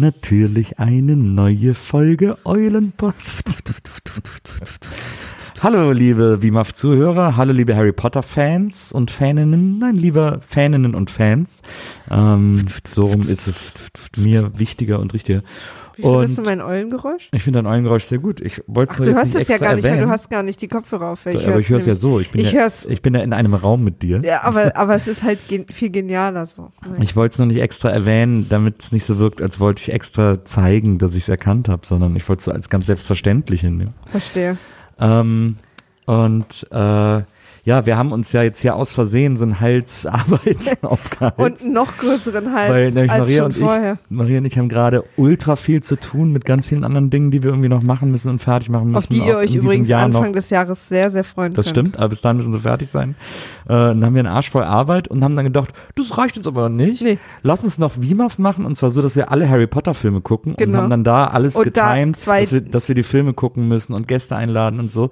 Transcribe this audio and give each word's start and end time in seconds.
Natürlich 0.00 0.78
eine 0.78 1.16
neue 1.16 1.74
Folge 1.74 2.38
Eulenpost. 2.44 3.72
Hallo 5.60 5.90
liebe 5.90 6.40
WIMAF-Zuhörer, 6.40 7.36
hallo 7.36 7.52
liebe 7.52 7.74
Harry 7.74 7.90
Potter-Fans 7.90 8.92
und 8.92 9.10
Faninnen, 9.10 9.80
nein, 9.80 9.96
lieber 9.96 10.38
Faninnen 10.46 10.94
und 10.94 11.10
Fans. 11.10 11.62
Ähm, 12.12 12.64
so 12.88 13.08
ist 13.26 13.48
es 13.48 13.74
mir 14.16 14.56
wichtiger 14.56 15.00
und 15.00 15.14
richtiger. 15.14 15.42
Wie 15.98 16.02
findest 16.02 16.38
du 16.38 16.42
mein 16.42 16.60
Eulengeräusch? 16.60 17.28
ich 17.32 17.42
finde 17.42 17.58
dein 17.58 17.66
Eulengeräusch 17.66 18.04
sehr 18.04 18.18
gut. 18.18 18.40
Ich 18.40 18.62
wollte 18.66 18.92
Ach, 18.94 19.00
es 19.00 19.06
du 19.06 19.14
hörst 19.14 19.34
das 19.34 19.48
ja 19.48 19.58
gar 19.58 19.74
nicht, 19.74 19.84
weil 19.84 20.00
du 20.00 20.08
hast 20.08 20.30
gar 20.30 20.42
nicht 20.42 20.62
die 20.62 20.68
Kopfhörer 20.68 21.08
auf. 21.08 21.22
So, 21.24 21.30
aber 21.30 21.58
ich 21.58 21.68
höre 21.68 21.78
es 21.78 21.86
ja 21.86 21.94
so. 21.94 22.20
Ich 22.20 22.30
bin, 22.30 22.40
Ich 22.40 22.52
ja, 22.52 22.68
ich 22.88 23.02
bin 23.02 23.14
ja 23.14 23.20
in 23.20 23.32
einem 23.32 23.54
Raum 23.54 23.82
mit 23.82 24.02
dir. 24.02 24.20
Ja, 24.22 24.42
aber, 24.44 24.76
aber 24.76 24.94
es 24.94 25.08
ist 25.08 25.22
halt 25.22 25.46
gen 25.48 25.66
viel 25.68 25.90
genialer 25.90 26.46
so. 26.46 26.70
Ich 27.00 27.16
wollte 27.16 27.32
es 27.32 27.38
nur 27.38 27.48
nicht 27.48 27.60
extra 27.60 27.90
erwähnen, 27.90 28.46
damit 28.48 28.82
es 28.82 28.92
nicht 28.92 29.04
so 29.04 29.18
wirkt, 29.18 29.42
als 29.42 29.60
wollte 29.60 29.82
ich 29.82 29.92
extra 29.92 30.44
zeigen, 30.44 30.98
dass 30.98 31.14
ich 31.14 31.24
es 31.24 31.28
erkannt 31.28 31.68
habe, 31.68 31.86
sondern 31.86 32.14
ich 32.16 32.28
wollte 32.28 32.40
es 32.40 32.44
so 32.44 32.52
als 32.52 32.68
ganz 32.68 32.86
selbstverständlich 32.86 33.62
hinnehmen. 33.62 33.94
Verstehe. 34.06 34.56
Ähm, 35.00 35.56
und 36.06 36.66
äh, 36.70 37.22
ja, 37.68 37.84
wir 37.84 37.98
haben 37.98 38.12
uns 38.12 38.32
ja 38.32 38.42
jetzt 38.42 38.60
hier 38.60 38.74
aus 38.76 38.92
Versehen 38.92 39.36
so 39.36 39.44
ein 39.44 39.60
Halsarbeit 39.60 40.78
Und 40.80 40.88
aufgehalten. 40.88 41.42
einen 41.66 41.72
noch 41.74 41.98
größeren 41.98 42.52
Hals 42.54 42.70
Weil 42.70 42.90
nämlich 42.92 43.10
als 43.12 43.20
Maria 43.20 43.36
schon 43.42 43.46
und 43.52 43.56
vorher. 43.58 43.98
ich, 44.04 44.10
Maria 44.10 44.38
und 44.38 44.44
ich 44.46 44.56
haben 44.58 44.68
gerade 44.70 45.04
ultra 45.16 45.56
viel 45.56 45.82
zu 45.82 45.96
tun 46.00 46.32
mit 46.32 46.44
ganz 46.46 46.68
vielen 46.68 46.82
anderen 46.84 47.10
Dingen, 47.10 47.30
die 47.30 47.42
wir 47.42 47.50
irgendwie 47.50 47.68
noch 47.68 47.82
machen 47.82 48.10
müssen 48.10 48.30
und 48.30 48.38
fertig 48.38 48.70
machen 48.70 48.86
müssen. 48.92 48.96
Auf 48.96 49.06
die 49.08 49.18
ihr 49.18 49.36
euch 49.36 49.54
übrigens 49.54 49.86
Jahr 49.88 50.04
Anfang 50.04 50.28
noch. 50.30 50.32
des 50.32 50.48
Jahres 50.48 50.88
sehr, 50.88 51.10
sehr 51.10 51.24
freuen 51.24 51.52
Das 51.52 51.66
könnt. 51.66 51.76
stimmt, 51.88 51.98
aber 51.98 52.08
bis 52.08 52.22
dahin 52.22 52.38
müssen 52.38 52.52
sie 52.54 52.60
fertig 52.60 52.88
sein. 52.88 53.10
Äh, 53.66 53.68
dann 53.74 54.04
haben 54.04 54.14
wir 54.14 54.20
einen 54.20 54.28
Arsch 54.28 54.50
voll 54.50 54.64
Arbeit 54.64 55.08
und 55.08 55.22
haben 55.22 55.34
dann 55.34 55.44
gedacht, 55.44 55.68
das 55.94 56.16
reicht 56.16 56.38
uns 56.38 56.46
aber 56.46 56.70
nicht. 56.70 57.02
Nee. 57.02 57.18
Lass 57.42 57.64
uns 57.64 57.78
noch 57.78 57.92
WIMAF 58.00 58.38
machen 58.38 58.64
und 58.64 58.76
zwar 58.76 58.88
so, 58.90 59.02
dass 59.02 59.14
wir 59.14 59.30
alle 59.30 59.48
Harry 59.48 59.66
Potter 59.66 59.92
Filme 59.92 60.22
gucken 60.22 60.52
und 60.52 60.58
Genau. 60.58 60.78
haben 60.78 60.90
dann 60.90 61.04
da 61.04 61.26
alles 61.26 61.54
Und 61.54 61.76
da 61.76 61.94
getimt, 61.94 62.16
zwei- 62.18 62.40
dass, 62.42 62.52
wir, 62.52 62.60
dass 62.62 62.88
wir 62.88 62.94
die 62.94 63.02
Filme 63.02 63.34
gucken 63.34 63.68
müssen 63.68 63.92
und 63.92 64.08
Gäste 64.08 64.36
einladen 64.36 64.80
und 64.80 64.90
so. 64.90 65.10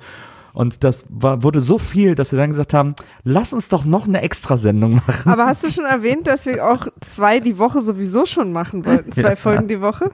Und 0.56 0.84
das 0.84 1.04
war, 1.10 1.42
wurde 1.42 1.60
so 1.60 1.78
viel, 1.78 2.14
dass 2.14 2.32
wir 2.32 2.38
dann 2.38 2.48
gesagt 2.48 2.72
haben, 2.72 2.94
lass 3.24 3.52
uns 3.52 3.68
doch 3.68 3.84
noch 3.84 4.08
eine 4.08 4.22
Extrasendung 4.22 5.02
machen. 5.06 5.30
Aber 5.30 5.44
hast 5.44 5.62
du 5.62 5.68
schon 5.68 5.84
erwähnt, 5.84 6.26
dass 6.26 6.46
wir 6.46 6.66
auch 6.66 6.86
zwei 7.02 7.40
die 7.40 7.58
Woche 7.58 7.82
sowieso 7.82 8.24
schon 8.24 8.52
machen 8.52 8.86
wollten? 8.86 9.12
Zwei 9.12 9.28
Ja. 9.28 9.36
Folgen 9.36 9.68
die 9.68 9.82
Woche? 9.82 10.12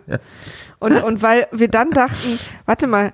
Und, 0.80 1.00
und 1.04 1.22
weil 1.22 1.46
wir 1.52 1.68
dann 1.68 1.92
dachten, 1.92 2.40
warte 2.66 2.88
mal, 2.88 3.12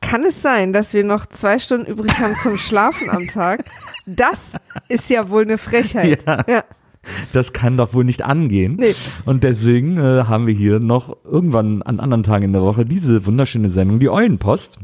kann 0.00 0.24
es 0.24 0.40
sein, 0.40 0.72
dass 0.72 0.94
wir 0.94 1.04
noch 1.04 1.26
zwei 1.26 1.58
Stunden 1.58 1.84
übrig 1.84 2.18
haben 2.18 2.34
zum 2.42 2.56
Schlafen 2.56 3.10
am 3.10 3.26
Tag? 3.28 3.62
Das 4.06 4.54
ist 4.88 5.10
ja 5.10 5.28
wohl 5.28 5.42
eine 5.42 5.58
Frechheit. 5.58 6.24
Ja. 6.26 6.44
ja. 6.48 6.64
Das 7.34 7.52
kann 7.52 7.76
doch 7.76 7.92
wohl 7.92 8.04
nicht 8.04 8.22
angehen. 8.22 8.76
Nee. 8.80 8.94
Und 9.26 9.44
deswegen 9.44 9.98
äh, 9.98 10.24
haben 10.24 10.46
wir 10.46 10.54
hier 10.54 10.80
noch 10.80 11.14
irgendwann 11.24 11.82
an 11.82 12.00
anderen 12.00 12.22
Tagen 12.22 12.46
in 12.46 12.52
der 12.54 12.62
Woche 12.62 12.86
diese 12.86 13.26
wunderschöne 13.26 13.68
Sendung, 13.68 14.00
die 14.00 14.08
Eulenpost. 14.08 14.78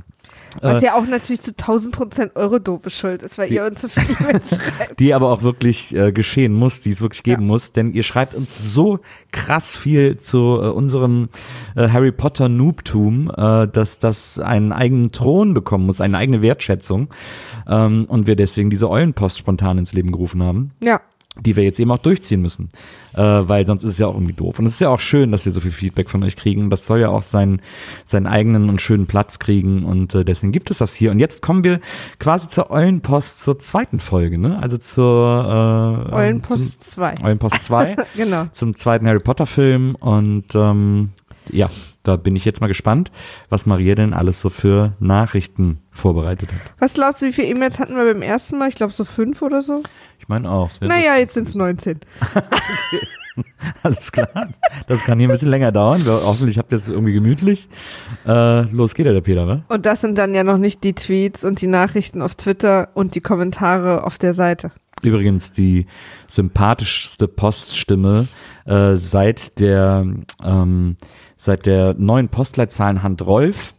Was 0.62 0.83
Äh, 0.83 0.87
ja 0.87 0.94
auch 0.94 1.06
natürlich 1.06 1.41
zu 1.41 1.50
1000 1.53 1.94
Prozent 1.94 2.33
eure 2.37 2.61
doofe 2.61 2.91
Schuld 2.91 3.22
ist, 3.22 3.39
weil 3.39 3.49
Die- 3.49 3.55
ihr 3.56 3.65
uns 3.65 3.83
so 3.83 3.89
viel 3.89 4.05
mitschreibt. 4.33 4.99
die 4.99 5.15
aber 5.15 5.31
auch 5.31 5.43
wirklich 5.43 5.94
äh, 5.94 6.12
geschehen 6.12 6.53
muss, 6.53 6.83
die 6.83 6.91
es 6.91 7.00
wirklich 7.00 7.22
geben 7.22 7.47
muss, 7.47 7.72
denn 7.72 7.93
ihr 7.93 8.03
schreibt 8.03 8.34
uns 8.34 8.56
so 8.75 9.00
krass 9.33 9.77
viel 9.77 10.16
zu 10.19 10.39
äh, 10.62 10.69
unserem 10.69 11.28
äh, 11.77 11.89
Harry 11.89 12.12
Potter 12.12 12.49
Noobtum, 12.49 13.31
äh, 13.37 13.69
dass 13.69 13.99
das 13.99 14.39
einen 14.39 14.72
eigenen 14.72 15.12
Thron 15.12 15.55
bekommen 15.55 15.87
muss, 15.87 16.00
eine 16.00 16.16
eigene 16.19 16.43
Wertschätzung 16.43 17.09
ähm, 17.69 18.05
und 18.09 18.27
wir 18.27 18.37
deswegen 18.37 18.71
diese 18.71 18.89
Eulenpost 18.91 19.39
spontan 19.39 19.78
ins 19.78 19.93
Leben 19.93 20.12
gerufen 20.12 20.43
haben 20.43 20.72
Ja. 20.81 21.00
Die 21.41 21.56
wir 21.56 21.64
jetzt 21.64 21.78
eben 21.80 21.91
auch 21.91 21.98
durchziehen 21.98 22.41
müssen, 22.41 22.70
äh, 23.14 23.20
weil 23.22 23.66
sonst 23.66 23.82
ist 23.82 23.91
es 23.91 23.98
ja 23.98 24.06
auch 24.06 24.14
irgendwie 24.14 24.32
doof. 24.32 24.58
Und 24.58 24.66
es 24.66 24.74
ist 24.74 24.80
ja 24.80 24.88
auch 24.88 25.00
schön, 25.00 25.32
dass 25.32 25.44
wir 25.44 25.52
so 25.52 25.60
viel 25.60 25.70
Feedback 25.70 26.08
von 26.10 26.22
euch 26.22 26.36
kriegen. 26.36 26.70
Das 26.70 26.86
soll 26.86 27.00
ja 27.00 27.08
auch 27.08 27.22
seinen, 27.22 27.60
seinen 28.04 28.26
eigenen 28.26 28.69
und 28.69 28.80
schönen 28.80 29.06
Platz 29.06 29.38
kriegen 29.38 29.84
und 29.84 30.14
äh, 30.14 30.24
deswegen 30.24 30.52
gibt 30.52 30.70
es 30.70 30.78
das 30.78 30.94
hier. 30.94 31.10
Und 31.10 31.19
jetzt 31.19 31.42
kommen 31.42 31.64
wir 31.64 31.80
quasi 32.19 32.48
zur 32.48 32.70
Eulenpost 32.70 33.41
zur 33.41 33.58
zweiten 33.58 34.00
Folge, 34.00 34.38
ne? 34.38 34.58
Also 34.60 34.78
zur 34.78 36.08
äh, 36.10 36.14
Eulenpost 36.14 36.84
2. 36.84 37.14
zum 37.14 37.24
Eulenpost 37.26 37.62
2, 37.64 37.97
Genau. 38.16 38.47
zum 38.53 38.74
zweiten 38.74 39.06
Harry 39.06 39.20
Potter 39.20 39.47
Film 39.47 39.94
und 39.97 40.54
ähm, 40.54 41.10
ja, 41.51 41.69
da 42.03 42.17
bin 42.17 42.37
ich 42.37 42.45
jetzt 42.45 42.61
mal 42.61 42.67
gespannt, 42.67 43.11
was 43.49 43.67
Maria 43.67 43.95
denn 43.95 44.12
alles 44.15 44.41
so 44.41 44.51
für 44.51 44.95
Nachrichten 45.01 45.81
vorbereitet 45.91 46.53
hat. 46.53 46.61
Was 46.79 46.95
glaubst 46.95 47.23
du, 47.23 47.27
wie 47.27 47.33
viele 47.33 47.49
E-Mails 47.49 47.79
hatten 47.79 47.97
wir 47.97 48.05
beim 48.05 48.23
ersten 48.23 48.59
Mal? 48.59 48.69
Ich 48.69 48.75
glaube 48.75 48.93
so 48.93 49.05
fünf 49.05 49.43
oder 49.43 49.62
so. 49.62 49.83
Ich 50.19 50.29
meine 50.29 50.51
auch. 50.51 50.71
Naja, 50.81 51.17
jetzt 51.17 51.34
sind 51.34 51.49
es 51.49 51.55
19. 51.55 52.01
Alles 53.83 54.12
klar. 54.12 54.49
Das 54.89 55.05
kann 55.05 55.19
hier 55.19 55.29
ein 55.29 55.33
bisschen 55.33 55.51
länger 55.51 55.73
dauern. 55.73 56.03
Hoffentlich 56.07 56.59
habt 56.59 56.73
ihr 56.73 56.77
es 56.79 56.89
irgendwie 56.89 57.12
gemütlich. 57.12 57.69
Äh, 58.27 58.63
los 58.73 58.95
geht 58.95 59.07
ja 59.07 59.13
der 59.13 59.21
Peter, 59.21 59.47
wa? 59.47 59.63
Und 59.69 59.87
das 59.87 60.01
sind 60.01 60.17
dann 60.17 60.34
ja 60.34 60.45
noch 60.45 60.59
nicht 60.59 60.83
die 60.84 60.95
Tweets 60.95 61.45
und 61.45 61.61
die 61.61 61.67
Nachrichten 61.67 62.23
auf 62.23 62.34
Twitter 62.34 62.89
und 62.95 63.15
die 63.15 63.21
Kommentare 63.21 64.05
auf 64.05 64.19
der 64.19 64.34
Seite. 64.34 64.73
Übrigens 65.03 65.53
die 65.53 65.87
sympathischste 66.28 67.28
Poststimme 67.28 68.27
äh, 68.65 68.97
seit 68.97 69.61
der 69.61 70.07
ähm, 70.43 70.97
seit 71.36 71.66
der 71.66 71.94
neuen 71.94 72.28
Postleitzahlenhand 72.28 73.24
Rolf 73.26 73.74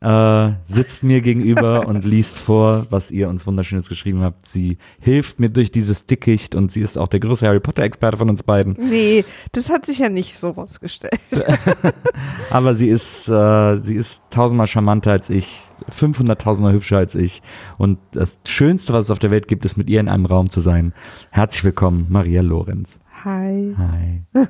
äh, 0.00 0.52
sitzt 0.64 1.04
mir 1.04 1.20
gegenüber 1.20 1.86
und 1.88 2.04
liest 2.04 2.38
vor, 2.38 2.86
was 2.90 3.10
ihr 3.10 3.28
uns 3.28 3.46
wunderschönes 3.46 3.88
geschrieben 3.88 4.22
habt. 4.22 4.46
Sie 4.46 4.78
hilft 5.00 5.40
mir 5.40 5.48
durch 5.48 5.70
dieses 5.70 6.06
Dickicht 6.06 6.54
und 6.54 6.70
sie 6.70 6.80
ist 6.80 6.98
auch 6.98 7.08
der 7.08 7.20
größte 7.20 7.46
Harry 7.46 7.60
Potter 7.60 7.82
Experte 7.82 8.18
von 8.18 8.28
uns 8.28 8.42
beiden. 8.42 8.76
Nee, 8.78 9.24
das 9.52 9.70
hat 9.70 9.86
sich 9.86 9.98
ja 9.98 10.08
nicht 10.08 10.38
so 10.38 10.50
rausgestellt. 10.50 11.18
Aber 12.50 12.74
sie 12.74 12.88
ist, 12.88 13.28
äh, 13.28 13.78
sie 13.82 13.94
ist 13.94 14.22
tausendmal 14.30 14.66
charmanter 14.66 15.12
als 15.12 15.30
ich, 15.30 15.62
500.000 15.90 16.60
Mal 16.60 16.72
hübscher 16.72 16.98
als 16.98 17.14
ich. 17.14 17.42
Und 17.78 17.98
das 18.12 18.40
Schönste, 18.44 18.92
was 18.92 19.06
es 19.06 19.10
auf 19.10 19.18
der 19.18 19.30
Welt 19.30 19.48
gibt, 19.48 19.64
ist 19.64 19.76
mit 19.76 19.88
ihr 19.88 20.00
in 20.00 20.08
einem 20.08 20.26
Raum 20.26 20.50
zu 20.50 20.60
sein. 20.60 20.92
Herzlich 21.30 21.64
willkommen, 21.64 22.06
Maria 22.10 22.42
Lorenz. 22.42 22.98
Hi. 23.26 23.74
Hi. 23.76 24.22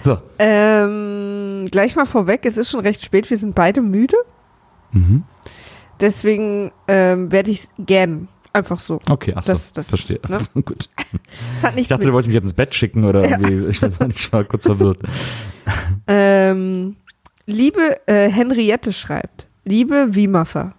so, 0.00 0.18
Ähm, 0.40 1.68
gleich 1.70 1.94
mal 1.94 2.04
vorweg, 2.04 2.44
es 2.44 2.56
ist 2.56 2.68
schon 2.70 2.80
recht 2.80 3.04
spät, 3.04 3.30
wir 3.30 3.36
sind 3.36 3.54
beide 3.54 3.80
müde. 3.80 4.16
mhm. 4.92 5.22
Deswegen 6.00 6.72
ähm, 6.88 7.30
werde 7.32 7.50
ich 7.52 7.68
gern 7.78 8.28
einfach 8.52 8.80
so. 8.80 9.00
okay, 9.08 9.32
achso, 9.34 9.52
Das- 9.52 9.72
das, 9.72 9.88
verstehe. 9.88 10.18
ne? 10.28 10.38
Gut. 10.62 10.88
Ich 11.76 11.88
dachte, 11.88 12.08
du 12.08 12.12
wolltest 12.12 12.28
mich 12.28 12.34
jetzt 12.34 12.44
ins 12.44 12.54
Bett 12.54 12.74
schicken 12.74 13.04
oder 13.04 13.22
irgendwie. 13.22 13.68
Ich 13.70 13.80
weiß 13.80 14.00
nicht, 14.00 14.18
ich 14.18 14.32
war 14.32 14.42
kurz 14.44 14.64
verwirrt. 14.66 14.98
ähm, 16.08 16.96
Liebe 17.46 18.00
äh, 18.08 18.28
Henriette 18.28 18.92
schreibt, 18.92 19.46
liebe 19.64 20.08
Wiemaffer, 20.16 20.74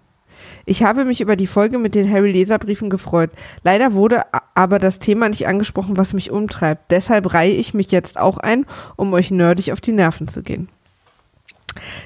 ich 0.68 0.84
habe 0.84 1.06
mich 1.06 1.22
über 1.22 1.38
die 1.38 1.48
Folge 1.48 1.80
mit 1.80 1.96
den 1.96 2.12
Harry-Leserbriefen 2.12 2.90
gefreut. 2.90 3.32
Leider 3.64 3.94
wurde 3.94 4.24
aber 4.54 4.80
das 4.80 5.00
Thema 5.00 5.30
nicht 5.30 5.48
angesprochen, 5.48 5.96
was 5.96 6.12
mich 6.12 6.30
umtreibt. 6.30 6.92
Deshalb 6.92 7.34
reihe 7.34 7.54
ich 7.54 7.74
mich 7.74 7.90
jetzt 7.92 8.20
auch 8.20 8.38
ein, 8.38 8.66
um 8.98 9.14
euch 9.14 9.32
nerdig 9.32 9.72
auf 9.72 9.80
die 9.80 9.94
Nerven 9.94 10.28
zu 10.28 10.44
gehen. 10.44 10.68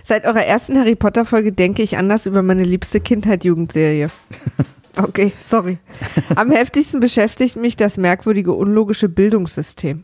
Seit 0.04 0.26
eurer 0.26 0.46
ersten 0.46 0.78
Harry 0.78 0.96
Potter-Folge 0.96 1.54
denke 1.54 1.82
ich 1.82 1.98
anders 1.98 2.28
über 2.28 2.44
meine 2.44 2.64
liebste 2.64 3.02
Kindheit-Jugendserie. 3.02 4.10
Okay, 4.98 5.32
sorry. 5.46 5.78
Am 6.36 6.52
heftigsten 6.52 7.00
beschäftigt 7.00 7.56
mich 7.56 7.78
das 7.78 7.96
merkwürdige, 7.96 8.52
unlogische 8.52 9.08
Bildungssystem. 9.08 10.04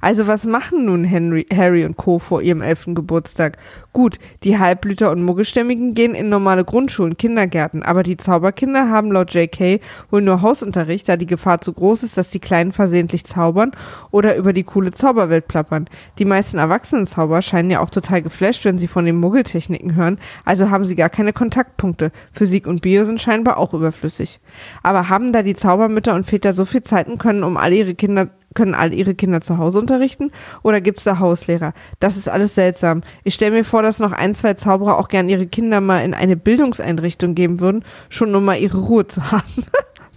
Also 0.00 0.26
was 0.26 0.44
machen 0.44 0.84
nun 0.84 1.04
Henry, 1.04 1.46
Harry 1.52 1.84
und 1.84 1.96
Co. 1.96 2.18
vor 2.18 2.42
ihrem 2.42 2.62
elften 2.62 2.94
Geburtstag? 2.94 3.58
Gut, 3.92 4.18
die 4.42 4.58
Halbblüter 4.58 5.10
und 5.10 5.22
Muggelstämmigen 5.22 5.94
gehen 5.94 6.14
in 6.14 6.28
normale 6.28 6.64
Grundschulen, 6.64 7.16
Kindergärten, 7.16 7.82
aber 7.82 8.02
die 8.02 8.16
Zauberkinder 8.16 8.90
haben 8.90 9.12
laut 9.12 9.32
JK 9.34 9.80
wohl 10.10 10.22
nur 10.22 10.42
Hausunterricht, 10.42 11.08
da 11.08 11.16
die 11.16 11.26
Gefahr 11.26 11.60
zu 11.60 11.72
groß 11.72 12.02
ist, 12.02 12.16
dass 12.16 12.28
die 12.28 12.38
Kleinen 12.38 12.72
versehentlich 12.72 13.24
zaubern 13.24 13.72
oder 14.10 14.36
über 14.36 14.52
die 14.52 14.64
coole 14.64 14.92
Zauberwelt 14.92 15.48
plappern. 15.48 15.88
Die 16.18 16.24
meisten 16.24 16.58
Erwachsenen-Zauber 16.58 17.42
scheinen 17.42 17.70
ja 17.70 17.80
auch 17.80 17.90
total 17.90 18.22
geflasht, 18.22 18.64
wenn 18.64 18.78
sie 18.78 18.88
von 18.88 19.04
den 19.04 19.16
Muggeltechniken 19.16 19.94
hören, 19.94 20.18
also 20.44 20.70
haben 20.70 20.84
sie 20.84 20.96
gar 20.96 21.10
keine 21.10 21.32
Kontaktpunkte. 21.32 22.12
Physik 22.32 22.66
und 22.66 22.82
Bio 22.82 23.04
sind 23.04 23.20
scheinbar 23.20 23.56
auch 23.56 23.74
überflüssig. 23.74 24.40
Aber 24.82 25.08
haben 25.08 25.32
da 25.32 25.42
die 25.42 25.56
Zaubermütter 25.56 26.14
und 26.14 26.26
Väter 26.26 26.52
so 26.52 26.64
viel 26.64 26.82
Zeit 26.82 27.08
und 27.08 27.18
können 27.18 27.44
um 27.44 27.56
alle 27.56 27.76
ihre 27.76 27.94
Kinder 27.94 28.28
können 28.56 28.74
all 28.74 28.92
ihre 28.92 29.14
Kinder 29.14 29.40
zu 29.40 29.58
Hause 29.58 29.78
unterrichten 29.78 30.32
oder 30.64 30.80
gibt 30.80 30.98
es 30.98 31.04
da 31.04 31.20
Hauslehrer? 31.20 31.72
Das 32.00 32.16
ist 32.16 32.28
alles 32.28 32.56
seltsam. 32.56 33.02
Ich 33.22 33.34
stelle 33.34 33.52
mir 33.52 33.64
vor, 33.64 33.82
dass 33.82 34.00
noch 34.00 34.12
ein, 34.12 34.34
zwei 34.34 34.54
Zauberer 34.54 34.98
auch 34.98 35.08
gern 35.08 35.28
ihre 35.28 35.46
Kinder 35.46 35.80
mal 35.80 36.00
in 36.00 36.14
eine 36.14 36.36
Bildungseinrichtung 36.36 37.36
geben 37.36 37.60
würden, 37.60 37.84
schon 38.08 38.34
um 38.34 38.44
mal 38.44 38.58
ihre 38.58 38.78
Ruhe 38.78 39.06
zu 39.06 39.22
haben. 39.30 39.64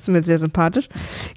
ist 0.02 0.08
mir 0.08 0.24
sehr 0.24 0.40
sympathisch. 0.40 0.90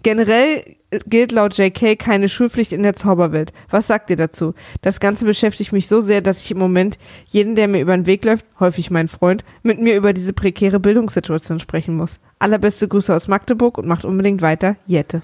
Generell 0.03 0.65
gilt 1.07 1.33
laut 1.33 1.57
JK 1.57 1.99
keine 1.99 2.29
Schulpflicht 2.29 2.73
in 2.73 2.83
der 2.83 2.97
Zauberwelt. 2.97 3.53
Was 3.71 3.87
sagt 3.87 4.11
ihr 4.11 4.17
dazu? 4.17 4.55
Das 4.83 5.01
Ganze 5.01 5.25
beschäftigt 5.25 5.73
mich 5.73 5.89
so 5.89 6.01
sehr, 6.01 6.21
dass 6.21 6.43
ich 6.43 6.51
im 6.51 6.59
Moment 6.59 6.99
jeden, 7.27 7.57
der 7.57 7.69
mir 7.69 7.81
über 7.81 7.97
den 7.97 8.07
Weg 8.07 8.25
läuft, 8.25 8.45
häufig 8.61 8.91
mein 8.91 9.09
Freund, 9.09 9.45
mit 9.63 9.81
mir 9.81 9.97
über 9.97 10.13
diese 10.13 10.33
prekäre 10.33 10.81
Bildungssituation 10.81 11.61
sprechen 11.61 11.97
muss. 11.97 12.21
Allerbeste 12.39 12.89
Grüße 12.89 13.15
aus 13.15 13.29
Magdeburg 13.29 13.79
und 13.79 13.87
macht 13.87 14.05
unbedingt 14.05 14.43
weiter, 14.43 14.77
Jette. 14.87 15.23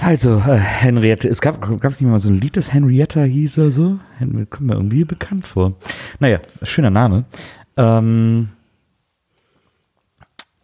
Also, 0.00 0.38
äh, 0.38 0.56
Henriette, 0.56 1.28
es 1.28 1.40
gab 1.40 1.62
es 1.84 2.00
nicht 2.00 2.10
mal 2.10 2.18
so 2.18 2.28
ein 2.28 2.40
Lied, 2.40 2.56
das 2.56 2.72
Henrietta 2.72 3.22
hieß 3.22 3.58
oder 3.58 3.70
so? 3.70 3.98
Hen- 4.18 4.48
Kommt 4.50 4.66
mir 4.66 4.74
irgendwie 4.74 5.04
bekannt 5.04 5.46
vor. 5.46 5.74
Naja, 6.18 6.40
schöner 6.62 6.90
Name. 6.90 7.24
Ähm, 7.76 8.48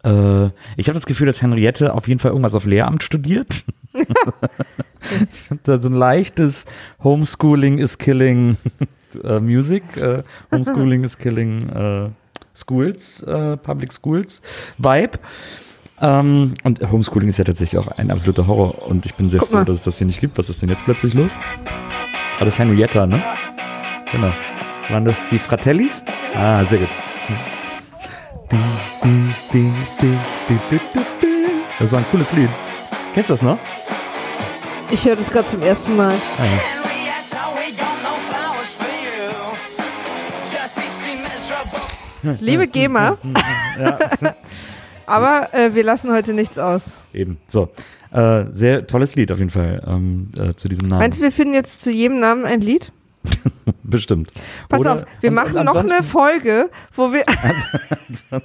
äh, 0.03 0.45
ich 0.77 0.87
habe 0.87 0.93
das 0.93 1.05
Gefühl, 1.05 1.27
dass 1.27 1.41
Henriette 1.41 1.93
auf 1.93 2.07
jeden 2.07 2.19
Fall 2.19 2.31
irgendwas 2.31 2.53
auf 2.53 2.65
Lehramt 2.65 3.03
studiert. 3.03 3.65
ich 3.93 5.49
habe 5.49 5.59
da 5.63 5.79
so 5.79 5.87
ein 5.89 5.93
leichtes 5.93 6.65
Homeschooling 7.03 7.79
is 7.79 7.97
killing 7.97 8.57
äh, 9.23 9.39
Music, 9.39 9.83
äh, 9.97 10.23
Homeschooling 10.51 11.03
is 11.03 11.17
killing 11.17 11.69
äh, 11.69 12.09
Schools, 12.53 13.23
äh, 13.23 13.57
Public 13.57 13.93
Schools 13.93 14.41
Vibe. 14.77 15.17
Ähm, 16.01 16.53
und 16.63 16.79
Homeschooling 16.91 17.27
ist 17.29 17.37
ja 17.37 17.43
tatsächlich 17.43 17.77
auch 17.79 17.87
ein 17.97 18.09
absoluter 18.11 18.47
Horror 18.47 18.87
und 18.87 19.05
ich 19.05 19.15
bin 19.15 19.29
sehr 19.29 19.39
Guck 19.39 19.49
froh, 19.49 19.55
mal. 19.57 19.65
dass 19.65 19.75
es 19.77 19.83
das 19.83 19.97
hier 19.97 20.07
nicht 20.07 20.21
gibt. 20.21 20.37
Was 20.37 20.49
ist 20.49 20.61
denn 20.61 20.69
jetzt 20.69 20.85
plötzlich 20.85 21.13
los? 21.13 21.33
Ah, 22.39 22.45
das 22.45 22.55
ist 22.55 22.59
Henrietta, 22.59 23.05
ne? 23.05 23.21
Genau. 24.11 24.31
Waren 24.89 25.05
das 25.05 25.27
die 25.29 25.39
Fratellis? 25.39 26.05
Ah, 26.35 26.63
sehr 26.63 26.79
gut. 26.79 26.87
Das 31.79 31.91
war 31.91 31.99
ein 31.99 32.05
cooles 32.11 32.31
Lied. 32.33 32.49
Kennst 33.13 33.29
du 33.29 33.33
das 33.33 33.41
noch? 33.41 33.57
Ich 34.91 35.05
höre 35.05 35.15
das 35.15 35.29
gerade 35.29 35.47
zum 35.47 35.61
ersten 35.61 35.95
Mal. 35.95 36.13
Ah, 36.13 36.43
ja. 36.43 36.49
Henrietta, 36.49 37.53
we 37.55 37.71
got 37.73 38.01
no 38.03 38.15
flowers 38.29 38.69
for 38.77 38.87
you. 38.87 39.53
Just 40.51 40.77
easy 40.77 41.17
miserable. 41.21 42.37
Liebe 42.45 42.67
GEMA. 42.67 43.17
Aber 45.09 45.53
äh, 45.53 45.73
wir 45.73 45.83
lassen 45.83 46.11
heute 46.11 46.33
nichts 46.33 46.57
aus. 46.59 46.91
Eben. 47.13 47.37
So. 47.47 47.69
Äh, 48.11 48.45
sehr 48.51 48.87
tolles 48.87 49.15
Lied 49.15 49.31
auf 49.31 49.37
jeden 49.37 49.51
Fall 49.51 49.83
ähm, 49.85 50.29
äh, 50.37 50.53
zu 50.55 50.67
diesem 50.67 50.87
Namen. 50.87 50.99
Meinst 51.01 51.19
du, 51.19 51.23
wir 51.23 51.31
finden 51.31 51.53
jetzt 51.53 51.81
zu 51.81 51.91
jedem 51.91 52.19
Namen 52.19 52.45
ein 52.45 52.61
Lied? 52.61 52.91
Bestimmt. 53.83 54.31
Pass 54.67 54.79
Oder- 54.79 54.93
auf, 54.93 55.05
wir 55.21 55.31
machen 55.31 55.63
noch 55.65 55.75
eine 55.75 55.81
ansonsten- 55.81 56.03
Folge, 56.03 56.69
wo 56.93 57.11
wir. 57.13 57.23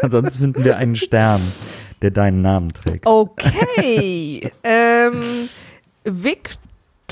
Ansonsten 0.00 0.38
finden 0.38 0.64
wir 0.64 0.76
einen 0.76 0.96
Stern, 0.96 1.40
der 2.02 2.10
deinen 2.10 2.42
Namen 2.42 2.72
trägt. 2.72 3.06
Okay. 3.06 4.50
ähm, 4.62 5.48
Victor. 6.04 6.60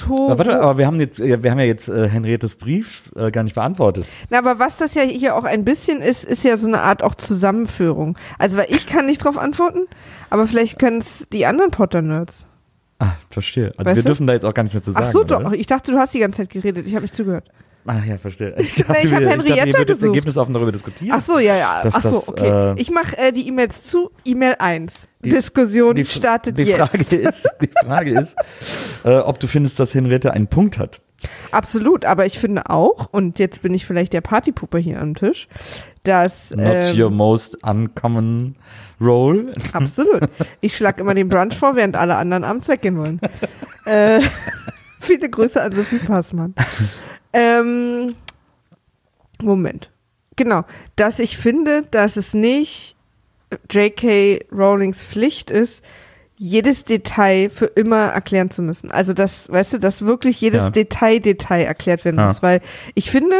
Aber, 0.08 0.38
warte, 0.38 0.60
aber 0.60 0.78
wir 0.78 0.86
haben 0.86 1.00
jetzt, 1.00 1.18
ja, 1.18 1.42
wir 1.42 1.50
haben 1.50 1.58
ja 1.58 1.64
jetzt 1.64 1.88
äh, 1.88 2.08
Henriettes 2.08 2.56
Brief 2.56 3.02
äh, 3.16 3.30
gar 3.30 3.42
nicht 3.42 3.54
beantwortet. 3.54 4.06
Na, 4.28 4.38
aber 4.38 4.58
was 4.58 4.78
das 4.78 4.94
ja 4.94 5.02
hier 5.02 5.34
auch 5.36 5.44
ein 5.44 5.64
bisschen 5.64 6.00
ist, 6.00 6.24
ist 6.24 6.44
ja 6.44 6.56
so 6.56 6.68
eine 6.68 6.80
Art 6.80 7.02
auch 7.02 7.14
Zusammenführung. 7.14 8.16
Also, 8.38 8.58
weil 8.58 8.66
ich 8.68 8.86
kann 8.86 9.06
nicht 9.06 9.24
drauf 9.24 9.38
antworten, 9.38 9.86
aber 10.30 10.46
vielleicht 10.46 10.78
können 10.78 10.98
es 10.98 11.26
die 11.32 11.46
anderen 11.46 11.70
Potter-Nerds. 11.70 12.46
Ah, 12.98 13.12
verstehe. 13.30 13.72
Also 13.76 13.86
Weißt 13.86 13.96
wir 13.96 14.02
du? 14.02 14.08
dürfen 14.08 14.26
da 14.26 14.34
jetzt 14.34 14.44
auch 14.44 14.52
gar 14.52 14.62
nichts 14.62 14.74
mehr 14.74 14.82
zu 14.82 14.92
sagen. 14.92 15.06
Ach 15.06 15.10
so, 15.10 15.20
oder 15.20 15.40
doch. 15.40 15.52
Ich 15.52 15.66
dachte, 15.66 15.90
du 15.90 15.98
hast 15.98 16.12
die 16.12 16.18
ganze 16.18 16.42
Zeit 16.42 16.50
geredet. 16.50 16.86
Ich 16.86 16.94
habe 16.94 17.02
nicht 17.02 17.14
zugehört. 17.14 17.48
Ach 17.86 18.04
ja, 18.04 18.18
verstehe. 18.18 18.54
Ich 18.58 18.76
Na, 18.88 18.94
ich 19.02 19.12
hab 19.12 19.20
wir, 19.20 19.28
Henrietta 19.30 19.54
dachte, 19.56 19.66
würdet 19.66 19.76
jetzt 19.78 19.86
gesucht. 19.88 20.04
ergebnisoffen 20.04 20.54
darüber 20.54 20.72
diskutieren. 20.72 21.14
Ach 21.16 21.20
so, 21.20 21.38
ja, 21.38 21.56
ja. 21.56 21.82
Ach 21.90 22.02
so, 22.02 22.22
okay. 22.28 22.72
äh, 22.76 22.80
ich 22.80 22.90
mache 22.90 23.16
äh, 23.16 23.32
die 23.32 23.48
E-Mails 23.48 23.82
zu. 23.82 24.10
E-Mail 24.24 24.56
1. 24.58 25.08
Die- 25.24 25.28
Diskussion 25.30 25.94
die, 25.94 26.04
startet 26.04 26.58
die 26.58 26.62
jetzt. 26.62 26.78
Frage 26.78 27.16
ist, 27.16 27.48
die 27.60 27.70
Frage 27.84 28.10
ist 28.20 28.36
äh, 29.04 29.16
ob 29.18 29.38
du 29.40 29.46
findest, 29.46 29.78
dass 29.80 29.94
Henriette 29.94 30.32
einen 30.32 30.46
Punkt 30.48 30.78
hat. 30.78 31.00
Absolut, 31.50 32.06
aber 32.06 32.24
ich 32.24 32.38
finde 32.38 32.70
auch, 32.70 33.08
und 33.12 33.38
jetzt 33.38 33.60
bin 33.60 33.74
ich 33.74 33.84
vielleicht 33.84 34.14
der 34.14 34.22
Partypuppe 34.22 34.78
hier 34.78 35.00
am 35.00 35.14
Tisch, 35.14 35.48
dass. 36.04 36.50
Not 36.50 36.66
ähm, 36.66 37.00
your 37.00 37.10
most 37.10 37.62
uncommon 37.62 38.56
role. 39.00 39.52
Absolut. 39.72 40.22
Ich 40.62 40.76
schlage 40.76 41.00
immer 41.02 41.14
den 41.14 41.28
Brunch 41.28 41.54
vor, 41.56 41.76
während 41.76 41.96
alle 41.96 42.16
anderen 42.16 42.44
abends 42.44 42.68
weggehen 42.68 42.98
wollen. 42.98 43.20
äh, 43.84 44.20
viele 45.00 45.28
Grüße 45.28 45.60
an 45.60 45.72
Sophie 45.72 45.98
Passmann. 45.98 46.54
Ähm, 47.32 48.14
Moment. 49.42 49.90
Genau. 50.36 50.64
Dass 50.96 51.18
ich 51.18 51.36
finde, 51.36 51.82
dass 51.90 52.16
es 52.16 52.34
nicht 52.34 52.96
J.K. 53.70 54.40
Rowlings 54.52 55.04
Pflicht 55.04 55.50
ist, 55.50 55.82
jedes 56.36 56.84
Detail 56.84 57.50
für 57.50 57.66
immer 57.66 58.06
erklären 58.06 58.50
zu 58.50 58.62
müssen. 58.62 58.90
Also 58.90 59.12
das, 59.12 59.50
weißt 59.50 59.74
du, 59.74 59.78
dass 59.78 60.06
wirklich 60.06 60.40
jedes 60.40 60.62
Ja. 60.62 60.70
Detail, 60.70 61.18
Detail 61.20 61.64
erklärt 61.64 62.04
werden 62.04 62.16
Ja. 62.18 62.26
muss. 62.28 62.42
Weil 62.42 62.60
ich 62.94 63.10
finde, 63.10 63.36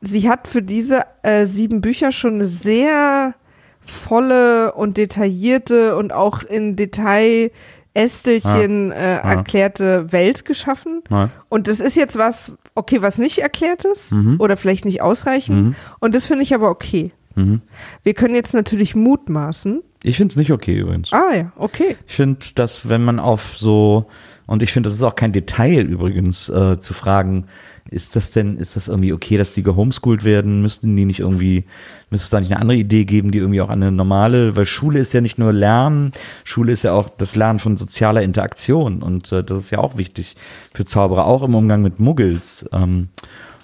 sie 0.00 0.28
hat 0.28 0.48
für 0.48 0.62
diese 0.62 1.02
äh, 1.22 1.46
sieben 1.46 1.80
Bücher 1.80 2.10
schon 2.10 2.34
eine 2.34 2.48
sehr 2.48 3.34
volle 3.80 4.72
und 4.74 4.96
detaillierte 4.96 5.96
und 5.96 6.12
auch 6.12 6.42
in 6.42 6.74
Detail 6.76 7.50
Ästelchen 7.94 8.90
äh, 8.92 9.16
Ja. 9.16 9.32
erklärte 9.34 10.12
Welt 10.12 10.44
geschaffen. 10.44 11.02
Und 11.48 11.68
das 11.68 11.80
ist 11.80 11.96
jetzt 11.96 12.16
was, 12.18 12.52
okay, 12.78 13.02
was 13.02 13.18
nicht 13.18 13.38
erklärt 13.38 13.84
ist 13.84 14.12
Mhm. 14.12 14.36
oder 14.38 14.56
vielleicht 14.56 14.84
nicht 14.84 15.02
ausreichend. 15.02 15.66
Mhm. 15.66 15.74
Und 16.00 16.14
das 16.14 16.26
finde 16.26 16.42
ich 16.42 16.54
aber 16.54 16.70
okay. 16.70 17.12
Mhm. 17.34 17.60
Wir 18.02 18.14
können 18.14 18.34
jetzt 18.34 18.54
natürlich 18.54 18.94
mutmaßen. 18.94 19.82
Ich 20.02 20.16
finde 20.16 20.32
es 20.32 20.36
nicht 20.36 20.52
okay 20.52 20.78
übrigens. 20.78 21.12
Ah 21.12 21.34
ja, 21.34 21.52
okay. 21.56 21.96
Ich 22.06 22.14
finde, 22.14 22.38
dass 22.54 22.88
wenn 22.88 23.04
man 23.04 23.18
auf 23.18 23.56
so, 23.56 24.06
und 24.48 24.62
ich 24.62 24.72
finde, 24.72 24.88
das 24.88 24.96
ist 24.96 25.02
auch 25.02 25.14
kein 25.14 25.32
Detail 25.32 25.82
übrigens, 25.82 26.48
äh, 26.48 26.80
zu 26.80 26.94
fragen, 26.94 27.44
ist 27.90 28.16
das 28.16 28.30
denn, 28.30 28.56
ist 28.56 28.76
das 28.76 28.88
irgendwie 28.88 29.12
okay, 29.12 29.36
dass 29.36 29.52
die 29.52 29.62
gehomeschoolt 29.62 30.24
werden? 30.24 30.62
Müssten 30.62 30.96
die 30.96 31.04
nicht 31.04 31.20
irgendwie, 31.20 31.64
müsste 32.10 32.24
es 32.24 32.30
da 32.30 32.40
nicht 32.40 32.52
eine 32.52 32.60
andere 32.60 32.78
Idee 32.78 33.04
geben, 33.04 33.30
die 33.30 33.38
irgendwie 33.38 33.60
auch 33.60 33.68
eine 33.68 33.92
normale, 33.92 34.56
weil 34.56 34.64
Schule 34.64 35.00
ist 35.00 35.12
ja 35.12 35.20
nicht 35.20 35.38
nur 35.38 35.52
Lernen, 35.52 36.12
Schule 36.44 36.72
ist 36.72 36.82
ja 36.82 36.92
auch 36.92 37.10
das 37.10 37.36
Lernen 37.36 37.58
von 37.58 37.76
sozialer 37.76 38.22
Interaktion 38.22 39.02
und 39.02 39.30
äh, 39.32 39.44
das 39.44 39.58
ist 39.58 39.70
ja 39.70 39.80
auch 39.80 39.98
wichtig 39.98 40.36
für 40.72 40.86
Zauberer, 40.86 41.26
auch 41.26 41.42
im 41.42 41.54
Umgang 41.54 41.82
mit 41.82 42.00
Muggels. 42.00 42.64
Ähm, 42.72 43.10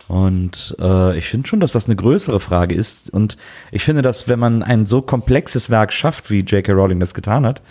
und 0.07 0.77
äh, 0.81 1.17
ich 1.17 1.25
finde 1.25 1.49
schon, 1.49 1.61
dass 1.61 1.73
das 1.73 1.87
eine 1.87 1.97
größere 1.97 2.41
Frage 2.41 2.75
ist. 2.75 3.09
Und 3.09 3.39
ich 3.73 3.85
finde, 3.85 4.03
dass 4.03 4.29
wenn 4.29 4.39
man 4.39 4.63
ein 4.63 4.85
so 4.85 5.01
komplexes 5.01 5.71
Werk 5.71 5.95
schafft, 5.95 6.31
wie 6.31 6.41
J.K. 6.41 6.73
Rowling 6.73 7.01
das 7.01 7.15
getan 7.15 7.47
hat, 7.47 7.63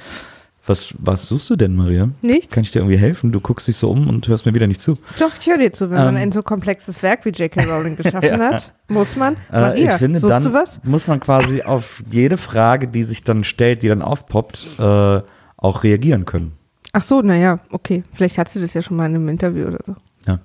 was, 0.66 0.94
was 0.98 1.28
suchst 1.28 1.50
du 1.50 1.56
denn, 1.58 1.76
Maria? 1.76 2.10
Nichts. 2.22 2.54
Kann 2.56 2.64
ich 2.64 2.72
dir 2.72 2.80
irgendwie 2.80 2.98
helfen? 2.98 3.32
Du 3.34 3.42
guckst 3.42 3.68
dich 3.68 3.76
so 3.76 3.90
um 3.92 4.08
und 4.08 4.28
hörst 4.28 4.46
mir 4.46 4.54
wieder 4.56 4.68
nicht 4.68 4.80
zu. 4.82 4.94
Doch, 5.20 5.32
ich 5.40 5.48
höre 5.48 5.58
dir 5.58 5.74
zu, 5.74 5.90
wenn 5.90 5.98
man 5.98 6.16
Ähm. 6.16 6.22
ein 6.22 6.32
so 6.32 6.42
komplexes 6.42 7.04
Werk 7.04 7.26
wie 7.26 7.30
J.K. 7.32 7.64
Rowling 7.66 7.98
geschaffen 7.98 8.24
Ja. 8.40 8.40
hat, 8.40 8.74
muss 8.88 9.16
man. 9.18 9.34
Äh, 9.52 9.60
Maria, 9.60 9.92
ich 9.94 9.98
finde, 10.00 10.20
suchst 10.20 10.32
dann 10.32 10.44
du 10.44 10.54
was? 10.54 10.80
muss 10.84 11.08
man 11.08 11.20
quasi 11.20 11.64
auf 11.64 12.02
jede 12.10 12.38
Frage, 12.38 12.88
die 12.88 13.04
sich 13.04 13.24
dann 13.24 13.44
stellt, 13.44 13.84
die 13.84 13.90
dann 13.90 14.02
aufpoppt, 14.02 14.80
äh, 14.80 15.22
auch 15.58 15.84
reagieren 15.84 16.24
können. 16.26 16.54
Ach 16.94 17.04
so, 17.04 17.22
naja, 17.22 17.60
okay. 17.72 18.04
Vielleicht 18.14 18.38
hat 18.38 18.50
sie 18.50 18.62
das 18.62 18.74
ja 18.74 18.82
schon 18.82 18.96
mal 18.96 19.08
in 19.08 19.16
einem 19.16 19.28
Interview 19.30 19.66
oder 19.68 19.80
so. 19.86 19.96
Ja. 20.28 20.40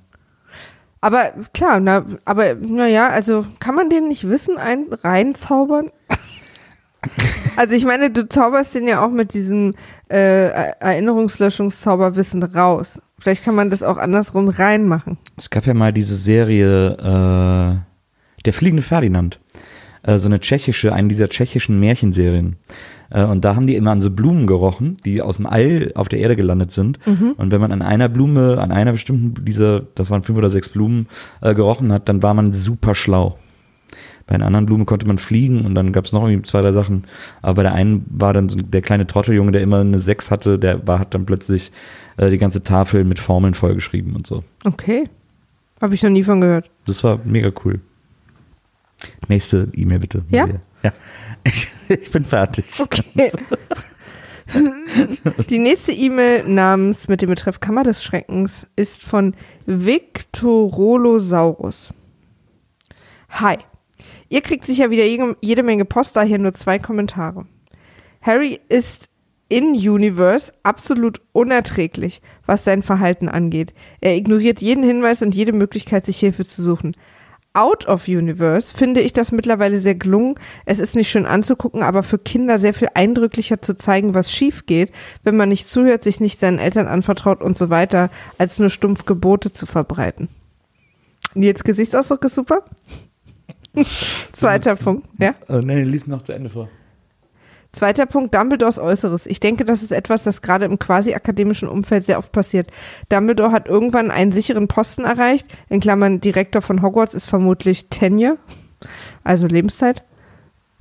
Aber 1.01 1.31
klar, 1.55 1.79
na, 1.79 2.05
aber 2.25 2.55
naja, 2.57 3.09
also 3.09 3.47
kann 3.61 3.75
man 3.77 3.89
den 3.89 4.09
nicht 4.09 4.29
Wissen 4.29 4.57
ein, 4.59 4.87
reinzaubern? 5.05 5.91
also 7.57 7.75
ich 7.75 7.85
meine, 7.85 8.11
du 8.11 8.29
zauberst 8.29 8.75
den 8.75 8.89
ja 8.89 9.05
auch 9.05 9.11
mit 9.11 9.35
diesem 9.35 9.75
äh, 10.09 10.49
Erinnerungslöschungszauber 10.81 12.17
Wissen 12.17 12.43
raus. 12.43 13.01
Vielleicht 13.19 13.45
kann 13.45 13.55
man 13.55 13.71
das 13.71 13.83
auch 13.83 13.99
andersrum 13.99 14.49
reinmachen. 14.49 15.19
Es 15.37 15.51
gab 15.51 15.67
ja 15.67 15.75
mal 15.75 15.93
diese 15.93 16.17
Serie 16.17 16.93
äh, 16.93 18.43
Der 18.45 18.53
fliegende 18.53 18.83
Ferdinand. 18.83 19.41
Äh, 20.03 20.19
so 20.19 20.29
eine 20.29 20.41
tschechische, 20.41 20.93
eine 20.93 21.09
dieser 21.09 21.29
tschechischen 21.29 21.81
Märchenserien. 21.81 22.57
Äh, 23.11 23.25
und 23.25 23.45
da 23.45 23.57
haben 23.57 23.67
die 23.67 23.77
immer 23.77 23.91
an 23.91 24.01
so 24.01 24.11
Blumen 24.11 24.47
gerochen, 24.47 24.97
die 25.05 25.23
aus 25.23 25.37
dem 25.37 25.47
All 25.47 25.93
auf 25.95 26.09
der 26.09 26.21
Erde 26.21 26.37
gelandet 26.37 26.71
sind. 26.71 26.99
Und 27.37 27.51
wenn 27.51 27.61
man 27.61 27.73
an 27.73 27.83
einer 27.83 28.09
Blume, 28.09 28.59
an 28.59 28.71
einer 28.71 28.93
bestimmten 28.93 29.45
dieser, 29.45 29.81
das 29.95 30.11
waren 30.11 30.23
fünf 30.23 30.39
oder 30.39 30.51
sechs 30.51 30.69
Blumen, 30.69 31.09
äh, 31.41 31.55
gerochen 31.55 31.93
hat, 31.93 32.09
dann 32.09 32.23
war 32.23 32.35
man 32.35 32.53
super 32.53 32.95
schlau. 32.95 33.37
Bei 34.29 34.35
einer 34.35 34.47
anderen 34.47 34.67
Blume 34.67 34.85
konnte 34.85 35.07
man 35.07 35.19
fliegen 35.19 35.65
und 35.65 35.75
dann 35.75 35.93
gab 35.93 36.05
es 36.05 36.13
noch 36.13 36.23
irgendwie 36.23 36.43
zwei, 36.43 36.61
drei 36.61 36.73
Sachen. 36.73 37.05
Aber 37.41 37.55
bei 37.55 37.63
der 37.65 37.73
einen 37.73 38.05
war 38.11 38.35
dann 38.35 38.51
so 38.51 38.59
der 38.59 38.83
kleine 38.83 39.07
Trotteljunge, 39.07 39.53
der 39.53 39.63
immer 39.63 39.81
eine 39.81 40.01
Sechs 40.01 40.31
hatte, 40.31 40.59
der 40.59 40.87
war, 40.87 40.99
hat 40.99 41.15
dann 41.15 41.25
plötzlich 41.25 41.73
äh, 42.19 42.29
die 42.29 42.39
ganze 42.39 42.63
Tafel 42.63 43.05
mit 43.05 43.19
Formeln 43.19 43.55
vollgeschrieben 43.55 44.15
und 44.15 44.27
so. 44.27 44.45
Okay. 44.65 45.09
Habe 45.81 45.95
ich 45.95 46.03
noch 46.03 46.11
nie 46.11 46.23
von 46.23 46.43
gehört. 46.43 46.71
Das 46.87 47.03
war 47.03 47.19
mega 47.25 47.51
cool. 47.65 47.81
Nächste 49.29 49.69
E-Mail 49.75 50.01
bitte. 50.01 50.23
Ja? 50.29 50.47
Ja. 50.83 50.93
Ich, 51.45 51.69
ich 51.89 52.11
bin 52.11 52.25
fertig. 52.25 52.67
Okay. 52.79 53.33
Die 55.49 55.59
nächste 55.59 55.93
E-Mail 55.93 56.49
namens 56.49 57.09
mit 57.09 57.23
dem 57.23 57.31
Betreff 57.31 57.61
Kammer 57.61 57.85
des 57.85 58.03
Schreckens 58.03 58.67
ist 58.77 59.05
von 59.05 59.35
Victorolosaurus. 59.67 61.95
Hi. 63.31 63.57
Ihr 64.29 64.41
kriegt 64.43 64.67
sicher 64.67 64.91
wieder 64.91 65.05
jede, 65.05 65.37
jede 65.43 65.63
Menge 65.63 65.85
Post, 65.85 66.17
daher 66.17 66.39
nur 66.39 66.55
zwei 66.55 66.79
Kommentare. 66.79 67.47
Harry 68.21 68.61
ist 68.69 69.09
in 69.49 69.73
Universe 69.73 70.53
absolut 70.63 71.23
unerträglich, 71.33 72.21
was 72.45 72.65
sein 72.65 72.83
Verhalten 72.83 73.29
angeht. 73.29 73.73
Er 74.01 74.15
ignoriert 74.15 74.61
jeden 74.61 74.83
Hinweis 74.83 75.23
und 75.23 75.35
jede 75.35 75.53
Möglichkeit, 75.53 76.05
sich 76.05 76.19
Hilfe 76.19 76.45
zu 76.45 76.63
suchen. 76.63 76.95
Out 77.55 77.89
of 77.89 78.07
Universe 78.07 78.77
finde 78.77 79.01
ich 79.01 79.15
das 79.15 79.33
mittlerweile 79.33 79.79
sehr 79.79 79.95
gelungen. 79.95 80.35
Es 80.67 80.79
ist 80.79 80.95
nicht 80.95 81.11
schön 81.11 81.25
anzugucken, 81.25 81.83
aber 81.83 82.03
für 82.03 82.19
Kinder 82.19 82.59
sehr 82.59 82.75
viel 82.75 82.89
eindrücklicher 82.95 83.63
zu 83.63 83.77
zeigen, 83.77 84.13
was 84.13 84.31
schief 84.31 84.67
geht, 84.67 84.93
wenn 85.25 85.37
man 85.37 85.49
nicht 85.49 85.67
zuhört, 85.67 86.05
sich 86.05 86.21
nicht 86.21 86.41
seinen 86.41 86.59
Eltern 86.59 86.87
anvertraut 86.87 87.41
und 87.41 87.57
so 87.57 87.71
weiter, 87.71 88.11
als 88.37 88.59
nur 88.59 88.69
stumpf 88.69 89.07
Gebote 89.07 89.51
zu 89.51 89.65
verbreiten. 89.65 90.29
Nils 91.35 91.65
Gesichtsausdruck 91.65 92.25
ist 92.25 92.35
super. 92.35 92.65
Zweiter 94.33 94.77
Punkt, 94.77 95.09
ja. 95.19 95.35
Äh, 95.49 95.63
nee, 95.63 95.83
lies 95.83 96.07
noch 96.07 96.23
zu 96.23 96.33
Ende 96.33 96.51
vor. 96.51 96.69
Zweiter 97.73 98.07
Punkt, 98.07 98.35
Dumbledores 98.35 98.79
Äußeres. 98.79 99.27
Ich 99.27 99.41
denke, 99.41 99.65
das 99.65 99.83
ist 99.83 99.93
etwas, 99.93 100.23
das 100.23 100.41
gerade 100.41 100.65
im 100.65 100.79
quasi 100.79 101.15
akademischen 101.15 101.69
Umfeld 101.69 102.07
sehr 102.07 102.19
oft 102.19 102.33
passiert. 102.33 102.71
Dumbledore 103.11 103.53
hat 103.53 103.69
irgendwann 103.69 104.11
einen 104.11 104.33
sicheren 104.33 104.69
Posten 104.69 105.05
erreicht. 105.05 105.47
In 105.69 105.81
Klammern, 105.81 106.21
Direktor 106.21 106.63
von 106.63 106.81
Hogwarts 106.81 107.15
ist 107.15 107.27
vermutlich 107.27 107.89
Tenure, 107.89 108.39
also 109.23 109.47
Lebenszeit. 109.47 110.03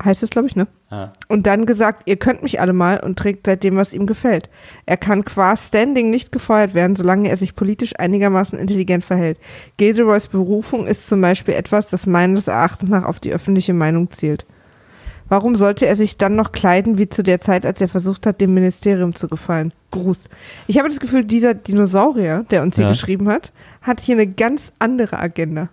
Heißt 0.04 0.22
es, 0.22 0.30
glaube 0.30 0.46
ich, 0.46 0.54
ne? 0.54 0.68
Ja. 0.92 1.12
Und 1.26 1.46
dann 1.48 1.66
gesagt, 1.66 2.02
ihr 2.06 2.16
könnt 2.16 2.44
mich 2.44 2.60
alle 2.60 2.72
mal 2.72 3.00
und 3.00 3.18
trägt 3.18 3.46
seitdem, 3.46 3.74
was 3.76 3.92
ihm 3.92 4.06
gefällt. 4.06 4.48
Er 4.86 4.96
kann 4.96 5.24
qua 5.24 5.56
Standing 5.56 6.08
nicht 6.10 6.30
gefeuert 6.30 6.72
werden, 6.72 6.94
solange 6.94 7.28
er 7.28 7.36
sich 7.36 7.56
politisch 7.56 7.94
einigermaßen 7.98 8.58
intelligent 8.58 9.04
verhält. 9.04 9.38
Gilderoys 9.76 10.28
Berufung 10.28 10.86
ist 10.86 11.08
zum 11.08 11.20
Beispiel 11.20 11.54
etwas, 11.54 11.88
das 11.88 12.06
meines 12.06 12.46
Erachtens 12.46 12.88
nach 12.90 13.04
auf 13.04 13.18
die 13.18 13.32
öffentliche 13.32 13.74
Meinung 13.74 14.10
zielt. 14.12 14.46
Warum 15.28 15.56
sollte 15.56 15.84
er 15.86 15.96
sich 15.96 16.16
dann 16.16 16.36
noch 16.36 16.52
kleiden 16.52 16.96
wie 16.96 17.08
zu 17.08 17.22
der 17.22 17.40
Zeit, 17.40 17.66
als 17.66 17.80
er 17.80 17.88
versucht 17.88 18.24
hat, 18.24 18.40
dem 18.40 18.54
Ministerium 18.54 19.14
zu 19.14 19.28
gefallen? 19.28 19.72
Gruß. 19.90 20.30
Ich 20.68 20.78
habe 20.78 20.88
das 20.88 21.00
Gefühl, 21.00 21.24
dieser 21.24 21.54
Dinosaurier, 21.54 22.46
der 22.50 22.62
uns 22.62 22.76
hier 22.76 22.84
Ja. 22.86 22.92
geschrieben 22.92 23.28
hat, 23.28 23.52
hat 23.82 24.00
hier 24.00 24.14
eine 24.14 24.26
ganz 24.26 24.72
andere 24.78 25.18
Agenda. 25.18 25.68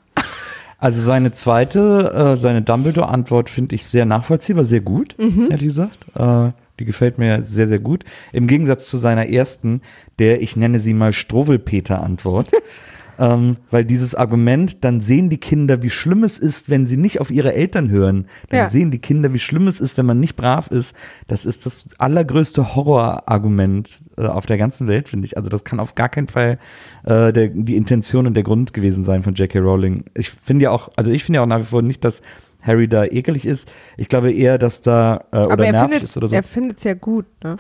Also 0.77 1.01
seine 1.01 1.32
zweite, 1.32 2.12
äh, 2.13 2.38
seine 2.38 2.62
Dumbledore-Antwort 2.62 3.50
finde 3.50 3.75
ich 3.75 3.86
sehr 3.86 4.05
nachvollziehbar, 4.05 4.65
sehr 4.65 4.82
gut, 4.82 5.15
ehrlich 5.50 5.67
gesagt. 5.67 6.05
Äh, 6.15 6.51
die 6.79 6.86
gefällt 6.86 7.17
mir 7.17 7.41
sehr, 7.41 7.67
sehr 7.67 7.79
gut. 7.79 8.03
Im 8.34 8.48
Gegensatz 8.48 8.89
zu 8.89 8.98
seiner 8.98 9.29
ersten, 9.29 9.82
der, 10.20 10.41
ich 10.41 10.58
nenne 10.58 10.79
sie 10.79 10.94
mal 10.94 11.13
Struwwelpeter-Antwort. 11.13 12.51
ähm, 13.19 13.57
weil 13.72 13.86
dieses 13.86 14.15
Argument, 14.15 14.84
dann 14.84 15.00
sehen 15.01 15.29
die 15.29 15.38
Kinder, 15.38 15.81
wie 15.84 15.89
schlimm 15.89 16.24
es 16.24 16.38
ist, 16.38 16.69
wenn 16.69 16.86
sie 16.86 16.98
nicht 16.98 17.22
auf 17.22 17.31
ihre 17.31 17.53
Eltern 17.53 17.89
hören. 17.89 18.25
Dann 18.50 18.60
Ja. 18.60 18.69
sehen 18.69 18.91
die 18.91 19.00
Kinder, 19.00 19.34
wie 19.34 19.39
schlimm 19.39 19.67
es 19.67 19.79
ist, 19.79 19.98
wenn 19.98 20.05
man 20.05 20.19
nicht 20.19 20.36
brav 20.36 20.67
ist. 20.72 20.95
Das 21.27 21.45
ist 21.45 21.65
das 21.65 21.86
allergrößte 21.98 22.75
Horrorargument 22.75 24.00
äh, 24.17 24.25
auf 24.25 24.45
der 24.45 24.57
ganzen 24.57 24.88
Welt, 24.88 25.07
finde 25.10 25.25
ich. 25.25 25.38
Also 25.38 25.50
das 25.50 25.63
kann 25.63 25.79
auf 25.79 25.95
gar 25.95 26.10
keinen 26.10 26.27
Fall 26.27 26.60
äh, 27.03 27.31
der, 27.34 27.48
die 27.50 27.75
Intention 27.75 28.27
und 28.27 28.34
der 28.34 28.43
Grund 28.43 28.74
gewesen 28.74 29.03
sein 29.03 29.24
von 29.24 29.34
J.K. 29.34 29.60
Rowling. 29.60 30.05
Ich 30.13 30.29
finde 30.31 30.63
ja 30.63 30.72
auch, 30.72 30.89
also 30.95 31.12
ich 31.12 31.24
finde 31.24 31.38
ja 31.38 31.43
auch 31.43 31.48
nach 31.48 31.60
wie 31.60 31.63
vor 31.63 31.81
nicht, 31.81 32.03
dass 32.03 32.22
Harry 32.62 32.88
da 32.88 33.05
ekelig 33.05 33.45
ist. 33.45 33.72
Ich 33.95 34.10
glaube 34.10 34.31
eher, 34.31 34.57
dass 34.57 34.81
da 34.81 35.25
äh, 35.31 35.38
oder 35.38 35.51
Aber 35.51 35.65
er 35.65 35.72
nervig 35.72 35.89
findet 35.91 36.03
ist 36.10 36.17
oder 36.17 36.27
so. 36.29 36.36
er 36.36 36.43
findet's 36.43 36.84
ja 36.84 36.93
gut, 36.95 37.25
ne? 37.43 37.57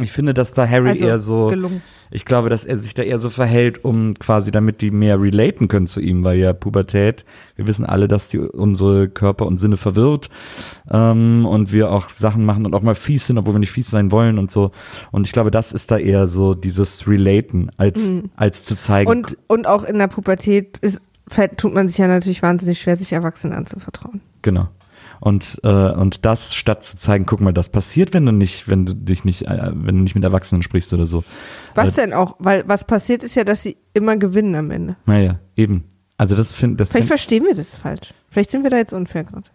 Ich 0.00 0.12
finde, 0.12 0.32
dass 0.32 0.52
da 0.52 0.68
Harry 0.68 0.90
Also 0.90 1.04
eher 1.04 1.18
so, 1.18 1.46
gelungen. 1.48 1.82
ich 2.12 2.24
glaube, 2.24 2.48
dass 2.50 2.64
er 2.64 2.76
sich 2.76 2.94
da 2.94 3.02
eher 3.02 3.18
so 3.18 3.28
verhält, 3.28 3.84
um 3.84 4.14
quasi, 4.14 4.52
damit 4.52 4.80
die 4.80 4.92
mehr 4.92 5.20
relaten 5.20 5.66
können 5.66 5.88
zu 5.88 6.00
ihm, 6.00 6.22
weil 6.22 6.38
ja 6.38 6.52
Pubertät, 6.52 7.24
wir 7.56 7.66
wissen 7.66 7.84
alle, 7.84 8.06
dass 8.06 8.28
die 8.28 8.38
unsere 8.38 9.08
Körper 9.08 9.46
und 9.46 9.56
Sinne 9.56 9.76
verwirrt 9.76 10.28
ähm, 10.88 11.44
und 11.44 11.72
wir 11.72 11.90
auch 11.90 12.10
Sachen 12.10 12.44
machen 12.44 12.64
und 12.64 12.74
auch 12.74 12.82
mal 12.82 12.94
fies 12.94 13.26
sind, 13.26 13.38
obwohl 13.38 13.54
wir 13.54 13.58
nicht 13.58 13.72
fies 13.72 13.90
sein 13.90 14.12
wollen 14.12 14.38
und 14.38 14.52
so. 14.52 14.70
Und 15.10 15.26
ich 15.26 15.32
glaube, 15.32 15.50
das 15.50 15.72
ist 15.72 15.90
da 15.90 15.98
eher 15.98 16.28
so 16.28 16.54
dieses 16.54 17.08
Relaten, 17.08 17.70
als, 17.76 18.12
als 18.36 18.64
zu 18.64 18.76
zeigen. 18.76 19.10
Und, 19.10 19.36
und 19.48 19.66
auch 19.66 19.82
in 19.82 19.98
der 19.98 20.06
Pubertät 20.06 20.78
ist, 20.78 21.10
tut 21.56 21.74
man 21.74 21.88
sich 21.88 21.98
ja 21.98 22.06
natürlich 22.06 22.42
wahnsinnig 22.42 22.78
schwer, 22.80 22.96
sich 22.96 23.12
Erwachsenen 23.12 23.52
anzuvertrauen. 23.52 24.20
Genau. 24.42 24.68
Und, 25.20 25.60
äh, 25.64 25.68
und 25.68 26.24
das 26.24 26.54
statt 26.54 26.82
zu 26.84 26.96
zeigen, 26.96 27.26
guck 27.26 27.40
mal, 27.40 27.52
das 27.52 27.68
passiert, 27.70 28.14
wenn 28.14 28.24
du 28.24 28.32
nicht, 28.32 28.68
wenn 28.68 28.86
du 28.86 28.94
dich 28.94 29.24
nicht, 29.24 29.42
äh, 29.42 29.70
wenn 29.74 29.96
du 29.96 30.02
nicht 30.02 30.14
mit 30.14 30.22
Erwachsenen 30.24 30.62
sprichst 30.62 30.92
oder 30.92 31.06
so. 31.06 31.24
Was 31.74 31.88
Also- 31.90 32.00
denn 32.02 32.12
auch? 32.12 32.36
Weil 32.38 32.64
was 32.68 32.84
passiert 32.86 33.22
ist 33.22 33.34
ja, 33.34 33.44
dass 33.44 33.62
sie 33.62 33.76
immer 33.94 34.16
gewinnen 34.16 34.54
am 34.54 34.70
Ende. 34.70 34.96
Naja, 35.06 35.40
eben. 35.56 35.84
Also 36.16 36.34
das 36.36 36.52
finde 36.54 36.76
das 36.76 36.90
Vielleicht 36.90 37.02
find, 37.08 37.08
verstehen 37.08 37.44
wir 37.44 37.54
das 37.54 37.74
falsch. 37.76 38.12
Vielleicht 38.30 38.50
sind 38.50 38.62
wir 38.62 38.70
da 38.70 38.76
jetzt 38.76 38.92
unfair 38.92 39.24
gerade. 39.24 39.48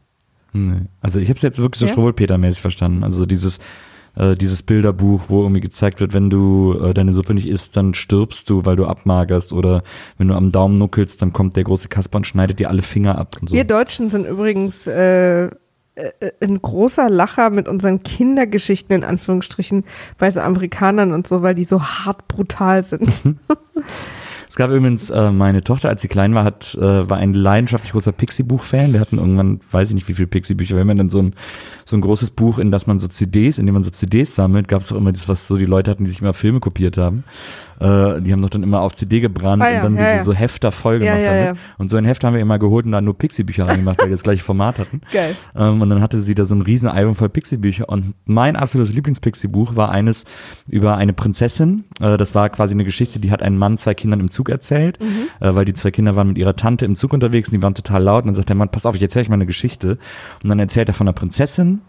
nee. 0.53 0.82
Also 1.01 1.20
ich 1.20 1.29
habe 1.29 1.38
es 1.38 1.41
jetzt 1.43 1.60
wirklich 1.60 1.79
so 1.79 1.86
Ja? 1.88 1.93
Strohpeter-mäßig 1.93 2.62
verstanden. 2.62 3.03
Also 3.03 3.20
so 3.20 3.25
dieses 3.25 3.60
äh, 4.15 4.36
dieses 4.36 4.63
Bilderbuch, 4.63 5.24
wo 5.27 5.41
irgendwie 5.41 5.62
gezeigt 5.62 6.00
wird, 6.00 6.13
wenn 6.13 6.29
du 6.29 6.77
äh, 6.79 6.93
deine 6.93 7.12
Suppe 7.12 7.34
nicht 7.34 7.48
isst, 7.48 7.75
dann 7.77 7.93
stirbst 7.93 8.50
du, 8.50 8.65
weil 8.65 8.75
du 8.75 8.86
abmagerst 8.86 9.53
oder 9.53 9.84
wenn 10.17 10.27
du 10.27 10.36
am 10.36 10.51
Daumen 10.51 10.75
nuckelst, 10.75 11.22
dann 11.22 11.34
kommt 11.34 11.55
der 11.55 11.63
große 11.63 11.88
Kasper 11.88 12.17
und 12.17 12.27
schneidet 12.27 12.60
dir 12.60 12.70
alle 12.70 12.82
Finger 12.82 13.17
ab 13.17 13.36
und 13.39 13.50
so. 13.50 13.55
Wir 13.55 13.63
Deutschen 13.63 14.10
sind 14.10 14.25
übrigens 14.25 14.88
äh, 14.88 15.46
äh, 15.96 16.32
ein 16.41 16.62
großer 16.62 17.10
Lacher 17.10 17.50
mit 17.51 17.67
unseren 17.67 18.01
Kindergeschichten 18.01 18.96
in 18.96 19.03
Anführungsstrichen 19.03 19.84
bei 20.17 20.29
so 20.32 20.39
Amerikanern 20.39 21.13
und 21.13 21.27
so, 21.27 21.41
weil 21.43 21.55
die 21.55 21.65
so 21.65 21.84
hart 21.84 22.27
brutal 22.27 22.84
sind. 22.84 23.24
Es 24.53 24.57
gab 24.57 24.69
übrigens, 24.69 25.10
äh, 25.10 25.31
meine 25.31 25.63
Tochter, 25.63 25.89
als 25.89 26.03
sie 26.03 26.07
klein 26.07 26.36
war, 26.36 26.43
hat, 26.43 26.75
äh, 26.75 27.10
war 27.10 27.17
ein 27.17 27.33
leidenschaftlich 27.33 27.91
großer 27.91 28.12
Pixie-Buch-Fan. 28.12 28.93
Wir 28.93 29.00
hatten 29.00 29.17
irgendwann, 29.17 29.62
weiß 29.72 29.89
ich 29.89 29.95
nicht, 29.95 30.07
wie 30.07 30.13
viele 30.13 30.27
Pixie-Bücher. 30.27 30.75
Wenn 30.75 30.86
man 30.86 30.98
dann 30.98 31.10
so 31.10 31.24
ein, 31.24 31.33
so 31.86 31.98
ein 31.98 32.01
großes 32.01 32.29
Buch, 32.29 32.60
in 32.60 32.69
das 32.69 32.86
man 32.86 33.00
so 33.00 33.07
CDs, 33.07 33.57
in 33.57 33.65
dem 33.65 33.74
man 33.74 33.81
so 33.81 33.89
CDs 33.89 34.36
sammelt, 34.36 34.67
gab 34.67 34.81
es 34.81 34.89
doch 34.89 34.95
immer 34.95 35.12
das, 35.12 35.27
was 35.27 35.48
so 35.48 35.57
die 35.57 35.65
Leute 35.65 35.89
hatten, 35.89 36.03
die 36.03 36.12
sich 36.12 36.22
immer 36.22 36.33
Filme 36.33 36.60
kopiert 36.60 37.00
haben. 37.00 37.24
Äh, 37.79 38.22
die 38.22 38.31
haben 38.31 38.41
doch 38.41 38.50
dann 38.50 38.63
immer 38.63 38.81
auf 38.81 38.93
CD 38.93 39.19
gebrannt 39.19 39.63
Ah 39.63 39.72
ja, 39.72 39.77
und 39.77 39.83
dann 39.83 39.95
ja, 39.95 40.03
diese 40.03 40.17
ja. 40.17 40.24
so 40.24 40.33
Hefter 40.33 40.72
voll 40.72 41.00
gemacht 41.00 41.17
damit. 41.17 41.45
ja. 41.45 41.53
Und 41.77 41.89
so 41.89 41.98
ein 41.98 42.05
Heft 42.05 42.24
haben 42.24 42.33
wir 42.33 42.41
immer 42.41 42.60
geholt 42.60 42.86
und 42.86 42.91
da 42.91 43.01
nur 43.01 43.17
Pixie-Bücher 43.17 43.67
reingemacht, 43.67 44.00
weil 44.00 44.07
wir 44.07 44.13
das 44.13 44.24
gleiche 44.24 44.43
Format 44.43 44.79
hatten. 44.79 45.01
Geil. 45.12 45.36
Ähm, 45.55 45.81
und 45.81 45.89
dann 45.89 46.01
hatte 46.01 46.19
sie 46.19 46.36
da 46.36 46.45
so 46.45 46.55
ein 46.55 46.62
riesen 46.62 46.89
Album 46.89 47.15
voll 47.15 47.29
Pixie-Bücher. 47.29 47.89
Und 47.89 48.13
mein 48.25 48.55
absolutes 48.55 48.93
Lieblings-Pixie-Buch 48.93 49.75
war 49.75 49.89
eines 49.89 50.25
über 50.69 50.95
eine 50.98 51.13
Prinzessin. 51.13 51.86
Äh, 52.01 52.17
das 52.17 52.36
war 52.36 52.50
quasi 52.50 52.74
eine 52.74 52.86
Geschichte, 52.86 53.19
die 53.19 53.31
hat 53.31 53.41
ein 53.41 53.57
Mann 53.57 53.77
zwei 53.77 53.93
Kindern 53.95 54.19
im 54.19 54.29
Zug 54.29 54.42
erzählt, 54.50 55.00
äh, 55.39 55.55
weil 55.55 55.65
die 55.65 55.73
zwei 55.73 55.91
Kinder 55.91 56.15
waren 56.15 56.27
mit 56.27 56.38
ihrer 56.38 56.55
Tante 56.55 56.85
im 56.85 56.95
Zug 56.95 57.13
unterwegs 57.13 57.50
und 57.50 57.55
die 57.55 57.62
waren 57.62 57.75
total 57.75 58.03
laut. 58.03 58.23
Und 58.23 58.27
dann 58.27 58.35
sagt 58.35 58.50
der 58.50 58.55
Mann, 58.55 58.69
pass 58.69 58.85
auf, 58.85 58.95
ich 58.95 59.01
erzähle 59.01 59.23
euch 59.23 59.29
mal 59.29 59.35
eine 59.35 59.45
Geschichte. 59.45 59.97
Und 60.41 60.50
dann 60.50 60.59
erzählt 60.59 60.88
er 60.88 60.93
von 60.93 61.07
einer 61.07 61.13
Prinzessin, 61.13 61.81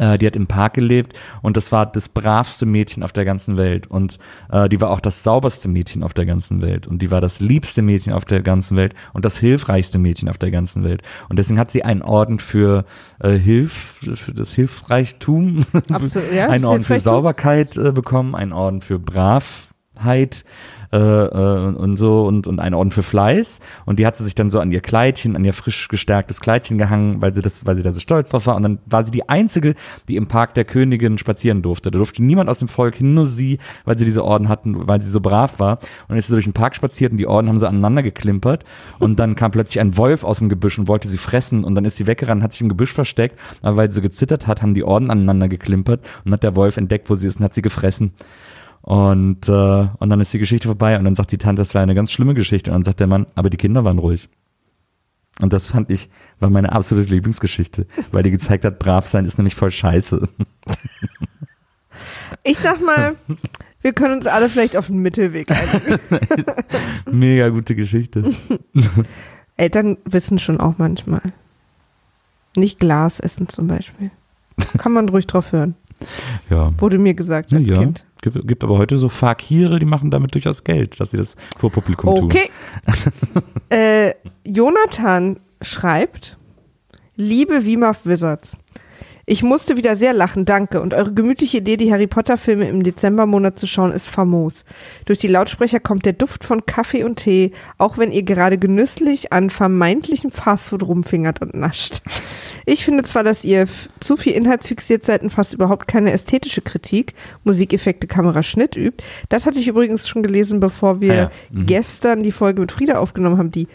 äh, 0.00 0.18
die 0.18 0.26
hat 0.26 0.36
im 0.36 0.46
Park 0.46 0.74
gelebt 0.74 1.14
und 1.42 1.56
das 1.56 1.72
war 1.72 1.84
das 1.84 2.08
bravste 2.08 2.64
Mädchen 2.64 3.02
auf 3.02 3.12
der 3.12 3.24
ganzen 3.24 3.56
Welt 3.56 3.86
und 3.88 4.18
äh, 4.50 4.68
die 4.68 4.80
war 4.80 4.90
auch 4.90 5.00
das 5.00 5.22
sauberste 5.22 5.68
Mädchen 5.68 6.02
auf 6.02 6.14
der 6.14 6.26
ganzen 6.26 6.62
Welt 6.62 6.86
und 6.86 7.02
die 7.02 7.10
war 7.10 7.20
das 7.20 7.40
liebste 7.40 7.82
Mädchen 7.82 8.12
auf 8.12 8.24
der 8.24 8.40
ganzen 8.40 8.76
Welt 8.76 8.94
und 9.12 9.24
das 9.24 9.36
hilfreichste 9.36 9.98
Mädchen 9.98 10.28
auf 10.28 10.38
der 10.38 10.50
ganzen 10.50 10.84
Welt 10.84 11.02
und 11.28 11.38
deswegen 11.38 11.58
hat 11.58 11.70
sie 11.70 11.84
einen 11.84 12.02
Orden 12.02 12.38
für 12.38 12.84
äh, 13.18 13.32
Hilf 13.32 14.00
für 14.14 14.32
das 14.32 14.54
Hilfreichtum 14.54 15.66
Absolut, 15.90 16.32
ja, 16.32 16.48
einen 16.48 16.64
Orden 16.64 16.84
für. 16.84 17.00
Sauberkeit 17.00 17.76
äh, 17.76 17.92
bekommen 17.92 18.34
einen 18.34 18.52
Orden 18.52 18.80
für 18.80 18.98
Bravheit 18.98 20.44
äh, 20.92 20.98
äh, 20.98 21.74
und 21.76 21.96
so 21.96 22.26
und, 22.26 22.48
und 22.48 22.58
einen 22.58 22.74
Orden 22.74 22.90
für 22.90 23.04
Fleiß. 23.04 23.60
Und 23.86 23.98
die 24.00 24.06
hat 24.06 24.16
sie 24.16 24.24
sich 24.24 24.34
dann 24.34 24.50
so 24.50 24.58
an 24.58 24.72
ihr 24.72 24.80
Kleidchen, 24.80 25.36
an 25.36 25.44
ihr 25.44 25.52
frisch 25.52 25.86
gestärktes 25.86 26.40
Kleidchen 26.40 26.78
gehangen, 26.78 27.22
weil 27.22 27.32
sie 27.32 27.42
das, 27.42 27.64
weil 27.64 27.76
sie 27.76 27.82
da 27.82 27.92
so 27.92 28.00
stolz 28.00 28.30
drauf 28.30 28.46
war. 28.46 28.56
Und 28.56 28.62
dann 28.64 28.78
war 28.86 29.04
sie 29.04 29.12
die 29.12 29.28
einzige, 29.28 29.74
die 30.08 30.16
im 30.16 30.26
Park 30.26 30.54
der 30.54 30.64
Königin 30.64 31.18
spazieren 31.18 31.62
durfte. 31.62 31.92
Da 31.92 31.98
durfte 31.98 32.24
niemand 32.24 32.50
aus 32.50 32.58
dem 32.58 32.66
Volk 32.66 32.96
hin, 32.96 33.14
nur 33.14 33.26
sie, 33.26 33.58
weil 33.84 33.98
sie 33.98 34.04
diese 34.04 34.24
Orden 34.24 34.48
hatten, 34.48 34.88
weil 34.88 35.00
sie 35.00 35.10
so 35.10 35.20
brav 35.20 35.60
war. 35.60 35.78
Und 35.78 36.08
dann 36.08 36.18
ist 36.18 36.26
sie 36.26 36.34
durch 36.34 36.46
den 36.46 36.54
Park 36.54 36.74
spaziert 36.74 37.12
und 37.12 37.18
die 37.18 37.26
Orden 37.28 37.48
haben 37.48 37.58
so 37.60 37.66
aneinander 37.66 38.02
geklimpert. 38.02 38.64
Und 38.98 39.20
dann 39.20 39.36
kam 39.36 39.52
plötzlich 39.52 39.80
ein 39.80 39.96
Wolf 39.96 40.24
aus 40.24 40.38
dem 40.38 40.48
Gebüsch 40.48 40.78
und 40.78 40.88
wollte 40.88 41.06
sie 41.06 41.18
fressen. 41.18 41.62
Und 41.62 41.76
dann 41.76 41.84
ist 41.84 41.98
sie 41.98 42.08
weggerannt, 42.08 42.42
hat 42.42 42.52
sich 42.52 42.62
im 42.62 42.68
Gebüsch 42.68 42.92
versteckt, 42.92 43.38
aber 43.62 43.76
weil 43.76 43.90
sie 43.90 43.96
so 43.96 44.02
gezittert 44.02 44.48
hat, 44.48 44.60
haben 44.62 44.74
die 44.74 44.82
Orden 44.82 45.10
aneinander 45.10 45.48
geklimpert. 45.48 46.00
Und 46.24 46.32
hat 46.32 46.42
der 46.42 46.56
Wolf 46.56 46.76
entdeckt, 46.76 47.08
wo 47.10 47.14
sie 47.14 47.28
ist 47.28 47.38
und 47.38 47.44
hat 47.44 47.54
sie 47.54 47.62
gefressen. 47.62 48.12
Und, 48.82 49.48
äh, 49.48 49.52
und 49.98 50.10
dann 50.10 50.20
ist 50.20 50.32
die 50.32 50.38
Geschichte 50.38 50.68
vorbei 50.68 50.98
und 50.98 51.04
dann 51.04 51.14
sagt 51.14 51.32
die 51.32 51.38
Tante, 51.38 51.60
das 51.60 51.74
war 51.74 51.82
eine 51.82 51.94
ganz 51.94 52.10
schlimme 52.10 52.34
Geschichte. 52.34 52.70
Und 52.70 52.76
dann 52.76 52.84
sagt 52.84 53.00
der 53.00 53.06
Mann, 53.06 53.26
aber 53.34 53.50
die 53.50 53.56
Kinder 53.56 53.84
waren 53.84 53.98
ruhig. 53.98 54.28
Und 55.40 55.52
das 55.52 55.68
fand 55.68 55.90
ich, 55.90 56.08
war 56.38 56.50
meine 56.50 56.72
absolute 56.72 57.10
Lieblingsgeschichte, 57.10 57.86
weil 58.12 58.22
die 58.22 58.30
gezeigt 58.30 58.64
hat, 58.64 58.78
brav 58.78 59.06
sein 59.06 59.24
ist 59.24 59.38
nämlich 59.38 59.54
voll 59.54 59.70
scheiße. 59.70 60.28
Ich 62.42 62.58
sag 62.58 62.80
mal, 62.84 63.16
wir 63.82 63.92
können 63.92 64.14
uns 64.14 64.26
alle 64.26 64.48
vielleicht 64.48 64.76
auf 64.76 64.88
einen 64.88 65.00
Mittelweg 65.00 65.50
einigen. 65.50 65.98
Mega 67.10 67.48
gute 67.48 67.74
Geschichte. 67.74 68.32
Eltern 69.56 69.98
wissen 70.04 70.38
schon 70.38 70.60
auch 70.60 70.74
manchmal. 70.78 71.22
Nicht 72.56 72.78
Glas 72.78 73.20
essen 73.20 73.48
zum 73.48 73.66
Beispiel. 73.66 74.10
Kann 74.78 74.92
man 74.92 75.08
ruhig 75.08 75.26
drauf 75.26 75.52
hören. 75.52 75.74
Ja. 76.48 76.72
Wurde 76.80 76.98
mir 76.98 77.14
gesagt 77.14 77.52
Ja, 77.52 77.58
als 77.58 77.68
ja. 77.68 77.78
Kind. 77.78 78.06
Gibt, 78.22 78.46
gibt 78.46 78.64
aber 78.64 78.78
heute 78.78 78.98
so 78.98 79.08
Fakire, 79.08 79.78
die 79.78 79.86
machen 79.86 80.10
damit 80.10 80.34
durchaus 80.34 80.64
Geld, 80.64 81.00
dass 81.00 81.10
sie 81.10 81.16
das 81.16 81.36
vor 81.58 81.70
Publikum 81.70 82.14
tun. 82.14 82.24
Okay. 82.24 82.50
äh, 83.70 84.14
Jonathan 84.44 85.40
schreibt, 85.62 86.36
liebe 87.16 87.62
VMAF 87.62 88.04
Wizards, 88.04 88.56
Ich 89.30 89.44
musste 89.44 89.76
wieder 89.76 89.94
sehr 89.94 90.12
lachen, 90.12 90.44
danke. 90.44 90.80
Und 90.80 90.92
eure 90.92 91.14
gemütliche 91.14 91.58
Idee, 91.58 91.76
die 91.76 91.92
Harry 91.92 92.08
Potter 92.08 92.36
Filme 92.36 92.68
im 92.68 92.82
Dezembermonat 92.82 93.60
zu 93.60 93.68
schauen, 93.68 93.92
ist 93.92 94.08
famos. 94.08 94.64
Durch 95.04 95.20
die 95.20 95.28
Lautsprecher 95.28 95.78
kommt 95.78 96.04
der 96.04 96.14
Duft 96.14 96.42
von 96.42 96.66
Kaffee 96.66 97.04
und 97.04 97.14
Tee, 97.14 97.52
auch 97.78 97.96
wenn 97.96 98.10
ihr 98.10 98.24
gerade 98.24 98.58
genüsslich 98.58 99.32
an 99.32 99.48
vermeintlichem 99.48 100.32
Fastfood 100.32 100.82
rumfingert 100.82 101.42
und 101.42 101.54
nascht. 101.54 102.02
Ich 102.66 102.84
finde 102.84 103.04
zwar, 103.04 103.22
dass 103.22 103.44
ihr 103.44 103.68
zu 104.00 104.16
viel 104.16 104.32
inhaltsfixiert 104.32 105.06
seid 105.06 105.22
und 105.22 105.30
fast 105.30 105.54
überhaupt 105.54 105.86
keine 105.86 106.10
ästhetische 106.10 106.60
Kritik, 106.60 107.14
Musikeffekte, 107.44 108.08
Kamera, 108.08 108.42
Schnitt 108.42 108.74
übt. 108.74 109.04
Das 109.28 109.46
hatte 109.46 109.60
ich 109.60 109.68
übrigens 109.68 110.08
schon 110.08 110.24
gelesen, 110.24 110.58
bevor 110.58 111.00
wir 111.00 111.12
Ah 111.12 111.16
ja, 111.16 111.30
mhm. 111.50 111.66
gestern 111.66 112.24
die 112.24 112.32
Folge 112.32 112.60
mit 112.60 112.72
Frieda 112.72 112.98
aufgenommen 112.98 113.38
haben, 113.38 113.52
die 113.52 113.68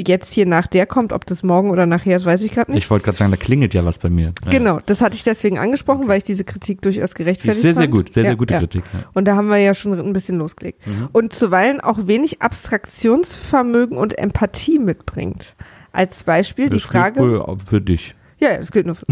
jetzt 0.00 0.32
hier 0.32 0.46
nach 0.46 0.66
der 0.66 0.86
kommt. 0.86 1.12
Ob 1.12 1.26
das 1.26 1.42
morgen 1.42 1.70
oder 1.70 1.86
nachher 1.86 2.16
ist, 2.16 2.24
weiß 2.24 2.42
ich 2.42 2.52
gerade 2.52 2.70
nicht. 2.70 2.84
Ich 2.84 2.90
wollte 2.90 3.04
gerade 3.04 3.18
sagen, 3.18 3.30
da 3.30 3.36
klingelt 3.36 3.74
ja 3.74 3.84
was 3.84 3.98
bei 3.98 4.10
mir. 4.10 4.32
Ja. 4.44 4.50
Genau, 4.50 4.80
das 4.86 5.00
hatte 5.00 5.16
ich 5.16 5.24
deswegen 5.24 5.58
angesprochen, 5.58 6.08
weil 6.08 6.18
ich 6.18 6.24
diese 6.24 6.44
Kritik 6.44 6.82
durchaus 6.82 7.10
Die 7.10 7.16
gerechtfertigt 7.16 7.56
ist 7.56 7.62
sehr, 7.62 7.74
sehr 7.74 7.88
gut. 7.88 8.12
Sehr, 8.12 8.22
Ja, 8.24 8.30
sehr 8.30 8.36
gute 8.36 8.54
ja. 8.54 8.60
Kritik. 8.60 8.82
Und 9.14 9.24
da 9.24 9.34
haben 9.36 9.48
wir 9.48 9.58
ja 9.58 9.74
schon 9.74 9.98
ein 9.98 10.12
bisschen 10.12 10.38
losgelegt. 10.38 10.86
Mhm. 10.86 11.08
Und 11.12 11.32
zuweilen 11.32 11.80
auch 11.80 12.06
wenig 12.06 12.40
Abstraktionsvermögen 12.42 13.96
und 13.96 14.18
Empathie 14.18 14.78
mitbringt. 14.78 15.56
Als 15.92 16.22
Beispiel 16.22 16.66
die 16.66 16.76
Das 16.76 16.82
gilt 16.88 16.92
Frage. 16.92 17.56
für 17.66 17.80
dich. 17.80 18.14
Ja, 18.40 18.50
ja, 18.52 18.58
das 18.58 18.70
gilt 18.70 18.86
nur 18.86 18.94
für 18.94 19.04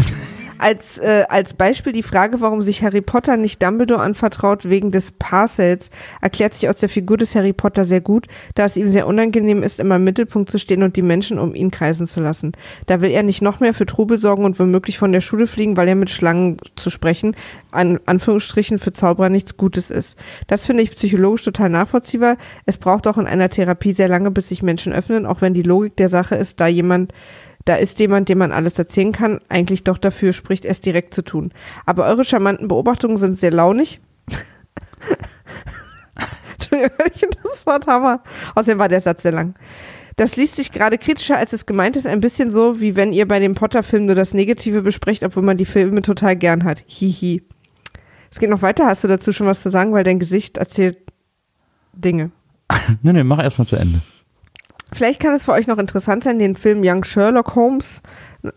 als, 0.59 0.97
äh, 0.97 1.25
als 1.29 1.53
Beispiel 1.53 1.93
die 1.93 2.03
Frage, 2.03 2.41
warum 2.41 2.61
sich 2.61 2.83
Harry 2.83 3.01
Potter 3.01 3.37
nicht 3.37 3.61
Dumbledore 3.61 4.01
anvertraut 4.01 4.69
wegen 4.69 4.91
des 4.91 5.11
Parcels, 5.11 5.89
erklärt 6.21 6.53
sich 6.53 6.69
aus 6.69 6.77
der 6.77 6.89
Figur 6.89 7.17
des 7.17 7.35
Harry 7.35 7.53
Potter 7.53 7.85
sehr 7.85 8.01
gut, 8.01 8.27
da 8.55 8.65
es 8.65 8.77
ihm 8.77 8.91
sehr 8.91 9.07
unangenehm 9.07 9.63
ist, 9.63 9.79
immer 9.79 9.97
im 9.97 10.03
Mittelpunkt 10.03 10.49
zu 10.49 10.59
stehen 10.59 10.83
und 10.83 10.95
die 10.95 11.01
Menschen 11.01 11.39
um 11.39 11.55
ihn 11.55 11.71
kreisen 11.71 12.07
zu 12.07 12.21
lassen. 12.21 12.53
Da 12.85 13.01
will 13.01 13.11
er 13.11 13.23
nicht 13.23 13.41
noch 13.41 13.59
mehr 13.59 13.73
für 13.73 13.85
Trubel 13.85 14.19
sorgen 14.19 14.45
und 14.45 14.59
womöglich 14.59 14.97
von 14.97 15.11
der 15.11 15.21
Schule 15.21 15.47
fliegen, 15.47 15.77
weil 15.77 15.87
er 15.87 15.95
mit 15.95 16.09
Schlangen 16.09 16.57
zu 16.75 16.89
sprechen, 16.89 17.35
an 17.71 17.99
Anführungsstrichen 18.05 18.79
für 18.79 18.91
Zauberer 18.91 19.29
nichts 19.29 19.57
Gutes 19.57 19.89
ist. 19.89 20.17
Das 20.47 20.65
finde 20.65 20.83
ich 20.83 20.91
psychologisch 20.91 21.43
total 21.43 21.69
nachvollziehbar. 21.69 22.37
Es 22.65 22.77
braucht 22.77 23.07
auch 23.07 23.17
in 23.17 23.27
einer 23.27 23.49
Therapie 23.49 23.93
sehr 23.93 24.07
lange, 24.07 24.31
bis 24.31 24.49
sich 24.49 24.63
Menschen 24.63 24.93
öffnen, 24.93 25.25
auch 25.25 25.41
wenn 25.41 25.53
die 25.53 25.63
Logik 25.63 25.95
der 25.97 26.09
Sache 26.09 26.35
ist, 26.35 26.59
da 26.59 26.67
jemand 26.67 27.13
da 27.67 27.75
ist 27.75 27.99
jemand, 27.99 28.29
dem 28.29 28.37
man 28.37 28.51
alles 28.51 28.79
erzählen 28.79 29.11
kann, 29.11 29.41
eigentlich 29.49 29.83
doch 29.83 29.97
dafür 29.97 30.31
spricht, 30.33 30.63
es 30.65 30.79
direkt 30.79 31.13
zu 31.13 31.21
tun. 31.21 31.51
Aber 31.85 32.05
eure 32.05 32.23
charmanten 32.23 32.67
Beobachtungen 32.67 33.17
sind 33.17 33.37
sehr 33.37 33.51
launig. 33.51 33.99
Das 36.69 37.65
Wort 37.65 37.87
Hammer. 37.87 38.21
Außerdem 38.55 38.77
war 38.77 38.89
der 38.89 38.99
Satz 38.99 39.23
sehr 39.23 39.31
lang. 39.31 39.55
Das 40.17 40.35
liest 40.35 40.57
sich 40.57 40.71
gerade 40.71 40.97
kritischer, 40.97 41.37
als 41.37 41.53
es 41.53 41.65
gemeint 41.65 41.95
ist, 41.95 42.05
ein 42.05 42.19
bisschen 42.19 42.51
so, 42.51 42.81
wie 42.81 42.95
wenn 42.95 43.13
ihr 43.13 43.27
bei 43.27 43.39
dem 43.39 43.55
Potter-Film 43.55 44.05
nur 44.05 44.15
das 44.15 44.33
Negative 44.33 44.81
besprecht, 44.81 45.23
obwohl 45.23 45.43
man 45.43 45.57
die 45.57 45.65
Filme 45.65 46.01
total 46.01 46.35
gern 46.35 46.65
hat. 46.65 46.83
Hihi. 46.87 47.43
Es 48.31 48.39
geht 48.39 48.49
noch 48.49 48.61
weiter. 48.61 48.87
Hast 48.87 49.03
du 49.03 49.07
dazu 49.07 49.31
schon 49.31 49.47
was 49.47 49.61
zu 49.61 49.69
sagen? 49.69 49.93
Weil 49.93 50.03
dein 50.03 50.19
Gesicht 50.19 50.57
erzählt 50.57 50.97
Dinge. 51.93 52.31
Nee, 53.01 53.13
nee, 53.13 53.23
mach 53.23 53.41
erstmal 53.41 53.67
zu 53.67 53.77
Ende. 53.77 54.01
Vielleicht 54.93 55.19
kann 55.19 55.33
es 55.33 55.45
für 55.45 55.51
euch 55.51 55.67
noch 55.67 55.77
interessant 55.77 56.23
sein, 56.23 56.39
den 56.39 56.55
Film 56.55 56.81
Young 56.83 57.03
Sherlock 57.03 57.55
Holmes 57.55 58.01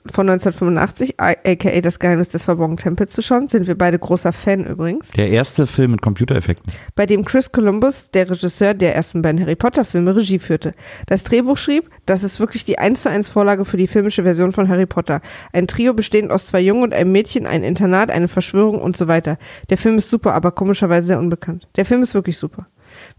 von 0.07 0.29
1985, 0.29 1.19
aka 1.19 1.81
Das 1.81 1.99
Geheimnis 1.99 2.29
des 2.29 2.45
verborgenen 2.45 2.77
Tempels 2.77 3.13
zu 3.13 3.23
schauen. 3.23 3.49
Sind 3.49 3.67
wir 3.67 3.77
beide 3.77 3.99
großer 3.99 4.33
Fan 4.33 4.65
übrigens. 4.65 5.09
Der 5.17 5.29
erste 5.29 5.67
Film 5.67 5.93
mit 5.93 6.03
Computereffekten. 6.03 6.73
Bei 6.95 7.07
dem 7.07 7.25
Chris 7.25 7.51
Columbus, 7.51 8.11
der 8.11 8.31
Regisseur 8.31 8.75
der 8.75 8.95
ersten 8.95 9.23
beiden 9.23 9.41
Harry 9.41 9.57
Potter 9.57 9.85
Filme, 9.85 10.15
Regie 10.15 10.39
führte. 10.39 10.73
Das 11.07 11.25
Drehbuch 11.25 11.57
schrieb, 11.57 11.89
das 12.07 12.23
ist 12.23 12.39
wirklich 12.39 12.65
die 12.65 12.79
1 12.79 13.03
zu 13.03 13.11
1 13.11 13.29
Vorlage 13.29 13.65
für 13.65 13.77
die 13.77 13.89
filmische 13.89 14.23
Version 14.23 14.53
von 14.53 14.69
Harry 14.69 14.87
Potter. 14.87 15.21
Ein 15.53 15.67
Trio 15.67 15.95
bestehend 15.95 16.31
aus 16.31 16.47
zwei 16.47 16.61
Jungen 16.61 16.85
und 16.85 16.95
einem 16.95 17.13
Mädchen, 17.13 17.47
ein 17.47 17.65
Internat, 17.65 18.11
eine 18.11 18.29
Verschwörung 18.29 18.81
und 18.81 18.97
so 18.97 19.09
weiter. 19.09 19.39
Der 19.71 19.79
Film 19.79 19.99
ist 19.99 20.11
super, 20.11 20.35
aber 20.35 20.53
komischerweise 20.53 21.09
sehr 21.09 21.19
unbekannt. 21.19 21.69
Der 21.77 21.85
Film 21.85 22.03
ist 22.03 22.15
wirklich 22.15 22.39
super. 22.39 22.67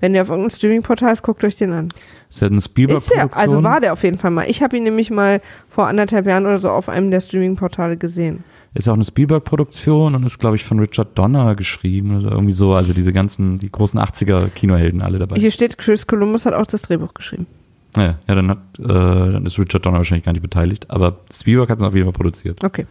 Wenn 0.02 0.14
der 0.14 0.24
auf 0.24 0.30
irgendeinem 0.30 0.52
Streaming-Portal 0.52 1.14
ist, 1.14 1.22
guckt 1.22 1.44
euch 1.44 1.56
den 1.56 1.72
an. 1.72 1.88
Ist 2.30 2.42
ja 2.42 2.48
eine 2.48 2.58
Ist 2.58 2.68
der, 2.68 2.72
Spielberg-Produktion. 2.72 3.32
also 3.34 3.64
war 3.64 3.80
der 3.80 3.94
auf 3.94 4.04
jeden 4.04 4.18
Fall 4.18 4.32
mal. 4.32 4.50
Ich 4.50 4.62
habe 4.62 4.76
ihn 4.76 4.84
nämlich 4.84 5.12
mal 5.12 5.42
vor 5.70 5.88
anderthalb 5.88 6.26
Jahren 6.26 6.46
oder 6.46 6.60
so 6.60 6.70
auf 6.70 6.90
einem 6.90 7.12
der 7.12 7.22
Streaming-Portale 7.22 7.98
gesehen. 7.98 8.44
Ist 8.74 8.88
ja 8.88 8.94
auch 8.94 8.98
eine 8.98 9.06
Spielberg-Produktion 9.06 10.16
und 10.16 10.26
ist, 10.26 10.40
glaube 10.40 10.56
ich, 10.56 10.64
von 10.64 10.80
Richard 10.80 11.18
Donner 11.18 11.56
geschrieben 11.56 12.18
oder 12.18 12.32
irgendwie 12.32 12.54
so. 12.54 12.74
Also 12.74 12.94
diese 12.94 13.14
ganzen, 13.14 13.60
die 13.60 13.72
großen 13.72 14.00
80er-Kinohelden 14.00 15.02
alle 15.02 15.20
dabei. 15.20 15.36
Hier 15.40 15.52
steht, 15.52 15.78
Chris 15.78 16.08
Columbus 16.08 16.46
hat 16.46 16.54
auch 16.54 16.66
das 16.66 16.82
Drehbuch 16.84 17.14
geschrieben. 17.14 17.48
Naja, 17.96 18.18
ja, 18.28 18.36
dann, 18.36 18.50
hat, 18.50 18.60
äh, 18.80 18.84
dann 18.84 19.46
ist 19.46 19.60
Richard 19.60 19.86
Donner 19.86 19.98
wahrscheinlich 19.98 20.24
gar 20.24 20.32
nicht 20.32 20.42
beteiligt. 20.42 20.90
Aber 20.90 21.18
Spielberg 21.32 21.70
hat 21.70 21.80
es 21.80 21.84
auf 21.84 21.94
jeden 21.94 22.06
Fall 22.06 22.14
produziert. 22.14 22.64
Okay. 22.64 22.86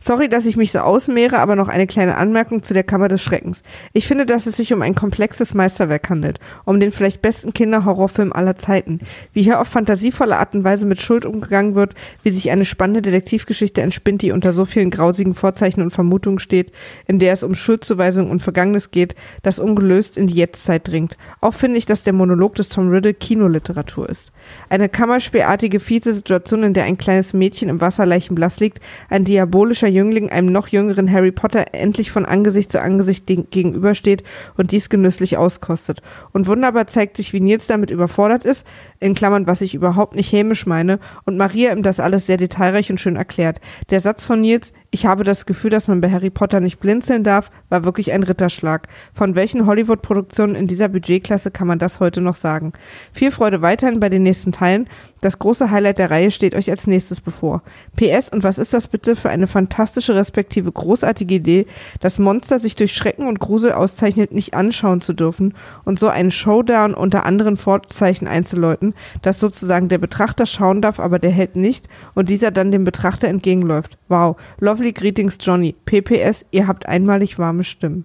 Sorry, 0.00 0.28
dass 0.28 0.46
ich 0.46 0.56
mich 0.56 0.72
so 0.72 0.78
ausmehre, 0.78 1.38
aber 1.38 1.56
noch 1.56 1.68
eine 1.68 1.86
kleine 1.86 2.16
Anmerkung 2.16 2.62
zu 2.62 2.72
der 2.72 2.84
Kammer 2.84 3.08
des 3.08 3.22
Schreckens. 3.22 3.62
Ich 3.92 4.06
finde, 4.06 4.26
dass 4.26 4.46
es 4.46 4.56
sich 4.56 4.72
um 4.72 4.82
ein 4.82 4.94
komplexes 4.94 5.54
Meisterwerk 5.54 6.08
handelt, 6.08 6.38
um 6.64 6.78
den 6.78 6.92
vielleicht 6.92 7.20
besten 7.20 7.52
Kinderhorrorfilm 7.52 8.32
aller 8.32 8.56
Zeiten. 8.56 9.00
Wie 9.32 9.42
hier 9.42 9.60
auf 9.60 9.68
fantasievolle 9.68 10.38
Art 10.38 10.54
und 10.54 10.64
Weise 10.64 10.86
mit 10.86 11.00
Schuld 11.00 11.24
umgegangen 11.24 11.74
wird, 11.74 11.94
wie 12.22 12.30
sich 12.30 12.50
eine 12.50 12.64
spannende 12.64 13.02
Detektivgeschichte 13.02 13.82
entspinnt, 13.82 14.22
die 14.22 14.32
unter 14.32 14.52
so 14.52 14.64
vielen 14.64 14.90
grausigen 14.90 15.34
Vorzeichen 15.34 15.82
und 15.82 15.90
Vermutungen 15.90 16.38
steht, 16.38 16.72
in 17.06 17.18
der 17.18 17.32
es 17.32 17.42
um 17.42 17.54
Schuldzuweisung 17.54 18.30
und 18.30 18.42
Vergangenes 18.42 18.90
geht, 18.90 19.14
das 19.42 19.58
ungelöst 19.58 20.16
in 20.16 20.28
die 20.28 20.34
Jetztzeit 20.34 20.86
dringt. 20.86 21.16
Auch 21.40 21.54
finde 21.54 21.78
ich, 21.78 21.86
dass 21.86 22.02
der 22.02 22.12
Monolog 22.12 22.54
des 22.54 22.68
Tom 22.68 22.88
Riddle 22.88 23.14
Kinoliteratur 23.14 24.08
ist. 24.08 24.32
Eine 24.70 24.88
kammerspielartige, 24.88 25.80
fiese 25.80 26.12
Situation, 26.12 26.62
in 26.62 26.74
der 26.74 26.84
ein 26.84 26.98
kleines 26.98 27.32
Mädchen 27.32 27.68
im 27.68 27.80
Wasser 27.80 28.04
leichenblass 28.04 28.60
liegt, 28.60 28.80
ein 29.08 29.24
diabolischer 29.24 29.88
Jüngling 29.88 30.30
einem 30.30 30.52
noch 30.52 30.68
jüngeren 30.68 31.10
Harry 31.10 31.32
Potter 31.32 31.66
endlich 31.72 32.10
von 32.10 32.26
Angesicht 32.26 32.70
zu 32.70 32.80
Angesicht 32.80 33.26
gegenübersteht 33.26 34.24
und 34.56 34.70
dies 34.70 34.90
genüsslich 34.90 35.38
auskostet. 35.38 36.02
Und 36.32 36.46
wunderbar 36.46 36.86
zeigt 36.86 37.16
sich, 37.16 37.32
wie 37.32 37.40
Nils 37.40 37.66
damit 37.66 37.90
überfordert 37.90 38.44
ist, 38.44 38.66
in 39.00 39.14
Klammern, 39.14 39.46
was 39.46 39.60
ich 39.60 39.74
überhaupt 39.74 40.14
nicht 40.14 40.32
hämisch 40.32 40.66
meine, 40.66 40.98
und 41.24 41.36
Maria 41.36 41.72
ihm 41.72 41.82
das 41.82 42.00
alles 42.00 42.26
sehr 42.26 42.36
detailreich 42.36 42.90
und 42.90 43.00
schön 43.00 43.16
erklärt. 43.16 43.60
Der 43.90 44.00
Satz 44.00 44.24
von 44.26 44.40
Nils, 44.40 44.72
ich 44.90 45.06
habe 45.06 45.24
das 45.24 45.44
Gefühl, 45.44 45.70
dass 45.70 45.88
man 45.88 46.00
bei 46.00 46.10
Harry 46.10 46.30
Potter 46.30 46.60
nicht 46.60 46.78
blinzeln 46.78 47.22
darf, 47.22 47.50
war 47.68 47.84
wirklich 47.84 48.12
ein 48.12 48.22
Ritterschlag. 48.22 48.88
Von 49.12 49.34
welchen 49.34 49.66
Hollywood-Produktionen 49.66 50.54
in 50.54 50.66
dieser 50.66 50.88
Budgetklasse 50.88 51.50
kann 51.50 51.68
man 51.68 51.78
das 51.78 52.00
heute 52.00 52.20
noch 52.20 52.36
sagen? 52.36 52.72
Viel 53.12 53.30
Freude 53.30 53.60
weiterhin 53.60 54.00
bei 54.00 54.08
den 54.08 54.22
nächsten 54.22 54.52
Teilen. 54.58 54.88
Das 55.20 55.38
große 55.38 55.70
Highlight 55.70 55.98
der 55.98 56.10
Reihe 56.10 56.30
steht 56.30 56.54
euch 56.54 56.70
als 56.70 56.86
nächstes 56.86 57.20
bevor. 57.20 57.62
PS, 57.96 58.28
und 58.28 58.44
was 58.44 58.58
ist 58.58 58.72
das 58.74 58.88
bitte 58.88 59.16
für 59.16 59.30
eine 59.30 59.46
fantastische 59.46 60.14
respektive 60.14 60.70
großartige 60.70 61.34
Idee, 61.34 61.66
das 62.00 62.18
Monster 62.18 62.58
sich 62.60 62.76
durch 62.76 62.92
Schrecken 62.92 63.26
und 63.26 63.40
Grusel 63.40 63.72
auszeichnet, 63.72 64.32
nicht 64.32 64.54
anschauen 64.54 65.00
zu 65.00 65.12
dürfen 65.12 65.54
und 65.84 65.98
so 65.98 66.08
einen 66.08 66.30
Showdown 66.30 66.94
unter 66.94 67.24
anderen 67.24 67.56
Vorzeichen 67.56 68.28
einzuläuten, 68.28 68.94
dass 69.22 69.40
sozusagen 69.40 69.88
der 69.88 69.98
Betrachter 69.98 70.46
schauen 70.46 70.82
darf, 70.82 71.00
aber 71.00 71.18
der 71.18 71.30
Held 71.30 71.56
nicht 71.56 71.88
und 72.14 72.30
dieser 72.30 72.50
dann 72.50 72.70
dem 72.70 72.84
Betrachter 72.84 73.28
entgegenläuft. 73.28 73.98
Wow. 74.08 74.36
Lovely 74.60 74.92
greetings, 74.92 75.38
Johnny. 75.40 75.74
PPS, 75.84 76.46
ihr 76.50 76.66
habt 76.66 76.86
einmalig 76.86 77.38
warme 77.38 77.64
Stimmen. 77.64 78.04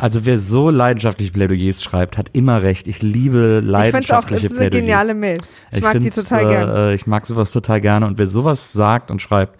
Also 0.00 0.24
wer 0.24 0.38
so 0.38 0.70
leidenschaftlich 0.70 1.32
Plädoyers 1.32 1.82
schreibt, 1.82 2.18
hat 2.18 2.30
immer 2.32 2.62
recht. 2.62 2.88
Ich 2.88 3.02
liebe 3.02 3.62
Ich 3.62 3.66
finde 3.66 3.68
es 3.68 3.70
auch, 3.70 3.70
leidenschaftliche 3.72 4.46
es 4.46 4.52
ist 4.52 4.58
eine 4.58 4.70
Plädoyers. 4.70 4.80
geniale 4.82 5.14
Mail. 5.14 5.38
Ich, 5.72 5.82
mag 5.82 6.00
die 6.00 6.10
total 6.10 6.44
äh, 6.44 6.48
gern. 6.48 6.68
äh, 6.70 6.94
Ich 6.94 7.06
mag 7.06 7.26
sowas 7.26 7.50
total 7.52 7.80
gerne 7.80 8.06
und 8.06 8.18
wer 8.18 8.26
sowas 8.26 8.72
sagt 8.72 9.10
und 9.10 9.20
schreibt, 9.22 9.58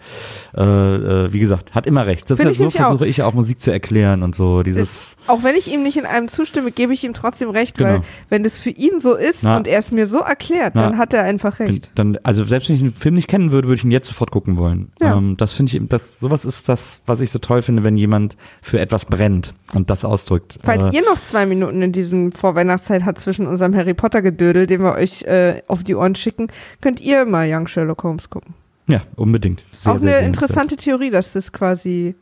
äh, 0.55 0.61
äh, 0.61 1.31
wie 1.33 1.39
gesagt, 1.39 1.73
hat 1.73 1.85
immer 1.87 2.05
recht. 2.05 2.29
Das 2.29 2.39
ist, 2.39 2.49
ich 2.51 2.57
so 2.57 2.69
versuche 2.69 3.07
ich 3.07 3.23
auch 3.23 3.33
Musik 3.33 3.61
zu 3.61 3.71
erklären 3.71 4.23
und 4.23 4.35
so. 4.35 4.63
Dieses, 4.63 5.15
Auch 5.27 5.43
wenn 5.43 5.55
ich 5.55 5.71
ihm 5.73 5.83
nicht 5.83 5.97
in 5.97 6.05
einem 6.05 6.27
zustimme, 6.27 6.71
gebe 6.71 6.93
ich 6.93 7.03
ihm 7.03 7.13
trotzdem 7.13 7.49
recht, 7.49 7.79
weil 7.79 7.93
Genau. 7.93 8.05
wenn 8.29 8.43
das 8.43 8.59
für 8.59 8.69
ihn 8.71 8.99
so 8.99 9.15
ist 9.15 9.43
Na. 9.43 9.57
und 9.57 9.67
er 9.67 9.79
es 9.79 9.91
mir 9.91 10.05
so 10.07 10.19
erklärt, 10.19 10.73
Na. 10.75 10.81
dann 10.83 10.97
hat 10.97 11.13
er 11.13 11.23
einfach 11.23 11.59
recht. 11.59 11.89
dann, 11.95 12.17
also 12.23 12.43
selbst 12.43 12.67
wenn 12.69 12.75
ich 12.75 12.81
den 12.81 12.93
Film 12.93 13.15
nicht 13.15 13.27
kennen 13.27 13.51
würde, 13.51 13.67
würde 13.67 13.77
ich 13.77 13.83
ihn 13.83 13.91
jetzt 13.91 14.07
sofort 14.09 14.31
gucken 14.31 14.57
wollen. 14.57 14.91
Ja. 15.01 15.15
Ähm, 15.17 15.37
das 15.37 15.53
finde 15.53 15.77
ich, 15.77 15.87
das, 15.87 16.19
sowas 16.19 16.45
ist 16.45 16.67
das, 16.67 17.01
was 17.05 17.21
ich 17.21 17.31
so 17.31 17.39
toll 17.39 17.61
finde, 17.61 17.83
wenn 17.83 17.95
jemand 17.95 18.35
für 18.61 18.79
etwas 18.79 19.05
brennt 19.05 19.53
und 19.73 19.89
das 19.89 20.03
ausdrückt. 20.03 20.30
Falls 20.63 20.93
Äh, 20.93 20.97
ihr 20.97 21.03
noch 21.05 21.21
zwei 21.21 21.45
Minuten 21.45 21.81
in 21.81 21.91
diesem 21.91 22.31
Vorweihnachtszeit 22.31 23.03
hat 23.05 23.19
zwischen 23.19 23.47
unserem 23.47 23.75
Harry 23.75 23.93
Potter 23.93 24.21
Gedödel, 24.21 24.67
den 24.67 24.81
wir 24.81 24.93
euch 24.93 25.23
äh, 25.23 25.61
auf 25.67 25.83
die 25.83 25.95
Ohren 25.95 26.15
schicken, 26.15 26.47
könnt 26.81 27.01
ihr 27.01 27.25
mal 27.25 27.47
Young 27.51 27.67
Sherlock 27.67 28.03
Holmes 28.03 28.29
gucken. 28.29 28.53
ja, 28.87 29.01
unbedingt. 29.15 29.63
Sehr, 29.71 29.93
auch 29.93 29.97
sehr 29.97 30.11
eine 30.15 30.19
sehenswert. 30.23 30.25
interessante 30.27 30.75
Theorie, 30.77 31.09
dass 31.09 31.33
das 31.33 31.51
quasi 31.51 32.15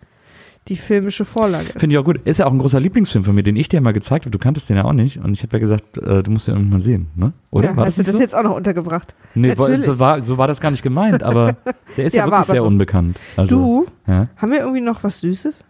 die 0.68 0.76
filmische 0.78 1.26
Vorlage 1.26 1.70
ist. 1.70 1.80
Finde 1.80 1.96
ich 1.96 1.98
auch 1.98 2.04
gut. 2.04 2.20
Ist 2.26 2.38
ja 2.38 2.46
auch 2.46 2.52
ein 2.52 2.60
großer 2.60 2.80
Lieblingsfilm 2.80 3.24
von 3.24 3.34
mir, 3.34 3.42
den 3.42 3.56
ich 3.56 3.70
dir 3.70 3.82
mal 3.82 3.92
gezeigt 3.94 4.26
habe. 4.26 4.32
Du 4.32 4.38
kanntest 4.38 4.70
den 4.70 4.76
ja 4.78 4.84
auch 4.86 4.94
nicht. 4.94 5.18
Und 5.18 5.34
ich 5.34 5.42
habe 5.42 5.54
ja 5.54 5.60
gesagt, 5.60 5.98
äh, 5.98 6.22
du 6.22 6.30
musst 6.30 6.48
den 6.48 6.54
irgendwann 6.56 6.78
mal 6.80 6.84
sehen, 6.84 7.08
ne? 7.16 7.34
Oder? 7.50 7.70
ja, 7.70 7.76
war 7.78 7.86
hast 7.88 7.98
du 7.98 8.02
nicht 8.02 8.10
das 8.10 8.16
so? 8.18 8.22
jetzt 8.22 8.36
auch 8.36 8.44
noch 8.44 8.56
untergebracht? 8.56 9.16
Nee, 9.34 9.48
Natürlich. 9.48 9.84
so, 9.86 9.98
war, 9.98 10.22
so 10.24 10.38
war 10.38 10.48
das 10.48 10.62
gar 10.62 10.70
nicht 10.70 10.84
gemeint, 10.84 11.24
aber 11.24 11.56
der 11.98 12.06
ist 12.06 12.14
ja, 12.14 12.26
Ja, 12.26 12.32
wirklich 12.32 12.46
sehr 12.48 12.62
so. 12.62 12.68
unbekannt. 12.68 13.18
Also, 13.36 13.56
du, 13.56 13.88
Ja? 14.06 14.28
haben 14.38 14.52
wir 14.52 14.60
irgendwie 14.60 14.82
noch 14.82 15.04
was 15.04 15.22
Süßes? 15.22 15.66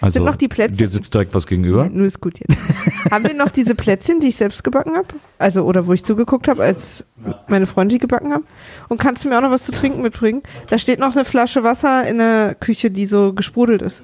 Also, 0.00 0.18
Sind 0.18 0.24
noch 0.26 0.36
die 0.36 0.48
Plätzchen- 0.48 0.76
Dir 0.78 0.88
sitzt 0.88 1.12
direkt 1.12 1.34
was 1.34 1.46
gegenüber. 1.46 1.84
Ja, 1.84 1.90
nur 1.90 2.06
ist 2.06 2.20
gut 2.20 2.38
jetzt. 2.38 2.56
Haben 3.10 3.24
wir 3.24 3.34
noch 3.34 3.50
diese 3.50 3.74
Plätzchen, 3.74 4.20
die 4.20 4.28
ich 4.28 4.36
selbst 4.36 4.64
gebacken 4.64 4.96
habe? 4.96 5.08
Also, 5.38 5.64
oder 5.64 5.86
wo 5.86 5.92
ich 5.92 6.04
zugeguckt 6.04 6.48
habe, 6.48 6.62
als 6.62 7.04
meine 7.48 7.66
Freunde 7.66 7.94
die 7.94 7.98
gebacken 7.98 8.32
haben? 8.32 8.44
Und 8.88 8.98
kannst 8.98 9.24
du 9.24 9.28
mir 9.28 9.36
auch 9.38 9.42
noch 9.42 9.50
was 9.50 9.62
zu 9.64 9.72
trinken 9.72 10.00
mitbringen? 10.02 10.42
Da 10.70 10.78
steht 10.78 10.98
noch 11.00 11.14
eine 11.14 11.24
Flasche 11.24 11.62
Wasser 11.64 12.06
in 12.06 12.18
der 12.18 12.54
Küche, 12.54 12.90
die 12.90 13.04
so 13.06 13.32
gesprudelt 13.34 13.82
ist. 13.82 14.02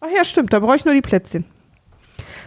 Ach 0.00 0.08
ja, 0.14 0.24
stimmt, 0.24 0.52
da 0.52 0.58
brauche 0.60 0.76
ich 0.76 0.84
nur 0.84 0.94
die 0.94 1.02
Plätzchen. 1.02 1.44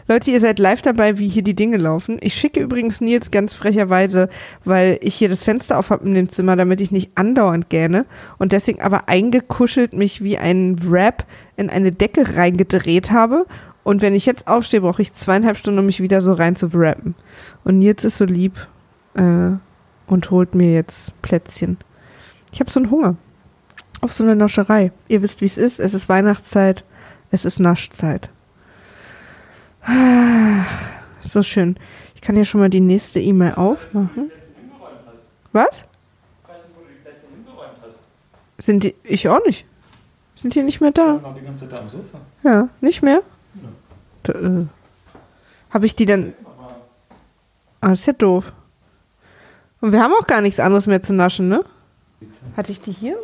Leute, 0.07 0.29
ihr 0.29 0.39
seid 0.39 0.59
live 0.59 0.83
dabei, 0.83 1.17
wie 1.17 1.27
hier 1.27 1.41
die 1.41 1.55
Dinge 1.55 1.77
laufen. 1.77 2.17
Ich 2.21 2.35
schicke 2.35 2.59
übrigens 2.59 3.01
Nils 3.01 3.31
ganz 3.31 3.55
frecherweise, 3.55 4.29
weil 4.63 4.99
ich 5.01 5.15
hier 5.15 5.29
das 5.29 5.43
Fenster 5.43 5.79
auf 5.79 5.89
habe 5.89 6.05
in 6.05 6.13
dem 6.13 6.29
Zimmer, 6.29 6.55
damit 6.55 6.79
ich 6.79 6.91
nicht 6.91 7.11
andauernd 7.15 7.69
gähne 7.69 8.05
und 8.37 8.51
deswegen 8.51 8.81
aber 8.81 9.09
eingekuschelt 9.09 9.93
mich 9.93 10.23
wie 10.23 10.37
ein 10.37 10.77
Wrap 10.87 11.25
in 11.57 11.71
eine 11.71 11.91
Decke 11.91 12.37
reingedreht 12.37 13.11
habe. 13.11 13.47
Und 13.83 14.03
wenn 14.03 14.13
ich 14.13 14.27
jetzt 14.27 14.47
aufstehe, 14.47 14.81
brauche 14.81 15.01
ich 15.01 15.13
zweieinhalb 15.15 15.57
Stunden, 15.57 15.79
um 15.79 15.87
mich 15.87 16.01
wieder 16.01 16.21
so 16.21 16.33
rein 16.33 16.55
zu 16.55 16.71
wrappen. 16.73 17.15
Und 17.63 17.79
Nils 17.79 18.03
ist 18.03 18.17
so 18.17 18.25
lieb 18.25 18.53
äh, 19.15 19.51
und 20.05 20.29
holt 20.29 20.53
mir 20.53 20.71
jetzt 20.71 21.19
Plätzchen. 21.23 21.77
Ich 22.53 22.59
habe 22.59 22.71
so 22.71 22.79
einen 22.79 22.91
Hunger. 22.91 23.15
Auf 24.01 24.13
so 24.13 24.23
eine 24.23 24.35
Nascherei. 24.35 24.91
Ihr 25.07 25.23
wisst, 25.23 25.41
wie 25.41 25.45
es 25.45 25.57
ist. 25.57 25.79
Es 25.79 25.95
ist 25.95 26.09
Weihnachtszeit. 26.09 26.83
Es 27.31 27.43
ist 27.43 27.59
Naschzeit. 27.59 28.29
So 31.21 31.43
schön. 31.43 31.75
Ich 32.15 32.21
kann 32.21 32.35
hier 32.35 32.45
schon 32.45 32.61
mal 32.61 32.69
die 32.69 32.79
nächste 32.79 33.19
E-Mail 33.19 33.53
aufmachen. 33.53 34.31
Was? 35.51 35.85
Sind 38.57 38.83
die, 38.83 38.95
ich 39.03 39.27
auch 39.29 39.43
nicht. 39.45 39.65
Sind 40.41 40.55
die 40.55 40.63
nicht 40.63 40.81
mehr 40.81 40.91
da? 40.91 41.19
Ja, 42.43 42.69
nicht 42.81 43.01
mehr? 43.03 43.21
Da, 44.23 44.33
äh, 44.33 44.65
Habe 45.69 45.85
ich 45.85 45.95
die 45.95 46.05
dann. 46.05 46.33
Ah, 47.81 47.89
das 47.89 47.99
ist 47.99 48.05
ja 48.07 48.13
doof. 48.13 48.53
Und 49.81 49.91
wir 49.91 50.01
haben 50.01 50.13
auch 50.19 50.25
gar 50.25 50.41
nichts 50.41 50.59
anderes 50.59 50.87
mehr 50.87 51.03
zu 51.03 51.13
naschen, 51.13 51.49
ne? 51.49 51.63
Hatte 52.57 52.71
ich 52.71 52.81
die 52.81 52.91
hier? 52.91 53.17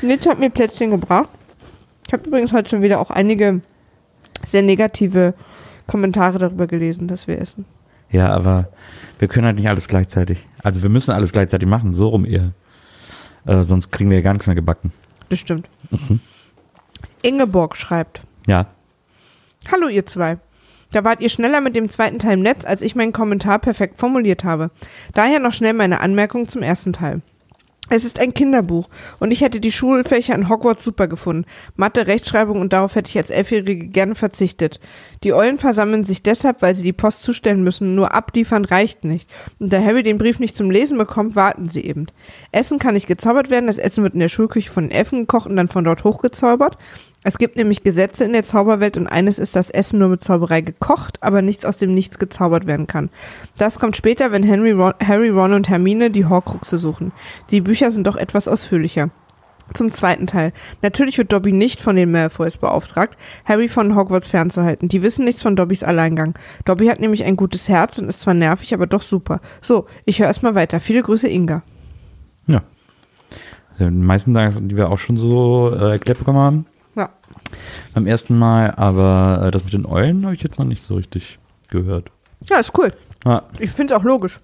Nitz 0.00 0.26
hat 0.26 0.38
mir 0.38 0.50
Plätzchen 0.50 0.90
gebracht. 0.90 1.28
Ich 2.06 2.12
habe 2.12 2.26
übrigens 2.26 2.52
heute 2.52 2.70
schon 2.70 2.82
wieder 2.82 3.00
auch 3.00 3.10
einige 3.10 3.60
sehr 4.44 4.62
negative 4.62 5.34
Kommentare 5.92 6.38
darüber 6.38 6.66
gelesen, 6.66 7.06
dass 7.06 7.28
wir 7.28 7.38
essen. 7.38 7.66
Ja, 8.10 8.30
aber 8.32 8.68
wir 9.18 9.28
können 9.28 9.44
halt 9.44 9.58
nicht 9.58 9.68
alles 9.68 9.88
gleichzeitig. 9.88 10.48
Also 10.62 10.82
wir 10.82 10.88
müssen 10.88 11.10
alles 11.10 11.32
gleichzeitig 11.32 11.68
machen, 11.68 11.92
so 11.92 12.08
rum 12.08 12.24
eher. 12.24 12.52
Äh, 13.44 13.62
sonst 13.62 13.92
kriegen 13.92 14.08
wir 14.08 14.16
ja 14.16 14.22
gar 14.22 14.32
nichts 14.32 14.46
mehr 14.46 14.56
gebacken. 14.56 14.90
Das 15.28 15.38
stimmt. 15.38 15.68
Ingeborg 17.20 17.76
schreibt. 17.76 18.22
Ja. 18.46 18.68
Hallo 19.70 19.88
ihr 19.88 20.06
zwei. 20.06 20.38
Da 20.92 21.04
wart 21.04 21.20
ihr 21.20 21.28
schneller 21.28 21.60
mit 21.60 21.76
dem 21.76 21.90
zweiten 21.90 22.18
Teil 22.18 22.34
im 22.34 22.40
Netz, 22.42 22.64
als 22.64 22.80
ich 22.80 22.94
meinen 22.94 23.12
Kommentar 23.12 23.58
perfekt 23.58 23.98
formuliert 23.98 24.44
habe. 24.44 24.70
Daher 25.12 25.40
noch 25.40 25.52
schnell 25.52 25.74
meine 25.74 26.00
Anmerkung 26.00 26.48
zum 26.48 26.62
ersten 26.62 26.94
Teil. 26.94 27.20
Es 27.90 28.04
ist 28.04 28.20
ein 28.20 28.32
Kinderbuch 28.32 28.88
und 29.18 29.32
ich 29.32 29.40
hätte 29.40 29.60
die 29.60 29.72
Schulfächer 29.72 30.34
in 30.34 30.48
Hogwarts 30.48 30.84
super 30.84 31.08
gefunden. 31.08 31.44
Mathe, 31.76 32.06
Rechtschreibung 32.06 32.60
und 32.60 32.72
darauf 32.72 32.94
hätte 32.94 33.10
ich 33.10 33.18
als 33.18 33.30
Elfjährige 33.30 33.88
gerne 33.88 34.14
verzichtet. 34.14 34.80
Die 35.24 35.34
Eulen 35.34 35.58
versammeln 35.58 36.04
sich 36.04 36.22
deshalb, 36.22 36.62
weil 36.62 36.74
sie 36.74 36.84
die 36.84 36.92
Post 36.92 37.22
zustellen 37.22 37.62
müssen, 37.62 37.94
nur 37.94 38.14
abliefern 38.14 38.64
reicht 38.64 39.04
nicht. 39.04 39.28
Und 39.58 39.72
da 39.72 39.82
Harry 39.82 40.02
den 40.02 40.16
Brief 40.16 40.38
nicht 40.38 40.56
zum 40.56 40.70
Lesen 40.70 40.96
bekommt, 40.96 41.36
warten 41.36 41.68
sie 41.68 41.84
eben. 41.84 42.06
Essen 42.52 42.78
kann 42.78 42.94
nicht 42.94 43.06
gezaubert 43.06 43.50
werden, 43.50 43.66
das 43.66 43.78
Essen 43.78 44.04
wird 44.04 44.14
in 44.14 44.20
der 44.20 44.28
Schulküche 44.28 44.70
von 44.70 44.84
den 44.84 44.90
Elfen 44.90 45.20
gekocht 45.20 45.48
und 45.48 45.56
dann 45.56 45.68
von 45.68 45.84
dort 45.84 46.04
hochgezaubert. 46.04 46.76
Es 47.24 47.38
gibt 47.38 47.56
nämlich 47.56 47.82
Gesetze 47.82 48.24
in 48.24 48.32
der 48.32 48.44
Zauberwelt 48.44 48.96
und 48.96 49.06
eines 49.06 49.38
ist, 49.38 49.56
dass 49.56 49.70
Essen 49.70 50.00
nur 50.00 50.08
mit 50.08 50.24
Zauberei 50.24 50.60
gekocht, 50.60 51.22
aber 51.22 51.40
nichts 51.40 51.64
aus 51.64 51.76
dem 51.76 51.94
Nichts 51.94 52.18
gezaubert 52.18 52.66
werden 52.66 52.86
kann. 52.86 53.10
Das 53.56 53.78
kommt 53.78 53.96
später, 53.96 54.32
wenn 54.32 54.42
Henry, 54.42 54.72
Ron, 54.72 54.92
Harry, 55.02 55.30
Ron 55.30 55.54
und 55.54 55.68
Hermine 55.68 56.10
die 56.10 56.26
Horcruxe 56.26 56.78
suchen. 56.78 57.12
Die 57.50 57.60
Bücher 57.60 57.90
sind 57.90 58.06
doch 58.06 58.16
etwas 58.16 58.48
ausführlicher. 58.48 59.10
Zum 59.72 59.90
zweiten 59.90 60.26
Teil. 60.26 60.52
Natürlich 60.82 61.16
wird 61.16 61.32
Dobby 61.32 61.52
nicht 61.52 61.80
von 61.80 61.96
den 61.96 62.10
Malfoys 62.10 62.58
beauftragt, 62.58 63.16
Harry 63.46 63.68
von 63.68 63.96
Hogwarts 63.96 64.28
fernzuhalten. 64.28 64.88
Die 64.88 65.02
wissen 65.02 65.24
nichts 65.24 65.42
von 65.42 65.56
Dobbys 65.56 65.84
Alleingang. 65.84 66.34
Dobby 66.66 66.88
hat 66.88 67.00
nämlich 67.00 67.24
ein 67.24 67.36
gutes 67.36 67.68
Herz 67.68 67.98
und 67.98 68.08
ist 68.08 68.20
zwar 68.20 68.34
nervig, 68.34 68.74
aber 68.74 68.86
doch 68.86 69.02
super. 69.02 69.40
So, 69.62 69.86
ich 70.04 70.18
höre 70.18 70.26
erstmal 70.26 70.54
weiter. 70.54 70.80
Viele 70.80 71.02
Grüße, 71.02 71.28
Inga. 71.28 71.62
Ja. 73.78 73.86
Also 73.86 73.90
die 73.90 74.04
meisten 74.06 74.34
Sachen, 74.34 74.68
die 74.68 74.76
wir 74.76 74.90
auch 74.90 74.98
schon 74.98 75.16
so 75.16 75.70
äh, 75.74 75.92
erklärt 75.92 76.18
bekommen 76.18 76.38
haben 76.38 76.66
Ja. 76.94 77.08
beim 77.94 78.06
ersten 78.06 78.38
Mal, 78.38 78.70
aber 78.72 79.42
äh, 79.46 79.50
das 79.50 79.64
mit 79.64 79.72
den 79.72 79.86
Eulen 79.86 80.24
habe 80.24 80.34
ich 80.34 80.42
jetzt 80.42 80.58
noch 80.58 80.66
nicht 80.66 80.82
so 80.82 80.94
richtig 80.96 81.38
gehört. 81.68 82.10
Ja, 82.48 82.58
ist 82.58 82.76
cool. 82.78 82.92
Ah, 83.24 83.42
Ich 83.58 83.70
finde 83.70 83.94
es 83.94 84.00
auch 84.00 84.04
logisch. 84.04 84.40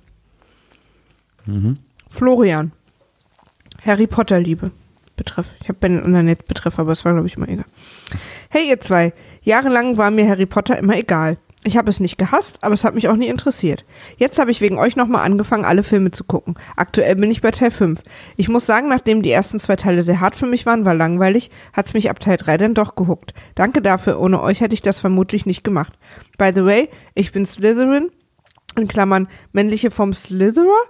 Florian. 2.11 2.73
Harry 3.85 4.07
Potter 4.07 4.39
Liebe. 4.41 4.71
Betreff. 5.17 5.47
Ich 5.63 5.69
habe 5.69 5.79
bei 5.81 5.89
den 5.89 6.03
anderen 6.03 6.29
jetzt 6.29 6.47
Betreff, 6.47 6.79
aber 6.79 6.93
es 6.93 7.05
war, 7.05 7.13
glaube 7.13 7.27
ich, 7.27 7.37
immer 7.37 7.49
egal. 7.49 7.65
Hey, 8.51 8.69
ihr 8.69 8.81
zwei. 8.81 9.13
Jahrelang 9.43 9.97
war 9.99 10.11
mir 10.11 10.29
Harry 10.29 10.47
Potter 10.47 10.79
immer 10.79 10.97
egal. 10.97 11.39
Ich 11.65 11.77
habe 11.77 11.91
es 11.91 11.99
nicht 11.99 12.19
gehasst, 12.19 12.59
aber 12.63 12.75
es 12.75 12.85
hat 12.85 12.95
mich 12.95 13.09
auch 13.09 13.17
nie 13.17 13.27
interessiert. 13.27 13.85
Jetzt 14.17 14.39
habe 14.39 14.51
ich 14.53 14.61
wegen 14.61 14.79
euch 14.79 14.95
nochmal 14.95 15.27
angefangen, 15.27 15.65
alle 15.65 15.83
Filme 15.83 16.13
zu 16.13 16.23
gucken. 16.23 16.55
Aktuell 16.77 17.17
bin 17.17 17.33
ich 17.33 17.43
bei 17.43 17.51
Teil 17.51 17.73
5. 17.73 18.01
Ich 18.37 18.49
muss 18.49 18.65
sagen, 18.65 18.89
nachdem 18.89 19.23
die 19.23 19.33
ersten 19.33 19.59
zwei 19.59 19.75
Teile 19.75 20.03
sehr 20.03 20.21
hart 20.21 20.37
für 20.37 20.47
mich 20.47 20.67
waren, 20.67 20.85
war 20.85 20.95
langweilig, 20.95 21.51
hat's 21.73 21.95
mich 21.95 22.11
ab 22.11 22.21
Teil 22.21 22.37
3 22.37 22.59
dann 22.59 22.75
doch 22.75 22.95
gehuckt. 22.95 23.35
Danke 23.57 23.83
dafür, 23.83 24.21
ohne 24.21 24.41
euch 24.41 24.61
hätte 24.61 24.75
ich 24.75 24.83
das 24.83 25.01
vermutlich 25.01 25.47
nicht 25.47 25.65
gemacht. 25.65 25.99
By 26.39 26.53
the 26.55 26.65
way, 26.65 26.89
ich 27.15 27.33
bin 27.33 27.45
Slytherin, 27.45 28.11
in 28.77 28.87
Klammern 28.87 29.27
männliche 29.53 29.91
vom 29.91 30.13
Slitherer, 30.13 30.85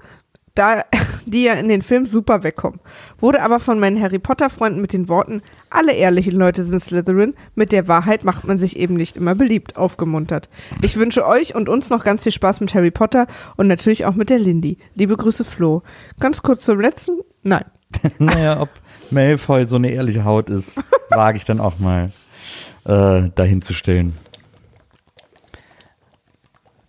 da 0.58 0.82
die 1.26 1.44
ja 1.44 1.54
in 1.54 1.68
den 1.68 1.82
Film 1.82 2.06
super 2.06 2.42
wegkommen. 2.42 2.80
Wurde 3.20 3.42
aber 3.42 3.60
von 3.60 3.78
meinen 3.78 4.00
Harry 4.00 4.18
Potter 4.18 4.50
Freunden 4.50 4.80
mit 4.80 4.92
den 4.92 5.08
Worten, 5.08 5.42
alle 5.70 5.92
ehrlichen 5.92 6.34
Leute 6.34 6.64
sind 6.64 6.82
Slytherin, 6.82 7.34
mit 7.54 7.70
der 7.70 7.86
Wahrheit 7.86 8.24
macht 8.24 8.44
man 8.44 8.58
sich 8.58 8.76
eben 8.78 8.94
nicht 8.94 9.16
immer 9.16 9.34
beliebt, 9.34 9.76
aufgemuntert. 9.76 10.48
Ich 10.82 10.96
wünsche 10.96 11.26
euch 11.26 11.54
und 11.54 11.68
uns 11.68 11.90
noch 11.90 12.04
ganz 12.04 12.22
viel 12.22 12.32
Spaß 12.32 12.60
mit 12.60 12.74
Harry 12.74 12.90
Potter 12.90 13.26
und 13.56 13.68
natürlich 13.68 14.06
auch 14.06 14.14
mit 14.14 14.30
der 14.30 14.38
Lindy. 14.38 14.78
Liebe 14.94 15.16
Grüße 15.16 15.44
Flo. 15.44 15.82
Ganz 16.18 16.42
kurz 16.42 16.64
zum 16.64 16.80
letzten, 16.80 17.20
nein. 17.42 17.64
naja, 18.18 18.60
ob 18.60 18.68
Malfoy 19.10 19.64
so 19.64 19.76
eine 19.76 19.90
ehrliche 19.90 20.24
Haut 20.24 20.50
ist, 20.50 20.82
wage 21.10 21.36
ich 21.36 21.44
dann 21.44 21.60
auch 21.60 21.78
mal 21.78 22.10
äh, 22.84 23.28
dahin 23.34 23.62
zu 23.62 23.74
stellen. 23.74 24.14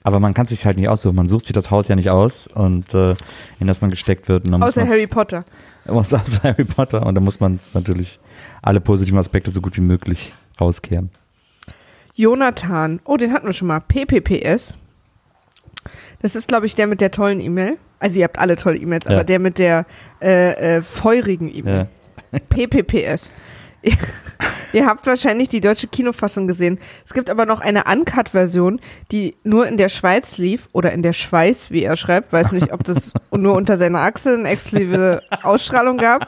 Aber 0.03 0.19
man 0.19 0.33
kann 0.33 0.47
sich 0.47 0.65
halt 0.65 0.77
nicht 0.77 0.87
aussuchen. 0.87 1.15
Man 1.15 1.27
sucht 1.27 1.45
sich 1.45 1.53
das 1.53 1.71
Haus 1.71 1.87
ja 1.89 1.95
nicht 1.95 2.09
aus 2.09 2.47
und 2.47 2.93
äh, 2.93 3.15
in 3.59 3.67
das 3.67 3.81
man 3.81 3.89
gesteckt 3.89 4.29
wird. 4.29 4.45
Und 4.45 4.53
dann 4.53 4.63
Außer 4.63 4.87
Harry 4.87 5.07
Potter. 5.07 5.43
Außer, 5.87 6.21
außer 6.21 6.43
Harry 6.43 6.63
Potter. 6.65 7.05
Und 7.05 7.15
da 7.15 7.21
muss 7.21 7.39
man 7.39 7.59
natürlich 7.73 8.19
alle 8.61 8.79
positiven 8.79 9.17
Aspekte 9.19 9.49
so 9.51 9.59
gut 9.59 9.75
wie 9.75 9.81
möglich 9.81 10.33
rauskehren. 10.61 11.09
Jonathan, 12.15 12.99
oh, 13.05 13.17
den 13.17 13.33
hatten 13.33 13.47
wir 13.47 13.53
schon 13.53 13.67
mal. 13.69 13.79
PPPS. 13.79 14.77
Das 16.21 16.35
ist, 16.35 16.47
glaube 16.47 16.65
ich, 16.65 16.75
der 16.75 16.87
mit 16.87 17.01
der 17.01 17.11
tollen 17.11 17.39
E-Mail. 17.39 17.77
Also 17.99 18.19
ihr 18.19 18.25
habt 18.25 18.39
alle 18.39 18.55
tolle 18.55 18.77
E-Mails, 18.77 19.05
Ja. 19.05 19.11
aber 19.11 19.23
der 19.23 19.39
mit 19.39 19.57
der 19.57 19.85
äh, 20.21 20.77
äh, 20.77 20.81
feurigen 20.81 21.53
E-Mail. 21.53 21.87
Ja. 22.31 22.39
PPPS. 22.49 23.29
Ihr, 23.81 23.93
ihr 24.73 24.85
habt 24.85 25.05
wahrscheinlich 25.07 25.49
die 25.49 25.61
deutsche 25.61 25.87
Kinofassung 25.87 26.47
gesehen. 26.47 26.79
Es 27.05 27.13
gibt 27.13 27.29
aber 27.29 27.45
noch 27.45 27.61
eine 27.61 27.83
Uncut-Version, 27.85 28.79
die 29.11 29.35
nur 29.43 29.67
in 29.67 29.77
der 29.77 29.89
Schweiz 29.89 30.37
lief 30.37 30.69
oder 30.73 30.91
in 30.91 31.03
der 31.03 31.13
Schweiz, 31.13 31.71
wie 31.71 31.83
er 31.83 31.97
schreibt. 31.97 32.33
Weiß 32.33 32.51
nicht, 32.51 32.73
ob 32.73 32.83
das 32.83 33.13
nur 33.31 33.55
unter 33.55 33.77
seiner 33.77 33.99
Achse 33.99 34.33
eine 34.33 34.49
exklusive 34.49 35.21
Ausstrahlung 35.43 35.97
gab. 35.97 36.27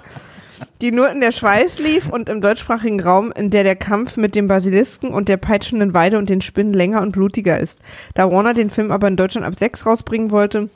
Die 0.80 0.92
nur 0.92 1.10
in 1.10 1.22
der 1.22 1.32
Schweiz 1.32 1.80
lief 1.80 2.08
und 2.08 2.30
im 2.30 2.40
deutschsprachigen 2.40 3.02
Raum, 3.02 3.32
in 3.32 3.50
der 3.50 3.64
der 3.64 3.76
Kampf 3.76 4.18
mit 4.18 4.36
dem 4.36 4.48
Basilisken 4.48 5.10
und 5.10 5.28
der 5.28 5.38
peitschenden 5.38 5.96
Weide 5.96 6.20
und 6.20 6.30
den 6.30 6.42
Spinnen 6.42 6.74
länger 6.74 7.02
und 7.02 7.14
blutiger 7.14 7.60
ist. 7.60 7.80
Da 8.14 8.32
Warner 8.32 8.54
den 8.54 8.70
Film 8.70 8.92
aber 8.92 9.08
in 9.08 9.16
Deutschland 9.16 9.46
ab 9.46 9.58
6 9.58 9.88
rausbringen 9.88 10.30
wollte, 10.30 10.70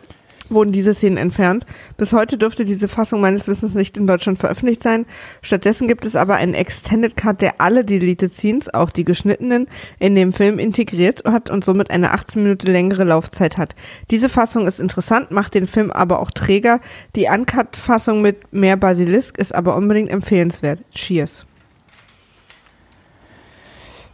wurden 0.49 0.71
diese 0.71 0.93
Szenen 0.93 1.17
entfernt. 1.17 1.65
Bis 1.97 2.13
heute 2.13 2.37
dürfte 2.37 2.65
diese 2.65 2.87
Fassung 2.87 3.21
meines 3.21 3.47
Wissens 3.47 3.73
nicht 3.73 3.97
in 3.97 4.07
Deutschland 4.07 4.39
veröffentlicht 4.39 4.83
sein. 4.83 5.05
Stattdessen 5.41 5.87
gibt 5.87 6.05
es 6.05 6.15
aber 6.15 6.35
einen 6.35 6.53
Extended 6.53 7.15
Cut, 7.15 7.41
der 7.41 7.59
alle 7.59 7.85
Deleted 7.85 8.33
Scenes, 8.33 8.73
auch 8.73 8.89
die 8.89 9.03
geschnittenen, 9.03 9.67
in 9.99 10.15
dem 10.15 10.33
Film 10.33 10.59
integriert 10.59 11.23
hat 11.25 11.49
und 11.49 11.63
somit 11.63 11.91
eine 11.91 12.11
18 12.11 12.43
Minuten 12.43 12.67
längere 12.67 13.03
Laufzeit 13.03 13.57
hat. 13.57 13.75
Diese 14.11 14.29
Fassung 14.29 14.67
ist 14.67 14.79
interessant, 14.79 15.31
macht 15.31 15.53
den 15.53 15.67
Film 15.67 15.91
aber 15.91 16.19
auch 16.19 16.31
träger. 16.31 16.79
Die 17.15 17.27
Uncut-Fassung 17.27 18.21
mit 18.21 18.53
mehr 18.53 18.77
Basilisk 18.77 19.37
ist 19.37 19.53
aber 19.53 19.75
unbedingt 19.75 20.09
empfehlenswert. 20.09 20.79
Cheers. 20.91 21.45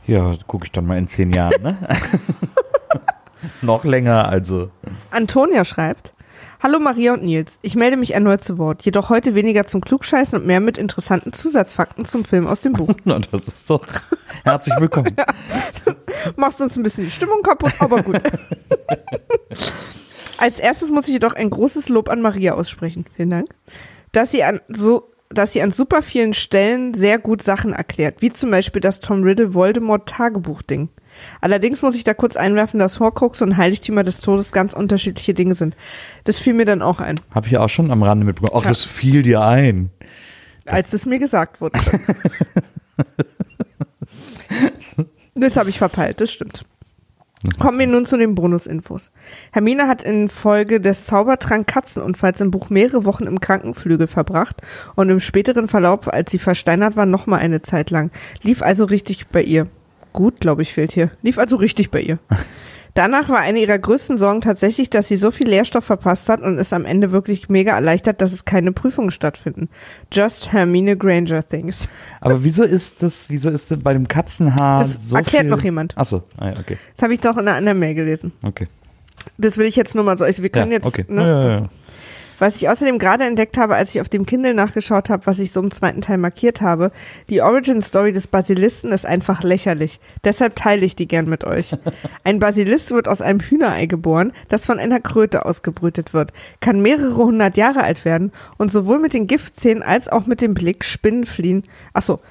Ja, 0.08 0.36
gucke 0.48 0.66
ich 0.66 0.72
dann 0.72 0.88
mal 0.88 0.98
in 0.98 1.08
zehn 1.08 1.30
Jahren, 1.30 1.62
ne? 1.62 1.78
Noch 3.62 3.84
länger, 3.84 4.28
also. 4.28 4.70
Antonia 5.10 5.66
schreibt, 5.66 6.14
Hallo 6.64 6.80
Maria 6.80 7.14
und 7.14 7.24
Nils. 7.24 7.58
Ich 7.64 7.76
melde 7.76 7.98
mich 7.98 8.14
erneut 8.14 8.44
zu 8.44 8.60
Wort, 8.60 8.84
jedoch 8.84 9.10
heute 9.10 9.34
weniger 9.34 9.66
zum 9.66 9.82
Klugscheißen 9.82 10.40
und 10.40 10.46
mehr 10.46 10.60
mit 10.60 10.78
interessanten 10.78 11.34
Zusatzfakten 11.34 12.06
zum 12.06 12.24
Film 12.24 12.46
aus 12.46 12.62
dem 12.62 12.74
Buch. 12.74 12.94
Na, 13.04 13.18
das 13.18 13.48
ist 13.48 13.68
doch 13.68 13.84
herzlich 14.44 14.80
willkommen. 14.80 15.12
Machst 16.36 16.62
uns 16.62 16.78
ein 16.78 16.84
bisschen 16.84 17.06
die 17.06 17.10
Stimmung 17.10 17.42
kaputt, 17.42 17.74
aber 17.80 18.04
gut. 18.04 18.22
Als 20.38 20.60
erstes 20.60 20.92
muss 20.92 21.08
ich 21.08 21.14
jedoch 21.14 21.34
ein 21.34 21.50
großes 21.50 21.90
Lob 21.90 22.10
an 22.10 22.22
Maria 22.22 22.54
aussprechen. 22.54 23.06
Vielen 23.16 23.32
Dank. 23.32 23.50
Dass 24.12 24.30
sie 24.30 24.44
an 24.44 24.62
so 24.68 25.10
dass 25.30 25.54
sie 25.54 25.64
an 25.64 25.72
super 25.72 26.04
vielen 26.04 26.36
Stellen 26.36 26.94
sehr 26.94 27.18
gut 27.18 27.42
Sachen 27.42 27.74
erklärt, 27.74 28.22
wie 28.22 28.34
zum 28.34 28.52
Beispiel 28.52 28.82
das 28.82 29.00
Tom 29.00 29.24
Riddle 29.24 29.56
Voldemort 29.56 30.08
Tagebuch-Ding. 30.08 30.90
Allerdings 31.42 31.82
muss 31.82 31.96
ich 31.96 32.04
da 32.04 32.14
kurz 32.14 32.36
einwerfen, 32.36 32.80
dass 32.80 33.00
Horcrux 33.00 33.42
und 33.42 33.58
Heiligtümer 33.58 34.04
des 34.04 34.20
Todes 34.20 34.52
ganz 34.52 34.74
unterschiedliche 34.74 35.34
Dinge 35.34 35.56
sind. 35.56 35.76
Das 36.24 36.40
fiel 36.40 36.54
mir 36.54 36.66
dann 36.66 36.82
auch 36.82 37.00
ein, 37.00 37.20
Habe 37.34 37.48
ich 37.48 37.58
auch 37.58 37.70
schon 37.70 37.92
am 37.92 38.04
Rande 38.04 38.26
mitbekommen. 38.26 38.58
Ach, 38.60 38.64
Ja. 38.64 38.70
das 38.70 38.86
fiel 38.86 39.24
dir 39.24 39.42
ein. 39.42 39.90
als 40.66 40.94
es 40.94 41.06
mir 41.06 41.20
gesagt 41.20 41.60
wurde. 41.62 41.80
das 45.36 45.58
habe 45.58 45.70
ich 45.70 45.78
verpeilt, 45.78 46.22
das 46.22 46.32
stimmt. 46.32 46.66
Kommen 47.58 47.80
wir 47.80 47.88
nun 47.88 48.06
zu 48.06 48.18
den 48.18 48.36
Bonusinfos. 48.36 49.10
Hermine 49.52 49.88
hat 49.88 50.04
in 50.04 50.30
Folge 50.30 50.80
des 50.80 51.06
Zaubertrank 51.06 51.66
Katzenunfalls 51.66 52.40
im 52.40 52.52
Buch 52.52 52.70
mehrere 52.70 53.04
Wochen 53.04 53.24
im 53.26 53.40
Krankenflügel 53.40 54.06
verbracht 54.06 54.62
und 54.96 55.10
im 55.10 55.20
späteren 55.20 55.68
Verlauf, 55.68 56.08
als 56.14 56.30
sie 56.32 56.38
versteinert 56.38 56.96
war, 56.96 57.08
nochmal 57.08 57.40
eine 57.40 57.64
Zeit 57.64 57.90
lang. 57.90 58.12
Lief 58.44 58.62
also 58.62 58.86
richtig 58.86 59.28
bei 59.30 59.42
ihr. 59.42 59.66
Gut, 60.14 60.40
glaube 60.40 60.62
ich, 60.62 60.74
fehlt 60.74 60.92
hier. 60.92 61.12
Lief 61.22 61.38
also 61.38 61.56
richtig 61.56 61.92
bei 61.92 62.02
ihr. 62.02 62.20
Danach 62.94 63.30
war 63.30 63.40
eine 63.40 63.60
ihrer 63.60 63.78
größten 63.80 64.18
Sorgen 64.18 64.42
tatsächlich, 64.42 64.90
dass 64.90 65.08
sie 65.08 65.16
so 65.16 65.32
viel 65.32 65.48
Lehrstoff 65.48 65.86
verpasst 65.86 66.28
hat 66.28 66.42
und 66.42 66.58
ist 66.58 66.74
am 66.74 66.84
Ende 66.84 67.14
wirklich 67.14 67.48
mega 67.48 67.74
erleichtert, 67.74 68.20
dass 68.20 68.34
es 68.34 68.44
keine 68.44 68.74
Prüfungen 68.74 69.12
stattfinden. 69.12 69.70
Just 70.12 70.52
Hermine 70.52 70.98
Granger 70.98 71.48
things. 71.48 71.88
Aber 72.20 72.44
wieso 72.44 72.64
ist 72.64 73.02
das, 73.02 73.30
wieso 73.30 73.50
ist 73.50 73.72
denn 73.72 73.82
bei 73.82 73.94
dem 73.94 74.10
Katzenhaar 74.10 74.84
Das 74.84 75.10
so 75.10 75.16
erklärt 75.16 75.44
viel? 75.44 75.52
noch 75.52 75.64
jemand. 75.64 75.98
Achso, 75.98 76.24
ah, 76.38 76.52
okay, 76.60 76.78
Das 76.94 77.04
habe 77.04 77.14
ich 77.14 77.22
doch 77.22 77.38
in 77.38 77.48
einer 77.48 77.56
anderen 77.56 77.80
Mail 77.80 77.96
gelesen. 77.96 78.34
okay. 78.44 78.68
Das 79.38 79.58
will 79.60 79.68
ich 79.68 79.76
jetzt 79.76 79.94
nur 79.94 80.04
mal 80.04 80.18
so. 80.18 80.26
Also 80.26 80.42
wir 80.42 80.50
können 80.50 80.72
ja, 80.72 80.78
jetzt. 80.78 80.88
okay. 80.88 81.06
Ne? 81.08 81.22
Ja, 81.22 81.28
ja, 81.28 81.44
ja. 81.44 81.50
Also. 81.54 81.68
Was 82.42 82.56
ich 82.56 82.68
außerdem 82.68 82.98
gerade 82.98 83.26
entdeckt 83.26 83.56
habe, 83.60 83.76
als 83.76 83.94
ich 83.94 84.02
auf 84.02 84.10
dem 84.10 84.26
Kindle 84.26 84.56
nachgeschaut 84.56 85.12
habe, 85.12 85.28
was 85.28 85.38
ich 85.38 85.52
so 85.52 85.60
im 85.60 85.70
zweiten 85.70 86.02
Teil 86.02 86.18
markiert 86.18 86.60
habe, 86.60 86.92
die 87.30 87.44
Origin 87.44 87.84
Story 87.84 88.14
des 88.14 88.26
Basilisten 88.26 88.92
ist 88.92 89.06
einfach 89.06 89.44
lächerlich. 89.44 90.00
Deshalb 90.24 90.56
teile 90.56 90.84
ich 90.84 90.96
die 90.96 91.08
gern 91.08 91.30
mit 91.30 91.44
euch. 91.44 91.78
Ein 92.24 92.40
Basilist 92.40 92.90
wird 92.90 93.08
aus 93.08 93.22
einem 93.22 93.42
Hühnerei 93.42 93.86
geboren, 93.86 94.34
das 94.50 94.66
von 94.66 94.80
einer 94.80 95.00
Kröte 95.00 95.46
ausgebrütet 95.46 96.16
wird, 96.16 96.34
kann 96.62 96.82
mehrere 96.82 97.16
hundert 97.16 97.58
Jahre 97.58 97.84
alt 97.84 98.06
werden 98.06 98.32
und 98.58 98.72
sowohl 98.72 98.98
mit 98.98 99.14
den 99.14 99.28
Giftzähnen 99.28 99.84
als 99.84 100.10
auch 100.10 100.26
mit 100.26 100.42
dem 100.42 100.56
Blick 100.56 100.84
Spinnen 100.84 101.28
fliehen. 101.28 101.62
Achso, 101.94 102.22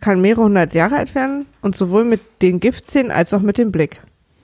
kann 0.00 0.22
mehrere 0.22 0.44
hundert 0.44 0.72
Jahre 0.72 0.96
alt 0.96 1.14
werden 1.14 1.44
und 1.60 1.76
sowohl 1.76 2.04
mit 2.04 2.22
den 2.40 2.58
Giftzähnen 2.58 3.12
als 3.12 3.34
auch 3.34 3.42
mit 3.42 3.58
dem 3.58 3.70
Blick. 3.70 4.00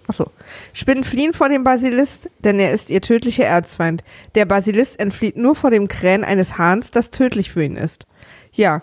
Achso. 0.09 0.31
Spinnen 0.73 1.05
fliehen 1.05 1.35
vor 1.35 1.51
dem 1.51 1.65
Basilist, 1.65 2.31
denn 2.43 2.59
er 2.59 2.73
ist 2.73 2.89
ihr 2.89 3.03
tödlicher 3.03 3.45
Erzfeind. 3.45 4.03
Der 4.35 4.47
Basilist 4.47 4.99
entflieht 4.99 5.37
nur 5.37 5.55
vor 5.55 5.71
dem 5.71 5.87
Krähen 5.87 6.25
eines 6.25 6.57
Hahns, 6.57 6.91
das 6.91 7.11
tödlich 7.11 7.53
für 7.53 7.63
ihn 7.63 7.77
ist. 7.77 8.07
Ja, 8.53 8.83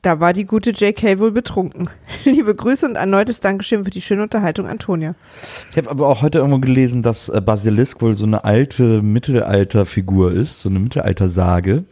da 0.00 0.20
war 0.20 0.32
die 0.32 0.46
gute 0.46 0.70
JK 0.70 1.18
wohl 1.18 1.32
betrunken. 1.32 1.90
Liebe 2.24 2.54
Grüße 2.54 2.86
und 2.86 2.96
erneutes 2.96 3.40
Dankeschön 3.40 3.84
für 3.84 3.90
die 3.90 4.00
schöne 4.00 4.22
Unterhaltung, 4.22 4.66
Antonia. 4.66 5.14
Ich 5.70 5.76
habe 5.76 5.90
aber 5.90 6.06
auch 6.06 6.22
heute 6.22 6.38
irgendwo 6.38 6.60
gelesen, 6.60 7.02
dass 7.02 7.28
äh, 7.28 7.42
Basilisk 7.42 8.00
wohl 8.00 8.14
so 8.14 8.24
eine 8.24 8.44
alte 8.44 9.02
Mittelalterfigur 9.02 10.32
ist, 10.32 10.60
so 10.60 10.70
eine 10.70 10.78
Mittelaltersage. 10.78 11.84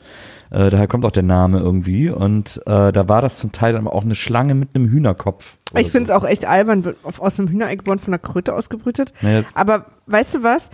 Äh, 0.50 0.70
daher 0.70 0.86
kommt 0.86 1.04
auch 1.04 1.10
der 1.12 1.22
Name 1.22 1.58
irgendwie. 1.58 2.10
Und 2.10 2.60
äh, 2.66 2.92
da 2.92 3.08
war 3.08 3.22
das 3.22 3.38
zum 3.38 3.52
Teil 3.52 3.72
dann 3.72 3.86
auch 3.86 4.04
eine 4.04 4.14
Schlange 4.14 4.54
mit 4.54 4.70
einem 4.74 4.88
Hühnerkopf. 4.88 5.56
Ich 5.74 5.90
finde 5.90 6.04
es 6.04 6.08
so. 6.10 6.14
auch 6.14 6.28
echt 6.28 6.46
albern, 6.46 6.84
wird 6.84 6.96
aus 7.04 7.38
einem 7.38 7.48
Hühnerei 7.48 7.76
geboren, 7.76 7.98
von 7.98 8.12
einer 8.12 8.18
Kröte 8.18 8.54
ausgebrütet. 8.54 9.12
Naja, 9.22 9.42
Aber 9.54 9.86
weißt 10.06 10.36
du 10.36 10.42
was? 10.42 10.70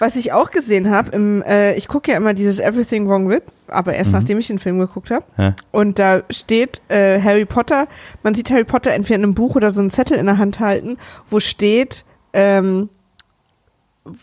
Was 0.00 0.14
ich 0.14 0.32
auch 0.32 0.52
gesehen 0.52 0.90
habe, 0.90 1.10
im, 1.10 1.42
äh, 1.42 1.74
ich 1.74 1.88
gucke 1.88 2.12
ja 2.12 2.16
immer 2.16 2.32
dieses 2.32 2.60
Everything 2.60 3.08
Wrong 3.08 3.28
With, 3.28 3.42
aber 3.66 3.94
erst 3.94 4.12
nachdem 4.12 4.38
ich 4.38 4.46
den 4.46 4.60
Film 4.60 4.78
geguckt 4.78 5.10
habe. 5.10 5.24
Ja. 5.36 5.56
Und 5.72 5.98
da 5.98 6.22
steht 6.30 6.80
äh, 6.88 7.20
Harry 7.20 7.44
Potter, 7.44 7.88
man 8.22 8.36
sieht 8.36 8.48
Harry 8.52 8.62
Potter 8.62 8.92
entweder 8.92 9.16
in 9.16 9.24
einem 9.24 9.34
Buch 9.34 9.56
oder 9.56 9.72
so 9.72 9.80
einen 9.80 9.90
Zettel 9.90 10.16
in 10.16 10.26
der 10.26 10.38
Hand 10.38 10.60
halten, 10.60 10.98
wo 11.30 11.40
steht, 11.40 12.04
ähm, 12.32 12.90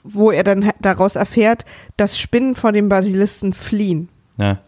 wo 0.03 0.31
er 0.31 0.45
dann 0.45 0.71
daraus 0.79 1.17
erfährt, 1.17 1.65
dass 1.97 2.17
Spinnen 2.17 2.55
vor 2.55 2.71
dem 2.71 2.87
Basilisten 2.87 3.53
fliehen. 3.53 4.07
Ja. 4.37 4.59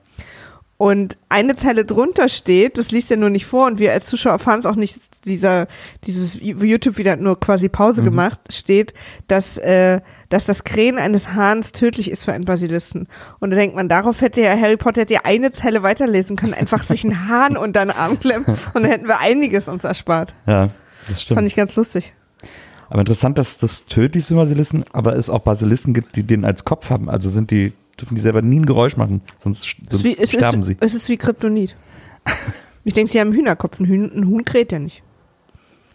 Und 0.80 1.18
eine 1.28 1.56
Zeile 1.56 1.86
drunter 1.86 2.30
steht, 2.30 2.78
das 2.78 2.92
liest 2.92 3.10
er 3.10 3.18
nur 3.18 3.32
nicht 3.32 3.48
vor 3.48 3.66
und 3.66 3.80
wir 3.80 3.94
als 3.94 4.06
Zuschauer 4.06 4.34
erfahren 4.34 4.60
es 4.60 4.68
auch 4.68 4.76
nicht, 4.76 5.00
dieser, 5.26 5.66
dieses 6.06 6.40
YouTube 6.40 7.00
wieder 7.00 7.16
nur 7.16 7.40
quasi 7.40 7.68
Pause 7.68 8.04
gemacht, 8.04 8.40
steht, 8.52 8.94
dass, 9.28 9.58
äh, 9.58 10.02
dass 10.30 10.46
das 10.46 10.64
Krähen 10.64 11.00
eines 11.00 11.34
Hahns 11.34 11.72
tödlich 11.72 12.12
ist 12.12 12.26
für 12.26 12.34
einen 12.34 12.46
Basilisten. 12.46 13.08
Und 13.40 13.50
da 13.50 13.58
denkt 13.58 13.76
man, 13.76 13.90
darauf 13.90 14.22
hätte 14.22 14.42
ja 14.42 14.56
Harry 14.56 14.78
Potter 14.78 15.02
hätte 15.02 15.16
ja 15.16 15.22
eine 15.24 15.52
Zeile 15.52 15.82
weiterlesen 15.82 16.36
können, 16.36 16.54
einfach 16.54 16.84
sich 16.84 17.04
einen 17.04 17.28
Hahn 17.28 17.58
unter 17.58 17.84
den 17.84 17.90
Arm 17.92 18.20
klemmen 18.20 18.46
und 18.46 18.84
dann 18.84 18.86
hätten 18.86 19.08
wir 19.08 19.20
einiges 19.20 19.68
uns 19.68 19.84
erspart. 19.84 20.36
ja, 20.46 20.66
das 20.66 20.74
Das 21.10 21.22
stimmt. 21.24 21.38
fand 21.38 21.48
ich 21.48 21.56
ganz 21.56 21.76
lustig. 21.76 22.14
aber 22.90 23.00
interessant, 23.00 23.40
dass 23.40 23.58
das 23.58 23.86
tödlich 23.86 24.26
sind 24.26 24.38
Basilisten, 24.38 24.86
aber 24.94 25.16
es 25.16 25.32
auch 25.32 25.40
Basilisten 25.42 25.96
gibt, 25.96 26.16
die 26.16 26.24
den 26.24 26.46
als 26.46 26.66
Kopf 26.66 26.92
haben. 26.92 27.10
Also 27.10 27.32
sind 27.32 27.50
die, 27.50 27.74
dürfen 28.00 28.16
die 28.16 28.22
selber 28.22 28.42
nie 28.42 28.60
ein 28.60 28.66
Geräusch 28.66 28.98
machen, 28.98 29.22
sonst, 29.40 29.76
sonst 29.90 29.94
ist 29.94 30.04
wie, 30.04 30.18
es 30.18 30.32
sterben 30.32 30.60
ist, 30.60 30.66
sie. 30.68 30.78
Es 30.80 30.94
ist 30.94 31.10
wie 31.10 31.18
Kryptonit. 31.18 31.76
Ich 32.84 32.94
denke, 32.94 33.12
sie 33.12 33.20
haben 33.20 33.28
einen 33.28 33.38
Hühnerkopf. 33.38 33.80
Ein 33.80 33.90
Huhn, 33.90 34.12
ein 34.16 34.28
Huhn 34.28 34.46
kräht 34.46 34.72
ja 34.72 34.80
nicht. 34.80 35.04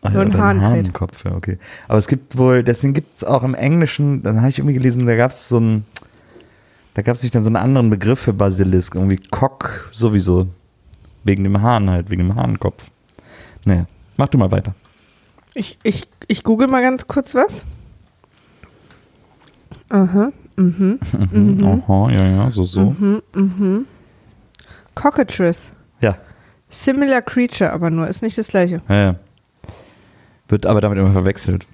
Ah, 0.03 0.11
Nur 0.11 0.23
ein 0.23 0.29
oder 0.29 0.39
Hahn 0.39 0.59
kräht. 0.59 0.87
Hahnkopf, 0.87 1.25
ja, 1.25 1.33
okay. 1.35 1.59
Aber 1.89 1.99
es 1.99 2.09
gibt 2.09 2.37
wohl, 2.37 2.65
deswegen 2.65 2.93
gibt 2.93 3.15
es 3.15 3.25
auch 3.25 3.45
im 3.45 3.55
Englischen, 3.55 4.23
dann 4.23 4.39
habe 4.41 4.49
ich 4.51 4.59
irgendwie 4.59 4.75
gelesen, 4.75 5.07
da 5.07 5.15
gab 5.17 5.31
es 5.31 5.49
so 5.49 5.59
ein, 5.59 5.87
da 6.95 7.03
gab 7.03 7.15
es 7.15 7.23
nicht 7.23 7.35
dann 7.35 7.45
so 7.45 7.49
einen 7.49 7.57
anderen 7.57 7.89
Begriff 7.89 8.21
für 8.21 8.33
Basilisk, 8.33 8.97
irgendwie 8.97 9.17
Cock 9.17 9.89
sowieso. 9.93 10.49
Wegen 11.25 11.45
dem 11.45 11.63
Hahn 11.63 11.89
halt, 11.89 12.11
wegen 12.11 12.27
dem 12.29 12.35
Hahnkopf. 12.35 12.91
Naja, 13.65 13.87
mach 14.17 14.29
du 14.29 14.39
mal 14.39 14.51
weiter. 14.51 14.75
Ich, 15.55 15.79
ich, 15.85 16.09
ich 16.27 16.43
google 16.43 16.67
mal 16.67 16.83
ganz 16.83 17.07
kurz 17.07 17.35
was. 17.35 17.65
Aha. 19.89 20.33
Mhm. 20.57 20.99
Mhm. 21.33 21.65
Aha, 21.65 22.11
ja, 22.11 22.25
ja, 22.27 22.51
so, 22.53 22.65
so. 22.65 22.91
Mhm. 22.99 23.23
Mhm. 23.35 23.87
Cockatrice. 24.95 25.71
Ja, 26.01 26.17
Similar 26.69 27.23
Creature, 27.23 27.73
aber 27.73 27.91
nur. 27.91 28.09
Ist 28.09 28.23
nicht 28.23 28.37
das 28.39 28.49
gleiche. 28.49 28.81
ja, 28.89 28.95
ja. 28.95 29.15
Wird 30.49 30.67
aber 30.67 30.81
damit 30.83 30.99
immer 30.99 31.13
verwechselt. 31.13 31.65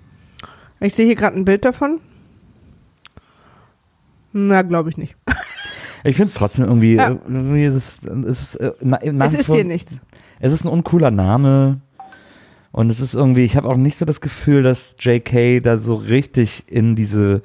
Ich 0.81 0.95
sehe 0.95 1.07
hier 1.07 1.17
gerade 1.17 1.37
ein 1.37 1.45
Bild 1.45 1.65
davon. 1.65 2.01
Na, 4.33 4.63
glaube 4.63 4.91
ich 4.91 4.97
nicht. 4.97 5.17
Ich 6.05 6.15
finde 6.15 6.29
es 6.29 6.35
trotzdem 6.37 6.65
irgendwie, 6.67 6.95
Ja. 6.95 7.09
irgendwie 7.11 7.65
ist 7.65 7.75
es, 7.75 8.05
es 8.05 8.41
ist, 8.41 8.55
äh, 8.55 8.73
na, 8.81 8.99
es 9.27 9.35
ist 9.35 9.49
dir 9.49 9.65
nichts. 9.65 10.01
Es 10.39 10.53
ist 10.53 10.65
ein 10.65 10.69
uncooler 10.69 11.11
Name. 11.11 11.81
Und 12.71 12.89
es 12.89 13.01
ist 13.01 13.15
irgendwie, 13.15 13.43
ich 13.43 13.57
habe 13.57 13.69
auch 13.69 13.77
nicht 13.77 13.99
so 13.99 14.05
das 14.05 14.21
Gefühl, 14.21 14.63
dass 14.63 14.95
JK 15.01 15.61
da 15.61 15.77
so 15.79 15.97
richtig 15.97 16.63
in 16.69 16.95
diese 16.95 17.43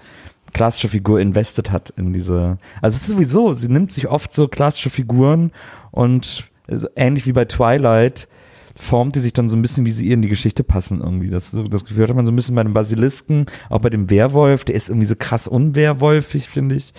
klassische 0.54 0.90
Figur 0.90 1.20
invested 1.20 1.72
hat, 1.72 1.92
in 1.98 2.14
diese. 2.14 2.58
Also 2.82 2.96
es 2.96 3.02
ist 3.04 3.08
sowieso, 3.10 3.54
sie 3.54 3.70
nimmt 3.70 3.92
sich 3.92 4.08
oft 4.08 4.34
so 4.34 4.48
klassische 4.48 4.90
Figuren 4.90 5.52
und 5.92 6.50
äh, 6.68 6.78
ähnlich 6.96 7.26
wie 7.26 7.34
bei 7.34 7.46
Twilight 7.46 8.28
formt 8.76 9.16
die 9.16 9.20
sich 9.20 9.34
dann 9.34 9.50
so 9.50 9.56
ein 9.56 9.62
bisschen, 9.62 9.86
wie 9.86 9.92
sie 9.92 10.08
ihr 10.08 10.16
in 10.16 10.24
die 10.24 10.30
Geschichte 10.30 10.64
passen 10.64 11.00
irgendwie. 11.00 11.30
Das, 11.30 11.52
so, 11.52 11.64
das 11.64 11.86
Gefühl 11.86 12.08
hat 12.08 12.16
man 12.16 12.26
so 12.26 12.32
ein 12.32 12.36
bisschen 12.36 12.56
bei 12.56 12.64
dem 12.64 12.74
Basilisken, 12.74 13.46
auch 13.70 13.80
bei 13.82 13.92
dem 13.92 14.10
Werwolf, 14.10 14.64
der 14.66 14.74
ist 14.74 14.90
irgendwie 14.90 15.06
so 15.06 15.16
krass 15.16 15.48
unwerwolfig, 15.48 16.50
finde 16.50 16.76
ich. 16.76 16.92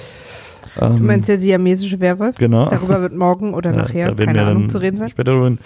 Ähm, 0.80 0.98
Du 0.98 1.02
meinst 1.04 1.28
der 1.28 1.38
siamesische 1.38 1.98
Werwolf? 2.00 2.36
genau. 2.36 2.68
Darüber 2.68 3.00
wird 3.00 3.14
morgen 3.14 3.54
oder 3.54 3.70
Ja, 3.74 3.76
nachher, 3.76 4.14
keine 4.14 4.42
Ahnung, 4.44 4.68
zu 4.68 4.78
reden 4.78 4.98
sein. 4.98 5.10
Später 5.10 5.32
drüber. 5.32 5.56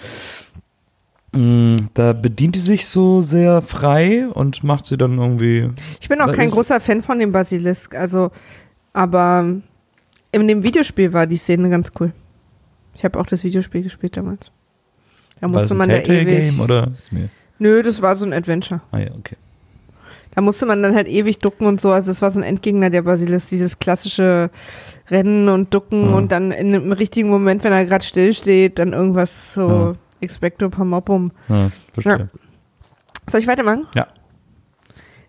Mm, 1.31 1.75
Da 1.93 2.13
bedient 2.13 2.55
die 2.55 2.59
sich 2.59 2.87
so 2.87 3.21
sehr 3.21 3.61
frei 3.61 4.27
und 4.27 4.63
macht 4.63 4.85
sie 4.85 4.97
dann 4.97 5.17
irgendwie. 5.19 5.69
Ich 6.01 6.09
bin 6.09 6.21
auch 6.21 6.31
kein 6.33 6.49
großer 6.51 6.79
Fan 6.79 7.01
von 7.03 7.19
dem 7.19 7.31
Basilisk, 7.31 7.95
also, 7.95 8.31
aber 8.93 9.45
in 10.31 10.47
dem 10.47 10.63
Videospiel 10.63 11.13
war 11.13 11.27
die 11.27 11.37
Szene 11.37 11.69
ganz 11.69 11.91
cool. 11.99 12.13
Ich 12.95 13.03
habe 13.03 13.19
auch 13.19 13.25
das 13.27 13.43
Videospiel 13.43 13.83
gespielt 13.83 14.17
damals. 14.17 14.51
Da 15.39 15.47
musste 15.47 15.73
man 15.75 15.87
da 15.89 15.97
ewig. 15.97 16.49
Game 16.49 16.59
oder? 16.59 16.91
Nee. 17.11 17.29
Nö, 17.59 17.81
das 17.83 18.01
war 18.01 18.15
so 18.15 18.25
ein 18.25 18.33
Adventure. 18.33 18.81
Ah 18.91 18.99
ja, 18.99 19.11
okay. 19.17 19.35
Da 20.35 20.41
musste 20.41 20.65
man 20.65 20.83
dann 20.83 20.93
halt 20.95 21.07
ewig 21.07 21.39
ducken 21.39 21.65
und 21.67 21.79
so. 21.81 21.91
Also 21.91 22.07
das 22.07 22.21
war 22.21 22.29
so 22.29 22.39
ein 22.39 22.43
Endgegner 22.43 22.89
der 22.89 23.01
Basilisk, 23.03 23.49
dieses 23.49 23.79
klassische 23.79 24.49
Rennen 25.09 25.49
und 25.49 25.73
Ducken 25.73 26.09
Ja. 26.09 26.15
und 26.15 26.31
dann 26.31 26.51
in 26.51 26.73
einem 26.75 26.91
richtigen 26.91 27.29
Moment, 27.29 27.63
wenn 27.63 27.73
er 27.73 27.85
gerade 27.85 28.03
still 28.05 28.33
steht, 28.33 28.79
dann 28.79 28.93
irgendwas 28.93 29.53
so 29.53 29.69
Ja. 29.69 29.95
Expecto 30.21 30.69
Pomopum. 30.69 31.31
Ja, 31.47 31.69
verstehe. 31.93 32.29
Soll 33.27 33.41
ich 33.41 33.47
weitermachen? 33.47 33.87
Ja. 33.95 34.07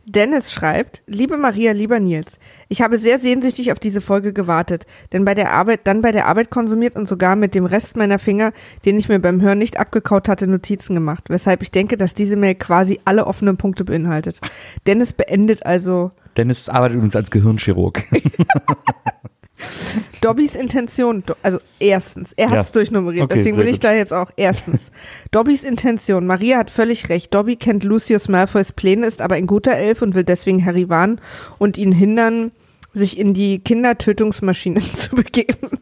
Dennis 0.06 0.52
schreibt, 0.52 1.02
liebe 1.06 1.36
Maria, 1.36 1.72
lieber 1.72 2.00
Nils, 2.00 2.40
ich 2.68 2.82
habe 2.82 2.98
sehr 2.98 3.20
sehnsüchtig 3.20 3.70
auf 3.70 3.78
diese 3.78 4.00
Folge 4.00 4.32
gewartet, 4.32 4.86
denn 5.12 5.24
bei 5.24 5.34
der 5.34 5.52
Arbeit, 5.52 5.80
dann 5.84 6.00
bei 6.00 6.10
der 6.10 6.26
Arbeit 6.26 6.50
konsumiert 6.50 6.96
und 6.96 7.08
sogar 7.08 7.36
mit 7.36 7.54
dem 7.54 7.64
Rest 7.64 7.96
meiner 7.96 8.18
Finger, 8.18 8.52
den 8.84 8.98
ich 8.98 9.08
mir 9.08 9.20
beim 9.20 9.40
Hören 9.40 9.58
nicht 9.58 9.78
abgekaut 9.78 10.28
hatte, 10.28 10.48
Notizen 10.48 10.94
gemacht, 10.94 11.24
weshalb 11.28 11.62
ich 11.62 11.70
denke, 11.70 11.96
dass 11.96 12.14
diese 12.14 12.36
Mail 12.36 12.56
quasi 12.56 12.98
alle 13.04 13.26
offenen 13.26 13.56
Punkte 13.56 13.84
beinhaltet. 13.84 14.40
Dennis 14.86 15.12
beendet 15.12 15.64
also 15.64 16.10
Dennis 16.36 16.68
arbeitet 16.68 16.96
übrigens 16.96 17.16
als 17.16 17.30
Gehirnchirurg. 17.30 18.02
Dobbys 20.20 20.54
Intention, 20.54 21.22
also 21.42 21.58
erstens, 21.78 22.32
er 22.36 22.50
hat 22.50 22.66
es 22.66 22.72
durchnummeriert, 22.72 23.24
Okay, 23.24 23.36
deswegen 23.36 23.56
will 23.56 23.66
ich 23.66 23.74
gut. 23.74 23.84
da 23.84 23.92
jetzt 23.92 24.12
auch 24.12 24.30
erstens. 24.36 24.90
Dobbys 25.30 25.62
Intention, 25.62 26.26
Maria 26.26 26.58
hat 26.58 26.70
völlig 26.70 27.08
recht. 27.08 27.32
Dobby 27.34 27.56
kennt 27.56 27.84
Lucius 27.84 28.28
Malfoys 28.28 28.72
Pläne, 28.72 29.06
ist 29.06 29.22
aber 29.22 29.36
ein 29.36 29.46
guter 29.46 29.72
Elf 29.72 30.02
und 30.02 30.14
will 30.14 30.24
deswegen 30.24 30.64
Harry 30.64 30.88
warnen 30.88 31.20
und 31.58 31.78
ihn 31.78 31.92
hindern, 31.92 32.52
sich 32.92 33.18
in 33.18 33.34
die 33.34 33.60
Kindertötungsmaschine 33.60 34.80
zu 34.92 35.14
begeben, 35.14 35.78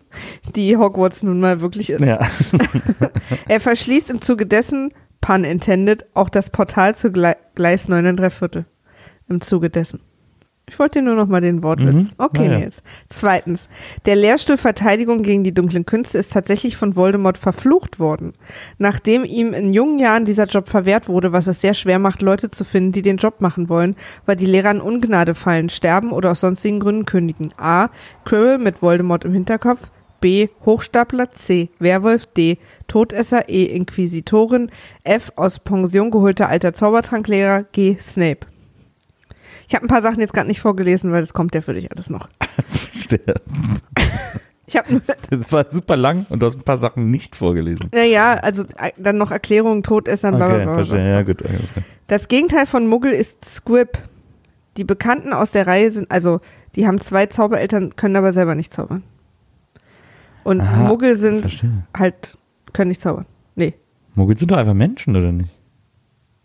die 0.55 0.77
Hogwarts 0.77 1.23
nun 1.23 1.41
mal 1.41 1.61
wirklich 1.61 1.91
ist. 1.91 2.01
ja. 2.01 2.21
Er 3.49 3.61
verschließt 3.61 4.11
im 4.11 4.21
Zuge 4.21 4.45
dessen, 4.47 4.93
pun 5.21 5.45
intended, 5.45 6.05
auch 6.15 6.29
das 6.29 6.51
Portal 6.51 6.95
zu 6.95 7.11
Gle 7.11 7.37
Gleis 7.55 7.89
9 7.89 8.07
und 8.07 8.17
3 8.19 8.31
Viertel. 8.31 8.67
Im 9.29 9.41
Zuge 9.41 9.69
dessen. 9.71 10.01
Ich 10.69 10.79
wollte 10.79 10.99
dir 10.99 11.05
nur 11.05 11.15
noch 11.15 11.27
mal 11.29 11.41
den 11.41 11.63
Wortwitz. 11.63 11.95
Mhm. 11.95 12.15
Okay, 12.19 12.47
Na 12.49 12.53
ja. 12.53 12.59
Nils. 12.59 12.83
Zweitens. 13.09 13.69
Der 14.05 14.17
Lehrstuhl 14.17 14.59
Verteidigung 14.59 15.23
gegen 15.23 15.45
die 15.45 15.55
dunklen 15.55 15.87
Künste 15.87 16.19
ist 16.19 16.33
tatsächlich 16.33 16.77
von 16.77 16.95
Voldemort 16.95 17.39
verflucht 17.39 17.99
worden. 17.99 18.35
Nachdem 18.77 19.25
ihm 19.25 19.55
in 19.55 19.73
jungen 19.73 19.99
Jahren 19.99 20.25
dieser 20.25 20.47
Job 20.47 20.69
verwehrt 20.69 21.09
wurde, 21.09 21.33
was 21.33 21.47
es 21.47 21.61
sehr 21.61 21.75
schwer 21.75 21.99
macht, 21.99 22.23
Leute 22.23 22.51
zu 22.51 22.65
finden, 22.65 22.93
die 22.93 23.03
den 23.03 23.17
Job 23.17 23.41
machen 23.41 23.69
wollen, 23.69 23.97
weil 24.27 24.37
die 24.37 24.47
Lehrer 24.47 24.71
in 24.71 24.81
Ungnade 24.81 25.35
fallen, 25.35 25.71
sterben 25.71 26.13
oder 26.13 26.33
aus 26.33 26.41
sonstigen 26.41 26.81
Gründen 26.81 27.07
kündigen. 27.07 27.53
A. 27.57 27.89
Quirrell 28.25 28.59
mit 28.59 28.83
Voldemort 28.83 29.25
im 29.25 29.33
Hinterkopf. 29.33 29.91
B. 30.21 30.49
Hochstapler. 30.67 31.33
C. 31.33 31.71
Werwolf. 31.79 32.27
D. 32.27 32.59
Todesser. 32.89 33.49
E. 33.49 33.65
Inquisitorin. 33.65 34.71
F. 35.05 35.33
Aus 35.37 35.61
Pension 35.61 36.11
geholter 36.11 36.49
alter 36.49 36.75
Zaubertranklehrer. 36.75 37.65
G. 37.73 37.97
Snape. 37.99 38.47
Ich 39.69 39.75
habe 39.75 39.85
ein 39.85 39.89
paar 39.89 40.03
Sachen 40.03 40.21
jetzt 40.21 40.33
gerade 40.33 40.49
nicht 40.49 40.61
vorgelesen, 40.61 41.13
weil 41.13 41.21
das 41.21 41.35
kommt 41.35 41.55
ja 41.55 41.61
für 41.61 41.75
dich 41.75 41.93
alles 41.93 42.11
noch. 42.11 42.29
Ich 44.71 44.77
habe 44.77 44.93
nur, 44.93 45.01
Das 45.31 45.51
war 45.51 45.65
super 45.71 45.97
lang 45.97 46.27
und 46.29 46.41
du 46.41 46.47
hast 46.47 46.57
ein 46.57 46.63
paar 46.63 46.77
Sachen 46.77 47.11
nicht 47.11 47.35
vorgelesen. 47.37 47.89
naja, 47.95 48.35
also 48.35 48.65
äh, 48.77 48.91
dann 48.99 49.17
noch 49.17 49.31
Erklärungen, 49.31 49.83
Todessern, 49.83 50.37
bla, 50.37 50.47
bla, 50.47 50.57
Okay, 50.57 50.65
bla, 50.65 50.75
verstehe. 50.75 50.99
bla. 50.99 51.07
Ja, 51.09 51.23
gut. 51.23 51.41
okay. 51.43 51.57
Das 52.07 52.29
Gegenteil 52.29 52.67
von 52.67 52.87
Muggel 52.87 53.13
ist 53.13 53.45
Squib. 53.47 53.97
Die 54.77 54.85
Bekannten 54.85 55.33
aus 55.33 55.51
der 55.53 55.67
Reihe 55.67 55.91
sind, 55.91 56.11
also 56.11 56.41
die 56.77 56.87
haben 56.87 57.01
zwei 57.01 57.25
Zaubereltern, 57.27 57.97
können 57.97 58.15
aber 58.17 58.35
selber 58.35 58.55
nicht 58.55 58.73
zaubern. 58.75 59.03
Und 60.45 60.61
Aha, 60.61 60.83
Muggel 60.87 61.17
sind 61.17 61.43
Verstehe. 61.47 61.85
halt, 61.97 62.37
können 62.75 62.89
nicht 62.89 63.01
zaubern. 63.01 63.25
Nee. 63.55 63.73
Muggel 64.17 64.37
sind 64.37 64.51
doch 64.51 64.59
einfach 64.59 64.75
Menschen, 64.75 65.17
oder 65.17 65.33
nicht? 65.33 65.49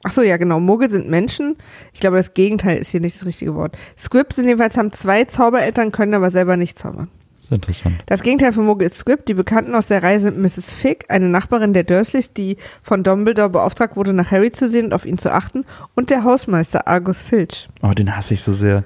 Ach 0.03 0.11
so, 0.11 0.21
ja, 0.21 0.37
genau. 0.37 0.59
Muggel 0.59 0.89
sind 0.89 1.09
Menschen. 1.09 1.55
Ich 1.93 2.01
glaube, 2.01 2.17
das 2.17 2.33
Gegenteil 2.33 2.77
ist 2.77 2.89
hier 2.89 2.99
nicht 2.99 3.15
das 3.15 3.25
richtige 3.25 3.55
Wort. 3.55 3.77
Squib 3.97 4.33
sind 4.33 4.47
jedenfalls, 4.47 4.77
haben 4.77 4.91
zwei 4.91 5.23
Zaubereltern, 5.23 5.91
können 5.91 6.13
aber 6.13 6.29
selber 6.29 6.57
nicht 6.57 6.77
zaubern. 6.77 7.09
Das 7.37 7.45
ist 7.45 7.51
interessant. 7.51 7.95
Das 8.05 8.21
Gegenteil 8.21 8.53
von 8.53 8.65
Muggel 8.65 8.87
ist 8.87 8.97
Squib. 8.97 9.25
Die 9.25 9.33
Bekannten 9.33 9.75
aus 9.75 9.87
der 9.87 10.03
Reihe 10.03 10.19
sind 10.19 10.37
Mrs. 10.37 10.71
Figg, 10.73 11.05
eine 11.09 11.29
Nachbarin 11.29 11.73
der 11.73 11.83
Dursleys, 11.83 12.33
die 12.33 12.57
von 12.81 13.03
Dumbledore 13.03 13.49
beauftragt 13.49 13.95
wurde, 13.95 14.13
nach 14.13 14.31
Harry 14.31 14.51
zu 14.51 14.69
sehen 14.69 14.87
und 14.87 14.93
auf 14.93 15.05
ihn 15.05 15.17
zu 15.17 15.31
achten, 15.31 15.65
und 15.93 16.09
der 16.09 16.23
Hausmeister 16.23 16.87
Argus 16.87 17.21
Filch. 17.21 17.67
Oh, 17.81 17.91
den 17.91 18.15
hasse 18.15 18.33
ich 18.33 18.43
so 18.43 18.53
sehr. 18.53 18.83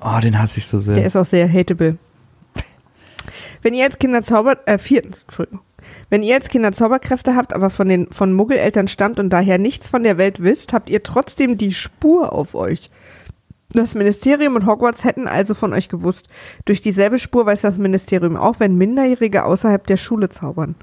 Oh, 0.00 0.20
den 0.20 0.38
hasse 0.38 0.58
ich 0.58 0.66
so 0.66 0.78
sehr. 0.78 0.94
Der 0.94 1.06
ist 1.06 1.16
auch 1.16 1.24
sehr 1.24 1.48
hateable. 1.48 1.98
Wenn 3.62 3.74
ihr 3.74 3.84
als 3.84 3.98
Kinder 3.98 4.22
zaubert, 4.22 4.60
äh, 4.68 4.78
viertens, 4.78 5.22
Entschuldigung. 5.22 5.60
Wenn 6.08 6.22
ihr 6.22 6.36
als 6.36 6.48
Kinder 6.48 6.72
Zauberkräfte 6.72 7.34
habt, 7.34 7.52
aber 7.52 7.70
von 7.70 7.88
den 7.88 8.06
von 8.12 8.32
Muggeleltern 8.32 8.88
stammt 8.88 9.18
und 9.18 9.30
daher 9.30 9.58
nichts 9.58 9.88
von 9.88 10.04
der 10.04 10.18
Welt 10.18 10.42
wisst, 10.42 10.72
habt 10.72 10.88
ihr 10.88 11.02
trotzdem 11.02 11.58
die 11.58 11.72
Spur 11.72 12.32
auf 12.32 12.54
euch. 12.54 12.90
Das 13.70 13.94
Ministerium 13.94 14.54
und 14.54 14.66
Hogwarts 14.66 15.04
hätten 15.04 15.26
also 15.26 15.54
von 15.54 15.72
euch 15.72 15.88
gewusst. 15.88 16.28
Durch 16.64 16.80
dieselbe 16.80 17.18
Spur 17.18 17.46
weiß 17.46 17.60
das 17.60 17.78
Ministerium 17.78 18.36
auch, 18.36 18.60
wenn 18.60 18.76
Minderjährige 18.76 19.44
außerhalb 19.44 19.86
der 19.86 19.96
Schule 19.96 20.28
zaubern. 20.28 20.76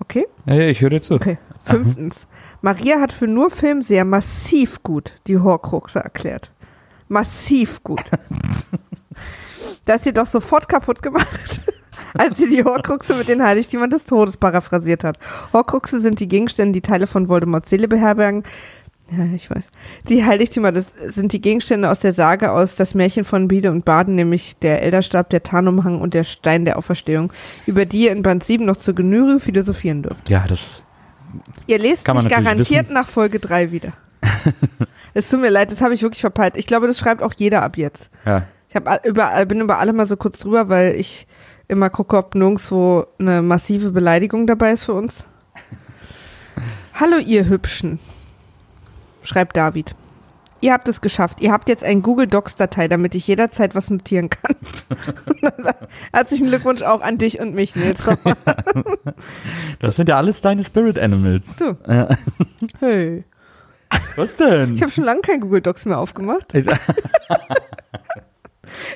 Okay? 0.00 0.26
ja, 0.46 0.54
ja, 0.54 0.68
ich 0.68 0.80
höre 0.80 0.90
dir 0.90 1.02
zu. 1.02 1.14
Okay. 1.14 1.38
Fünftens. 1.62 2.26
Maria 2.62 3.00
hat 3.00 3.12
für 3.12 3.26
nur 3.26 3.50
Film 3.50 3.82
sehr 3.82 4.04
massiv 4.04 4.82
gut 4.82 5.20
die 5.26 5.38
Horcruxe 5.38 6.00
erklärt. 6.00 6.52
Massiv 7.08 7.82
gut. 7.82 8.04
Das 9.84 10.04
sie 10.04 10.12
doch 10.12 10.26
sofort 10.26 10.68
kaputt 10.68 11.02
gemacht, 11.02 11.60
als 12.14 12.38
sie 12.38 12.48
die 12.50 12.64
Horcruxe 12.64 13.14
mit 13.14 13.28
den 13.28 13.42
Heiligtümern 13.42 13.90
des 13.90 14.04
Todes 14.04 14.36
paraphrasiert 14.36 15.04
hat. 15.04 15.18
Horcruxe 15.52 16.00
sind 16.00 16.20
die 16.20 16.28
Gegenstände, 16.28 16.72
die 16.72 16.80
Teile 16.80 17.06
von 17.06 17.28
Voldemorts 17.28 17.70
Seele 17.70 17.88
beherbergen. 17.88 18.42
Ja, 19.10 19.24
ich 19.34 19.48
weiß. 19.50 19.64
Die 20.08 20.24
Heiligtümer 20.24 20.70
das 20.70 20.84
sind 21.06 21.32
die 21.32 21.40
Gegenstände 21.40 21.88
aus 21.90 21.98
der 21.98 22.12
Sage 22.12 22.52
aus 22.52 22.76
Das 22.76 22.94
Märchen 22.94 23.24
von 23.24 23.48
Biede 23.48 23.70
und 23.70 23.84
Baden, 23.86 24.14
nämlich 24.14 24.56
der 24.58 24.82
Elderstab, 24.82 25.30
der 25.30 25.42
Tarnumhang 25.42 26.00
und 26.00 26.12
der 26.12 26.24
Stein 26.24 26.66
der 26.66 26.76
Auferstehung, 26.76 27.32
über 27.66 27.86
die 27.86 28.04
ihr 28.04 28.12
in 28.12 28.22
Band 28.22 28.44
7 28.44 28.66
noch 28.66 28.76
zur 28.76 28.94
Genüge 28.94 29.40
philosophieren 29.40 30.02
dürft. 30.02 30.28
Ja, 30.28 30.44
das. 30.46 30.84
Ihr 31.66 31.78
lest 31.78 32.06
mich 32.06 32.28
garantiert 32.28 32.84
wissen. 32.86 32.94
nach 32.94 33.08
Folge 33.08 33.38
3 33.38 33.70
wieder. 33.72 33.92
es 35.14 35.28
tut 35.30 35.40
mir 35.40 35.50
leid, 35.50 35.70
das 35.70 35.80
habe 35.80 35.94
ich 35.94 36.02
wirklich 36.02 36.20
verpeilt. 36.20 36.56
Ich 36.56 36.66
glaube, 36.66 36.86
das 36.86 36.98
schreibt 36.98 37.22
auch 37.22 37.32
jeder 37.34 37.62
ab 37.62 37.76
jetzt. 37.78 38.10
Ja. 38.26 38.44
Ich 38.68 38.76
hab 38.76 38.88
all- 38.88 39.00
überall, 39.04 39.46
bin 39.46 39.60
über 39.60 39.78
alle 39.78 39.94
mal 39.94 40.04
so 40.06 40.16
kurz 40.16 40.38
drüber, 40.38 40.68
weil 40.68 40.94
ich 40.96 41.26
immer 41.68 41.90
gucke, 41.90 42.16
ob 42.16 42.34
nirgendwo 42.34 43.06
eine 43.18 43.42
massive 43.42 43.92
Beleidigung 43.92 44.46
dabei 44.46 44.72
ist 44.72 44.84
für 44.84 44.94
uns. 44.94 45.24
Hallo, 46.94 47.18
ihr 47.18 47.48
Hübschen, 47.48 48.00
schreibt 49.22 49.56
David. 49.56 49.94
Ihr 50.60 50.72
habt 50.72 50.88
es 50.88 51.00
geschafft. 51.00 51.40
Ihr 51.40 51.52
habt 51.52 51.68
jetzt 51.68 51.84
ein 51.84 52.02
Google 52.02 52.26
Docs-Datei, 52.26 52.88
damit 52.88 53.14
ich 53.14 53.28
jederzeit 53.28 53.76
was 53.76 53.90
notieren 53.90 54.28
kann. 54.28 54.56
Herzlichen 56.12 56.48
Glückwunsch 56.48 56.82
auch 56.82 57.00
an 57.00 57.16
dich 57.18 57.38
und 57.38 57.54
mich, 57.54 57.76
Nils. 57.76 58.04
Das 59.80 59.94
sind 59.94 60.08
ja 60.08 60.16
alles 60.16 60.40
deine 60.40 60.64
Spirit 60.64 60.98
Animals. 60.98 61.54
Du. 61.56 61.76
Ja. 61.86 62.08
Hey. 62.80 63.24
Was 64.16 64.34
denn? 64.34 64.74
Ich 64.74 64.82
habe 64.82 64.90
schon 64.90 65.04
lange 65.04 65.20
kein 65.20 65.40
Google 65.40 65.60
Docs 65.60 65.84
mehr 65.84 65.98
aufgemacht. 65.98 66.52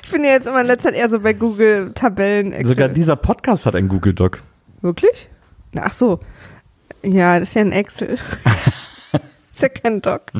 Ich- 0.03 0.11
bin 0.11 0.23
ja 0.23 0.31
jetzt 0.31 0.47
immer 0.47 0.61
in 0.61 0.67
letzter 0.67 0.89
Zeit 0.89 0.97
eher 0.97 1.09
so 1.09 1.19
bei 1.19 1.33
Google 1.33 1.91
Tabellen. 1.93 2.51
Excel. 2.53 2.67
Sogar 2.67 2.89
dieser 2.89 3.15
Podcast 3.15 3.65
hat 3.65 3.75
einen 3.75 3.87
Google 3.89 4.13
Doc. 4.13 4.41
Wirklich? 4.81 5.29
Ach 5.79 5.91
so. 5.91 6.19
Ja, 7.03 7.39
das 7.39 7.49
ist 7.49 7.55
ja 7.55 7.61
ein 7.61 7.71
Excel. 7.71 8.09
ist 9.13 9.61
ja 9.61 9.69
kein 9.69 10.01
Doc. 10.01 10.31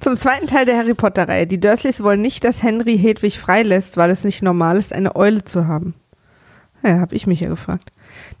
Zum 0.00 0.16
zweiten 0.16 0.46
Teil 0.46 0.66
der 0.66 0.76
Harry 0.76 0.94
Potter-Reihe. 0.94 1.46
Die 1.46 1.58
Dursleys 1.60 2.02
wollen 2.02 2.20
nicht, 2.20 2.44
dass 2.44 2.62
Henry 2.62 2.98
Hedwig 2.98 3.38
freilässt, 3.38 3.96
weil 3.96 4.10
es 4.10 4.24
nicht 4.24 4.42
normal 4.42 4.76
ist, 4.76 4.92
eine 4.92 5.16
Eule 5.16 5.44
zu 5.44 5.66
haben. 5.66 5.94
Ja, 6.82 7.00
habe 7.00 7.14
ich 7.14 7.26
mich 7.26 7.40
ja 7.40 7.48
gefragt. 7.48 7.90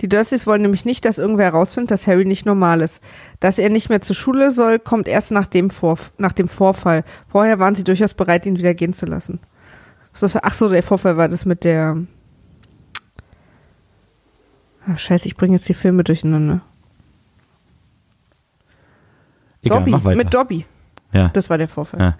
Die 0.00 0.08
Dursleys 0.08 0.46
wollen 0.46 0.62
nämlich 0.62 0.84
nicht, 0.84 1.04
dass 1.04 1.18
irgendwer 1.18 1.46
herausfindet, 1.46 1.90
dass 1.90 2.06
Harry 2.06 2.24
nicht 2.24 2.46
normal 2.46 2.80
ist. 2.80 3.00
Dass 3.40 3.58
er 3.58 3.70
nicht 3.70 3.88
mehr 3.88 4.00
zur 4.00 4.16
Schule 4.16 4.50
soll, 4.50 4.78
kommt 4.78 5.08
erst 5.08 5.30
nach 5.30 5.46
dem, 5.46 5.70
Vorf 5.70 6.12
nach 6.18 6.32
dem 6.32 6.48
Vorfall. 6.48 7.04
Vorher 7.28 7.58
waren 7.58 7.74
sie 7.74 7.84
durchaus 7.84 8.14
bereit, 8.14 8.46
ihn 8.46 8.58
wieder 8.58 8.74
gehen 8.74 8.92
zu 8.92 9.06
lassen. 9.06 9.40
Ach 10.42 10.54
so, 10.54 10.68
der 10.68 10.82
Vorfall 10.82 11.16
war 11.16 11.28
das 11.28 11.44
mit 11.44 11.64
der. 11.64 11.98
Ach, 14.86 14.98
scheiße, 14.98 15.26
ich 15.26 15.36
bringe 15.36 15.54
jetzt 15.56 15.68
die 15.68 15.74
Filme 15.74 16.04
durcheinander. 16.04 16.60
Egal, 19.62 19.78
Dobby, 19.78 19.90
mach 19.92 20.04
weiter. 20.04 20.16
mit 20.16 20.34
Dobby. 20.34 20.66
ja. 21.12 21.28
Das 21.30 21.48
war 21.48 21.58
der 21.58 21.68
Vorfall. 21.68 22.00
ja. 22.00 22.16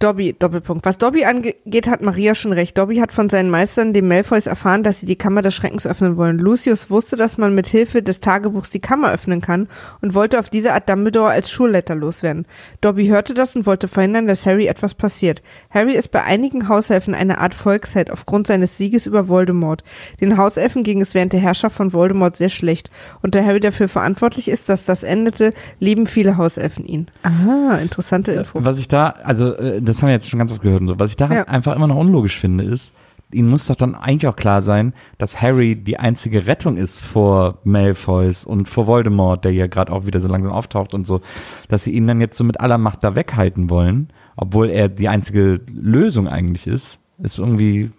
Dobby, 0.00 0.32
Doppelpunkt. 0.32 0.86
Was 0.86 0.96
Dobby 0.96 1.26
angeht, 1.26 1.86
hat 1.86 2.00
Maria 2.00 2.34
schon 2.34 2.54
recht. 2.54 2.78
Dobby 2.78 2.96
hat 2.96 3.12
von 3.12 3.28
seinen 3.28 3.50
Meistern, 3.50 3.92
den 3.92 4.08
Malfoys, 4.08 4.46
erfahren, 4.46 4.82
dass 4.82 5.00
sie 5.00 5.06
die 5.06 5.16
Kammer 5.16 5.42
des 5.42 5.54
Schreckens 5.54 5.86
öffnen 5.86 6.16
wollen. 6.16 6.38
Lucius 6.38 6.88
wusste, 6.88 7.16
dass 7.16 7.36
man 7.36 7.54
mit 7.54 7.66
Hilfe 7.66 8.02
des 8.02 8.20
Tagebuchs 8.20 8.70
die 8.70 8.80
Kammer 8.80 9.12
öffnen 9.12 9.42
kann 9.42 9.68
und 10.00 10.14
wollte 10.14 10.38
auf 10.38 10.48
diese 10.48 10.72
Art 10.72 10.88
Dumbledore 10.88 11.28
als 11.28 11.50
Schulleiter 11.50 11.94
loswerden. 11.94 12.46
Dobby 12.80 13.08
hörte 13.08 13.34
das 13.34 13.54
und 13.54 13.66
wollte 13.66 13.88
verhindern, 13.88 14.26
dass 14.26 14.46
Harry 14.46 14.68
etwas 14.68 14.94
passiert. 14.94 15.42
Harry 15.68 15.92
ist 15.92 16.08
bei 16.08 16.24
einigen 16.24 16.70
Hauselfen 16.70 17.14
eine 17.14 17.36
Art 17.36 17.52
Volksheld 17.52 18.10
aufgrund 18.10 18.46
seines 18.46 18.78
Sieges 18.78 19.06
über 19.06 19.28
Voldemort. 19.28 19.84
Den 20.22 20.38
Hauselfen 20.38 20.82
ging 20.82 21.02
es 21.02 21.12
während 21.12 21.34
der 21.34 21.40
Herrschaft 21.40 21.76
von 21.76 21.92
Voldemort 21.92 22.38
sehr 22.38 22.48
schlecht. 22.48 22.88
Und 23.20 23.34
da 23.34 23.44
Harry 23.44 23.60
dafür 23.60 23.88
verantwortlich 23.88 24.48
ist, 24.48 24.70
dass 24.70 24.86
das 24.86 25.02
endete, 25.02 25.52
lieben 25.78 26.06
viele 26.06 26.38
Hauselfen 26.38 26.86
ihn. 26.86 27.08
Ah, 27.22 27.76
interessante 27.82 28.32
Info. 28.32 28.64
Was 28.64 28.78
ich 28.78 28.88
da, 28.88 29.10
also 29.10 29.54
äh, 29.56 29.82
das 29.90 30.02
haben 30.02 30.08
wir 30.08 30.14
jetzt 30.14 30.28
schon 30.28 30.38
ganz 30.38 30.52
oft 30.52 30.62
gehört 30.62 30.80
und 30.80 30.88
so, 30.88 30.98
was 30.98 31.10
ich 31.10 31.16
daran 31.16 31.36
Ja. 31.36 31.44
einfach 31.44 31.74
immer 31.76 31.86
noch 31.86 31.96
unlogisch 31.96 32.38
finde, 32.38 32.64
ist, 32.64 32.92
ihnen 33.32 33.48
muss 33.48 33.66
doch 33.66 33.76
dann 33.76 33.94
eigentlich 33.94 34.26
auch 34.26 34.36
klar 34.36 34.60
sein, 34.62 34.92
dass 35.18 35.40
Harry 35.40 35.76
die 35.76 35.98
einzige 35.98 36.46
Rettung 36.46 36.76
ist 36.76 37.04
vor 37.04 37.58
Malfoys 37.64 38.44
und 38.44 38.68
vor 38.68 38.86
Voldemort, 38.86 39.44
der 39.44 39.52
ja 39.52 39.66
gerade 39.68 39.92
auch 39.92 40.06
wieder 40.06 40.20
so 40.20 40.28
langsam 40.28 40.52
auftaucht 40.52 40.94
und 40.94 41.06
so, 41.06 41.20
dass 41.68 41.84
sie 41.84 41.92
ihn 41.92 42.06
dann 42.06 42.20
jetzt 42.20 42.36
so 42.36 42.44
mit 42.44 42.58
aller 42.60 42.78
Macht 42.78 43.04
da 43.04 43.14
weghalten 43.14 43.70
wollen, 43.70 44.08
obwohl 44.36 44.68
er 44.70 44.88
die 44.88 45.08
einzige 45.08 45.60
Lösung 45.68 46.26
eigentlich 46.26 46.66
ist, 46.66 46.98
ist 47.22 47.38
irgendwie, 47.38 47.90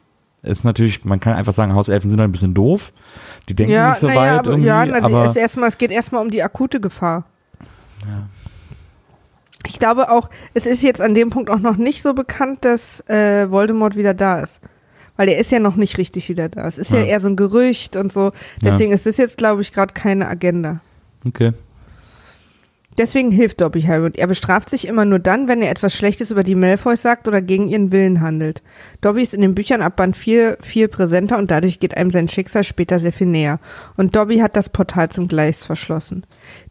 ist 0.43 0.65
natürlich, 0.65 1.05
man 1.05 1.19
kann 1.19 1.33
einfach 1.33 1.53
sagen, 1.53 1.75
Hauselfen 1.75 2.09
sind 2.09 2.19
ein 2.19 2.31
bisschen 2.31 2.53
doof, 2.53 2.91
die 3.47 3.55
denken 3.55 3.73
ja, 3.73 3.89
nicht 3.91 3.99
so 3.99 4.07
weit 4.07 4.39
aber, 4.39 4.49
irgendwie, 4.49 4.67
ja, 4.67 4.79
also 4.81 5.05
aber 5.05 5.25
es, 5.27 5.35
erstmal, 5.37 5.69
es 5.69 5.77
geht 5.77 5.91
erstmal 5.91 6.21
um 6.21 6.29
die 6.29 6.43
akute 6.43 6.81
Gefahr. 6.81 7.25
Ich 9.67 9.79
glaube 9.79 10.09
auch, 10.09 10.29
es 10.53 10.65
ist 10.65 10.81
jetzt 10.81 11.01
an 11.01 11.13
dem 11.15 11.29
Punkt 11.29 11.49
auch 11.49 11.59
noch 11.59 11.77
nicht 11.77 12.01
so 12.01 12.13
bekannt, 12.13 12.65
dass 12.65 13.01
äh, 13.09 13.49
Voldemort 13.51 13.95
wieder 13.95 14.13
da 14.13 14.39
ist. 14.39 14.59
Weil 15.17 15.29
er 15.29 15.37
ist 15.37 15.51
ja 15.51 15.59
noch 15.59 15.75
nicht 15.75 15.97
richtig 15.97 16.29
wieder 16.29 16.49
da. 16.49 16.67
Es 16.67 16.77
ist 16.77 16.91
ja, 16.91 16.99
Ja. 16.99 17.05
eher 17.05 17.19
so 17.19 17.27
ein 17.27 17.35
Gerücht 17.35 17.95
und 17.95 18.11
so. 18.11 18.31
Deswegen 18.61 18.91
ist 18.91 19.05
das 19.05 19.17
jetzt, 19.17 19.37
glaube 19.37 19.61
ich, 19.61 19.71
gerade 19.71 19.93
keine 19.93 20.27
Agenda. 20.27 20.81
okay. 21.25 21.51
Deswegen 22.97 23.31
hilft 23.31 23.61
Dobby 23.61 23.81
Harry 23.83 24.11
er 24.17 24.27
bestraft 24.27 24.69
sich 24.69 24.85
immer 24.85 25.05
nur 25.05 25.19
dann, 25.19 25.47
wenn 25.47 25.61
er 25.61 25.71
etwas 25.71 25.95
Schlechtes 25.95 26.29
über 26.29 26.43
die 26.43 26.55
Malfoys 26.55 27.01
sagt 27.01 27.25
oder 27.29 27.41
gegen 27.41 27.69
ihren 27.69 27.93
Willen 27.93 28.19
handelt. 28.19 28.61
Dobby 28.99 29.21
ist 29.21 29.33
in 29.33 29.39
den 29.41 29.55
Büchern 29.55 29.81
ab 29.81 29.95
Band 29.95 30.17
4 30.17 30.57
viel 30.59 30.89
präsenter 30.89 31.37
und 31.37 31.51
dadurch 31.51 31.79
geht 31.79 31.95
einem 31.95 32.11
sein 32.11 32.27
Schicksal 32.27 32.65
später 32.65 32.99
sehr 32.99 33.13
viel 33.13 33.27
näher. 33.27 33.59
Und 33.95 34.13
Dobby 34.17 34.39
hat 34.39 34.57
das 34.57 34.67
Portal 34.67 35.07
zum 35.07 35.29
Gleis 35.29 35.63
verschlossen. 35.63 36.25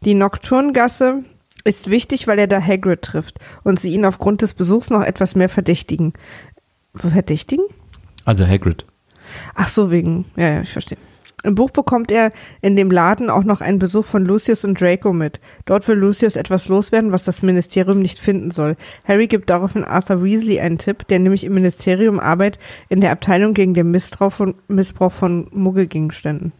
Die 0.05 0.13
Nocturngasse 0.13 1.23
ist 1.63 1.89
wichtig, 1.89 2.27
weil 2.27 2.39
er 2.39 2.47
da 2.47 2.61
Hagrid 2.61 3.01
trifft 3.01 3.39
und 3.63 3.79
sie 3.79 3.93
ihn 3.93 4.05
aufgrund 4.05 4.41
des 4.41 4.53
Besuchs 4.53 4.89
noch 4.89 5.03
etwas 5.03 5.35
mehr 5.35 5.49
verdächtigen. 5.49 6.13
Verdächtigen? 6.95 7.65
Also 8.25 8.45
Hagrid. 8.45 8.85
Ach 9.55 9.69
so, 9.69 9.91
wegen. 9.91 10.25
Ja, 10.35 10.49
ja, 10.49 10.61
ich 10.61 10.71
verstehe. 10.71 10.97
Im 11.43 11.55
Buch 11.55 11.71
bekommt 11.71 12.11
er 12.11 12.31
in 12.61 12.75
dem 12.75 12.91
Laden 12.91 13.31
auch 13.31 13.43
noch 13.43 13.61
einen 13.61 13.79
Besuch 13.79 14.05
von 14.05 14.23
Lucius 14.23 14.63
und 14.63 14.79
Draco 14.79 15.11
mit. 15.11 15.39
Dort 15.65 15.87
will 15.87 15.95
Lucius 15.95 16.35
etwas 16.35 16.67
loswerden, 16.67 17.11
was 17.11 17.23
das 17.23 17.41
Ministerium 17.41 17.99
nicht 17.99 18.19
finden 18.19 18.51
soll. 18.51 18.75
Harry 19.05 19.25
gibt 19.25 19.49
daraufhin 19.49 19.83
Arthur 19.83 20.23
Weasley 20.23 20.59
einen 20.59 20.77
Tipp, 20.77 21.07
der 21.07 21.17
nämlich 21.17 21.43
im 21.43 21.55
Ministerium 21.55 22.19
arbeitet 22.19 22.61
in 22.89 23.01
der 23.01 23.11
Abteilung 23.11 23.55
gegen 23.55 23.73
den 23.73 23.89
Missbrauch 23.89 24.33
von, 24.33 24.55
Missbrauch 24.67 25.11
von 25.11 25.47
Muggelgegenständen. 25.51 26.51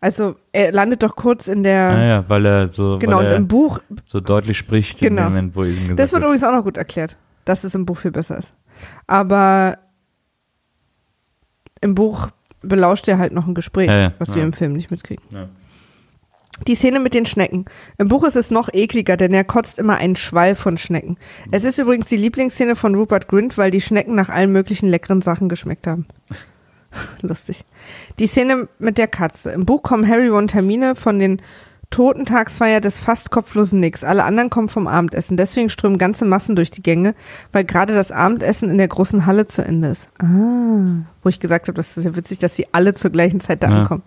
Also 0.00 0.36
er 0.52 0.72
landet 0.72 1.02
doch 1.02 1.16
kurz 1.16 1.48
in 1.48 1.62
der 1.62 1.90
Ah 1.90 2.04
ja, 2.04 2.24
weil 2.28 2.44
er 2.46 2.68
so, 2.68 2.98
genau 2.98 3.20
er 3.20 3.34
im 3.36 3.48
Buch. 3.48 3.80
so 4.04 4.20
deutlich 4.20 4.58
spricht 4.58 4.98
Genau. 4.98 5.22
in 5.22 5.26
dem 5.28 5.32
Moment, 5.34 5.56
wo 5.56 5.64
ihm 5.64 5.72
gesagt 5.74 5.90
Das 5.98 6.12
wird 6.12 6.22
wird. 6.22 6.24
übrigens 6.24 6.44
auch 6.44 6.52
noch 6.52 6.64
gut 6.64 6.76
erklärt, 6.76 7.16
dass 7.44 7.64
es 7.64 7.74
im 7.74 7.86
Buch 7.86 7.96
viel 7.98 8.10
besser 8.10 8.36
ist. 8.38 8.52
Aber 9.06 9.78
im 11.80 11.94
Buch 11.94 12.28
belauscht 12.60 13.08
er 13.08 13.18
halt 13.18 13.32
noch 13.32 13.46
ein 13.46 13.54
Gespräch, 13.54 13.88
Ja, 13.88 13.98
ja, 13.98 14.12
was 14.18 14.28
ja. 14.30 14.36
wir 14.36 14.42
im 14.42 14.52
Film 14.52 14.74
nicht 14.74 14.90
mitkriegen. 14.90 15.22
Die 16.66 16.74
Szene 16.74 17.00
mit 17.00 17.12
den 17.12 17.26
Schnecken. 17.26 17.66
Im 17.98 18.08
Buch 18.08 18.24
ist 18.24 18.36
es 18.36 18.50
noch 18.50 18.70
ekliger, 18.72 19.16
denn 19.18 19.34
er 19.34 19.44
kotzt 19.44 19.78
immer 19.78 19.96
einen 19.96 20.16
Schwall 20.16 20.54
von 20.54 20.78
Schnecken. 20.78 21.18
Es 21.50 21.64
ist 21.64 21.78
übrigens 21.78 22.08
die 22.08 22.16
Lieblingsszene 22.16 22.76
von 22.76 22.94
Rupert 22.94 23.28
Grint, 23.28 23.58
weil 23.58 23.70
die 23.70 23.82
Schnecken 23.82 24.14
nach 24.14 24.30
allen 24.30 24.52
möglichen 24.52 24.88
leckeren 24.88 25.20
Sachen 25.20 25.48
geschmeckt 25.50 25.86
haben. 25.86 26.06
Lustig. 27.22 27.64
Die 28.18 28.26
Szene 28.26 28.68
mit 28.78 28.98
der 28.98 29.08
Katze. 29.08 29.50
Im 29.50 29.64
Buch 29.64 29.82
kommen 29.82 30.08
Harry 30.08 30.30
und 30.30 30.54
Hermine 30.54 30.94
von 30.94 31.18
den 31.18 31.40
Totentagsfeier 31.90 32.80
des 32.80 32.98
fast 32.98 33.30
kopflosen 33.30 33.80
Nicks. 33.80 34.02
Alle 34.02 34.24
anderen 34.24 34.50
kommen 34.50 34.68
vom 34.68 34.86
Abendessen. 34.86 35.36
Deswegen 35.36 35.70
strömen 35.70 35.98
ganze 35.98 36.24
Massen 36.24 36.56
durch 36.56 36.70
die 36.70 36.82
Gänge, 36.82 37.14
weil 37.52 37.64
gerade 37.64 37.94
das 37.94 38.10
Abendessen 38.10 38.70
in 38.70 38.78
der 38.78 38.88
großen 38.88 39.24
Halle 39.24 39.46
zu 39.46 39.64
Ende 39.64 39.88
ist. 39.88 40.08
Ah, 40.18 41.06
wo 41.22 41.28
ich 41.28 41.40
gesagt 41.40 41.68
habe, 41.68 41.76
das 41.76 41.96
ist 41.96 42.04
ja 42.04 42.16
witzig, 42.16 42.38
dass 42.38 42.56
sie 42.56 42.66
alle 42.72 42.92
zur 42.92 43.10
gleichen 43.10 43.40
Zeit 43.40 43.62
da 43.62 43.70
Ja, 43.70 43.80
ankommen. 43.80 44.02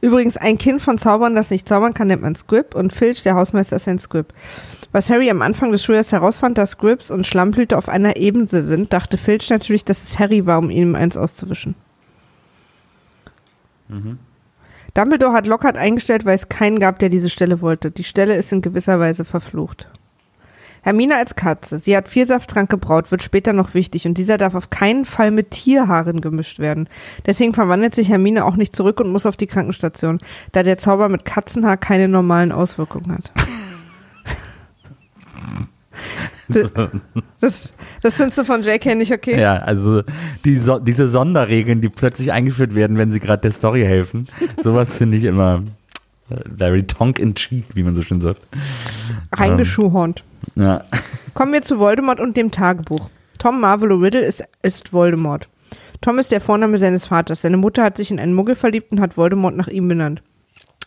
Übrigens, 0.00 0.36
ein 0.36 0.58
Kind 0.58 0.82
von 0.82 0.98
Zaubern, 0.98 1.34
das 1.34 1.50
nicht 1.50 1.68
zaubern 1.68 1.94
kann, 1.94 2.08
nennt 2.08 2.22
man 2.22 2.34
Squib 2.34 2.74
und 2.74 2.92
Filch, 2.92 3.22
der 3.22 3.36
Hausmeister, 3.36 3.76
ist 3.76 3.88
ein 3.88 4.00
Squib. 4.00 4.34
Was 4.92 5.08
Harry 5.08 5.30
am 5.30 5.40
Anfang 5.40 5.70
des 5.70 5.84
Schuljahres 5.84 6.10
herausfand, 6.10 6.58
dass 6.58 6.72
Squibs 6.72 7.12
und 7.12 7.26
Schlammblüte 7.26 7.78
auf 7.78 7.88
einer 7.88 8.16
Ebene 8.16 8.48
sind, 8.48 8.92
dachte 8.92 9.18
Filch 9.18 9.48
natürlich, 9.50 9.84
dass 9.84 10.02
es 10.02 10.18
Harry 10.18 10.46
war, 10.46 10.58
um 10.58 10.68
ihm 10.68 10.96
eins 10.96 11.16
auszuwischen. 11.16 11.76
Dumbledore 14.94 15.32
hat 15.32 15.46
Lockhart 15.46 15.76
eingestellt, 15.76 16.24
weil 16.24 16.34
es 16.34 16.48
keinen 16.48 16.78
gab, 16.78 16.98
der 16.98 17.08
diese 17.08 17.30
Stelle 17.30 17.60
wollte. 17.60 17.90
Die 17.90 18.04
Stelle 18.04 18.36
ist 18.36 18.52
in 18.52 18.62
gewisser 18.62 18.98
Weise 18.98 19.24
verflucht. 19.24 19.88
Hermine 20.82 21.16
als 21.16 21.36
Katze. 21.36 21.78
Sie 21.78 21.96
hat 21.96 22.08
Vielsafttrank 22.08 22.70
gebraut, 22.70 23.10
wird 23.10 23.22
später 23.22 23.52
noch 23.52 23.74
wichtig 23.74 24.06
und 24.06 24.16
dieser 24.16 24.38
darf 24.38 24.54
auf 24.54 24.70
keinen 24.70 25.04
Fall 25.04 25.30
mit 25.30 25.50
Tierhaaren 25.50 26.22
gemischt 26.22 26.58
werden. 26.58 26.88
Deswegen 27.26 27.52
verwandelt 27.52 27.94
sich 27.94 28.08
Hermine 28.08 28.46
auch 28.46 28.56
nicht 28.56 28.74
zurück 28.74 28.98
und 29.00 29.12
muss 29.12 29.26
auf 29.26 29.36
die 29.36 29.46
Krankenstation, 29.46 30.18
da 30.52 30.62
der 30.62 30.78
Zauber 30.78 31.10
mit 31.10 31.26
Katzenhaar 31.26 31.76
keine 31.76 32.08
normalen 32.08 32.50
Auswirkungen 32.52 33.12
hat. 33.12 33.30
Das, 37.40 37.72
das, 38.02 38.16
findest 38.16 38.38
du 38.38 38.44
von 38.44 38.62
JK 38.62 38.96
nicht 38.96 39.12
okay? 39.12 39.40
Ja, 39.40 39.56
also 39.56 40.02
die 40.44 40.56
so 40.56 40.78
diese 40.78 41.08
Sonderregeln, 41.08 41.80
die 41.80 41.88
plötzlich 41.88 42.32
eingeführt 42.32 42.74
werden, 42.74 42.98
wenn 42.98 43.10
sie 43.10 43.18
gerade 43.18 43.40
der 43.40 43.50
Story 43.50 43.82
helfen, 43.82 44.28
sowas 44.62 44.98
finde 44.98 45.16
ich 45.16 45.24
immer 45.24 45.62
äh, 46.28 46.36
very 46.56 46.86
tongue 46.86 47.18
in 47.18 47.34
cheek, 47.34 47.64
wie 47.74 47.82
man 47.82 47.94
so 47.94 48.02
schön 48.02 48.20
sagt. 48.20 48.40
Reingeschuhhornt. 49.32 50.22
Ja. 50.54 50.84
Kommen 51.32 51.52
wir 51.52 51.62
zu 51.62 51.78
Voldemort 51.78 52.20
und 52.20 52.36
dem 52.36 52.50
Tagebuch. 52.50 53.08
Tom 53.38 53.60
Marvolo 53.60 53.96
Riddle 53.96 54.20
ist, 54.20 54.44
ist 54.62 54.92
Voldemort. 54.92 55.48
Tom 56.02 56.18
ist 56.18 56.32
der 56.32 56.40
Vorname 56.40 56.78
seines 56.78 57.06
Vaters. 57.06 57.42
Seine 57.42 57.56
Mutter 57.56 57.82
hat 57.82 57.96
sich 57.96 58.10
in 58.10 58.20
einen 58.20 58.34
Muggel 58.34 58.54
verliebt 58.54 58.92
und 58.92 59.00
hat 59.00 59.16
Voldemort 59.16 59.56
nach 59.56 59.68
ihm 59.68 59.88
benannt. 59.88 60.22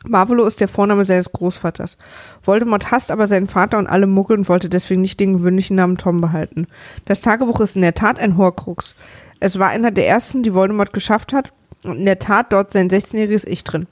Marvolo 0.07 0.45
ist 0.45 0.59
der 0.61 0.67
Vorname 0.67 1.05
seines 1.05 1.31
Großvaters. 1.31 1.97
Voldemort 2.43 2.91
hasst 2.91 3.11
aber 3.11 3.27
seinen 3.27 3.47
Vater 3.47 3.77
und 3.77 3.87
alle 3.87 4.07
Muggel 4.07 4.37
und 4.37 4.49
wollte 4.49 4.69
deswegen 4.69 5.01
nicht 5.01 5.19
den 5.19 5.37
gewöhnlichen 5.37 5.75
Namen 5.75 5.97
Tom 5.97 6.21
behalten. 6.21 6.67
Das 7.05 7.21
Tagebuch 7.21 7.61
ist 7.61 7.75
in 7.75 7.81
der 7.81 7.95
Tat 7.95 8.19
ein 8.19 8.37
Horcrux. 8.37 8.95
Es 9.39 9.59
war 9.59 9.69
einer 9.69 9.91
der 9.91 10.07
ersten, 10.07 10.43
die 10.43 10.53
Voldemort 10.53 10.93
geschafft 10.93 11.33
hat 11.33 11.53
und 11.83 11.97
in 11.97 12.05
der 12.05 12.19
Tat 12.19 12.51
dort 12.51 12.73
sein 12.73 12.89
16-jähriges 12.89 13.47
Ich 13.47 13.63
drin. 13.63 13.87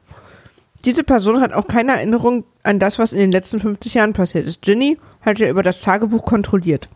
Diese 0.85 1.03
Person 1.03 1.41
hat 1.41 1.53
auch 1.53 1.67
keine 1.67 1.93
Erinnerung 1.93 2.43
an 2.63 2.79
das, 2.79 2.97
was 2.97 3.13
in 3.13 3.19
den 3.19 3.31
letzten 3.31 3.59
50 3.59 3.93
Jahren 3.93 4.13
passiert 4.13 4.47
ist. 4.47 4.61
Ginny 4.61 4.97
hat 5.21 5.39
ja 5.39 5.49
über 5.49 5.63
das 5.63 5.79
Tagebuch 5.79 6.25
kontrolliert. 6.25 6.89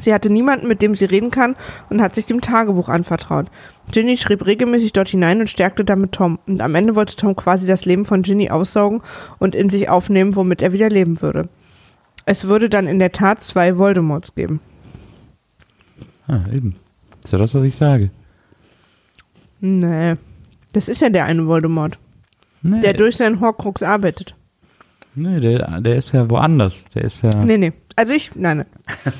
Sie 0.00 0.12
hatte 0.14 0.30
niemanden, 0.30 0.68
mit 0.68 0.80
dem 0.82 0.94
sie 0.94 1.04
reden 1.04 1.30
kann 1.30 1.54
und 1.90 2.00
hat 2.00 2.14
sich 2.14 2.26
dem 2.26 2.40
Tagebuch 2.40 2.88
anvertraut. 2.88 3.46
Ginny 3.90 4.16
schrieb 4.16 4.46
regelmäßig 4.46 4.92
dort 4.92 5.08
hinein 5.08 5.40
und 5.40 5.50
stärkte 5.50 5.84
damit 5.84 6.12
Tom. 6.12 6.38
Und 6.46 6.60
am 6.60 6.74
Ende 6.74 6.96
wollte 6.96 7.16
Tom 7.16 7.36
quasi 7.36 7.66
das 7.66 7.84
Leben 7.84 8.04
von 8.04 8.22
Ginny 8.22 8.50
aussaugen 8.50 9.02
und 9.38 9.54
in 9.54 9.68
sich 9.70 9.88
aufnehmen, 9.88 10.34
womit 10.34 10.62
er 10.62 10.72
wieder 10.72 10.88
leben 10.88 11.20
würde. 11.20 11.48
Es 12.24 12.46
würde 12.46 12.68
dann 12.70 12.86
in 12.86 12.98
der 12.98 13.12
Tat 13.12 13.42
zwei 13.42 13.76
Voldemorts 13.76 14.34
geben. 14.34 14.60
Ah, 16.26 16.40
eben. 16.52 16.76
Ist 17.22 17.32
ja 17.32 17.38
das, 17.38 17.54
was 17.54 17.64
ich 17.64 17.74
sage. 17.76 18.10
Nee. 19.60 20.16
Das 20.72 20.88
ist 20.88 21.00
ja 21.02 21.10
der 21.10 21.26
eine 21.26 21.46
Voldemort, 21.46 21.98
Nee, 22.62 22.80
der 22.80 22.94
durch 22.94 23.16
seinen 23.16 23.40
Horcrux 23.40 23.82
arbeitet. 23.82 24.34
nee 25.14 25.38
der, 25.40 25.80
der 25.80 25.96
ist 25.96 26.12
ja 26.12 26.30
woanders. 26.30 26.86
Der 26.94 27.02
ist 27.04 27.22
ja. 27.22 27.44
Nee, 27.44 27.58
nee. 27.58 27.72
Also 27.96 28.14
ich, 28.14 28.34
nein, 28.34 28.58
nein. 28.58 28.66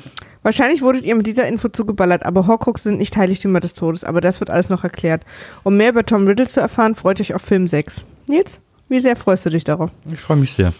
Wahrscheinlich 0.43 0.81
wurdet 0.81 1.05
ihr 1.05 1.15
mit 1.15 1.25
dieser 1.25 1.47
Info 1.47 1.69
zugeballert, 1.69 2.25
aber 2.25 2.47
Horcrux 2.47 2.83
sind 2.83 2.97
nicht 2.97 3.15
Heiligtümer 3.17 3.59
des 3.59 3.73
Todes, 3.73 4.03
aber 4.03 4.21
das 4.21 4.39
wird 4.39 4.49
alles 4.49 4.69
noch 4.69 4.83
erklärt. 4.83 5.23
Um 5.63 5.77
mehr 5.77 5.89
über 5.89 6.05
Tom 6.05 6.27
Riddle 6.27 6.47
zu 6.47 6.59
erfahren, 6.59 6.95
freut 6.95 7.19
euch 7.21 7.33
auf 7.33 7.41
Film 7.41 7.67
6. 7.67 8.05
Nils, 8.27 8.59
wie 8.89 8.99
sehr 8.99 9.15
freust 9.15 9.45
du 9.45 9.49
dich 9.49 9.63
darauf? 9.63 9.89
Ich 10.11 10.19
freue 10.19 10.37
mich 10.37 10.53
sehr. 10.53 10.73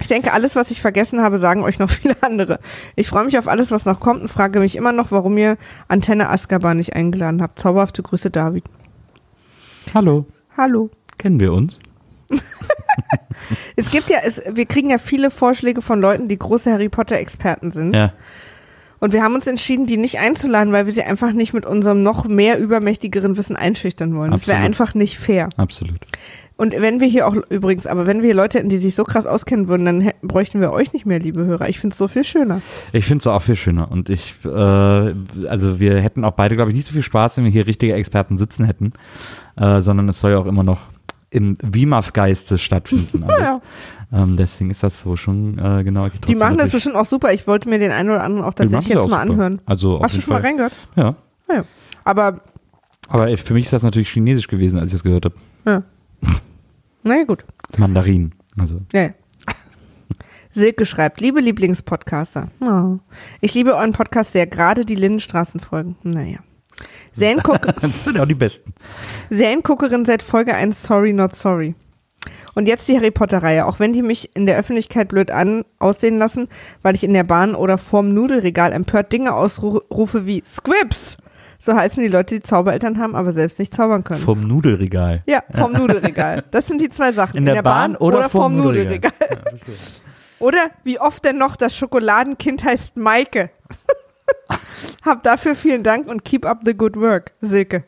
Ich 0.00 0.08
denke, 0.08 0.32
alles, 0.32 0.56
was 0.56 0.70
ich 0.70 0.82
vergessen 0.82 1.22
habe, 1.22 1.38
sagen 1.38 1.62
euch 1.62 1.78
noch 1.78 1.88
viele 1.90 2.16
andere. 2.22 2.58
Ich 2.96 3.08
freue 3.08 3.24
mich 3.24 3.38
auf 3.38 3.48
alles, 3.48 3.70
was 3.70 3.84
noch 3.84 4.00
kommt 4.00 4.22
und 4.22 4.28
frage 4.28 4.60
mich 4.60 4.76
immer 4.76 4.92
noch, 4.92 5.10
warum 5.10 5.38
ihr 5.38 5.56
Antenne 5.88 6.28
Azkaban 6.28 6.76
nicht 6.76 6.94
eingeladen 6.94 7.40
habt. 7.40 7.60
Zauberhafte 7.60 8.02
Grüße, 8.02 8.30
David. 8.30 8.64
Hallo. 9.94 10.26
Hallo. 10.56 10.90
Kennen 11.16 11.40
wir 11.40 11.52
uns? 11.52 11.80
Es 13.76 13.90
gibt 13.90 14.10
ja, 14.10 14.18
es, 14.24 14.42
wir 14.50 14.66
kriegen 14.66 14.90
ja 14.90 14.98
viele 14.98 15.30
Vorschläge 15.30 15.82
von 15.82 16.00
Leuten, 16.00 16.28
die 16.28 16.38
große 16.38 16.72
Harry 16.72 16.88
Potter-Experten 16.88 17.72
sind. 17.72 17.94
Ja. 17.94 18.12
Und 19.00 19.12
wir 19.12 19.22
haben 19.22 19.34
uns 19.34 19.46
entschieden, 19.46 19.86
die 19.86 19.96
nicht 19.96 20.18
einzuladen, 20.18 20.72
weil 20.72 20.86
wir 20.86 20.92
sie 20.92 21.02
einfach 21.02 21.32
nicht 21.32 21.52
mit 21.52 21.66
unserem 21.66 22.02
noch 22.02 22.26
mehr 22.26 22.58
übermächtigeren 22.58 23.36
Wissen 23.36 23.56
einschüchtern 23.56 24.14
wollen. 24.14 24.30
Das 24.30 24.48
wäre 24.48 24.58
Absolut. 24.58 24.80
einfach 24.80 24.94
nicht 24.94 25.18
fair. 25.18 25.48
Absolut. 25.56 26.00
Und 26.58 26.72
wenn 26.72 27.00
wir 27.00 27.06
hier 27.06 27.26
auch, 27.26 27.36
übrigens, 27.50 27.86
aber 27.86 28.06
wenn 28.06 28.22
wir 28.22 28.28
hier 28.28 28.34
Leute 28.34 28.58
hätten, 28.58 28.70
die 28.70 28.78
sich 28.78 28.94
so 28.94 29.04
krass 29.04 29.26
auskennen 29.26 29.68
würden, 29.68 29.84
dann 29.84 30.00
hätten, 30.00 30.26
bräuchten 30.26 30.60
wir 30.60 30.72
euch 30.72 30.94
nicht 30.94 31.04
mehr, 31.04 31.18
liebe 31.18 31.44
Hörer. 31.44 31.68
Ich 31.68 31.78
finde 31.78 31.92
es 31.92 31.98
so 31.98 32.08
viel 32.08 32.24
schöner. 32.24 32.62
Ich 32.92 33.04
finde 33.04 33.20
es 33.20 33.26
auch 33.26 33.42
viel 33.42 33.56
schöner. 33.56 33.90
Und 33.90 34.08
ich, 34.08 34.34
äh, 34.44 34.48
also 34.48 35.78
wir 35.78 36.00
hätten 36.00 36.24
auch 36.24 36.32
beide, 36.32 36.56
glaube 36.56 36.70
ich, 36.70 36.76
nicht 36.76 36.86
so 36.86 36.94
viel 36.94 37.02
Spaß, 37.02 37.36
wenn 37.36 37.44
wir 37.44 37.52
hier 37.52 37.66
richtige 37.66 37.92
Experten 37.92 38.38
sitzen 38.38 38.64
hätten, 38.64 38.92
äh, 39.56 39.82
sondern 39.82 40.08
es 40.08 40.18
soll 40.18 40.30
ja 40.30 40.38
auch 40.38 40.46
immer 40.46 40.62
noch 40.62 40.80
im 41.28 41.58
WIMAF-Geiste 41.60 42.56
stattfinden. 42.56 43.24
Alles. 43.24 43.40
ja. 43.42 43.58
Ähm, 44.12 44.36
deswegen 44.36 44.70
ist 44.70 44.82
das 44.82 45.00
so 45.00 45.16
schon 45.16 45.58
äh, 45.58 45.82
genau. 45.82 46.08
Die 46.08 46.36
machen 46.36 46.58
das 46.58 46.70
bestimmt 46.70 46.94
auch 46.96 47.06
super. 47.06 47.32
Ich 47.32 47.46
wollte 47.46 47.68
mir 47.68 47.78
den 47.78 47.90
einen 47.90 48.10
oder 48.10 48.22
anderen 48.22 48.44
auch 48.44 48.54
tatsächlich 48.54 48.94
jetzt 48.94 49.08
mal 49.08 49.20
anhören. 49.20 49.60
Also 49.66 50.00
Hast 50.02 50.16
du 50.16 50.20
schon 50.20 50.34
mal 50.34 50.40
Fall. 50.40 50.50
reingehört? 50.50 50.72
Ja. 50.94 51.16
Ah, 51.48 51.54
ja. 51.54 51.64
Aber, 52.04 52.40
Aber 53.08 53.28
ey, 53.28 53.36
für 53.36 53.54
mich 53.54 53.64
ist 53.64 53.72
das 53.72 53.82
natürlich 53.82 54.08
chinesisch 54.10 54.46
gewesen, 54.46 54.78
als 54.78 54.90
ich 54.90 54.92
das 54.92 55.02
gehört 55.02 55.24
habe. 55.24 55.34
ja. 55.64 55.82
naja, 57.02 57.24
gut. 57.24 57.44
Mandarin. 57.78 58.32
Also. 58.56 58.80
Ja. 58.92 59.02
ja. 59.02 59.10
Silke 60.50 60.86
schreibt, 60.86 61.20
liebe 61.20 61.40
Lieblingspodcaster. 61.40 62.48
Oh. 62.60 62.98
Ich 63.40 63.54
liebe 63.54 63.74
euren 63.74 63.92
Podcast 63.92 64.32
sehr, 64.32 64.46
gerade 64.46 64.84
die 64.84 64.94
Lindenstraßenfolgen. 64.94 65.96
Naja. 66.04 66.38
Serienguck 67.12 67.62
Das 67.80 68.04
sind 68.04 68.16
ja 68.16 68.22
auch 68.22 68.26
die 68.26 68.34
besten. 68.34 68.72
Serienguckerin 69.30 70.04
seit 70.04 70.22
Folge 70.22 70.54
1 70.54 70.82
Sorry 70.82 71.12
Not 71.12 71.34
Sorry. 71.34 71.74
Und 72.56 72.66
jetzt 72.66 72.88
die 72.88 72.96
Harry 72.96 73.10
Potter-Reihe, 73.10 73.66
auch 73.66 73.80
wenn 73.80 73.92
die 73.92 74.00
mich 74.00 74.34
in 74.34 74.46
der 74.46 74.56
Öffentlichkeit 74.56 75.08
blöd 75.08 75.30
an 75.30 75.66
aussehen 75.78 76.16
lassen, 76.16 76.48
weil 76.82 76.94
ich 76.94 77.04
in 77.04 77.12
der 77.12 77.22
Bahn 77.22 77.54
oder 77.54 77.76
vorm 77.76 78.14
Nudelregal 78.14 78.72
empört 78.72 79.12
Dinge 79.12 79.34
ausrufe 79.34 80.24
wie 80.24 80.42
Squibs. 80.44 81.18
So 81.58 81.74
heißen 81.74 82.02
die 82.02 82.08
Leute, 82.08 82.36
die 82.36 82.42
Zaubereltern 82.42 82.98
haben, 82.98 83.14
aber 83.14 83.34
selbst 83.34 83.58
nicht 83.58 83.74
zaubern 83.74 84.04
können. 84.04 84.20
Vom 84.20 84.40
Nudelregal. 84.40 85.18
ja, 85.26 85.42
vom 85.52 85.72
Nudelregal. 85.72 86.44
Das 86.50 86.66
sind 86.66 86.80
die 86.80 86.88
zwei 86.88 87.12
Sachen. 87.12 87.36
In 87.36 87.44
der 87.44 87.62
Bahn 87.62 87.94
oder 87.94 88.30
vorm 88.30 88.54
vorm 88.54 88.56
Nudelregal. 88.56 89.12
Nudelregal. 89.20 89.76
Oder 90.38 90.70
wie 90.82 90.98
oft 90.98 91.26
denn 91.26 91.36
noch 91.36 91.56
das 91.56 91.76
Schokoladenkind 91.76 92.64
heißt 92.64 92.96
Maike. 92.96 93.50
Hab 95.04 95.22
dafür 95.24 95.54
vielen 95.56 95.82
Dank 95.82 96.08
und 96.08 96.24
keep 96.24 96.46
up 96.46 96.60
the 96.64 96.74
good 96.74 96.96
work, 96.96 97.32
Silke. 97.42 97.84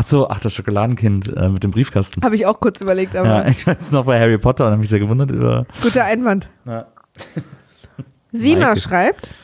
Ach 0.00 0.06
so, 0.06 0.28
ach, 0.28 0.38
das 0.38 0.54
Schokoladenkind 0.54 1.36
äh, 1.36 1.48
mit 1.48 1.64
dem 1.64 1.72
Briefkasten. 1.72 2.22
Habe 2.22 2.36
ich 2.36 2.46
auch 2.46 2.60
kurz 2.60 2.80
überlegt, 2.80 3.16
aber 3.16 3.28
Ja, 3.28 3.46
ich 3.48 3.66
war 3.66 3.74
jetzt 3.74 3.92
noch 3.92 4.04
bei 4.04 4.20
Harry 4.20 4.38
Potter 4.38 4.66
und 4.66 4.70
habe 4.70 4.80
mich 4.80 4.88
sehr 4.90 5.00
gewundert 5.00 5.32
über. 5.32 5.66
guter 5.82 6.04
Einwand. 6.04 6.48
Ja. 6.66 6.86
Sina 8.30 8.76
schreibt, 8.76 9.34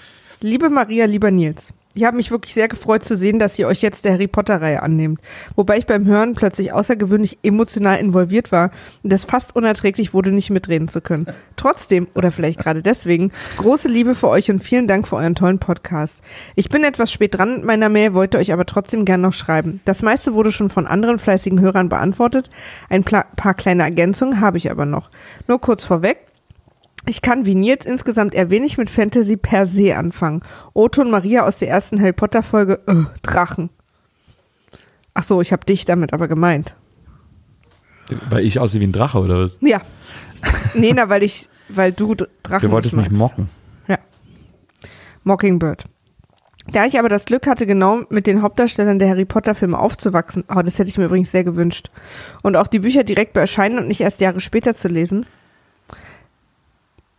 liebe 0.41 0.71
Maria, 0.71 1.07
lieber 1.07 1.33
Nils, 1.33 1.75
ich 1.95 2.05
habe 2.05 2.17
mich 2.17 2.31
wirklich 2.31 2.55
sehr 2.55 2.69
gefreut 2.69 3.05
zu 3.05 3.17
sehen, 3.17 3.39
dass 3.39 3.59
ihr 3.59 3.69
euch 3.69 3.81
jetzt 3.81 4.05
der 4.05 4.13
Harry 4.13 4.27
Potter-Reihe 4.27 4.83
annehmt. 4.83 5.21
Wobei 5.55 5.79
ich 5.79 5.87
beim 5.87 6.07
Hören 6.07 6.35
plötzlich 6.35 6.73
außergewöhnlich 6.73 7.39
emotional 7.43 7.99
involviert 7.99 8.51
war 8.51 8.71
und 9.03 9.13
es 9.13 9.25
fast 9.25 9.55
unerträglich 9.55 10.13
wurde, 10.13 10.33
nicht 10.33 10.51
mitreden 10.51 10.89
zu 10.89 11.01
können. 11.01 11.27
Trotzdem, 11.57 12.09
oder 12.15 12.33
vielleicht 12.33 12.59
gerade 12.59 12.83
deswegen, 12.83 13.31
große 13.59 13.89
Liebe 13.89 14.15
für 14.17 14.29
euch 14.29 14.51
und 14.51 14.63
vielen 14.63 14.89
Dank 14.89 15.07
für 15.07 15.17
euren 15.17 15.37
tollen 15.37 15.61
Podcast. 15.61 16.23
Ich 16.57 16.69
bin 16.69 16.83
etwas 16.83 17.13
spät 17.13 17.39
dran 17.39 17.57
mit 17.57 17.65
meiner 17.65 17.89
Mail, 17.89 18.15
wollte 18.15 18.39
euch 18.39 18.53
aber 18.53 18.67
trotzdem 18.67 19.05
gern 19.05 19.21
noch 19.21 19.33
schreiben. 19.33 19.81
Das 19.85 20.03
meiste 20.03 20.35
wurde 20.35 20.51
schon 20.51 20.71
von 20.71 20.87
anderen 20.87 21.21
fleißigen 21.21 21.61
Hörern 21.61 21.89
beantwortet. 21.89 22.51
Ein 22.89 23.05
paar 23.05 23.55
kleine 23.55 23.85
Ergänzungen 23.85 24.41
habe 24.41 24.59
ich 24.59 24.71
aber 24.71 24.85
noch. 24.85 25.11
Nur 25.47 25.61
kurz 25.61 25.85
vorweg. 25.85 26.19
Ich 27.07 27.21
kann 27.21 27.45
wie 27.45 27.55
Nils 27.55 27.85
insgesamt 27.85 28.35
eher 28.35 28.51
wenig 28.51 28.79
mit 28.79 28.89
Fantasy 28.89 29.37
per 29.37 29.67
se 29.67 29.97
anfangen. 29.97 30.41
Otto 30.73 31.03
und 31.03 31.11
Maria 31.11 31.47
aus 31.47 31.57
der 31.57 31.69
ersten 31.69 32.01
Harry 32.01 32.13
Potter 32.13 32.43
Folge, 32.43 32.81
äh, 32.87 33.05
Drachen. 33.23 33.71
Ach 35.13 35.23
so, 35.23 35.41
ich 35.41 35.53
habe 35.53 35.67
dich 35.67 35.85
damit 35.85 36.13
aber 36.13 36.29
gemeint. 36.29 36.77
Weil 38.31 38.45
ich 38.45 38.59
aussehe 38.59 38.81
wie 38.81 38.87
ein 38.87 38.93
Drache 38.93 39.19
oder 39.19 39.41
was? 39.41 39.59
Ja. 39.61 39.81
Nee, 40.75 40.93
na, 40.95 41.09
weil 41.09 41.23
ich, 41.23 41.49
weil 41.69 41.93
du 41.93 42.15
Drachen 42.15 42.69
Du 42.69 42.71
wolltest 42.71 42.97
mich 42.97 43.11
mocken. 43.11 43.49
Ja. 43.87 43.99
Mockingbird. 45.23 45.85
Da 46.67 46.87
ich 46.87 46.99
aber 46.99 47.11
das 47.11 47.27
Glück 47.27 47.47
hatte, 47.47 47.67
genau 47.67 48.03
mit 48.09 48.27
den 48.27 48.41
Hauptdarstellern 48.41 48.99
der 48.99 49.09
Harry 49.11 49.27
Potter 49.27 49.55
Filme 49.55 49.79
aufzuwachsen, 49.79 50.45
oh, 50.55 50.63
das 50.63 50.79
hätte 50.79 50.89
ich 50.89 50.97
mir 50.97 51.05
übrigens 51.05 51.31
sehr 51.31 51.45
gewünscht, 51.45 51.91
und 52.43 52.57
auch 52.57 52.67
die 52.67 52.79
Bücher 52.79 53.05
direkt 53.05 53.35
bei 53.35 53.43
Erscheinen 53.43 53.79
und 53.79 53.89
nicht 53.89 54.01
erst 54.01 54.21
Jahre 54.21 54.41
später 54.41 54.75
zu 54.75 54.89
lesen, 54.89 55.27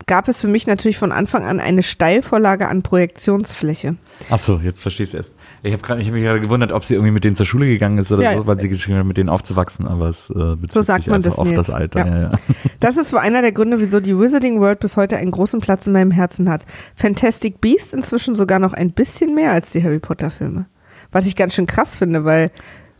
gab 0.08 0.28
es 0.28 0.40
für 0.40 0.46
mich 0.48 0.66
natürlich 0.68 0.98
von 0.98 1.10
Anfang 1.10 1.44
an 1.44 1.58
eine 1.58 1.82
Steilvorlage 1.82 2.68
an 2.68 2.82
Projektionsfläche. 2.82 3.96
Ach 4.30 4.38
so, 4.38 4.60
jetzt 4.62 4.80
verstehst 4.80 5.12
du 5.12 5.16
erst. 5.16 5.34
Ich 5.64 5.72
habe 5.72 5.82
hab 5.88 5.98
mich 5.98 6.22
gerade 6.22 6.40
gewundert, 6.40 6.70
ob 6.72 6.84
sie 6.84 6.94
irgendwie 6.94 7.10
mit 7.12 7.24
denen 7.24 7.34
zur 7.34 7.44
Schule 7.46 7.66
gegangen 7.66 7.98
ist 7.98 8.12
oder 8.12 8.22
Ja. 8.22 8.34
so, 8.36 8.46
weil 8.46 8.60
sie 8.60 8.68
geschrieben 8.68 8.98
hat, 8.98 9.06
mit 9.06 9.16
denen 9.16 9.28
aufzuwachsen, 9.28 9.86
aber 9.86 10.08
es 10.08 10.30
äh, 10.30 10.34
bezieht 10.54 10.72
So 10.74 10.82
sagt 10.82 11.04
sich 11.04 11.10
man 11.10 11.22
das, 11.22 11.36
auf 11.38 11.46
Nils. 11.48 11.56
das 11.66 11.70
Alter. 11.70 12.06
Ja. 12.06 12.20
Ja. 12.22 12.30
Das 12.80 12.96
ist 12.96 13.12
wohl 13.12 13.18
einer 13.20 13.42
der 13.42 13.52
Gründe, 13.52 13.80
wieso 13.80 14.00
die 14.00 14.16
Wizarding 14.16 14.60
World 14.60 14.78
bis 14.80 14.96
heute 14.96 15.16
einen 15.16 15.30
großen 15.32 15.60
Platz 15.60 15.86
in 15.86 15.92
meinem 15.92 16.10
Herzen 16.12 16.48
hat. 16.48 16.62
Fantastic 16.94 17.60
Beast 17.60 17.92
inzwischen 17.94 18.34
sogar 18.34 18.58
noch 18.58 18.74
ein 18.74 18.92
bisschen 18.92 19.34
mehr 19.34 19.50
als 19.52 19.70
die 19.70 19.82
Harry 19.82 19.98
Potter 19.98 20.30
Filme. 20.30 20.66
Was 21.10 21.26
ich 21.26 21.34
ganz 21.36 21.54
schön 21.54 21.66
krass 21.66 21.96
finde, 21.96 22.24
weil 22.24 22.50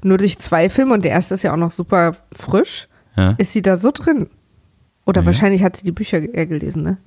nur 0.02 0.18
durch 0.18 0.38
zwei 0.38 0.68
Filme 0.70 0.94
und 0.94 1.04
der 1.04 1.12
erste 1.12 1.34
ist 1.34 1.42
ja 1.42 1.52
auch 1.52 1.56
noch 1.58 1.70
super 1.70 2.12
frisch, 2.32 2.88
ist 3.38 3.52
sie 3.52 3.62
da 3.62 3.76
so 3.76 3.90
drin. 3.92 4.28
Oder 5.06 5.22
Ja. 5.22 5.26
wahrscheinlich 5.26 5.62
hat 5.62 5.76
sie 5.76 5.84
die 5.84 5.92
Bücher 5.92 6.18
eher 6.20 6.46
gelesen, 6.46 6.82
ne? 6.82 6.98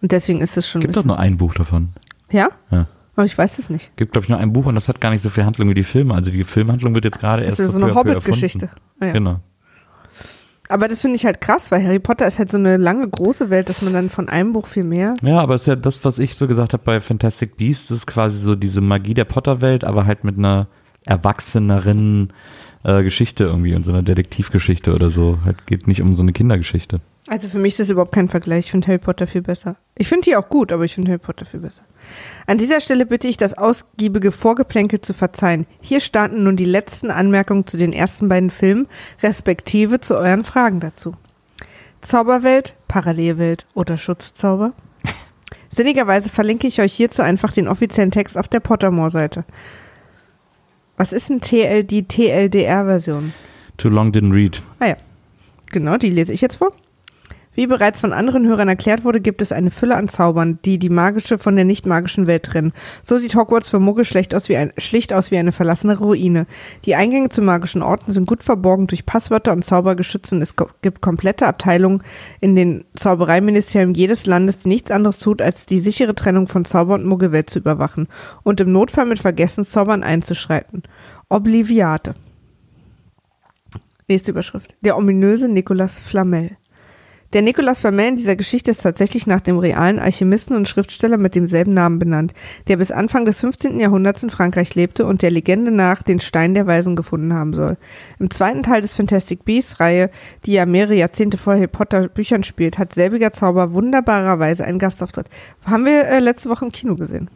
Und 0.00 0.12
deswegen 0.12 0.40
ist 0.40 0.56
es 0.56 0.68
schon 0.68 0.80
Gibt 0.80 0.96
doch 0.96 1.04
nur 1.04 1.18
ein 1.18 1.36
Buch 1.36 1.54
davon. 1.54 1.90
Ja? 2.30 2.48
Ja. 2.70 2.86
Aber 3.16 3.26
ich 3.26 3.36
weiß 3.36 3.58
es 3.58 3.70
nicht. 3.70 3.94
Gibt, 3.96 4.12
glaube 4.12 4.24
ich, 4.24 4.28
nur 4.28 4.38
ein 4.38 4.52
Buch 4.52 4.66
und 4.66 4.74
das 4.74 4.88
hat 4.88 5.00
gar 5.00 5.10
nicht 5.10 5.22
so 5.22 5.30
viel 5.30 5.44
Handlung 5.44 5.68
wie 5.68 5.74
die 5.74 5.84
Filme. 5.84 6.14
Also 6.14 6.30
die 6.30 6.44
Filmhandlung 6.44 6.94
wird 6.94 7.04
jetzt 7.04 7.20
gerade 7.20 7.42
Das 7.42 7.58
erst 7.58 7.60
ist 7.60 7.74
so 7.74 7.78
peu 7.80 7.86
eine 7.86 7.94
Hobbit-Geschichte. 7.94 8.70
Ah, 9.00 9.06
ja. 9.06 9.12
Genau. 9.12 9.40
Aber 10.68 10.88
das 10.88 11.02
finde 11.02 11.16
ich 11.16 11.26
halt 11.26 11.40
krass, 11.40 11.70
weil 11.70 11.84
Harry 11.84 11.98
Potter 11.98 12.26
ist 12.26 12.38
halt 12.38 12.50
so 12.50 12.56
eine 12.58 12.76
lange, 12.78 13.06
große 13.08 13.50
Welt, 13.50 13.68
dass 13.68 13.82
man 13.82 13.92
dann 13.92 14.08
von 14.10 14.28
einem 14.28 14.52
Buch 14.54 14.66
viel 14.66 14.84
mehr. 14.84 15.14
Ja, 15.22 15.40
aber 15.40 15.54
es 15.56 15.62
ist 15.62 15.66
ja 15.66 15.76
das, 15.76 16.04
was 16.04 16.18
ich 16.18 16.34
so 16.36 16.48
gesagt 16.48 16.72
habe 16.72 16.82
bei 16.82 17.00
Fantastic 17.00 17.56
Beasts, 17.56 17.88
das 17.88 17.98
ist 17.98 18.06
quasi 18.06 18.38
so 18.38 18.54
diese 18.54 18.80
Magie 18.80 19.14
der 19.14 19.26
Potter-Welt, 19.26 19.84
aber 19.84 20.06
halt 20.06 20.24
mit 20.24 20.38
einer 20.38 20.66
erwachseneren 21.04 22.32
äh, 22.82 23.02
Geschichte 23.02 23.44
irgendwie 23.44 23.74
und 23.74 23.84
so 23.84 23.92
einer 23.92 24.02
Detektivgeschichte 24.02 24.94
oder 24.94 25.10
so. 25.10 25.38
Halt 25.44 25.66
geht 25.66 25.86
nicht 25.86 26.00
um 26.02 26.14
so 26.14 26.22
eine 26.22 26.32
Kindergeschichte. 26.32 27.00
Also 27.26 27.48
für 27.48 27.58
mich 27.58 27.72
ist 27.72 27.80
das 27.80 27.90
überhaupt 27.90 28.12
kein 28.12 28.28
Vergleich. 28.28 28.66
Ich 28.66 28.70
finde 28.70 28.86
Harry 28.88 28.98
Potter 28.98 29.26
viel 29.26 29.40
besser. 29.40 29.76
Ich 29.96 30.08
finde 30.08 30.24
die 30.24 30.36
auch 30.36 30.48
gut, 30.50 30.72
aber 30.72 30.84
ich 30.84 30.94
finde 30.94 31.10
Harry 31.10 31.18
Potter 31.18 31.46
viel 31.46 31.60
besser. 31.60 31.84
An 32.46 32.58
dieser 32.58 32.80
Stelle 32.82 33.06
bitte 33.06 33.28
ich 33.28 33.38
das 33.38 33.56
ausgiebige 33.56 34.30
Vorgeplänkel 34.30 35.00
zu 35.00 35.14
verzeihen. 35.14 35.66
Hier 35.80 36.00
starten 36.00 36.44
nun 36.44 36.56
die 36.56 36.66
letzten 36.66 37.10
Anmerkungen 37.10 37.66
zu 37.66 37.78
den 37.78 37.94
ersten 37.94 38.28
beiden 38.28 38.50
Filmen, 38.50 38.88
respektive 39.22 40.00
zu 40.00 40.16
euren 40.16 40.44
Fragen 40.44 40.80
dazu. 40.80 41.14
Zauberwelt, 42.02 42.76
Parallelwelt 42.88 43.64
oder 43.72 43.96
Schutzzauber? 43.96 44.74
Sinnigerweise 45.74 46.28
verlinke 46.28 46.66
ich 46.66 46.82
euch 46.82 46.92
hierzu 46.92 47.22
einfach 47.22 47.52
den 47.52 47.68
offiziellen 47.68 48.10
Text 48.10 48.36
auf 48.36 48.48
der 48.48 48.60
Pottermore-Seite. 48.60 49.46
Was 50.98 51.14
ist 51.14 51.30
ein 51.30 51.40
TLD, 51.40 52.06
TLDR-Version? 52.06 53.32
Too 53.78 53.88
long 53.88 54.10
didn't 54.12 54.34
read. 54.34 54.60
Ah 54.78 54.88
ja, 54.88 54.96
genau, 55.72 55.96
die 55.96 56.10
lese 56.10 56.34
ich 56.34 56.42
jetzt 56.42 56.56
vor. 56.56 56.72
Wie 57.54 57.66
bereits 57.66 58.00
von 58.00 58.12
anderen 58.12 58.46
Hörern 58.46 58.68
erklärt 58.68 59.04
wurde, 59.04 59.20
gibt 59.20 59.40
es 59.40 59.52
eine 59.52 59.70
Fülle 59.70 59.96
an 59.96 60.08
Zaubern, 60.08 60.58
die 60.64 60.78
die 60.78 60.88
magische 60.88 61.38
von 61.38 61.54
der 61.54 61.64
nicht 61.64 61.86
magischen 61.86 62.26
Welt 62.26 62.44
trennen. 62.44 62.72
So 63.02 63.16
sieht 63.18 63.36
Hogwarts 63.36 63.68
für 63.68 63.78
Muggel 63.78 64.04
schlecht 64.04 64.34
aus 64.34 64.48
wie 64.48 64.56
ein, 64.56 64.72
schlicht 64.78 65.12
aus 65.12 65.30
wie 65.30 65.38
eine 65.38 65.52
verlassene 65.52 65.98
Ruine. 65.98 66.46
Die 66.84 66.94
Eingänge 66.94 67.28
zu 67.28 67.42
magischen 67.42 67.82
Orten 67.82 68.12
sind 68.12 68.26
gut 68.26 68.42
verborgen 68.42 68.86
durch 68.86 69.06
Passwörter 69.06 69.52
und 69.52 69.64
Zaubergeschütze 69.64 70.34
und 70.34 70.42
es 70.42 70.54
gibt 70.82 71.00
komplette 71.00 71.46
Abteilungen 71.46 72.02
in 72.40 72.56
den 72.56 72.84
Zaubereiministerien 72.96 73.94
jedes 73.94 74.26
Landes, 74.26 74.58
die 74.58 74.68
nichts 74.68 74.90
anderes 74.90 75.18
tut, 75.18 75.40
als 75.40 75.66
die 75.66 75.78
sichere 75.78 76.14
Trennung 76.14 76.48
von 76.48 76.64
Zauber 76.64 76.94
und 76.94 77.06
Muggelwelt 77.06 77.50
zu 77.50 77.60
überwachen 77.60 78.08
und 78.42 78.60
im 78.60 78.72
Notfall 78.72 79.06
mit 79.06 79.20
Vergessenszaubern 79.20 80.02
einzuschreiten. 80.02 80.82
Obliviate. 81.28 82.14
Nächste 84.06 84.32
Überschrift. 84.32 84.76
Der 84.82 84.98
ominöse 84.98 85.48
Nicolas 85.48 85.98
Flamel. 85.98 86.56
Der 87.32 87.42
Nicolas 87.42 87.80
Flamel 87.80 88.08
in 88.08 88.16
dieser 88.16 88.36
Geschichte 88.36 88.70
ist 88.70 88.82
tatsächlich 88.82 89.26
nach 89.26 89.40
dem 89.40 89.58
realen 89.58 89.98
Alchemisten 89.98 90.54
und 90.54 90.68
Schriftsteller 90.68 91.16
mit 91.16 91.34
demselben 91.34 91.74
Namen 91.74 91.98
benannt, 91.98 92.32
der 92.68 92.76
bis 92.76 92.92
Anfang 92.92 93.24
des 93.24 93.40
15. 93.40 93.80
Jahrhunderts 93.80 94.22
in 94.22 94.30
Frankreich 94.30 94.74
lebte 94.76 95.04
und 95.04 95.22
der 95.22 95.32
Legende 95.32 95.72
nach 95.72 96.02
den 96.02 96.20
Stein 96.20 96.54
der 96.54 96.66
Weisen 96.66 96.94
gefunden 96.94 97.34
haben 97.34 97.52
soll. 97.52 97.76
Im 98.20 98.30
zweiten 98.30 98.62
Teil 98.62 98.82
des 98.82 98.94
Fantastic 98.94 99.44
Beasts 99.44 99.80
Reihe, 99.80 100.10
die 100.46 100.52
ja 100.52 100.64
mehrere 100.64 100.94
Jahrzehnte 100.94 101.36
vor 101.36 101.54
Harry 101.54 101.66
Potter 101.66 102.08
Büchern 102.08 102.44
spielt, 102.44 102.78
hat 102.78 102.94
selbiger 102.94 103.32
Zauber 103.32 103.72
wunderbarerweise 103.72 104.64
einen 104.64 104.78
Gastauftritt. 104.78 105.26
Haben 105.66 105.86
wir 105.86 106.06
äh, 106.06 106.20
letzte 106.20 106.50
Woche 106.50 106.66
im 106.66 106.72
Kino 106.72 106.94
gesehen. 106.94 107.28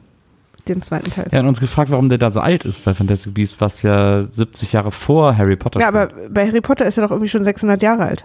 Den 0.68 0.82
zweiten 0.82 1.10
Teil. 1.10 1.26
Er 1.30 1.40
hat 1.40 1.46
uns 1.46 1.60
gefragt, 1.60 1.90
warum 1.90 2.08
der 2.08 2.18
da 2.18 2.30
so 2.30 2.40
alt 2.40 2.64
ist 2.64 2.84
bei 2.84 2.92
Fantastic 2.92 3.34
Beasts, 3.34 3.60
was 3.60 3.82
ja 3.82 4.22
70 4.30 4.72
Jahre 4.72 4.92
vor 4.92 5.36
Harry 5.36 5.56
Potter 5.56 5.80
Ja, 5.80 5.88
aber 5.88 6.10
bei 6.30 6.46
Harry 6.46 6.60
Potter 6.60 6.84
ist 6.84 6.98
er 6.98 7.04
doch 7.04 7.10
irgendwie 7.10 7.30
schon 7.30 7.42
600 7.42 7.82
Jahre 7.82 8.04
alt. 8.04 8.24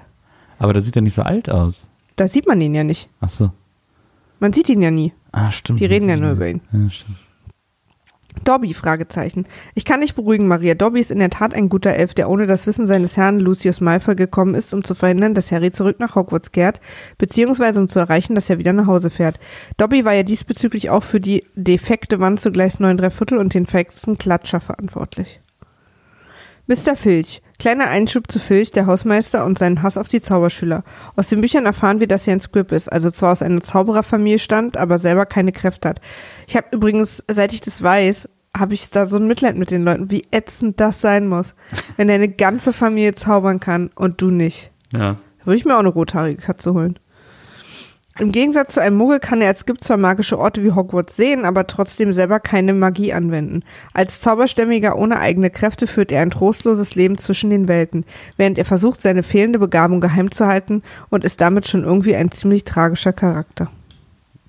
Aber 0.59 0.73
da 0.73 0.81
sieht 0.81 0.95
er 0.95 1.01
nicht 1.01 1.15
so 1.15 1.21
alt 1.21 1.49
aus. 1.49 1.87
Da 2.15 2.27
sieht 2.27 2.47
man 2.47 2.61
ihn 2.61 2.75
ja 2.75 2.83
nicht. 2.83 3.09
Ach 3.21 3.29
so. 3.29 3.51
Man 4.39 4.53
sieht 4.53 4.69
ihn 4.69 4.81
ja 4.81 4.91
nie. 4.91 5.13
Ah, 5.31 5.51
stimmt. 5.51 5.79
Die 5.79 5.85
reden 5.85 6.09
ja 6.09 6.17
nur 6.17 6.31
über 6.31 6.47
ihn. 6.47 6.61
Ja, 6.71 6.89
stimmt. 6.89 7.17
Dobby, 8.43 8.73
Fragezeichen. 8.73 9.45
Ich 9.75 9.85
kann 9.85 10.01
dich 10.01 10.15
beruhigen, 10.15 10.47
Maria. 10.47 10.73
Dobby 10.73 10.99
ist 10.99 11.11
in 11.11 11.19
der 11.19 11.29
Tat 11.29 11.53
ein 11.53 11.69
guter 11.69 11.91
Elf, 11.91 12.13
der 12.13 12.29
ohne 12.29 12.47
das 12.47 12.67
Wissen 12.67 12.87
seines 12.87 13.15
Herrn 13.15 13.39
Lucius 13.39 13.79
Malfoy 13.79 14.15
gekommen 14.15 14.55
ist, 14.55 14.73
um 14.73 14.83
zu 14.83 14.95
verhindern, 14.95 15.33
dass 15.33 15.51
Harry 15.51 15.71
zurück 15.71 15.99
nach 15.99 16.15
Hogwarts 16.15 16.51
kehrt, 16.51 16.81
beziehungsweise 17.17 17.79
um 17.79 17.87
zu 17.87 17.99
erreichen, 17.99 18.35
dass 18.35 18.49
er 18.49 18.57
wieder 18.57 18.73
nach 18.73 18.87
Hause 18.87 19.09
fährt. 19.09 19.39
Dobby 19.77 20.03
war 20.03 20.13
ja 20.13 20.23
diesbezüglich 20.23 20.89
auch 20.89 21.03
für 21.03 21.21
die 21.21 21.43
defekte 21.55 22.19
Wand 22.19 22.41
zu 22.41 22.51
Gleis 22.51 22.79
9 22.79 23.11
Viertel 23.11 23.37
und 23.37 23.53
den 23.53 23.65
fexen 23.65 24.17
Klatscher 24.17 24.59
verantwortlich. 24.59 25.39
Mr. 26.68 26.95
Filch. 26.95 27.41
Kleiner 27.59 27.89
Einschub 27.89 28.32
zu 28.32 28.39
Filch, 28.39 28.72
der 28.72 28.86
Hausmeister 28.86 29.45
und 29.45 29.57
seinen 29.57 29.84
Hass 29.84 29.97
auf 29.97 30.07
die 30.07 30.22
Zauberschüler. 30.22 30.84
Aus 31.16 31.30
den 31.30 31.41
Büchern 31.41 31.66
erfahren 31.66 31.99
wir, 31.99 32.07
dass 32.07 32.28
er 32.28 32.34
ein 32.34 32.41
Squib 32.41 32.72
ist, 32.72 32.91
also 32.91 33.11
zwar 33.11 33.34
aus 33.34 33.41
einer 33.41 33.61
Zaubererfamilie 33.61 34.39
stammt, 34.39 34.78
aber 34.78 34.97
selber 34.97 35.26
keine 35.26 35.51
Kräfte 35.51 35.89
hat. 35.89 36.01
Ich 36.47 36.55
habe 36.55 36.68
übrigens, 36.72 37.24
seit 37.30 37.53
ich 37.53 37.61
das 37.61 37.84
weiß, 37.84 38.30
habe 38.57 38.74
ich 38.74 38.89
da 38.89 39.05
so 39.05 39.18
ein 39.18 39.28
Mitleid 39.28 39.57
mit 39.57 39.72
den 39.72 39.84
Leuten, 39.84 40.11
wie 40.11 40.26
ätzend 40.32 40.80
das 40.80 41.01
sein 41.01 41.28
muss, 41.28 41.55
wenn 41.97 42.07
deine 42.07 42.30
ganze 42.30 42.72
Familie 42.72 43.16
zaubern 43.16 43.59
kann 43.59 43.89
und 43.95 44.22
du 44.22 44.30
nicht. 44.30 44.72
Ja. 44.91 45.18
Da 45.39 45.45
würde 45.45 45.57
ich 45.57 45.66
mir 45.66 45.76
auch 45.76 45.80
eine 45.80 45.89
rothaarige 45.89 46.41
Katze 46.41 46.74
holen. 46.74 46.99
Im 48.20 48.32
Gegensatz 48.32 48.76
zu 48.76 48.82
einem 48.82 48.97
Muggel 48.97 49.20
kann 49.20 49.41
er 49.41 49.47
als 49.47 49.66
Gift 49.66 49.84
zwar 49.84 49.97
magische 49.97 50.38
Orte 50.38 50.64
wie 50.64 50.72
Hogwarts 50.72 51.16
sehen, 51.16 51.45
aber 51.45 51.66
trotzdem 51.66 52.14
selber 52.14 52.39
keine 52.39 52.74
Magie 52.74 53.11
anwenden. 53.11 53.64
Als 53.91 54.20
Zauberstämmiger 54.20 54.95
ohne 54.97 55.20
eigene 55.20 55.49
Kräfte 55.49 55.88
führt 55.88 56.11
er 56.11 56.22
ein 56.22 56.30
trostloses 56.30 56.93
Leben 56.93 57.18
zwischen 57.18 57.49
den 57.49 57.68
Welten, 57.68 58.05
während 58.38 58.59
er 58.59 58.66
versucht, 58.66 59.01
seine 59.01 59.24
fehlende 59.24 59.57
Begabung 59.57 59.99
geheim 59.99 60.30
zu 60.30 60.45
halten 60.45 60.84
und 61.09 61.26
ist 61.26 61.41
damit 61.41 61.68
schon 61.68 61.84
irgendwie 61.84 62.16
ein 62.16 62.32
ziemlich 62.32 62.66
tragischer 62.66 63.14
Charakter. 63.14 63.72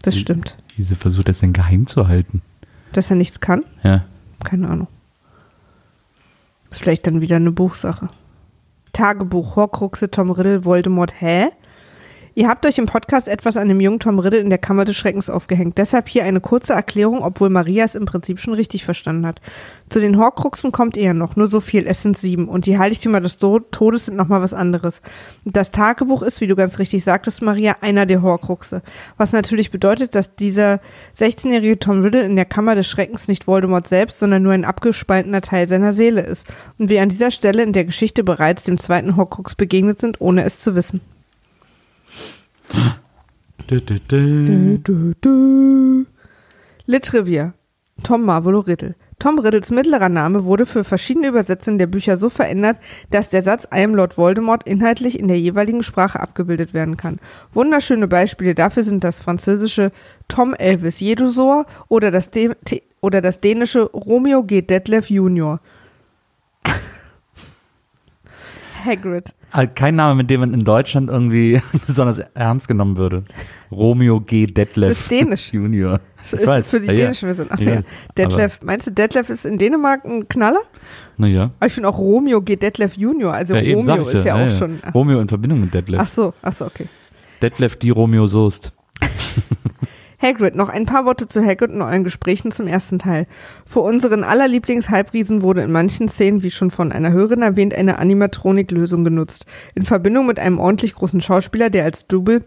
Das 0.03 0.19
stimmt. 0.19 0.59
Wieso 0.77 0.95
versucht 0.95 1.31
das 1.31 1.39
denn 1.39 1.55
geheim 1.55 1.87
zu 1.87 2.07
halten? 2.07 2.43
Dass 2.93 3.09
er 3.09 3.17
nichts 3.17 3.41
kann? 3.41 3.65
Ja. 3.83 4.05
Keine 4.45 4.69
Ahnung. 4.69 4.89
Ist 6.71 6.83
vielleicht 6.83 7.07
dann 7.07 7.23
wieder 7.23 7.37
eine 7.37 7.53
Buchsache. 7.53 8.11
Tagebuch, 8.93 9.57
Horcruxe, 9.57 10.11
Tom 10.11 10.31
Riddle, 10.31 10.67
Voldemort, 10.67 11.15
hä? 11.19 11.49
Ihr 12.37 12.49
habt 12.49 12.67
euch 12.67 12.79
im 12.79 12.87
Podcast 12.87 13.29
etwas 13.29 13.57
an 13.57 13.69
dem 13.69 13.79
jungen 13.79 14.01
Tom 14.01 14.19
Riddle 14.19 14.41
in 14.41 14.51
der 14.51 14.59
Kammer 14.59 14.85
des 14.85 14.97
Schreckens 14.97 15.31
aufgehängt. 15.31 15.79
Deshalb 15.79 16.09
hier 16.09 16.25
eine 16.25 16.41
kurze 16.41 16.73
Erklärung, 16.73 17.23
obwohl 17.23 17.49
Maria 17.49 17.85
es 17.85 17.95
im 17.95 18.07
Prinzip 18.07 18.41
schon 18.41 18.55
richtig 18.55 18.85
verstanden 18.85 19.25
hat. 19.25 19.41
Zu 19.89 20.01
den 20.01 20.19
Horcruxen 20.19 20.73
kommt 20.73 20.97
ja 20.97 21.15
noch, 21.15 21.37
nur 21.37 21.47
so 21.47 21.61
viel, 21.61 21.87
es 21.87 22.03
sind 22.03 22.19
sieben. 22.19 22.49
Und 22.49 22.67
die 22.67 22.77
Heiligtümer 22.77 23.21
des 23.21 23.37
Todes 23.37 24.07
sind 24.07 24.17
nochmal 24.17 24.43
was 24.43 24.53
anderes. 24.53 25.01
Das 25.45 25.71
Tagebuch 25.71 26.23
ist, 26.23 26.41
wie 26.41 26.49
du 26.49 26.57
ganz 26.57 26.81
richtig 26.81 27.05
sagtest, 27.05 27.41
Maria, 27.41 27.77
einer 27.83 28.05
der 28.05 28.21
Horcruxe. 28.21 28.83
Was 29.17 29.31
natürlich 29.31 29.71
bedeutet, 29.71 30.17
dass 30.17 30.35
dieser 30.35 30.81
16-jährige 31.17 31.79
Tom 31.79 32.03
Riddle 32.03 32.25
in 32.25 32.35
der 32.35 32.47
Kammer 32.47 32.75
des 32.75 32.89
Schreckens 32.89 33.29
nicht 33.29 33.47
Voldemort 33.47 33.87
selbst, 33.87 34.19
sondern 34.19 34.43
nur 34.43 34.55
ein 34.55 34.65
abgespaltener 34.65 35.41
Teil 35.41 35.69
seiner 35.69 35.93
Seele 35.93 36.23
ist. 36.23 36.49
Und 36.79 36.89
wir 36.89 37.01
an 37.01 37.11
dieser 37.11 37.31
Stelle 37.31 37.63
in 37.63 37.73
der 37.73 37.85
Geschichte 37.85 38.25
bereits 38.25 38.65
dem 38.65 38.81
zweiten 38.81 39.17
Horcrux 39.17 39.55
begegnet 39.55 40.01
sind, 40.01 40.21
ohne 40.21 40.43
es 40.43 40.59
zu 40.59 40.75
wissen. 40.75 41.01
Dü, 43.71 43.81
dü. 43.81 43.99
Du, 44.09 44.79
du, 44.79 45.13
du. 45.23 46.07
Litrevier. 46.87 47.53
Tom 48.03 48.25
Marvolo 48.25 48.61
Riddle. 48.61 48.95
Tom 49.19 49.39
Riddles 49.39 49.71
mittlerer 49.71 50.09
Name 50.09 50.45
wurde 50.45 50.67
für 50.67 50.85
verschiedene 50.85 51.29
Übersetzungen 51.29 51.79
der 51.79 51.87
Bücher 51.87 52.17
so 52.17 52.29
verändert, 52.29 52.77
dass 53.11 53.29
der 53.29 53.43
Satz 53.43 53.67
I 53.75 53.85
am 53.85 53.95
Lord 53.95 54.19
Voldemort 54.19 54.67
inhaltlich 54.67 55.19
in 55.19 55.29
der 55.29 55.39
jeweiligen 55.39 55.83
Sprache 55.83 56.21
abgebildet 56.21 56.75
werden 56.75 56.97
kann. 56.97 57.21
Wunderschöne 57.53 58.09
Beispiele 58.09 58.55
dafür 58.55 58.83
sind 58.83 59.05
das 59.05 59.21
französische 59.21 59.93
Tom 60.29 60.53
Elvis 60.55 61.01
Jedusor 61.01 61.67
oder 61.89 62.11
das, 62.11 62.31
De 62.31 62.53
oder 63.01 63.21
das 63.21 63.41
dänische 63.41 63.85
Romeo 63.93 64.43
G. 64.43 64.63
Detlef 64.63 65.09
Junior. 65.09 65.61
Hagrid. 68.85 69.33
Ah, 69.53 69.67
Kein 69.67 69.95
Name, 69.97 70.15
mit 70.17 70.31
dem 70.31 70.41
man 70.41 70.53
in 70.55 70.65
Deutschland 70.65 71.09
irgendwie 71.11 71.61
besonders 71.87 72.19
ernst 72.35 72.69
genommen 72.69 72.97
würde. 72.97 73.25
Romeo 73.71 74.21
G. 74.21 74.47
Detlef. 74.47 74.93
Ist 74.93 75.11
dänisch. 75.11 75.53
Junior. 75.53 76.01
So 76.23 76.37
ist 76.37 76.47
weiß. 76.47 76.69
für 76.69 76.81
die 76.81 76.87
Ja, 76.89 76.95
dänische 76.95 77.27
Version. 77.27 77.49
Ach, 77.51 77.59
Ja, 77.59 77.75
ja. 77.75 77.81
Detlef, 78.17 78.61
meinst 78.63 78.87
du, 78.87 78.91
Detlef 78.93 79.29
ist 79.31 79.45
in 79.47 79.59
Dänemark 79.59 80.05
ein 80.05 80.29
Knaller? 80.29 80.61
Naja. 81.17 81.51
Aber 81.59 81.67
ich 81.67 81.73
finde 81.73 81.89
auch 81.89 81.99
Romeo 81.99 82.41
geht 82.41 82.63
Detlef 82.63 82.97
Junior. 82.97 83.33
Also 83.35 83.55
Ja, 83.55 83.63
eben, 83.63 83.81
Romeo 83.81 84.09
ich 84.09 84.15
ist 84.15 84.25
ja, 84.25 84.35
auch 84.47 84.51
schon. 84.51 84.81
Ach, 84.83 84.95
Romeo 84.95 85.21
in 85.21 85.29
Verbindung 85.29 85.61
mit 85.61 85.73
Detlef. 85.75 86.01
ach 86.01 86.09
so, 86.09 86.35
ach 86.43 86.53
so, 86.53 86.67
okay. 86.67 86.87
Detlef 87.43 87.77
die 87.77 87.91
Romeo 87.91 88.27
Soest. 88.27 88.73
Hagrid, 90.25 90.55
noch 90.55 90.71
ein 90.71 90.87
paar 90.87 91.05
Worte 91.05 91.27
zu 91.27 91.45
Hagrid 91.45 91.71
und 91.71 91.83
euren 91.83 92.03
Gesprächen 92.03 92.51
zum 92.51 92.67
ersten 92.67 92.99
Teil. 92.99 93.27
Für 93.67 93.81
unseren 93.81 94.25
aller 94.25 94.49
Lieblings-Halbriesen 94.49 95.43
wurde 95.43 95.61
in 95.61 95.71
manchen 95.71 96.09
Szenen, 96.09 96.43
wie 96.43 96.51
schon 96.51 96.71
von 96.71 96.93
einer 96.93 97.13
Hörerin 97.13 97.43
erwähnt, 97.43 97.75
eine 97.75 97.99
Animatronik-Lösung 97.99 99.05
genutzt. 99.05 99.45
In 99.75 99.85
Verbindung 99.85 100.27
mit 100.27 100.39
einem 100.39 100.59
ordentlich 100.59 100.95
großen 100.95 101.21
Schauspieler, 101.21 101.69
der 101.69 101.85
als 101.85 102.07
Double 102.07 102.43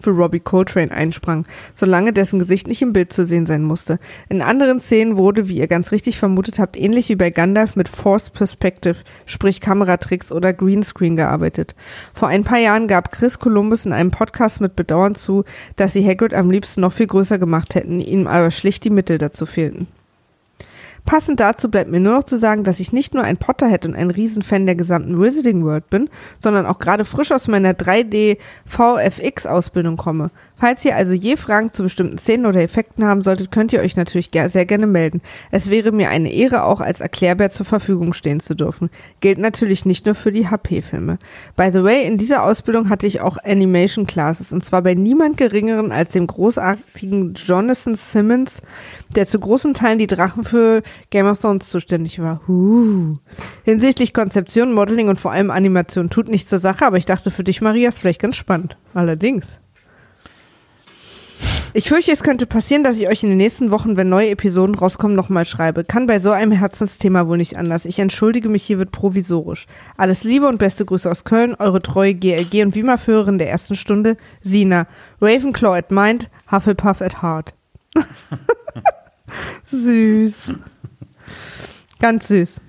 für 0.00 0.10
Robbie 0.10 0.40
Coltrane 0.40 0.90
einsprang, 0.90 1.46
solange 1.74 2.12
dessen 2.12 2.38
Gesicht 2.38 2.66
nicht 2.68 2.82
im 2.82 2.92
Bild 2.92 3.12
zu 3.12 3.26
sehen 3.26 3.46
sein 3.46 3.62
musste. 3.62 3.98
In 4.28 4.42
anderen 4.42 4.80
Szenen 4.80 5.16
wurde, 5.16 5.48
wie 5.48 5.58
ihr 5.58 5.68
ganz 5.68 5.92
richtig 5.92 6.18
vermutet 6.18 6.58
habt, 6.58 6.78
ähnlich 6.78 7.08
wie 7.08 7.16
bei 7.16 7.30
Gandalf 7.30 7.76
mit 7.76 7.88
Forced 7.88 8.32
Perspective, 8.32 8.96
sprich 9.24 9.60
Kameratricks 9.60 10.32
oder 10.32 10.52
Greenscreen 10.52 11.16
gearbeitet. 11.16 11.74
Vor 12.14 12.28
ein 12.28 12.44
paar 12.44 12.58
Jahren 12.58 12.88
gab 12.88 13.12
Chris 13.12 13.38
Columbus 13.38 13.86
in 13.86 13.92
einem 13.92 14.10
Podcast 14.10 14.60
mit 14.60 14.76
Bedauern 14.76 15.14
zu, 15.14 15.44
dass 15.76 15.92
sie 15.92 16.06
Hagrid 16.06 16.34
am 16.34 16.50
liebsten 16.50 16.80
noch 16.80 16.92
viel 16.92 17.06
größer 17.06 17.38
gemacht 17.38 17.74
hätten, 17.74 18.00
ihm 18.00 18.26
aber 18.26 18.50
schlicht 18.50 18.84
die 18.84 18.90
Mittel 18.90 19.18
dazu 19.18 19.46
fehlten. 19.46 19.86
Passend 21.06 21.38
dazu 21.38 21.70
bleibt 21.70 21.90
mir 21.90 22.00
nur 22.00 22.16
noch 22.16 22.24
zu 22.24 22.36
sagen, 22.36 22.64
dass 22.64 22.80
ich 22.80 22.92
nicht 22.92 23.14
nur 23.14 23.22
ein 23.22 23.36
Potterhead 23.36 23.86
und 23.86 23.94
ein 23.94 24.10
Riesenfan 24.10 24.66
der 24.66 24.74
gesamten 24.74 25.20
Wizarding 25.20 25.64
World 25.64 25.88
bin, 25.88 26.10
sondern 26.40 26.66
auch 26.66 26.80
gerade 26.80 27.04
frisch 27.04 27.30
aus 27.30 27.46
meiner 27.46 27.74
3D 27.74 28.38
VFX 28.66 29.46
Ausbildung 29.46 29.96
komme. 29.96 30.30
Falls 30.58 30.84
ihr 30.86 30.96
also 30.96 31.12
je 31.12 31.36
Fragen 31.36 31.70
zu 31.70 31.82
bestimmten 31.82 32.16
Szenen 32.16 32.46
oder 32.46 32.62
Effekten 32.62 33.04
haben 33.04 33.22
solltet, 33.22 33.52
könnt 33.52 33.74
ihr 33.74 33.80
euch 33.80 33.94
natürlich 33.94 34.30
sehr 34.32 34.64
gerne 34.64 34.86
melden. 34.86 35.20
Es 35.50 35.70
wäre 35.70 35.92
mir 35.92 36.08
eine 36.08 36.32
Ehre, 36.32 36.64
auch 36.64 36.80
als 36.80 37.00
Erklärbär 37.00 37.50
zur 37.50 37.66
Verfügung 37.66 38.14
stehen 38.14 38.40
zu 38.40 38.54
dürfen. 38.54 38.88
Gilt 39.20 39.36
natürlich 39.36 39.84
nicht 39.84 40.06
nur 40.06 40.14
für 40.14 40.32
die 40.32 40.48
HP-Filme. 40.48 41.18
By 41.56 41.68
the 41.70 41.84
way, 41.84 42.06
in 42.06 42.16
dieser 42.16 42.42
Ausbildung 42.42 42.88
hatte 42.88 43.06
ich 43.06 43.20
auch 43.20 43.36
Animation 43.44 44.06
Classes 44.06 44.52
und 44.52 44.64
zwar 44.64 44.80
bei 44.80 44.94
niemand 44.94 45.36
geringeren 45.36 45.92
als 45.92 46.12
dem 46.12 46.26
großartigen 46.26 47.34
Jonathan 47.34 47.94
Simmons, 47.94 48.62
der 49.14 49.26
zu 49.26 49.38
großen 49.38 49.74
Teilen 49.74 49.98
die 49.98 50.06
Drachen 50.06 50.42
für 50.42 50.82
Game 51.10 51.26
of 51.26 51.40
Thrones 51.40 51.68
zuständig 51.68 52.20
war. 52.20 52.40
Huh. 52.46 53.18
Hinsichtlich 53.64 54.14
Konzeption, 54.14 54.72
Modeling 54.72 55.08
und 55.08 55.20
vor 55.20 55.32
allem 55.32 55.50
Animation 55.50 56.10
tut 56.10 56.28
nichts 56.28 56.50
zur 56.50 56.58
Sache, 56.58 56.86
aber 56.86 56.96
ich 56.96 57.06
dachte 57.06 57.30
für 57.30 57.44
dich, 57.44 57.60
Maria, 57.60 57.88
ist 57.88 57.98
vielleicht 57.98 58.20
ganz 58.20 58.36
spannend. 58.36 58.76
Allerdings. 58.94 59.58
Ich 61.76 61.90
fürchte, 61.90 62.10
es 62.10 62.22
könnte 62.22 62.46
passieren, 62.46 62.84
dass 62.84 62.98
ich 62.98 63.06
euch 63.06 63.22
in 63.22 63.28
den 63.28 63.36
nächsten 63.36 63.70
Wochen, 63.70 63.98
wenn 63.98 64.08
neue 64.08 64.30
Episoden 64.30 64.74
rauskommen, 64.74 65.14
nochmal 65.14 65.44
schreibe. 65.44 65.84
Kann 65.84 66.06
bei 66.06 66.18
so 66.18 66.30
einem 66.30 66.52
Herzensthema 66.52 67.28
wohl 67.28 67.36
nicht 67.36 67.58
anders. 67.58 67.84
Ich 67.84 67.98
entschuldige 67.98 68.48
mich 68.48 68.62
hiermit 68.62 68.92
provisorisch. 68.92 69.66
Alles 69.98 70.24
Liebe 70.24 70.48
und 70.48 70.56
beste 70.56 70.86
Grüße 70.86 71.10
aus 71.10 71.24
Köln, 71.24 71.54
eure 71.54 71.82
treue 71.82 72.14
GLG 72.14 72.62
und 72.62 72.74
WIMA-Führerin 72.74 73.36
der 73.36 73.50
ersten 73.50 73.76
Stunde, 73.76 74.16
Sina. 74.40 74.86
Ravenclaw 75.20 75.76
at 75.76 75.90
mind, 75.90 76.30
Hufflepuff 76.50 77.02
at 77.02 77.20
heart. 77.20 77.52
süß. 79.66 80.54
Ganz 82.00 82.28
süß. 82.28 82.60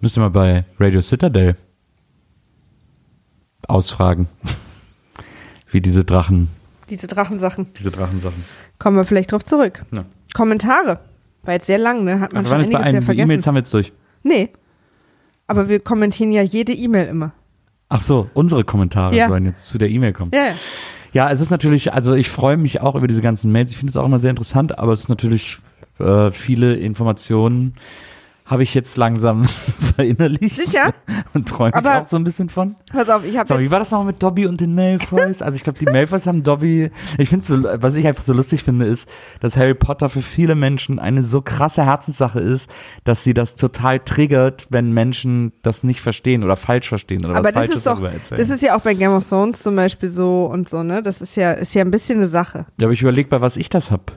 Müsste 0.00 0.20
mal 0.20 0.30
bei 0.30 0.64
Radio 0.78 1.00
Citadel 1.00 1.56
ausfragen. 3.68 4.28
Wie 5.70 5.80
diese 5.80 6.04
Drachen, 6.04 6.48
Diese 6.88 7.06
Drachensachen. 7.06 7.66
diese 7.76 7.90
Drachensachen. 7.90 8.44
Kommen 8.78 8.96
wir 8.96 9.04
vielleicht 9.04 9.32
drauf 9.32 9.44
zurück. 9.44 9.84
Ja. 9.90 10.04
Kommentare. 10.32 11.00
War 11.42 11.54
jetzt 11.54 11.66
sehr 11.66 11.78
lang, 11.78 12.04
ne? 12.04 12.20
Hat 12.20 12.32
man 12.32 12.46
Ach, 12.46 12.50
wir 12.50 12.62
schon 12.62 12.70
bei 12.70 12.78
einiges 12.78 12.80
ja 12.80 12.86
einem, 12.88 13.00
die 13.00 13.04
vergessen. 13.06 13.30
E-Mails 13.30 13.46
haben 13.46 13.54
wir 13.56 13.58
jetzt 13.60 13.74
durch. 13.74 13.92
Nee. 14.22 14.50
Aber 15.48 15.68
wir 15.68 15.80
kommentieren 15.80 16.32
ja 16.32 16.42
jede 16.42 16.72
E-Mail 16.72 17.08
immer. 17.08 17.32
Ach 17.88 18.00
so, 18.00 18.30
unsere 18.34 18.64
Kommentare 18.64 19.14
Ja. 19.14 19.28
sollen 19.28 19.44
jetzt 19.44 19.66
zu 19.66 19.78
der 19.78 19.90
E-Mail 19.90 20.12
kommen. 20.12 20.30
Ja, 20.34 20.46
ja. 20.48 20.54
Ja, 21.12 21.30
es 21.30 21.40
ist 21.40 21.50
natürlich, 21.50 21.92
also 21.92 22.14
ich 22.14 22.28
freue 22.28 22.56
mich 22.56 22.80
auch 22.80 22.94
über 22.94 23.06
diese 23.06 23.22
ganzen 23.22 23.50
Mails. 23.50 23.70
Ich 23.70 23.78
finde 23.78 23.90
es 23.90 23.96
auch 23.96 24.04
immer 24.04 24.18
sehr 24.18 24.30
interessant, 24.30 24.78
aber 24.78 24.92
es 24.92 25.00
ist 25.00 25.08
natürlich 25.08 25.58
äh, 25.98 26.30
viele 26.30 26.76
Informationen 26.76 27.74
habe 28.46 28.62
ich 28.62 28.74
jetzt 28.74 28.96
langsam 28.96 29.44
verinnerlicht. 29.96 30.54
Sicher? 30.54 30.94
Und 31.34 31.48
träume 31.48 31.72
ich 31.78 31.88
auch 31.88 32.08
so 32.08 32.16
ein 32.16 32.22
bisschen 32.22 32.48
von. 32.48 32.76
Pass 32.92 33.08
auf, 33.08 33.24
ich 33.24 33.36
habe 33.36 33.48
So, 33.48 33.58
wie 33.58 33.70
war 33.72 33.80
das 33.80 33.90
noch 33.90 34.04
mit 34.04 34.22
Dobby 34.22 34.46
und 34.46 34.60
den 34.60 34.74
Malfoys? 34.74 35.42
Also 35.42 35.56
ich 35.56 35.64
glaube, 35.64 35.80
die 35.80 35.86
Malfoys 35.86 36.26
haben 36.26 36.44
Dobby. 36.44 36.90
Ich 37.18 37.28
finde 37.28 37.44
so, 37.44 37.62
was 37.82 37.96
ich 37.96 38.06
einfach 38.06 38.22
so 38.22 38.32
lustig 38.32 38.62
finde, 38.62 38.86
ist, 38.86 39.08
dass 39.40 39.56
Harry 39.56 39.74
Potter 39.74 40.08
für 40.08 40.22
viele 40.22 40.54
Menschen 40.54 41.00
eine 41.00 41.24
so 41.24 41.42
krasse 41.42 41.84
Herzenssache 41.84 42.38
ist, 42.38 42.70
dass 43.02 43.24
sie 43.24 43.34
das 43.34 43.56
total 43.56 43.98
triggert, 43.98 44.66
wenn 44.70 44.92
Menschen 44.92 45.52
das 45.62 45.82
nicht 45.82 46.00
verstehen 46.00 46.44
oder 46.44 46.56
falsch 46.56 46.88
verstehen 46.88 47.24
oder 47.24 47.36
aber 47.36 47.48
was 47.48 47.52
das 47.52 47.54
Falsches 47.54 47.76
ist 47.78 47.86
doch, 47.86 47.92
darüber 47.94 48.12
erzählen. 48.12 48.40
das 48.40 48.50
ist 48.50 48.62
ja 48.62 48.76
auch 48.76 48.82
bei 48.82 48.94
Game 48.94 49.12
of 49.12 49.28
Thrones 49.28 49.60
zum 49.60 49.74
Beispiel 49.74 50.08
so 50.08 50.46
und 50.46 50.68
so, 50.68 50.84
ne? 50.84 51.02
Das 51.02 51.20
ist 51.20 51.34
ja, 51.36 51.52
ist 51.52 51.74
ja 51.74 51.82
ein 51.82 51.90
bisschen 51.90 52.18
eine 52.18 52.28
Sache. 52.28 52.66
ja, 52.78 52.86
aber 52.86 52.92
ich 52.92 53.02
überlege, 53.02 53.28
bei 53.28 53.40
was 53.40 53.56
ich 53.56 53.70
das 53.70 53.90
hab. 53.90 54.12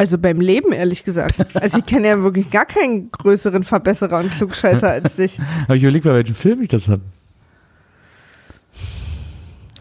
Also 0.00 0.16
beim 0.16 0.40
Leben, 0.40 0.72
ehrlich 0.72 1.04
gesagt. 1.04 1.34
Also 1.54 1.76
ich 1.76 1.84
kenne 1.84 2.08
ja 2.08 2.22
wirklich 2.22 2.50
gar 2.50 2.64
keinen 2.64 3.10
größeren 3.12 3.64
Verbesserer 3.64 4.20
und 4.20 4.30
Klugscheißer 4.30 4.88
als 4.88 5.16
dich. 5.16 5.38
Aber 5.64 5.74
ich 5.76 5.82
überlege, 5.82 6.08
bei 6.08 6.14
welchem 6.14 6.34
Film 6.34 6.62
ich 6.62 6.68
das 6.68 6.88
hab. 6.88 7.00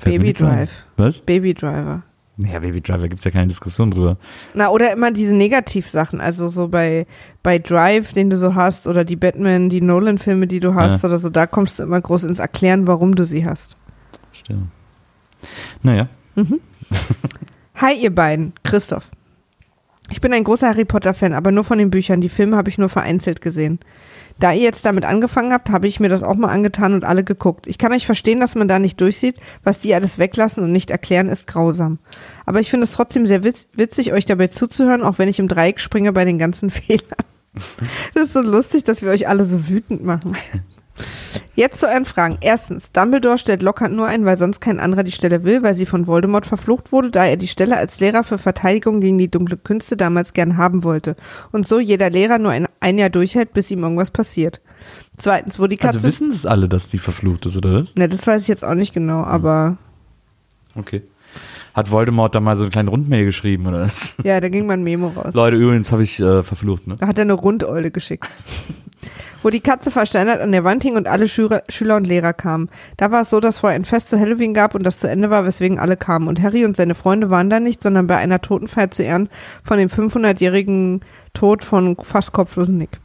Fällt 0.01 0.17
mir 0.17 0.19
Baby. 0.19 0.33
Drive. 0.33 0.71
Was? 0.97 1.21
Baby 1.21 1.53
Driver. 1.53 2.03
Naja, 2.35 2.59
Baby 2.59 2.81
Driver 2.81 3.07
gibt's 3.07 3.23
ja 3.23 3.31
keine 3.31 3.47
Diskussion 3.47 3.91
drüber. 3.91 4.17
Na, 4.53 4.67
oder 4.71 4.91
immer 4.91 5.11
diese 5.11 5.33
Negativsachen, 5.33 6.19
also 6.19 6.49
so 6.49 6.67
bei, 6.67 7.07
bei 7.41 7.57
Drive, 7.57 8.11
den 8.11 8.29
du 8.29 8.35
so 8.35 8.55
hast, 8.55 8.87
oder 8.87 9.05
die 9.05 9.15
Batman, 9.15 9.69
die 9.69 9.79
Nolan-Filme, 9.79 10.47
die 10.47 10.59
du 10.59 10.75
hast, 10.75 11.01
Ja. 11.03 11.07
oder 11.07 11.17
so, 11.17 11.29
da 11.29 11.47
kommst 11.47 11.79
du 11.79 11.83
immer 11.83 12.01
groß 12.01 12.25
ins 12.25 12.39
Erklären, 12.39 12.87
warum 12.87 13.15
du 13.15 13.23
sie 13.23 13.45
hast. 13.45 13.77
Stimmt. 14.33 14.67
Naja. 15.81 16.09
Hi, 17.75 17.93
ihr 17.93 18.13
beiden. 18.13 18.51
Christoph. 18.63 19.09
Ich 20.09 20.21
bin 20.21 20.33
ein 20.33 20.43
großer 20.43 20.67
Harry 20.67 20.85
Potter-Fan, 20.85 21.33
aber 21.33 21.51
nur 21.51 21.63
von 21.63 21.77
den 21.77 21.91
Büchern. 21.91 22.21
Die 22.21 22.29
Filme 22.29 22.57
habe 22.57 22.69
ich 22.69 22.77
nur 22.77 22.89
vereinzelt 22.89 23.41
gesehen. 23.41 23.79
Da 24.39 24.53
ihr 24.53 24.61
jetzt 24.61 24.85
damit 24.85 25.03
angefangen 25.03 25.51
habt, 25.51 25.69
habe 25.69 25.87
ich 25.87 25.99
mir 25.99 26.07
das 26.07 26.23
auch 26.23 26.35
mal 26.35 26.47
angetan 26.47 26.93
und 26.93 27.03
alle 27.03 27.25
geguckt. 27.25 27.67
Ich 27.67 27.77
kann 27.77 27.91
euch 27.91 28.05
verstehen, 28.05 28.39
dass 28.39 28.55
man 28.55 28.69
da 28.69 28.79
nicht 28.79 28.99
durchsieht. 29.01 29.35
Was 29.63 29.79
die 29.79 29.93
alles 29.93 30.17
weglassen 30.17 30.63
und 30.63 30.71
nicht 30.71 30.91
erklären, 30.91 31.27
ist 31.27 31.45
grausam. 31.45 31.99
Aber 32.45 32.61
ich 32.61 32.69
finde 32.69 32.85
es 32.85 32.91
trotzdem 32.91 33.27
sehr 33.27 33.43
witz 33.43 33.67
witzig, 33.73 34.13
euch 34.13 34.25
dabei 34.25 34.47
zuzuhören, 34.47 35.03
auch 35.03 35.17
wenn 35.19 35.27
ich 35.27 35.39
im 35.39 35.49
Dreieck 35.49 35.81
springe 35.81 36.13
bei 36.13 36.23
den 36.23 36.39
ganzen 36.39 36.69
Fehlern. 36.69 37.03
Das 38.13 38.27
ist 38.27 38.33
so 38.33 38.41
lustig, 38.41 38.85
dass 38.85 39.01
wir 39.01 39.09
euch 39.09 39.27
alle 39.27 39.43
so 39.43 39.67
wütend 39.67 40.05
machen. 40.05 40.37
Jetzt 41.55 41.81
zu 41.81 41.87
euren 41.87 42.05
Fragen. 42.05 42.37
Erstens, 42.41 42.91
Dumbledore 42.91 43.37
stellt 43.37 43.61
Lockhart 43.61 43.91
nur 43.91 44.07
ein, 44.07 44.25
weil 44.25 44.37
sonst 44.37 44.61
kein 44.61 44.79
anderer 44.79 45.03
die 45.03 45.11
Stelle 45.11 45.43
will, 45.43 45.61
weil 45.63 45.75
sie 45.75 45.85
von 45.85 46.07
Voldemort 46.07 46.45
verflucht 46.45 46.91
wurde, 46.91 47.11
da 47.11 47.25
er 47.25 47.37
die 47.37 47.47
Stelle 47.47 47.77
als 47.77 47.99
Lehrer 47.99 48.23
für 48.23 48.37
Verteidigung 48.37 49.01
gegen 49.01 49.17
die 49.17 49.29
dunkle 49.29 49.57
Künste 49.57 49.97
damals 49.97 50.33
gern 50.33 50.57
haben 50.57 50.83
wollte. 50.83 51.15
Und 51.51 51.67
so 51.67 51.79
jeder 51.79 52.09
Lehrer 52.09 52.39
nur 52.39 52.51
ein, 52.51 52.67
ein 52.79 52.97
Jahr 52.97 53.09
durchhält, 53.09 53.53
bis 53.53 53.71
ihm 53.71 53.83
irgendwas 53.83 54.11
passiert. 54.11 54.61
Zweitens, 55.17 55.59
wo 55.59 55.67
die 55.67 55.77
Katze... 55.77 55.97
Also 55.97 56.07
wissen 56.07 56.29
es 56.29 56.45
alle, 56.45 56.69
dass 56.69 56.87
die 56.87 56.99
verflucht 56.99 57.45
ist, 57.45 57.57
oder 57.57 57.81
was? 57.81 57.95
ne, 57.95 58.07
das 58.07 58.25
weiß 58.25 58.43
ich 58.43 58.47
jetzt 58.47 58.63
auch 58.63 58.75
nicht 58.75 58.93
genau, 58.93 59.23
aber 59.23 59.77
Okay. 60.75 61.03
Hat 61.73 61.91
Voldemort 61.91 62.33
da 62.33 62.39
mal 62.39 62.55
so 62.55 62.63
einen 62.63 62.71
kleinen 62.71 62.89
Rundmail 62.89 63.25
geschrieben, 63.25 63.67
oder 63.67 63.81
was? 63.81 64.15
ja, 64.23 64.39
da 64.39 64.49
ging 64.49 64.65
mal 64.65 64.73
ein 64.73 64.83
Memo 64.83 65.09
raus. 65.09 65.33
Leute, 65.33 65.57
übrigens 65.57 65.91
habe 65.91 66.03
ich 66.03 66.19
äh, 66.19 66.43
verflucht, 66.43 66.87
ne? 66.87 66.95
Da 66.97 67.07
hat 67.07 67.17
er 67.17 67.23
eine 67.23 67.33
Rundeule 67.33 67.91
geschickt. 67.91 68.27
Wo 69.41 69.49
die 69.49 69.61
Katze 69.61 69.89
versteinert 69.89 70.41
an 70.41 70.51
der 70.51 70.65
Wand 70.65 70.83
hing 70.83 70.97
und 70.97 71.07
alle 71.07 71.29
Schüler, 71.29 71.63
Schüler 71.69 71.95
und 71.95 72.05
Lehrer 72.05 72.33
kamen. 72.33 72.69
Da 72.97 73.11
war 73.11 73.21
es 73.21 73.29
so, 73.29 73.39
dass 73.39 73.59
vorher 73.59 73.79
ein 73.79 73.85
Fest 73.85 74.09
zu 74.09 74.19
Halloween 74.19 74.53
gab 74.53 74.75
und 74.75 74.83
das 74.83 74.99
zu 74.99 75.09
Ende 75.09 75.29
war, 75.29 75.45
weswegen 75.45 75.79
alle 75.79 75.95
kamen. 75.95 76.27
Und 76.27 76.41
Harry 76.41 76.65
und 76.65 76.75
seine 76.75 76.95
Freunde 76.95 77.29
waren 77.29 77.49
da 77.49 77.61
nicht, 77.61 77.81
sondern 77.81 78.07
bei 78.07 78.17
einer 78.17 78.41
Totenfeier 78.41 78.91
zu 78.91 79.03
Ehren 79.03 79.29
von 79.63 79.77
dem 79.77 79.87
500-jährigen 79.87 80.99
Tod 81.33 81.63
von 81.63 81.95
fast 82.01 82.33
kopflosen 82.33 82.77
Nick. 82.77 82.99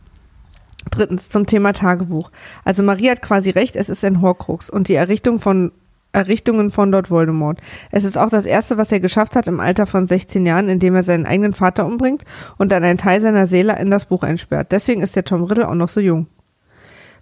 Drittens 0.90 1.28
zum 1.28 1.46
Thema 1.46 1.72
Tagebuch. 1.72 2.30
Also 2.64 2.82
Marie 2.82 3.10
hat 3.10 3.22
quasi 3.22 3.50
recht, 3.50 3.76
es 3.76 3.88
ist 3.88 4.04
ein 4.04 4.20
Horcrux 4.20 4.68
und 4.70 4.88
die 4.88 4.94
Errichtung 4.94 5.38
von 5.38 5.70
Errichtungen 6.14 6.70
von 6.70 6.90
Lord 6.90 7.10
Voldemort. 7.10 7.60
Es 7.90 8.04
ist 8.04 8.16
auch 8.16 8.30
das 8.30 8.46
erste, 8.46 8.78
was 8.78 8.92
er 8.92 9.00
geschafft 9.00 9.36
hat 9.36 9.48
im 9.48 9.60
Alter 9.60 9.86
von 9.86 10.06
16 10.06 10.46
Jahren, 10.46 10.68
indem 10.68 10.94
er 10.94 11.02
seinen 11.02 11.26
eigenen 11.26 11.52
Vater 11.52 11.86
umbringt 11.86 12.24
und 12.56 12.72
dann 12.72 12.84
einen 12.84 12.98
Teil 12.98 13.20
seiner 13.20 13.46
Seele 13.46 13.78
in 13.78 13.90
das 13.90 14.06
Buch 14.06 14.22
einsperrt. 14.22 14.72
Deswegen 14.72 15.02
ist 15.02 15.16
der 15.16 15.24
Tom 15.24 15.44
Riddle 15.44 15.68
auch 15.68 15.74
noch 15.74 15.88
so 15.88 16.00
jung. 16.00 16.26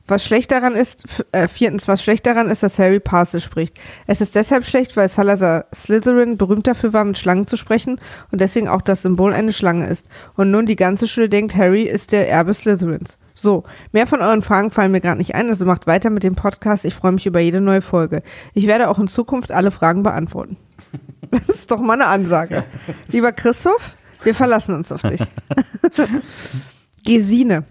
Was 0.08 0.24
schlecht 0.24 0.50
daran 0.50 0.74
ist, 0.74 1.04
äh, 1.30 1.46
viertens, 1.46 1.86
was 1.86 2.02
schlecht 2.02 2.26
daran 2.26 2.50
ist, 2.50 2.62
dass 2.62 2.78
Harry 2.78 2.98
Parse 2.98 3.40
spricht. 3.40 3.78
Es 4.06 4.20
ist 4.20 4.34
deshalb 4.34 4.64
schlecht, 4.64 4.96
weil 4.96 5.08
Salazar 5.08 5.66
Slytherin 5.72 6.36
berühmt 6.36 6.66
dafür 6.66 6.92
war, 6.92 7.04
mit 7.04 7.18
Schlangen 7.18 7.46
zu 7.46 7.56
sprechen 7.56 8.00
und 8.32 8.40
deswegen 8.40 8.68
auch 8.68 8.82
das 8.82 9.02
Symbol 9.02 9.32
eine 9.32 9.52
Schlange 9.52 9.86
ist. 9.86 10.06
Und 10.34 10.50
nun 10.50 10.66
die 10.66 10.76
ganze 10.76 11.06
Schule 11.06 11.28
denkt, 11.28 11.54
Harry 11.54 11.82
ist 11.82 12.10
der 12.10 12.28
Erbe 12.28 12.52
Slytherins. 12.52 13.16
So, 13.34 13.64
mehr 13.92 14.06
von 14.06 14.20
euren 14.20 14.42
Fragen 14.42 14.70
fallen 14.70 14.92
mir 14.92 15.00
gerade 15.00 15.18
nicht 15.18 15.34
ein, 15.34 15.48
also 15.48 15.64
macht 15.64 15.86
weiter 15.86 16.10
mit 16.10 16.22
dem 16.22 16.34
Podcast. 16.34 16.84
Ich 16.84 16.94
freue 16.94 17.12
mich 17.12 17.26
über 17.26 17.40
jede 17.40 17.60
neue 17.60 17.82
Folge. 17.82 18.22
Ich 18.54 18.66
werde 18.66 18.88
auch 18.90 18.98
in 18.98 19.08
Zukunft 19.08 19.52
alle 19.52 19.70
Fragen 19.70 20.02
beantworten. 20.02 20.56
Das 21.30 21.48
ist 21.48 21.70
doch 21.70 21.80
mal 21.80 21.94
eine 21.94 22.08
Ansage. 22.08 22.62
Lieber 23.08 23.32
Christoph, 23.32 23.96
wir 24.22 24.34
verlassen 24.34 24.74
uns 24.74 24.92
auf 24.92 25.00
dich. 25.00 25.22
Gesine. 27.06 27.64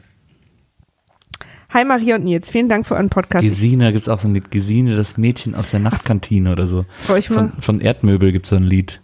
Hi 1.69 1.85
Maria 1.85 2.15
und 2.15 2.23
Nils, 2.23 2.49
vielen 2.49 2.69
Dank 2.69 2.87
für 2.87 2.95
euren 2.95 3.09
Podcast. 3.09 3.43
Gesine, 3.43 3.83
da 3.83 3.91
gibt 3.91 4.03
es 4.03 4.09
auch 4.09 4.17
so 4.17 4.27
ein 4.27 4.33
Lied. 4.33 4.49
Gesine, 4.49 4.95
das 4.95 5.17
Mädchen 5.17 5.53
aus 5.53 5.69
der 5.69 5.79
Nachtkantine 5.79 6.51
oder 6.51 6.65
so. 6.65 6.85
Von, 7.03 7.53
von 7.61 7.81
Erdmöbel 7.81 8.31
gibt 8.31 8.47
es 8.47 8.49
so 8.49 8.55
ein 8.55 8.63
Lied. 8.63 8.99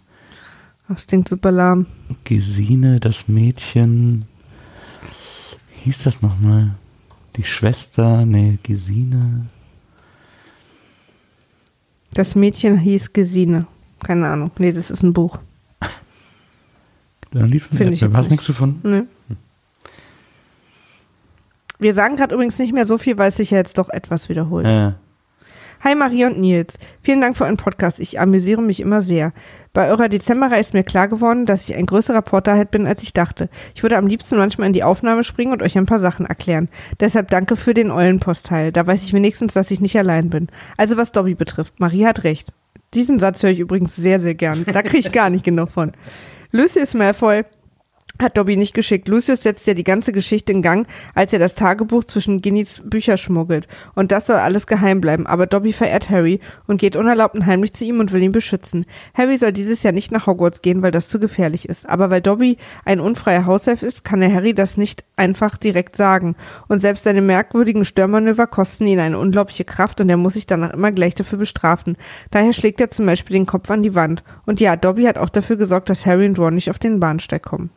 Das 0.88 1.06
klingt 1.06 1.28
super 1.28 1.52
lahm. 1.52 1.86
Gesine, 2.24 2.98
das 2.98 3.28
Mädchen. 3.28 4.24
Wie 5.88 5.92
hieß 5.92 6.02
das 6.02 6.20
nochmal? 6.20 6.74
Die 7.36 7.44
Schwester, 7.44 8.26
nee, 8.26 8.58
Gesine. 8.62 9.46
Das 12.12 12.34
Mädchen 12.34 12.76
hieß 12.76 13.14
Gesine. 13.14 13.66
Keine 14.04 14.28
Ahnung. 14.28 14.50
Nee, 14.58 14.72
das 14.72 14.90
ist 14.90 15.02
ein 15.02 15.14
Buch. 15.14 15.38
Gibt 15.80 17.34
da 17.34 17.40
ein 17.40 17.48
Lied 17.48 17.62
von 17.62 17.78
Finde 17.78 17.94
ich 17.94 18.02
jetzt 18.02 18.14
Hast 18.14 18.26
du 18.26 18.34
nichts 18.34 18.46
gefunden? 18.46 19.08
Nee. 19.28 19.36
Wir 21.78 21.94
sagen 21.94 22.16
gerade 22.16 22.34
übrigens 22.34 22.58
nicht 22.58 22.74
mehr 22.74 22.86
so 22.86 22.98
viel, 22.98 23.16
weil 23.16 23.30
es 23.30 23.38
sich 23.38 23.52
ja 23.52 23.56
jetzt 23.56 23.78
doch 23.78 23.88
etwas 23.88 24.28
wiederholt. 24.28 24.66
Ja. 24.66 24.96
Hi 25.84 25.94
Maria 25.94 26.26
und 26.26 26.40
Nils. 26.40 26.74
Vielen 27.02 27.20
Dank 27.20 27.36
für 27.36 27.44
euren 27.44 27.56
Podcast. 27.56 28.00
Ich 28.00 28.18
amüsiere 28.18 28.60
mich 28.60 28.80
immer 28.80 29.00
sehr. 29.00 29.32
Bei 29.72 29.88
eurer 29.88 30.08
Dezemberreihe 30.08 30.58
ist 30.58 30.74
mir 30.74 30.82
klar 30.82 31.06
geworden, 31.06 31.46
dass 31.46 31.68
ich 31.68 31.76
ein 31.76 31.86
größerer 31.86 32.22
Potterhead 32.22 32.72
bin, 32.72 32.84
als 32.84 33.04
ich 33.04 33.12
dachte. 33.12 33.48
Ich 33.76 33.84
würde 33.84 33.96
am 33.96 34.08
liebsten 34.08 34.38
manchmal 34.38 34.66
in 34.66 34.72
die 34.72 34.82
Aufnahme 34.82 35.22
springen 35.22 35.52
und 35.52 35.62
euch 35.62 35.78
ein 35.78 35.86
paar 35.86 36.00
Sachen 36.00 36.26
erklären. 36.26 36.68
Deshalb 36.98 37.30
danke 37.30 37.54
für 37.54 37.74
den 37.74 37.92
Eulenpostteil. 37.92 38.72
Da 38.72 38.88
weiß 38.88 39.04
ich 39.04 39.12
wenigstens, 39.12 39.54
dass 39.54 39.70
ich 39.70 39.80
nicht 39.80 39.96
allein 39.96 40.30
bin. 40.30 40.48
Also 40.76 40.96
was 40.96 41.12
Dobby 41.12 41.36
betrifft, 41.36 41.78
Maria 41.78 42.08
hat 42.08 42.24
recht. 42.24 42.52
Diesen 42.94 43.20
Satz 43.20 43.44
höre 43.44 43.50
ich 43.50 43.60
übrigens 43.60 43.94
sehr, 43.94 44.18
sehr 44.18 44.34
gern. 44.34 44.64
Da 44.66 44.82
kriege 44.82 44.98
ich 44.98 45.12
gar 45.12 45.30
nicht 45.30 45.44
genug 45.44 45.70
von. 45.70 45.92
Lucius 46.50 46.94
Malfoy 46.94 47.44
hat 48.22 48.36
Dobby 48.36 48.56
nicht 48.56 48.74
geschickt. 48.74 49.08
Lucius 49.08 49.42
setzt 49.42 49.66
ja 49.66 49.74
die 49.74 49.84
ganze 49.84 50.12
Geschichte 50.12 50.52
in 50.52 50.62
Gang, 50.62 50.86
als 51.14 51.32
er 51.32 51.38
das 51.38 51.54
Tagebuch 51.54 52.04
zwischen 52.04 52.42
Ginnys 52.42 52.80
Bücher 52.84 53.16
schmuggelt. 53.16 53.68
Und 53.94 54.12
das 54.12 54.26
soll 54.26 54.36
alles 54.36 54.66
geheim 54.66 55.00
bleiben. 55.00 55.26
Aber 55.26 55.46
Dobby 55.46 55.72
verehrt 55.72 56.10
Harry 56.10 56.40
und 56.66 56.80
geht 56.80 56.96
unerlaubt 56.96 57.34
und 57.34 57.46
heimlich 57.46 57.72
zu 57.72 57.84
ihm 57.84 58.00
und 58.00 58.12
will 58.12 58.22
ihn 58.22 58.32
beschützen. 58.32 58.86
Harry 59.14 59.38
soll 59.38 59.52
dieses 59.52 59.82
Jahr 59.82 59.92
nicht 59.92 60.12
nach 60.12 60.26
Hogwarts 60.26 60.62
gehen, 60.62 60.82
weil 60.82 60.90
das 60.90 61.08
zu 61.08 61.18
gefährlich 61.18 61.68
ist. 61.68 61.88
Aber 61.88 62.10
weil 62.10 62.20
Dobby 62.20 62.56
ein 62.84 63.00
unfreier 63.00 63.46
Hauself 63.46 63.82
ist, 63.82 64.04
kann 64.04 64.22
er 64.22 64.32
Harry 64.32 64.54
das 64.54 64.76
nicht 64.76 65.04
einfach 65.16 65.56
direkt 65.56 65.96
sagen. 65.96 66.36
Und 66.68 66.80
selbst 66.80 67.04
seine 67.04 67.22
merkwürdigen 67.22 67.84
Störmanöver 67.84 68.46
kosten 68.46 68.86
ihn 68.86 69.00
eine 69.00 69.18
unglaubliche 69.18 69.64
Kraft 69.64 70.00
und 70.00 70.08
er 70.08 70.16
muss 70.16 70.34
sich 70.34 70.46
danach 70.46 70.72
immer 70.74 70.92
gleich 70.92 71.14
dafür 71.14 71.38
bestrafen. 71.38 71.96
Daher 72.30 72.52
schlägt 72.52 72.80
er 72.80 72.90
zum 72.90 73.06
Beispiel 73.06 73.34
den 73.34 73.46
Kopf 73.46 73.70
an 73.70 73.82
die 73.82 73.94
Wand. 73.94 74.24
Und 74.46 74.60
ja, 74.60 74.76
Dobby 74.76 75.04
hat 75.04 75.18
auch 75.18 75.28
dafür 75.28 75.56
gesorgt, 75.56 75.90
dass 75.90 76.06
Harry 76.06 76.26
und 76.26 76.38
Ron 76.38 76.54
nicht 76.54 76.70
auf 76.70 76.78
den 76.78 77.00
Bahnsteig 77.00 77.42
kommen. 77.42 77.70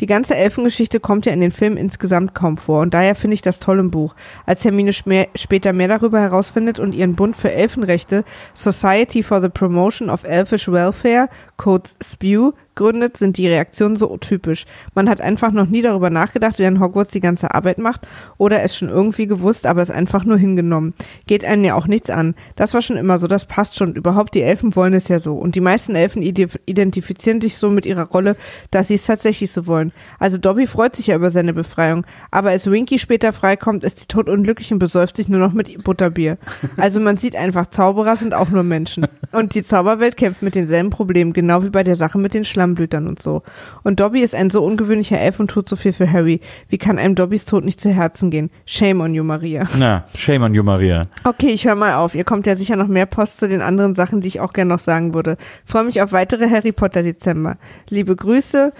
Die 0.00 0.06
ganze 0.06 0.34
Elfengeschichte 0.36 1.00
kommt 1.00 1.26
ja 1.26 1.32
in 1.32 1.40
den 1.40 1.52
Filmen 1.52 1.76
insgesamt 1.76 2.34
kaum 2.34 2.56
vor 2.56 2.82
und 2.82 2.94
daher 2.94 3.14
finde 3.14 3.34
ich 3.34 3.42
das 3.42 3.58
toll 3.58 3.78
im 3.78 3.90
Buch. 3.90 4.14
Als 4.44 4.64
Hermine 4.64 4.92
später 4.92 5.72
mehr 5.72 5.88
darüber 5.88 6.20
herausfindet 6.20 6.78
und 6.78 6.94
ihren 6.94 7.16
Bund 7.16 7.36
für 7.36 7.52
Elfenrechte 7.52 8.24
Society 8.54 9.22
for 9.22 9.40
the 9.40 9.48
Promotion 9.48 10.10
of 10.10 10.24
Elfish 10.24 10.70
Welfare, 10.70 11.28
kurz 11.56 11.96
SPEW, 12.02 12.52
gründet, 12.76 13.16
sind 13.16 13.36
die 13.36 13.48
Reaktionen 13.48 13.96
so 13.96 14.16
typisch. 14.18 14.66
Man 14.94 15.08
hat 15.08 15.20
einfach 15.20 15.50
noch 15.50 15.66
nie 15.66 15.82
darüber 15.82 16.10
nachgedacht, 16.10 16.58
während 16.58 16.78
Hogwarts 16.78 17.12
die 17.12 17.20
ganze 17.20 17.54
Arbeit 17.54 17.78
macht 17.78 18.06
oder 18.38 18.62
es 18.62 18.76
schon 18.76 18.88
irgendwie 18.88 19.26
gewusst, 19.26 19.66
aber 19.66 19.82
es 19.82 19.90
einfach 19.90 20.24
nur 20.24 20.38
hingenommen. 20.38 20.94
Geht 21.26 21.44
einen 21.44 21.64
ja 21.64 21.74
auch 21.74 21.86
nichts 21.88 22.10
an. 22.10 22.34
Das 22.54 22.74
war 22.74 22.82
schon 22.82 22.96
immer 22.96 23.18
so, 23.18 23.26
das 23.26 23.46
passt 23.46 23.76
schon. 23.76 23.94
Überhaupt, 23.94 24.34
die 24.34 24.42
Elfen 24.42 24.76
wollen 24.76 24.94
es 24.94 25.08
ja 25.08 25.18
so. 25.18 25.34
Und 25.34 25.54
die 25.56 25.60
meisten 25.60 25.96
Elfen 25.96 26.22
ide- 26.22 26.48
identifizieren 26.66 27.40
sich 27.40 27.56
so 27.56 27.70
mit 27.70 27.86
ihrer 27.86 28.04
Rolle, 28.04 28.36
dass 28.70 28.88
sie 28.88 28.94
es 28.94 29.04
tatsächlich 29.04 29.50
so 29.50 29.66
wollen. 29.66 29.92
Also 30.18 30.38
Dobby 30.38 30.66
freut 30.66 30.94
sich 30.94 31.08
ja 31.08 31.16
über 31.16 31.30
seine 31.30 31.52
Befreiung. 31.54 32.06
Aber 32.30 32.50
als 32.50 32.70
Winky 32.70 32.98
später 32.98 33.32
freikommt, 33.32 33.82
ist 33.82 34.00
sie 34.00 34.06
totunglücklich 34.06 34.72
und 34.72 34.78
besäuft 34.78 35.16
sich 35.16 35.28
nur 35.28 35.40
noch 35.40 35.52
mit 35.52 35.82
Butterbier. 35.82 36.38
Also 36.76 37.00
man 37.00 37.16
sieht 37.16 37.34
einfach, 37.36 37.66
Zauberer 37.68 38.16
sind 38.16 38.34
auch 38.34 38.50
nur 38.50 38.62
Menschen. 38.62 39.06
Und 39.32 39.54
die 39.54 39.64
Zauberwelt 39.64 40.16
kämpft 40.16 40.42
mit 40.42 40.54
denselben 40.54 40.90
Problemen, 40.90 41.32
genau 41.32 41.62
wie 41.64 41.70
bei 41.70 41.82
der 41.82 41.96
Sache 41.96 42.18
mit 42.18 42.34
den 42.34 42.44
Schlammblütern 42.66 43.06
und 43.06 43.22
so. 43.22 43.42
Und 43.82 44.00
Dobby 44.00 44.20
ist 44.20 44.34
ein 44.34 44.50
so 44.50 44.64
ungewöhnlicher 44.64 45.18
Elf 45.18 45.40
und 45.40 45.48
tut 45.48 45.68
so 45.68 45.76
viel 45.76 45.92
für 45.92 46.10
Harry. 46.10 46.40
Wie 46.68 46.78
kann 46.78 46.98
einem 46.98 47.14
Dobbys 47.14 47.44
Tod 47.44 47.64
nicht 47.64 47.80
zu 47.80 47.90
Herzen 47.90 48.30
gehen? 48.30 48.50
Shame 48.66 49.00
on 49.00 49.14
you, 49.14 49.22
Maria. 49.22 49.68
Na, 49.78 50.04
shame 50.16 50.42
on 50.42 50.54
you, 50.54 50.62
Maria. 50.62 51.06
Okay, 51.24 51.48
ich 51.48 51.66
höre 51.66 51.74
mal 51.74 51.94
auf. 51.94 52.14
Ihr 52.14 52.24
kommt 52.24 52.46
ja 52.46 52.56
sicher 52.56 52.76
noch 52.76 52.88
mehr 52.88 53.06
Post 53.06 53.38
zu 53.38 53.48
den 53.48 53.62
anderen 53.62 53.94
Sachen, 53.94 54.20
die 54.20 54.28
ich 54.28 54.40
auch 54.40 54.52
gerne 54.52 54.70
noch 54.70 54.80
sagen 54.80 55.14
würde. 55.14 55.36
Freue 55.64 55.84
mich 55.84 56.02
auf 56.02 56.12
weitere 56.12 56.48
Harry 56.50 56.72
Potter 56.72 57.02
Dezember. 57.02 57.56
Liebe 57.88 58.16
Grüße, 58.16 58.72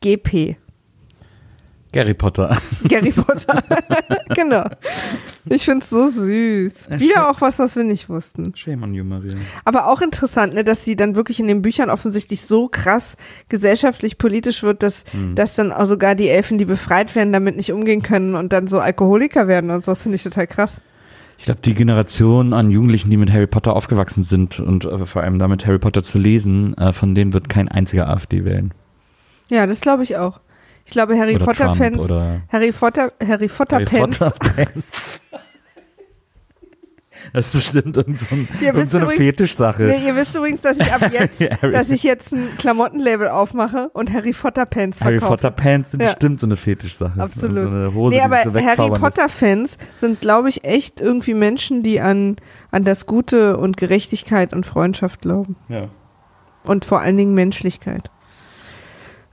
GP. 0.00 0.56
Gary 1.96 2.12
Potter. 2.12 2.54
Gary 2.88 3.10
Potter. 3.10 3.62
genau. 4.34 4.64
Ich 5.46 5.64
find's 5.64 5.88
so 5.88 6.10
süß. 6.10 6.90
Wieder 6.90 7.30
auch 7.30 7.40
was, 7.40 7.58
was 7.58 7.74
wir 7.74 7.84
nicht 7.84 8.10
wussten. 8.10 8.54
Shame 8.54 8.82
on 8.82 8.92
you, 8.92 9.02
Maria. 9.02 9.32
Aber 9.64 9.88
auch 9.90 10.02
interessant, 10.02 10.52
ne, 10.52 10.62
dass 10.62 10.84
sie 10.84 10.94
dann 10.94 11.16
wirklich 11.16 11.40
in 11.40 11.48
den 11.48 11.62
Büchern 11.62 11.88
offensichtlich 11.88 12.42
so 12.42 12.68
krass 12.68 13.16
gesellschaftlich 13.48 14.18
politisch 14.18 14.62
wird, 14.62 14.82
dass, 14.82 15.04
dass 15.34 15.54
dann 15.54 15.72
auch 15.72 15.86
sogar 15.86 16.14
die 16.14 16.28
Elfen, 16.28 16.58
die 16.58 16.66
befreit 16.66 17.14
werden, 17.14 17.32
damit 17.32 17.56
nicht 17.56 17.72
umgehen 17.72 18.02
können 18.02 18.34
und 18.34 18.52
dann 18.52 18.68
so 18.68 18.78
Alkoholiker 18.78 19.48
werden 19.48 19.70
und 19.70 19.82
so. 19.82 19.92
Das 19.92 20.02
finde 20.02 20.16
ich 20.16 20.22
total 20.22 20.46
krass. 20.46 20.82
Ich 21.38 21.46
glaube, 21.46 21.62
die 21.64 21.74
Generation 21.74 22.52
an 22.52 22.70
Jugendlichen, 22.70 23.08
die 23.08 23.16
mit 23.16 23.32
Harry 23.32 23.46
Potter 23.46 23.74
aufgewachsen 23.74 24.22
sind 24.22 24.60
und 24.60 24.84
äh, 24.84 25.06
vor 25.06 25.22
allem 25.22 25.38
damit 25.38 25.66
Harry 25.66 25.78
Potter 25.78 26.04
zu 26.04 26.18
lesen, 26.18 26.76
äh, 26.76 26.92
von 26.92 27.14
denen 27.14 27.32
wird 27.32 27.48
kein 27.48 27.68
einziger 27.68 28.10
AfD 28.10 28.44
wählen. 28.44 28.72
Ja, 29.48 29.66
das 29.66 29.80
glaube 29.80 30.02
ich 30.02 30.18
auch. 30.18 30.40
Ich 30.86 30.92
glaube, 30.92 31.18
Harry 31.18 31.34
Oder 31.34 31.44
Potter 31.44 31.66
Trump 31.66 31.76
Fans, 31.78 32.02
oder 32.10 32.42
Harry 32.50 32.72
Potter, 32.72 33.12
Harry 33.26 33.48
Potter 33.48 33.76
Harry 33.76 33.86
Fans, 33.86 34.18
Potter. 34.20 34.34
Das 37.32 37.46
ist 37.46 37.52
bestimmt 37.52 37.96
irgend 37.96 38.20
so, 38.20 38.36
irgend 38.60 38.90
so 38.90 39.04
Fetischsache. 39.06 39.82
Nee, 39.82 40.06
ihr 40.06 40.14
wisst 40.14 40.34
übrigens, 40.36 40.60
dass 40.60 40.78
ich 40.78 40.92
ab 40.92 41.00
jetzt, 41.12 41.40
Harry- 41.60 41.72
dass 41.72 41.90
ich 41.90 42.04
jetzt 42.04 42.32
ein 42.32 42.56
Klamottenlabel 42.56 43.28
aufmache 43.28 43.90
und 43.94 44.12
Harry 44.12 44.32
Potter 44.32 44.64
Pants 44.64 45.00
Harry 45.00 45.18
verkaufe. 45.18 45.32
Potter 45.32 45.50
Pants 45.50 45.90
sind 45.90 46.02
Ja. 46.02 46.10
bestimmt 46.10 46.38
so 46.38 46.46
eine 46.46 46.56
Fetischsache. 46.56 47.20
Absolut. 47.20 47.64
So 47.64 47.68
eine 47.76 47.94
Hose, 47.94 48.14
nee, 48.16 48.22
aber 48.22 48.42
so 48.44 48.54
Harry. 48.54 49.00
Potter 49.00 49.28
Fans 49.28 49.76
sind, 49.96 50.20
glaube 50.20 50.48
ich, 50.50 50.64
echt 50.64 51.00
irgendwie 51.00 51.34
Menschen, 51.34 51.82
die 51.82 52.00
an, 52.00 52.36
an 52.70 52.84
das 52.84 53.06
Gute 53.06 53.56
und 53.56 53.76
Gerechtigkeit 53.76 54.52
und 54.52 54.64
Freundschaft 54.64 55.22
glauben. 55.22 55.56
Ja. 55.68 55.88
Und 56.62 56.84
vor 56.84 57.00
allen 57.00 57.16
Dingen 57.16 57.34
Menschlichkeit. 57.34 58.08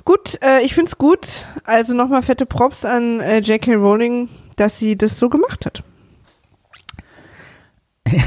Gut, 0.06 0.38
äh, 0.42 0.62
ich 0.62 0.74
find's 0.74 0.98
gut. 0.98 1.48
Also 1.64 1.94
nochmal 1.94 2.24
fette 2.24 2.46
Props 2.46 2.86
an 2.86 3.20
äh, 3.22 3.40
J.K. 3.40 3.76
Rowling, 3.76 4.30
dass 4.58 4.78
sie 4.78 4.98
das 4.98 5.20
so 5.20 5.30
gemacht 5.30 5.66
hat. 5.66 5.84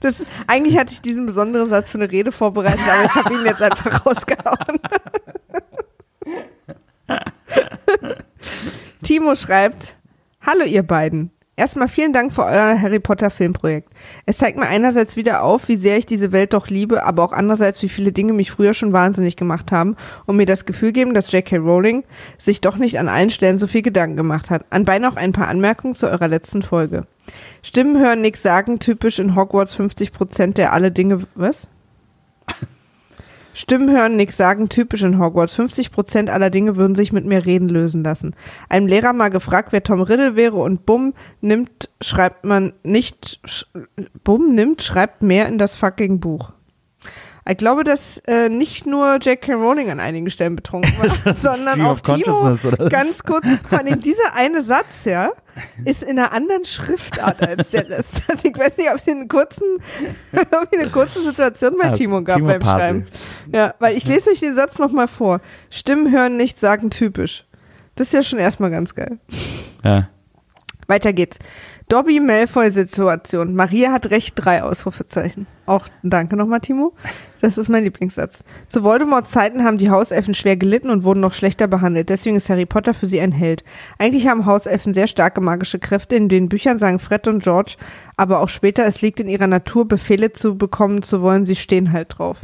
das, 0.00 0.24
eigentlich 0.46 0.78
hatte 0.78 0.92
ich 0.92 1.00
diesen 1.00 1.26
besonderen 1.26 1.70
Satz 1.70 1.90
für 1.90 1.98
eine 1.98 2.10
Rede 2.10 2.32
vorbereitet, 2.32 2.80
aber 2.88 3.04
ich 3.04 3.14
habe 3.14 3.34
ihn 3.34 3.44
jetzt 3.44 3.62
einfach 3.62 4.06
rausgehauen. 4.06 4.80
Timo 9.02 9.36
schreibt, 9.36 9.96
Hallo 10.44 10.64
ihr 10.64 10.82
beiden. 10.82 11.30
Erstmal 11.62 11.86
vielen 11.86 12.12
Dank 12.12 12.32
für 12.32 12.42
euer 12.42 12.76
Harry 12.76 12.98
Potter 12.98 13.30
Filmprojekt. 13.30 13.88
Es 14.26 14.38
zeigt 14.38 14.58
mir 14.58 14.66
einerseits 14.66 15.14
wieder 15.14 15.44
auf, 15.44 15.68
wie 15.68 15.76
sehr 15.76 15.96
ich 15.96 16.06
diese 16.06 16.32
Welt 16.32 16.54
doch 16.54 16.66
liebe, 16.66 17.04
aber 17.04 17.22
auch 17.22 17.30
andererseits, 17.30 17.80
wie 17.84 17.88
viele 17.88 18.10
Dinge 18.10 18.32
mich 18.32 18.50
früher 18.50 18.74
schon 18.74 18.92
wahnsinnig 18.92 19.36
gemacht 19.36 19.70
haben 19.70 19.94
und 20.26 20.36
mir 20.36 20.44
das 20.44 20.64
Gefühl 20.64 20.90
geben, 20.90 21.14
dass 21.14 21.30
J.K. 21.30 21.58
Rowling 21.58 22.02
sich 22.36 22.62
doch 22.62 22.78
nicht 22.78 22.98
an 22.98 23.08
allen 23.08 23.30
Stellen 23.30 23.58
so 23.58 23.68
viel 23.68 23.82
Gedanken 23.82 24.16
gemacht 24.16 24.50
hat. 24.50 24.64
Anbei 24.70 24.98
noch 24.98 25.14
ein 25.14 25.30
paar 25.30 25.46
Anmerkungen 25.46 25.94
zu 25.94 26.10
eurer 26.10 26.26
letzten 26.26 26.62
Folge. 26.62 27.06
Stimmen 27.62 27.96
hören, 27.96 28.22
nix 28.22 28.42
sagen, 28.42 28.80
typisch 28.80 29.20
in 29.20 29.36
Hogwarts 29.36 29.76
50 29.76 30.10
Prozent 30.10 30.58
der 30.58 30.72
alle 30.72 30.90
Dinge, 30.90 31.20
was? 31.36 31.68
Stimmen 33.54 33.90
hören, 33.90 34.16
nix 34.16 34.36
sagen, 34.36 34.68
typisch 34.68 35.02
in 35.02 35.18
Hogwarts. 35.18 35.58
50% 35.58 36.28
aller 36.30 36.50
Dinge 36.50 36.76
würden 36.76 36.94
sich 36.94 37.12
mit 37.12 37.24
mir 37.24 37.44
reden 37.44 37.68
lösen 37.68 38.02
lassen. 38.02 38.34
Einem 38.68 38.86
Lehrer 38.86 39.12
mal 39.12 39.28
gefragt, 39.28 39.72
wer 39.72 39.82
Tom 39.82 40.00
Riddle 40.00 40.36
wäre 40.36 40.56
und 40.56 40.86
bumm, 40.86 41.14
nimmt, 41.40 41.90
schreibt 42.00 42.44
man 42.44 42.72
nicht, 42.82 43.40
sch, 43.44 43.66
bumm, 44.24 44.54
nimmt, 44.54 44.82
schreibt 44.82 45.22
mehr 45.22 45.48
in 45.48 45.58
das 45.58 45.74
fucking 45.74 46.20
Buch. 46.20 46.52
Ich 47.48 47.56
glaube, 47.56 47.82
dass 47.82 48.18
äh, 48.28 48.48
nicht 48.48 48.86
nur 48.86 49.16
J.K. 49.16 49.54
Rowling 49.54 49.90
an 49.90 49.98
einigen 49.98 50.30
Stellen 50.30 50.54
betrunken 50.54 50.92
war, 50.98 51.34
sondern 51.40 51.80
auch 51.82 51.98
Timo. 51.98 52.56
Ganz 52.88 53.24
kurz, 53.24 53.44
vor 53.68 53.80
allem 53.80 54.00
dieser 54.00 54.34
eine 54.36 54.62
Satz, 54.62 55.04
ja, 55.04 55.30
ist 55.84 56.04
in 56.04 56.18
einer 56.20 56.32
anderen 56.32 56.64
Schriftart 56.64 57.42
als 57.42 57.70
der 57.70 57.88
Rest. 57.88 58.22
Also 58.28 58.42
ich 58.44 58.56
weiß 58.56 58.76
nicht, 58.76 58.88
ob 58.90 58.96
es 58.96 59.08
einen 59.08 59.26
kurzen, 59.26 59.64
eine 60.72 60.90
kurze 60.90 61.22
Situation 61.22 61.76
bei 61.78 61.88
Ah, 61.88 61.92
Timo 61.92 62.22
gab 62.22 62.36
Timo 62.36 62.48
beim 62.48 62.60
Pasel. 62.60 62.78
Schreiben. 62.78 63.06
Ja, 63.52 63.74
weil 63.80 63.96
ich 63.96 64.06
lese 64.06 64.30
euch 64.30 64.38
den 64.40 64.54
Satz 64.54 64.78
nochmal 64.78 65.08
vor. 65.08 65.40
Stimmen 65.68 66.12
hören 66.12 66.36
nicht, 66.36 66.60
sagen 66.60 66.90
typisch. 66.90 67.44
Das 67.96 68.06
ist 68.06 68.12
ja 68.14 68.22
schon 68.22 68.38
erstmal 68.38 68.70
ganz 68.70 68.94
geil. 68.94 69.18
Ja. 69.82 70.08
Weiter 70.86 71.12
geht's. 71.12 71.38
Dobby 71.92 72.20
Malfoy-Situation. 72.20 73.54
Maria 73.54 73.92
hat 73.92 74.08
recht, 74.08 74.32
drei 74.36 74.62
Ausrufezeichen. 74.62 75.46
Auch 75.66 75.88
danke 76.02 76.36
nochmal, 76.36 76.60
Timo. 76.60 76.94
Das 77.42 77.58
ist 77.58 77.68
mein 77.68 77.84
Lieblingssatz. 77.84 78.44
Zu 78.70 78.82
Voldemorts 78.82 79.30
Zeiten 79.30 79.62
haben 79.62 79.76
die 79.76 79.90
Hauselfen 79.90 80.32
schwer 80.32 80.56
gelitten 80.56 80.88
und 80.88 81.04
wurden 81.04 81.20
noch 81.20 81.34
schlechter 81.34 81.66
behandelt. 81.66 82.08
Deswegen 82.08 82.36
ist 82.36 82.48
Harry 82.48 82.64
Potter 82.64 82.94
für 82.94 83.08
sie 83.08 83.20
ein 83.20 83.30
Held. 83.30 83.62
Eigentlich 83.98 84.26
haben 84.26 84.46
Hauselfen 84.46 84.94
sehr 84.94 85.06
starke 85.06 85.42
magische 85.42 85.78
Kräfte. 85.78 86.16
In 86.16 86.30
den 86.30 86.48
Büchern 86.48 86.78
sagen 86.78 86.98
Fred 86.98 87.28
und 87.28 87.42
George, 87.42 87.76
aber 88.16 88.40
auch 88.40 88.48
später, 88.48 88.86
es 88.86 89.02
liegt 89.02 89.20
in 89.20 89.28
ihrer 89.28 89.46
Natur, 89.46 89.86
Befehle 89.86 90.32
zu 90.32 90.56
bekommen 90.56 91.02
zu 91.02 91.20
wollen. 91.20 91.44
Sie 91.44 91.56
stehen 91.56 91.92
halt 91.92 92.16
drauf. 92.16 92.38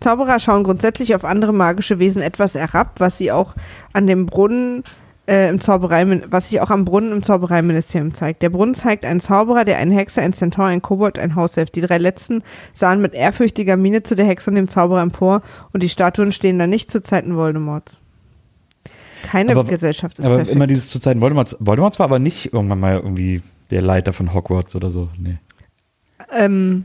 Zauberer 0.00 0.38
schauen 0.38 0.64
grundsätzlich 0.64 1.14
auf 1.14 1.24
andere 1.24 1.54
magische 1.54 1.98
Wesen 1.98 2.20
etwas 2.20 2.56
herab, 2.56 2.96
was 2.98 3.16
sie 3.16 3.32
auch 3.32 3.54
an 3.94 4.06
dem 4.06 4.26
Brunnen 4.26 4.84
äh, 5.28 5.48
im 5.50 5.60
Zauberei, 5.60 6.22
was 6.30 6.48
sich 6.48 6.60
auch 6.60 6.70
am 6.70 6.84
Brunnen 6.84 7.12
im 7.12 7.22
Zaubereiministerium 7.22 8.14
zeigt. 8.14 8.42
Der 8.42 8.48
Brunnen 8.50 8.74
zeigt 8.74 9.04
einen 9.04 9.20
Zauberer, 9.20 9.64
der 9.64 9.76
einen 9.78 9.92
Hexer, 9.92 10.22
einen 10.22 10.32
Centaur, 10.32 10.64
einen 10.66 10.82
Kobold, 10.82 11.18
ein 11.18 11.34
Hauself. 11.36 11.70
Die 11.70 11.82
drei 11.82 11.98
letzten 11.98 12.42
sahen 12.74 13.00
mit 13.02 13.14
ehrfürchtiger 13.14 13.76
Miene 13.76 14.02
zu 14.02 14.14
der 14.16 14.26
Hexe 14.26 14.50
und 14.50 14.56
dem 14.56 14.68
Zauberer 14.68 15.02
empor 15.02 15.42
und 15.72 15.82
die 15.82 15.88
Statuen 15.88 16.32
stehen 16.32 16.58
da 16.58 16.66
nicht 16.66 16.90
zu 16.90 17.02
Zeiten 17.02 17.36
Voldemorts. 17.36 18.00
Keine 19.22 19.52
Aber- 19.52 19.64
Gesellschaft 19.64 20.18
ist 20.18 20.24
aber 20.24 20.36
perfekt. 20.36 20.54
immer 20.56 20.66
dieses 20.66 20.88
zu 20.88 21.00
Zeiten 21.00 21.20
Voldemorts. 21.20 21.56
Voldemorts 21.60 21.98
war 21.98 22.04
aber 22.04 22.18
nicht 22.18 22.52
irgendwann 22.52 22.80
mal 22.80 22.96
irgendwie 22.96 23.42
der 23.70 23.82
Leiter 23.82 24.12
von 24.14 24.32
Hogwarts 24.32 24.74
oder 24.76 24.90
so. 24.90 25.10
Nee. 25.18 25.36
Ähm, 26.32 26.84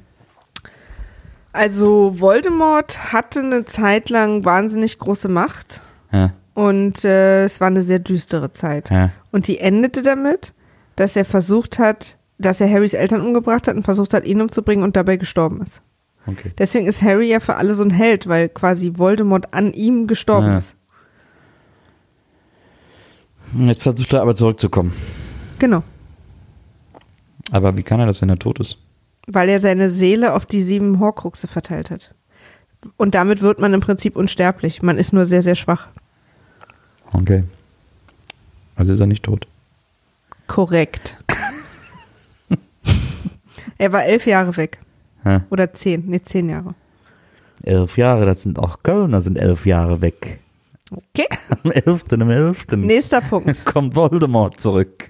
also 1.51 2.19
Voldemort 2.19 3.13
hatte 3.13 3.39
eine 3.39 3.65
Zeit 3.65 4.09
lang 4.09 4.43
wahnsinnig 4.43 4.97
große 4.97 5.29
Macht 5.29 5.81
Ja, 6.11 6.31
und 6.53 7.03
äh, 7.05 7.43
es 7.45 7.59
war 7.61 7.67
eine 7.67 7.81
sehr 7.81 7.99
düstere 7.99 8.51
Zeit. 8.51 8.89
ja. 8.89 9.11
Und 9.31 9.47
die 9.47 9.59
endete 9.59 10.01
damit, 10.03 10.53
dass 10.95 11.15
er 11.15 11.25
versucht 11.25 11.79
hat, 11.79 12.17
dass 12.37 12.61
er 12.61 12.69
Harrys 12.69 12.93
Eltern 12.93 13.21
umgebracht 13.21 13.67
hat 13.67 13.75
und 13.75 13.83
versucht 13.83 14.13
hat, 14.13 14.25
ihn 14.25 14.41
umzubringen 14.41 14.83
und 14.83 14.95
dabei 14.95 15.17
gestorben 15.17 15.61
ist. 15.61 15.81
Okay. 16.27 16.51
Deswegen 16.57 16.87
ist 16.87 17.01
Harry 17.01 17.29
ja 17.29 17.39
für 17.39 17.55
alle 17.55 17.73
so 17.73 17.83
ein 17.83 17.89
Held, 17.89 18.27
weil 18.27 18.47
quasi 18.49 18.93
Voldemort 18.97 19.53
an 19.53 19.73
ihm 19.73 20.07
gestorben 20.07 20.47
Ja. 20.47 20.57
ist. 20.57 20.75
Jetzt 23.57 23.83
versucht 23.83 24.13
er 24.13 24.21
aber 24.21 24.35
zurückzukommen. 24.35 24.93
Genau. 25.59 25.83
Aber 27.51 27.75
wie 27.77 27.83
kann 27.83 27.99
er 27.99 28.05
das, 28.05 28.21
wenn 28.21 28.29
er 28.29 28.39
tot 28.39 28.59
ist? 28.59 28.77
Weil 29.27 29.49
er 29.49 29.59
seine 29.59 29.89
Seele 29.89 30.33
auf 30.33 30.45
die 30.45 30.63
sieben 30.63 30.99
Horcruxe 30.99 31.47
verteilt 31.47 31.91
hat. 31.91 32.15
Und 32.97 33.15
damit 33.15 33.41
wird 33.41 33.59
man 33.59 33.73
im 33.73 33.79
Prinzip 33.81 34.15
unsterblich. 34.15 34.81
Man 34.81 34.97
ist 34.97 35.13
nur 35.13 35.25
sehr, 35.25 35.41
sehr 35.41 35.55
schwach. 35.55 35.87
Okay. 37.13 37.43
Also 38.75 38.91
ist 38.93 38.99
er 38.99 39.07
nicht 39.07 39.23
tot. 39.23 39.47
Korrekt. 40.47 41.17
er 43.77 43.93
war 43.93 44.05
elf 44.05 44.25
Jahre 44.25 44.57
weg. 44.57 44.79
Ja. 45.23 45.43
Oder 45.49 45.71
zehn. 45.73 46.03
Nee, 46.07 46.21
zehn 46.23 46.49
Jahre. 46.49 46.75
Elf 47.63 47.97
Jahre, 47.97 48.25
das 48.25 48.41
sind 48.41 48.59
auch 48.59 48.83
Kölner, 48.83 49.21
sind 49.21 49.37
elf 49.37 49.65
Jahre 49.65 50.01
weg. 50.01 50.39
Okay. 50.91 51.27
Am 51.63 51.71
11. 51.71 52.05
am 52.11 52.29
11. 52.29 52.67
Nächster 52.77 53.21
Punkt. 53.21 53.65
kommt 53.65 53.95
Voldemort 53.95 54.59
zurück. 54.59 55.07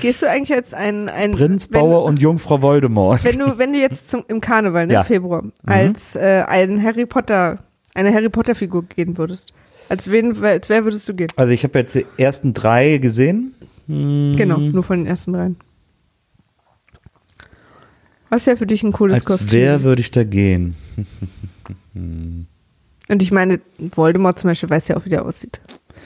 Gehst 0.00 0.22
du 0.22 0.30
eigentlich 0.30 0.56
als 0.56 0.74
ein, 0.74 1.08
ein 1.08 1.32
Prinz, 1.32 1.70
wenn, 1.70 1.80
Bauer 1.80 2.04
und 2.04 2.18
Jungfrau 2.18 2.62
Voldemort. 2.62 3.24
wenn 3.24 3.38
du 3.38 3.58
wenn 3.58 3.72
du 3.72 3.78
jetzt 3.78 4.10
zum, 4.10 4.24
im 4.28 4.40
Karneval 4.40 4.86
ne, 4.86 4.94
Ja. 4.94 5.00
im 5.00 5.06
Februar 5.06 5.44
als 5.66 6.16
äh, 6.16 6.44
ein 6.46 6.82
Harry 6.82 7.06
Potter 7.06 7.58
eine 7.94 8.12
Harry 8.12 8.28
Potter 8.28 8.54
Figur 8.54 8.84
gehen 8.84 9.16
würdest, 9.18 9.52
als 9.88 10.10
wen 10.10 10.42
als 10.44 10.68
wer 10.68 10.84
würdest 10.84 11.08
du 11.08 11.14
gehen? 11.14 11.28
Also 11.36 11.52
ich 11.52 11.64
habe 11.64 11.78
jetzt 11.78 11.94
die 11.94 12.06
ersten 12.18 12.54
drei 12.54 12.98
gesehen. 12.98 13.54
Hm, 13.86 14.34
Genau, 14.36 14.58
nur 14.58 14.82
von 14.82 14.98
den 14.98 15.06
ersten 15.06 15.32
dreien. 15.32 15.56
Was 18.28 18.46
wäre 18.46 18.56
für 18.56 18.66
dich 18.66 18.82
ein 18.82 18.92
cooles 18.92 19.14
Als 19.16 19.24
Kostüm? 19.24 19.50
wer 19.52 19.82
würde 19.84 20.00
ich 20.00 20.10
da 20.10 20.24
gehen? 20.24 20.74
Und 21.94 23.22
ich 23.22 23.30
meine, 23.30 23.60
Voldemort 23.78 24.38
zum 24.38 24.50
Beispiel 24.50 24.68
weiß 24.68 24.88
ja 24.88 24.96
auch, 24.96 25.04
wie 25.04 25.10
der 25.10 25.24
aussieht. 25.24 25.60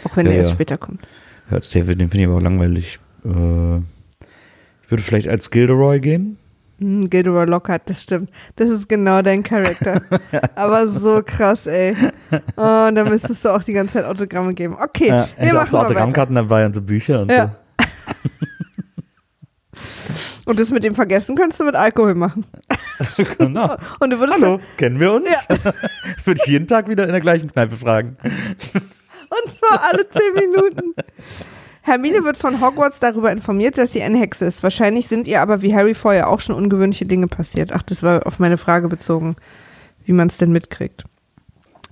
Auch 0.04 0.16
wenn 0.16 0.26
Ja, 0.26 0.32
er 0.32 0.38
erst 0.38 0.50
ja. 0.50 0.56
später 0.56 0.76
kommt. 0.76 1.00
Hört's 1.48 1.70
David, 1.70 1.98
den 2.00 2.10
finde 2.10 2.24
ich 2.24 2.26
aber 2.28 2.36
auch 2.36 2.42
langweilig. 2.42 2.98
Äh, 3.24 3.78
ich 3.78 4.90
würde 4.90 5.02
vielleicht 5.02 5.28
als 5.28 5.50
Gilderoy 5.50 5.98
gehen. 6.00 6.36
Hm, 6.80 7.08
Gilderoy 7.10 7.44
Lockhart, 7.46 7.82
das 7.86 8.02
stimmt. 8.02 8.30
Das 8.56 8.68
ist 8.70 8.88
genau 8.88 9.20
dein 9.22 9.42
Charakter. 9.42 10.00
Aber 10.54 10.88
so 10.88 11.22
krass, 11.24 11.66
ey. 11.66 11.94
Oh, 12.56 12.86
und 12.88 12.94
da 12.94 13.04
müsstest 13.04 13.44
du 13.44 13.50
auch 13.50 13.62
die 13.62 13.74
ganze 13.74 13.94
Zeit 13.94 14.04
Autogramme 14.06 14.54
geben. 14.54 14.76
Okay, 14.80 15.08
Ja, 15.08 15.28
wir 15.36 15.44
ich 15.44 15.50
auch 15.50 15.54
machen 15.56 15.70
so 15.70 15.76
mal 15.76 15.82
weiter. 15.84 15.90
Autogrammkarten 15.92 16.34
dabei 16.34 16.66
und 16.66 16.74
so 16.74 16.82
Bücher 16.82 17.20
und 17.22 17.30
Ja. 17.30 17.54
Und 20.46 20.58
das 20.58 20.70
mit 20.72 20.82
dem 20.82 20.94
Vergessen 20.96 21.36
könntest 21.36 21.60
du 21.60 21.64
mit 21.64 21.76
Alkohol 21.76 22.14
machen. 22.16 22.44
so. 22.98 23.24
Genau. 23.38 23.76
Und 24.00 24.10
du 24.10 24.18
würdest 24.18 24.40
Hallo, 24.40 24.58
kennen 24.76 24.98
wir 24.98 25.12
uns? 25.12 25.28
würde 26.24 26.40
ich 26.42 26.50
jeden 26.50 26.66
Tag 26.66 26.88
wieder 26.88 27.04
in 27.04 27.10
der 27.12 27.20
gleichen 27.20 27.52
Kneipe 27.52 27.76
fragen. 27.76 28.16
Und 28.22 29.52
zwar 29.54 29.80
alle 29.92 30.08
zehn 30.08 30.34
Minuten. 30.34 30.94
Hermine 31.82 32.24
wird 32.24 32.36
von 32.36 32.60
Hogwarts 32.60 33.00
darüber 33.00 33.32
informiert, 33.32 33.78
dass 33.78 33.92
sie 33.92 34.02
eine 34.02 34.18
Hexe 34.18 34.44
ist. 34.44 34.62
Wahrscheinlich 34.62 35.08
sind 35.08 35.26
ihr 35.26 35.40
aber 35.40 35.62
wie 35.62 35.74
Harry 35.74 35.94
vorher 35.94 36.28
auch 36.28 36.40
schon 36.40 36.54
ungewöhnliche 36.54 37.06
Dinge 37.06 37.26
passiert. 37.26 37.72
Ach, 37.72 37.82
das 37.82 38.02
war 38.02 38.26
auf 38.26 38.38
meine 38.38 38.58
Frage 38.58 38.88
bezogen, 38.88 39.36
wie 40.04 40.12
man 40.12 40.28
es 40.28 40.36
denn 40.36 40.52
mitkriegt. 40.52 41.04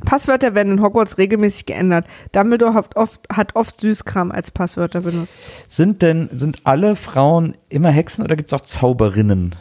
Passwörter 0.05 0.55
werden 0.55 0.75
in 0.75 0.83
Hogwarts 0.83 1.19
regelmäßig 1.19 1.67
geändert. 1.67 2.07
Dumbledore 2.33 2.75
hat 2.75 2.97
oft, 2.97 3.21
hat 3.33 3.57
oft 3.57 3.81
Süßkram 3.81 4.31
als 4.31 4.51
Passwörter 4.51 5.01
benutzt. 5.01 5.41
Sind 5.67 6.03
denn, 6.03 6.29
sind 6.33 6.61
alle 6.65 6.95
Frauen 6.95 7.57
immer 7.69 7.91
Hexen 7.91 8.25
oder 8.25 8.37
gibt 8.37 8.53
es 8.53 8.55
auch 8.55 8.65
Zauberinnen? 8.65 9.55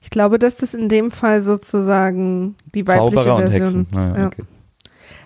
Ich 0.00 0.10
glaube, 0.10 0.38
dass 0.38 0.56
das 0.56 0.74
in 0.74 0.88
dem 0.88 1.10
Fall 1.10 1.42
sozusagen 1.42 2.56
die 2.74 2.86
weibliche 2.86 3.16
Zauberer 3.16 3.36
und 3.36 3.50
Version 3.50 3.60
Hexen. 3.62 3.86
Naja, 3.92 4.16
ja. 4.16 4.26
okay. 4.26 4.42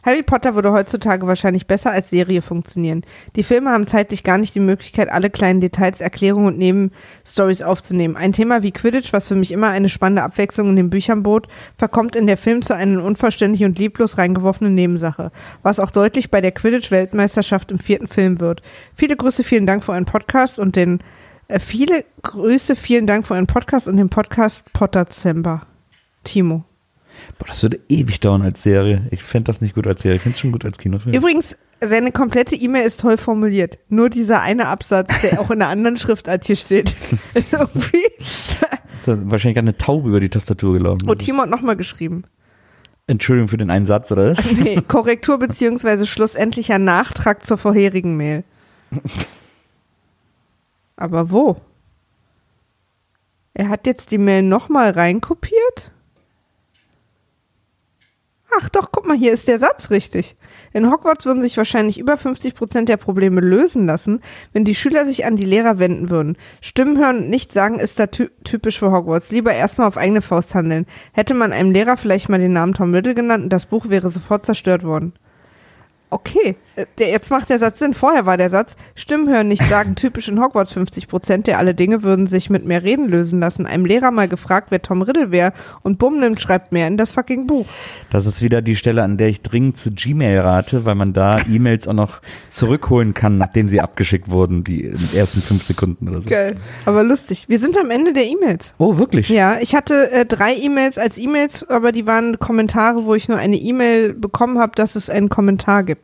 Harry 0.02 0.22
Potter 0.22 0.54
würde 0.54 0.72
heutzutage 0.72 1.26
wahrscheinlich 1.26 1.66
besser 1.66 1.90
als 1.90 2.10
Serie 2.10 2.42
funktionieren. 2.42 3.04
Die 3.36 3.42
Filme 3.42 3.70
haben 3.70 3.86
zeitlich 3.86 4.24
gar 4.24 4.38
nicht 4.38 4.54
die 4.54 4.60
Möglichkeit, 4.60 5.08
alle 5.08 5.30
kleinen 5.30 5.60
Details, 5.60 6.00
Erklärungen 6.00 6.46
und 6.46 6.58
Nebenstories 6.58 7.62
aufzunehmen. 7.62 8.16
Ein 8.16 8.32
Thema 8.32 8.62
wie 8.62 8.72
Quidditch, 8.72 9.12
was 9.12 9.28
für 9.28 9.36
mich 9.36 9.52
immer 9.52 9.68
eine 9.68 9.88
spannende 9.88 10.22
Abwechslung 10.22 10.70
in 10.70 10.76
den 10.76 10.90
Büchern 10.90 11.22
bot, 11.22 11.48
verkommt 11.76 12.16
in 12.16 12.26
der 12.26 12.36
Film 12.36 12.62
zu 12.62 12.74
einer 12.74 13.04
unvollständig 13.04 13.64
und 13.64 13.78
lieblos 13.78 14.18
reingeworfenen 14.18 14.74
Nebensache, 14.74 15.30
was 15.62 15.78
auch 15.78 15.90
deutlich 15.90 16.30
bei 16.30 16.40
der 16.40 16.52
Quidditch-Weltmeisterschaft 16.52 17.70
im 17.70 17.78
vierten 17.78 18.08
Film 18.08 18.40
wird. 18.40 18.62
Viele 18.94 19.16
Grüße, 19.16 19.44
vielen 19.44 19.66
Dank 19.66 19.84
für 19.84 19.92
euren 19.92 20.04
Podcast 20.04 20.58
und 20.58 20.76
den 20.76 20.98
äh, 21.48 21.58
viele 21.58 22.04
Grüße, 22.22 22.76
vielen 22.76 23.06
Dank 23.06 23.26
für 23.26 23.34
euren 23.34 23.46
Podcast 23.46 23.86
und 23.86 23.96
den 23.96 24.08
Podcast 24.08 24.64
Potterzember. 24.72 25.62
Timo. 26.24 26.64
Boah, 27.38 27.46
das 27.46 27.62
würde 27.62 27.80
ewig 27.88 28.20
dauern 28.20 28.42
als 28.42 28.62
Serie. 28.62 29.06
Ich 29.10 29.22
fände 29.22 29.44
das 29.44 29.60
nicht 29.60 29.74
gut 29.74 29.86
als 29.86 30.02
Serie. 30.02 30.16
Ich 30.16 30.22
finde 30.22 30.34
es 30.34 30.40
schon 30.40 30.52
gut 30.52 30.64
als 30.64 30.78
Kinofilm. 30.78 31.14
Übrigens, 31.14 31.56
seine 31.80 32.12
komplette 32.12 32.54
E-Mail 32.54 32.86
ist 32.86 33.00
toll 33.00 33.16
formuliert. 33.16 33.78
Nur 33.88 34.10
dieser 34.10 34.40
eine 34.42 34.68
Absatz, 34.68 35.20
der 35.20 35.40
auch 35.40 35.50
in 35.50 35.62
einer 35.62 35.70
anderen 35.70 35.96
Schriftart 35.96 36.44
hier 36.44 36.56
steht, 36.56 36.94
ist 37.34 37.52
irgendwie. 37.52 38.04
Ist 38.96 39.08
wahrscheinlich 39.08 39.56
gerade 39.56 39.68
eine 39.68 39.76
Taube 39.76 40.08
über 40.08 40.20
die 40.20 40.28
Tastatur 40.28 40.74
gelaufen. 40.74 41.08
Oh, 41.08 41.14
Timo 41.14 41.42
hat 41.42 41.50
nochmal 41.50 41.76
geschrieben. 41.76 42.24
Entschuldigung 43.06 43.48
für 43.48 43.56
den 43.56 43.70
einen 43.70 43.86
Satz, 43.86 44.12
oder 44.12 44.30
was? 44.30 44.52
Nee, 44.56 44.80
Korrektur 44.88 45.38
beziehungsweise 45.38 46.06
schlussendlicher 46.06 46.78
Nachtrag 46.78 47.44
zur 47.44 47.58
vorherigen 47.58 48.16
Mail. 48.16 48.44
Aber 50.96 51.30
wo? 51.30 51.56
Er 53.54 53.68
hat 53.68 53.86
jetzt 53.86 54.10
die 54.12 54.18
Mail 54.18 54.42
nochmal 54.42 54.90
reinkopiert? 54.90 55.91
Ach 58.60 58.68
doch, 58.68 58.92
guck 58.92 59.06
mal, 59.06 59.16
hier 59.16 59.32
ist 59.32 59.48
der 59.48 59.58
Satz 59.58 59.90
richtig. 59.90 60.36
In 60.72 60.90
Hogwarts 60.90 61.24
würden 61.24 61.40
sich 61.40 61.56
wahrscheinlich 61.56 61.98
über 61.98 62.18
50 62.18 62.54
Prozent 62.54 62.88
der 62.88 62.98
Probleme 62.98 63.40
lösen 63.40 63.86
lassen, 63.86 64.20
wenn 64.52 64.64
die 64.64 64.74
Schüler 64.74 65.06
sich 65.06 65.24
an 65.24 65.36
die 65.36 65.44
Lehrer 65.44 65.78
wenden 65.78 66.10
würden. 66.10 66.36
Stimmen 66.60 66.98
hören 66.98 67.18
und 67.18 67.30
nicht 67.30 67.52
sagen 67.52 67.78
ist 67.78 67.98
da 67.98 68.08
ty 68.08 68.28
typisch 68.44 68.78
für 68.78 68.92
Hogwarts. 68.92 69.30
Lieber 69.30 69.54
erstmal 69.54 69.88
auf 69.88 69.96
eigene 69.96 70.20
Faust 70.20 70.54
handeln. 70.54 70.86
Hätte 71.12 71.34
man 71.34 71.52
einem 71.52 71.70
Lehrer 71.70 71.96
vielleicht 71.96 72.28
mal 72.28 72.38
den 72.38 72.52
Namen 72.52 72.74
Tom 72.74 72.92
Riddle 72.92 73.14
genannt 73.14 73.44
und 73.44 73.52
das 73.52 73.66
Buch 73.66 73.88
wäre 73.88 74.10
sofort 74.10 74.44
zerstört 74.44 74.84
worden. 74.84 75.14
Okay, 76.12 76.56
äh, 76.76 76.84
der, 76.98 77.08
jetzt 77.08 77.30
macht 77.30 77.48
der 77.48 77.58
Satz 77.58 77.78
Sinn. 77.78 77.94
Vorher 77.94 78.26
war 78.26 78.36
der 78.36 78.50
Satz, 78.50 78.76
Stimmen 78.94 79.30
hören 79.30 79.48
nicht 79.48 79.64
sagen, 79.64 79.94
typisch 79.94 80.28
in 80.28 80.38
Hogwarts 80.38 80.74
50 80.74 81.08
Prozent 81.08 81.46
der 81.46 81.56
alle 81.56 81.74
Dinge 81.74 82.02
würden 82.02 82.26
sich 82.26 82.50
mit 82.50 82.66
mehr 82.66 82.82
Reden 82.82 83.08
lösen 83.08 83.40
lassen. 83.40 83.64
Einem 83.64 83.86
Lehrer 83.86 84.10
mal 84.10 84.28
gefragt, 84.28 84.66
wer 84.68 84.82
Tom 84.82 85.00
Riddle 85.00 85.30
wäre 85.30 85.54
und 85.82 85.98
bumm 85.98 86.20
nimmt, 86.20 86.38
schreibt 86.38 86.70
mehr 86.70 86.86
in 86.86 86.98
das 86.98 87.12
fucking 87.12 87.46
Buch. 87.46 87.66
Das 88.10 88.26
ist 88.26 88.42
wieder 88.42 88.60
die 88.60 88.76
Stelle, 88.76 89.02
an 89.02 89.16
der 89.16 89.28
ich 89.28 89.40
dringend 89.40 89.78
zu 89.78 89.90
Gmail 89.90 90.38
rate, 90.40 90.84
weil 90.84 90.96
man 90.96 91.14
da 91.14 91.38
E-Mails 91.50 91.88
auch 91.88 91.94
noch 91.94 92.20
zurückholen 92.50 93.14
kann, 93.14 93.38
nachdem 93.38 93.70
sie 93.70 93.80
abgeschickt 93.80 94.30
wurden, 94.30 94.64
die 94.64 94.82
in 94.82 94.98
den 94.98 95.14
ersten 95.14 95.40
fünf 95.40 95.62
Sekunden 95.62 96.10
oder 96.10 96.20
so. 96.20 96.28
Geil. 96.28 96.56
Aber 96.84 97.02
lustig. 97.04 97.46
Wir 97.48 97.58
sind 97.58 97.78
am 97.78 97.90
Ende 97.90 98.12
der 98.12 98.26
E-Mails. 98.26 98.74
Oh, 98.76 98.98
wirklich? 98.98 99.30
Ja, 99.30 99.56
ich 99.60 99.74
hatte 99.74 100.10
äh, 100.12 100.26
drei 100.26 100.54
E-Mails 100.54 100.98
als 100.98 101.16
E-Mails, 101.16 101.66
aber 101.70 101.90
die 101.90 102.06
waren 102.06 102.38
Kommentare, 102.38 103.06
wo 103.06 103.14
ich 103.14 103.30
nur 103.30 103.38
eine 103.38 103.56
E-Mail 103.56 104.12
bekommen 104.12 104.58
habe, 104.58 104.72
dass 104.74 104.94
es 104.94 105.08
einen 105.08 105.30
Kommentar 105.30 105.84
gibt. 105.84 106.01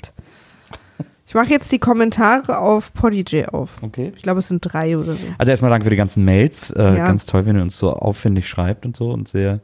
Ich 1.27 1.35
mache 1.35 1.51
jetzt 1.51 1.71
die 1.73 1.79
Kommentare 1.79 2.59
auf 2.59 2.95
Podigy 2.95 3.45
auf. 3.45 3.77
Okay. 3.83 4.13
Ich 4.17 4.23
glaube, 4.23 4.39
es 4.39 4.49
sind 4.49 4.61
drei 4.63 4.97
oder 4.97 5.13
so. 5.13 5.27
Also 5.37 5.51
erstmal 5.51 5.71
danke 5.71 5.85
für 5.85 5.91
die 5.91 5.97
ganzen 5.97 6.25
Mails. 6.25 6.71
Äh, 6.71 6.83
Ja. 6.97 7.07
Ganz 7.07 7.27
toll, 7.27 7.45
wenn 7.45 7.57
ihr 7.57 7.63
uns 7.63 7.77
so 7.79 7.93
aufwendig 7.93 8.49
schreibt 8.49 8.87
und 8.87 8.97
so 8.97 9.11
und 9.11 9.29
sehr 9.29 9.61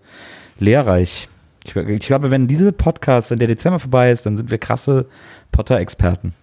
lehrreich. 0.58 1.28
Ich, 1.64 1.74
ich 1.74 2.06
glaube, 2.06 2.30
wenn 2.30 2.46
diese 2.48 2.72
Podcast, 2.72 3.30
wenn 3.30 3.38
der 3.38 3.48
Dezember 3.48 3.78
vorbei 3.78 4.10
ist, 4.12 4.26
dann 4.26 4.36
sind 4.36 4.50
wir 4.50 4.58
krasse 4.58 5.06
Potter-Experten. 5.52 6.34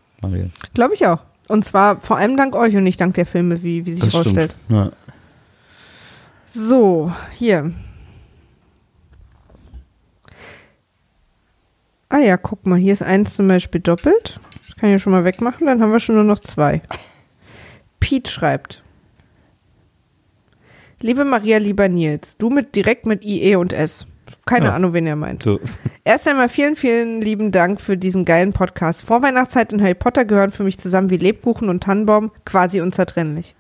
Glaube 0.74 0.96
ich 0.96 1.06
auch. 1.06 1.20
Und 1.48 1.66
zwar 1.66 2.02
vor 2.02 2.18
allem 2.18 2.36
dank 2.38 2.56
euch 2.56 2.76
und 2.76 2.84
nicht 2.84 3.00
dank 3.00 3.14
der 3.14 3.28
Filme, 3.28 3.62
wie, 3.62 3.86
wie 3.86 3.94
sich 3.94 4.06
Das 4.06 4.14
herausstellt. 4.14 4.56
Ja. 4.70 4.92
So, 6.48 7.12
hier. 7.38 7.72
Ah 12.14 12.20
ja, 12.20 12.36
guck 12.36 12.66
mal, 12.66 12.78
hier 12.78 12.92
ist 12.92 13.02
eins 13.04 13.36
zum 13.38 13.48
Beispiel 13.48 13.80
doppelt. 13.80 14.38
Das 14.68 14.76
kann 14.76 14.90
ich 14.90 14.94
ja 14.94 15.00
schon 15.00 15.14
mal 15.14 15.24
wegmachen, 15.24 15.66
dann 15.66 15.82
haben 15.82 15.94
wir 15.94 16.02
schon 16.02 16.16
nur 16.16 16.26
noch 16.26 16.40
zwei. 16.40 16.82
Pete 18.02 18.30
schreibt. 18.30 18.84
Liebe 21.02 21.24
Maria, 21.24 21.58
lieber 21.58 21.88
Nils, 21.88 22.36
du 22.38 22.50
mit 22.50 22.76
direkt 22.76 23.06
mit 23.06 23.24
IE 23.24 23.56
und 23.56 23.72
S. 23.72 24.08
Keine 24.46 24.66
Ja. 24.68 24.76
Ahnung, 24.76 24.92
wen 24.94 25.08
er 25.08 25.16
meint. 25.16 25.44
So. 25.44 25.62
Erst 26.04 26.28
einmal 26.28 26.50
vielen, 26.50 26.76
vielen 26.76 27.22
lieben 27.22 27.52
Dank 27.52 27.80
für 27.80 27.96
diesen 27.96 28.26
geilen 28.26 28.52
Podcast. 28.52 29.04
Vorweihnachtszeit 29.04 29.72
und 29.72 29.82
Harry 29.82 29.94
Potter 29.94 30.26
gehören 30.26 30.52
für 30.52 30.64
mich 30.64 30.80
zusammen 30.80 31.10
wie 31.10 31.18
Lebkuchen 31.18 31.70
und 31.70 31.82
Tannenbaum 31.84 32.32
quasi 32.44 32.82
unzertrennlich. 32.82 33.56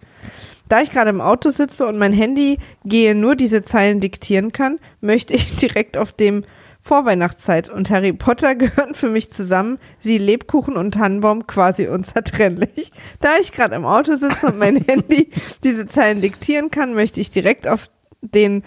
Da 0.68 0.82
ich 0.82 0.92
gerade 0.92 1.10
im 1.10 1.22
Auto 1.22 1.52
sitze 1.52 1.88
und 1.88 1.98
mein 1.98 2.14
Handy 2.14 2.58
gehe 2.84 3.16
nur 3.16 3.36
diese 3.38 3.64
Zeilen 3.64 4.02
diktieren 4.02 4.52
kann, 4.52 4.78
möchte 5.00 5.34
ich 5.34 5.56
direkt 5.58 5.98
auf 5.98 6.12
dem 6.12 6.44
Vorweihnachtszeit 6.82 7.70
und 7.70 7.90
Harry 7.90 8.14
Potter 8.14 8.56
gehören 8.56 8.96
für 8.96 9.10
mich 9.10 9.32
zusammen, 9.32 9.78
sie 10.00 10.18
Lebkuchen 10.18 10.78
und 10.78 10.94
Tannenbaum 10.94 11.48
quasi 11.48 11.88
unzertrennlich. 11.88 12.92
Da 13.20 13.38
ich 13.42 13.52
gerade 13.52 13.76
im 13.76 13.86
Auto 13.86 14.16
sitze 14.16 14.48
und 14.48 14.58
mein 14.60 14.78
Handy 14.88 15.30
diese 15.64 15.88
Zeilen 15.88 16.22
diktieren 16.22 16.72
kann, 16.72 16.94
möchte 16.94 17.20
ich 17.20 17.32
direkt 17.32 17.68
auf 17.68 17.90
den 18.22 18.64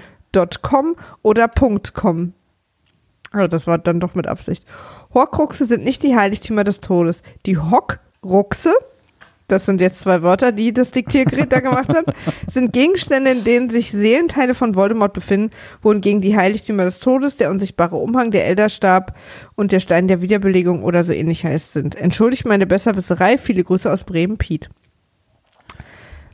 .com 0.62 0.96
oder 1.22 1.48
.com 1.48 2.34
also 3.34 3.48
das 3.48 3.66
war 3.66 3.78
dann 3.78 4.00
doch 4.00 4.14
mit 4.14 4.26
Absicht. 4.26 4.64
Horcruxe 5.12 5.66
sind 5.66 5.84
nicht 5.84 6.02
die 6.02 6.16
Heiligtümer 6.16 6.64
des 6.64 6.80
Todes. 6.80 7.22
Die 7.46 7.58
Hockruxe, 7.58 8.72
das 9.48 9.66
sind 9.66 9.80
jetzt 9.80 10.00
zwei 10.00 10.22
Wörter, 10.22 10.52
die 10.52 10.72
das 10.72 10.90
Diktiergerät 10.90 11.52
da 11.52 11.60
gemacht 11.60 11.94
hat, 11.94 12.06
sind 12.50 12.72
Gegenstände, 12.72 13.32
in 13.32 13.44
denen 13.44 13.70
sich 13.70 13.90
Seelenteile 13.90 14.54
von 14.54 14.74
Voldemort 14.74 15.12
befinden, 15.12 15.50
wohingegen 15.82 16.20
die 16.20 16.36
Heiligtümer 16.36 16.84
des 16.84 17.00
Todes, 17.00 17.36
der 17.36 17.50
unsichtbare 17.50 17.96
Umhang, 17.96 18.30
der 18.30 18.46
Elderstab 18.46 19.16
und 19.54 19.72
der 19.72 19.80
Stein 19.80 20.08
der 20.08 20.22
Wiederbelegung 20.22 20.82
oder 20.82 21.04
so 21.04 21.12
ähnlich 21.12 21.44
heißt 21.44 21.72
sind. 21.72 21.94
Entschuldigt 21.94 22.46
meine 22.46 22.66
Besserwisserei. 22.66 23.36
Viele 23.36 23.64
Grüße 23.64 23.92
aus 23.92 24.04
Bremen, 24.04 24.38
Piet. 24.38 24.70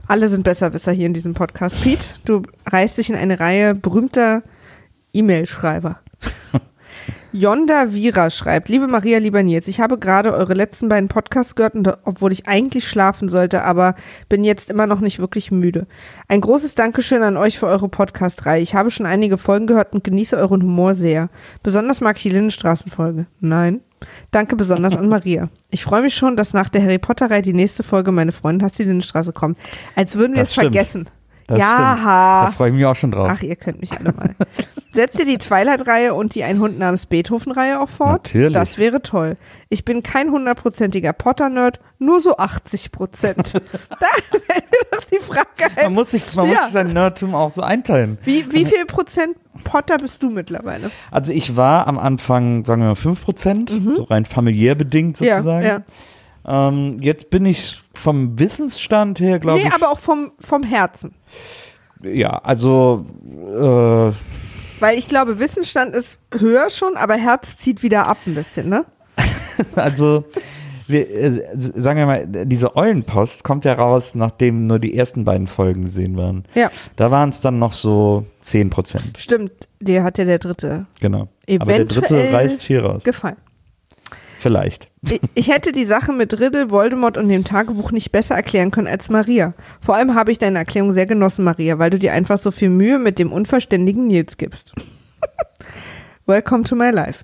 Alle 0.07 0.29
sind 0.29 0.45
Besserwisser 0.45 0.93
hier 0.93 1.07
in 1.07 1.15
diesem 1.15 1.35
Podcast. 1.35 1.83
Piet, 1.83 2.15
du 2.25 2.43
reißt 2.67 2.99
dich 2.99 3.11
in 3.11 3.17
eine 3.17 3.39
Reihe 3.41 3.75
berühmter 3.75 4.43
E-Mail-Schreiber. 5.13 6.01
Yonda 7.33 7.93
Vira 7.93 8.31
schreibt, 8.31 8.69
liebe 8.69 8.89
Maria, 8.89 9.19
lieber 9.19 9.43
Nils, 9.43 9.69
ich 9.69 9.81
habe 9.81 9.99
gerade 9.99 10.33
eure 10.33 10.55
letzten 10.55 10.89
beiden 10.89 11.09
Podcasts 11.09 11.55
gehört, 11.55 11.75
und, 11.75 11.89
obwohl 12.05 12.33
ich 12.33 12.49
eigentlich 12.49 12.89
schlafen 12.89 13.29
sollte, 13.29 13.63
aber 13.63 13.95
bin 14.29 14.45
jetzt 14.45 14.71
immer 14.71 14.87
noch 14.87 15.01
nicht 15.01 15.19
wirklich 15.19 15.51
müde. 15.51 15.87
Ein 16.29 16.41
großes 16.41 16.75
Dankeschön 16.75 17.23
an 17.23 17.37
euch 17.37 17.59
für 17.59 17.67
eure 17.67 17.89
Podcast-Reihe. 17.89 18.63
Ich 18.63 18.75
habe 18.75 18.91
schon 18.91 19.07
einige 19.07 19.39
Folgen 19.39 19.67
gehört 19.67 19.93
und 19.93 20.05
genieße 20.05 20.37
euren 20.37 20.63
Humor 20.63 20.95
sehr. 20.95 21.31
Besonders 21.63 22.01
mag 22.01 22.17
ich 22.17 22.25
die 22.25 22.31
Lindenstraßenfolge. 22.31 23.27
Nein. 23.41 23.81
Danke 24.31 24.57
besonders 24.57 24.97
an 24.97 25.09
Maria. 25.09 25.51
Ich 25.71 25.85
freue 25.85 26.01
mich 26.03 26.15
schon, 26.15 26.37
dass 26.37 26.55
nach 26.55 26.71
der 26.71 26.83
Harry 26.83 26.99
Potter-Reihe 26.99 27.43
die 27.43 27.53
nächste 27.53 27.83
Folge 27.83 28.13
Meine 28.13 28.33
Freundin 28.33 28.65
hasst 28.65 28.79
die 28.79 28.85
Lindenstraße 28.85 29.33
kommt. 29.33 29.59
Als 29.95 30.17
würden 30.17 30.33
wir 30.35 30.41
Das 30.41 30.49
es 30.49 30.55
stimmt. 30.55 30.75
vergessen. 30.75 31.09
Das 31.51 31.59
ja, 31.59 31.91
stimmt. 31.93 32.07
Da 32.07 32.53
freue 32.57 32.69
ich 32.71 32.75
mich 32.77 32.85
auch 32.87 32.95
schon 32.97 33.11
drauf. 33.11 33.29
Ach, 33.33 33.43
ihr 33.43 33.57
könnt 33.57 33.81
mich 33.81 33.93
alle 33.93 34.13
mal. 34.13 34.35
Setzt 34.93 35.19
ihr 35.21 35.25
die 35.25 35.39
Twilight-Reihe 35.39 36.15
und 36.15 36.35
die 36.35 36.43
Ein 36.43 36.59
Hund 36.59 36.79
namens 36.79 37.07
Beethoven-Reihe 37.07 37.81
auch 37.81 37.89
fort? 37.89 38.25
Natürlich. 38.25 38.53
Das 38.55 38.77
wäre 38.77 39.03
toll. 39.03 39.37
Ich 39.69 39.85
bin 39.85 40.03
kein 40.03 40.31
hundertprozentiger 40.31 41.13
Potter-Nerd, 41.13 41.79
nur 42.01 42.19
so 42.19 42.37
80 42.37 42.91
Prozent. 42.91 43.55
da 43.89 44.07
fällt 44.31 44.65
mir 44.71 44.87
doch 44.91 45.05
die 45.13 45.19
Frage 45.21 45.47
man 45.77 45.87
ein. 45.87 45.93
muss 45.93 46.11
sich, 46.11 46.35
man 46.35 46.47
Ja. 46.47 46.53
muss 46.55 46.63
sich 46.65 46.73
sein 46.73 46.93
Nerdtum 46.93 47.35
auch 47.37 47.51
so 47.51 47.63
einteilen. 47.63 48.19
Wie, 48.25 48.53
wie 48.53 48.65
viel 48.65 48.85
Prozent 48.87 49.37
Potter 49.63 49.97
bist 49.99 50.23
du 50.25 50.31
mittlerweile? 50.31 50.91
Also 51.13 51.33
ich 51.33 51.57
war 51.57 51.87
am 51.87 51.99
Anfang, 51.99 52.65
sagen 52.65 52.83
wir 52.83 52.89
mal, 52.89 52.95
5 52.97 53.23
Prozent, 53.25 53.71
so 53.97 54.03
rein 54.05 54.25
familiär 54.25 54.75
bedingt 54.75 55.21
Mhm. 55.21 55.27
Ja, 55.27 55.37
sozusagen. 55.37 55.67
ja. 55.67 55.81
Ähm, 56.47 56.97
jetzt 57.01 57.31
bin 57.31 57.45
ich 57.47 57.83
vom 57.95 58.39
Wissensstand 58.39 59.21
her, 59.21 59.39
glaube 59.39 59.59
Nee, 59.59 59.69
ich. 59.69 59.75
aber 59.75 59.91
auch 59.91 59.99
vom, 59.99 60.33
vom 60.41 60.63
Herzen. 60.63 61.15
ja, 62.03 62.31
also 62.39 63.05
äh, 63.37 64.13
Weil 64.81 64.99
ich 64.99 65.07
glaube, 65.09 65.39
Wissensstand 65.39 65.95
ist 65.95 66.19
höher 66.39 66.71
schon, 66.71 66.97
aber 66.97 67.15
Herz 67.17 67.57
zieht 67.59 67.83
wieder 67.83 68.07
ab 68.07 68.19
ein 68.27 68.35
bisschen, 68.35 68.69
ne? 68.69 68.85
Also, 69.77 70.25
wir, 70.89 71.09
äh, 71.11 71.43
sagen 71.59 71.99
wir 71.99 72.07
mal, 72.07 72.27
diese 72.47 72.75
Eulenpost 72.75 73.45
kommt 73.45 73.65
ja 73.67 73.75
raus, 73.75 74.15
nachdem 74.15 74.65
nur 74.65 74.79
die 74.79 74.97
ersten 74.97 75.25
beiden 75.27 75.47
Folgen 75.47 75.85
gesehen 75.85 76.17
waren. 76.17 76.45
Ja, 76.55 76.71
Da 76.97 77.11
waren 77.11 77.29
es 77.29 77.41
dann 77.43 77.59
noch 77.59 77.75
so 77.75 78.25
10 78.41 78.71
Prozent. 78.71 79.19
stimmt. 79.19 79.53
Dir 79.81 80.03
hat 80.03 80.17
ja 80.19 80.25
der 80.25 80.39
dritte 80.39 80.87
Genau. 81.01 81.29
Aber 81.49 81.67
der 81.73 81.85
dritte 81.85 82.07
Eventuell 82.17 82.35
reißt 82.35 82.65
viel 82.65 82.81
raus. 82.81 83.05
gefallen. 83.05 83.37
Vielleicht. 84.41 84.91
Ich, 85.35 85.49
hätte 85.49 85.71
die 85.71 85.85
Sache 85.85 86.15
mit 86.15 86.41
Riddle, 86.41 86.71
Voldemort 86.71 87.19
und 87.19 87.29
dem 87.29 87.45
Tagebuch 87.45 87.93
nicht 87.93 88.11
besser 88.11 88.37
erklären 88.37 88.71
können 88.71 88.87
als 88.87 89.11
Maria. 89.11 89.53
Vor 89.85 89.97
allem 89.97 90.15
habe 90.15 90.33
ich 90.33 90.39
deine 90.39 90.59
Erklärung 90.59 90.93
sehr 90.93 91.05
genossen, 91.05 91.45
Maria, 91.45 91.79
weil 91.79 91.91
du 91.91 91.99
dir 91.99 92.15
einfach 92.15 92.39
so 92.39 92.51
viel 92.51 92.71
Mühe 92.71 92.99
mit 92.99 93.19
dem 93.19 93.33
unverständigen 93.33 94.07
Nils 94.07 94.39
gibst. 94.39 94.73
Welcome 96.27 96.65
to 96.65 96.75
my 96.75 96.89
life. 96.89 97.23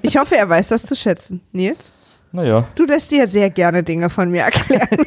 Ich 0.00 0.16
hoffe, 0.16 0.38
er 0.38 0.48
weiß 0.48 0.68
das 0.68 0.84
zu 0.84 0.96
schätzen. 0.96 1.42
Nils? 1.52 1.92
Naja. 2.32 2.66
Du 2.76 2.86
lässt 2.86 3.10
dir 3.10 3.28
sehr 3.28 3.50
gerne 3.50 3.82
Dinge 3.82 4.08
von 4.08 4.30
mir 4.30 4.44
erklären. 4.44 4.88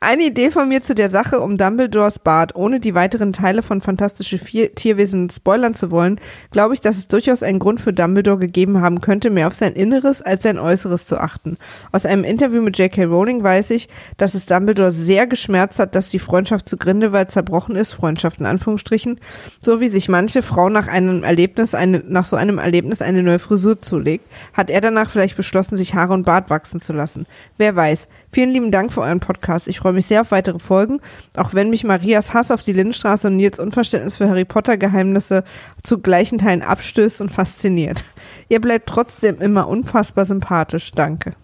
Eine 0.00 0.26
Idee 0.26 0.52
von 0.52 0.68
mir 0.68 0.80
zu 0.80 0.94
der 0.94 1.10
Sache 1.10 1.40
um 1.40 1.56
Dumbledores 1.56 2.20
Bart, 2.20 2.54
ohne 2.54 2.78
die 2.78 2.94
weiteren 2.94 3.32
Teile 3.32 3.64
von 3.64 3.80
Fantastische 3.80 4.38
Vier 4.38 4.72
Tierwesen 4.76 5.28
spoilern 5.28 5.74
zu 5.74 5.90
wollen, 5.90 6.20
glaube 6.52 6.74
ich, 6.74 6.80
dass 6.80 6.98
es 6.98 7.08
durchaus 7.08 7.42
einen 7.42 7.58
Grund 7.58 7.80
für 7.80 7.92
Dumbledore 7.92 8.38
gegeben 8.38 8.80
haben 8.80 9.00
könnte, 9.00 9.28
mehr 9.28 9.48
auf 9.48 9.56
sein 9.56 9.72
Inneres 9.72 10.22
als 10.22 10.44
sein 10.44 10.56
Äußeres 10.56 11.06
zu 11.06 11.18
achten. 11.18 11.58
Aus 11.90 12.06
einem 12.06 12.22
Interview 12.22 12.62
mit 12.62 12.78
J.K. 12.78 13.06
Rowling 13.06 13.42
weiß 13.42 13.70
ich, 13.70 13.88
dass 14.18 14.34
es 14.34 14.46
Dumbledore 14.46 14.92
sehr 14.92 15.26
geschmerzt 15.26 15.80
hat, 15.80 15.96
dass 15.96 16.06
die 16.06 16.20
Freundschaft 16.20 16.68
zu 16.68 16.76
Grindelwald 16.76 17.32
zerbrochen 17.32 17.74
ist, 17.74 17.92
Freundschaft 17.92 18.38
in 18.38 18.46
Anführungsstrichen, 18.46 19.18
so 19.60 19.80
wie 19.80 19.88
sich 19.88 20.08
manche 20.08 20.42
Frau 20.42 20.68
nach 20.68 20.86
einem 20.86 21.24
Erlebnis, 21.24 21.74
eine, 21.74 22.04
nach 22.06 22.24
so 22.24 22.36
einem 22.36 22.58
Erlebnis 22.58 23.02
eine 23.02 23.24
neue 23.24 23.40
Frisur 23.40 23.80
zulegt, 23.80 24.24
hat 24.52 24.70
er 24.70 24.80
danach 24.80 25.10
vielleicht 25.10 25.36
beschlossen, 25.36 25.74
sich 25.74 25.94
Haare 25.94 26.12
und 26.12 26.24
Bart 26.24 26.50
wachsen 26.50 26.80
zu 26.80 26.92
lassen. 26.92 27.26
Wer 27.56 27.74
weiß. 27.74 28.06
Vielen 28.30 28.50
lieben 28.50 28.70
Dank 28.70 28.92
für 28.92 29.00
euren 29.00 29.20
Podcast. 29.20 29.68
Ich 29.68 29.78
freue 29.78 29.94
mich 29.94 30.06
sehr 30.06 30.20
auf 30.20 30.30
weitere 30.30 30.58
Folgen, 30.58 31.00
auch 31.34 31.54
wenn 31.54 31.70
mich 31.70 31.84
Marias 31.84 32.34
Hass 32.34 32.50
auf 32.50 32.62
die 32.62 32.72
Lindenstraße 32.72 33.28
und 33.28 33.36
Nils 33.36 33.58
Unverständnis 33.58 34.18
für 34.18 34.28
Harry 34.28 34.44
Potter 34.44 34.76
Geheimnisse 34.76 35.44
zu 35.82 35.98
gleichen 35.98 36.38
Teilen 36.38 36.62
abstößt 36.62 37.20
und 37.20 37.30
fasziniert. 37.30 38.04
Ihr 38.48 38.60
bleibt 38.60 38.88
trotzdem 38.88 39.40
immer 39.40 39.68
unfassbar 39.68 40.24
sympathisch. 40.24 40.90
Danke. 40.92 41.34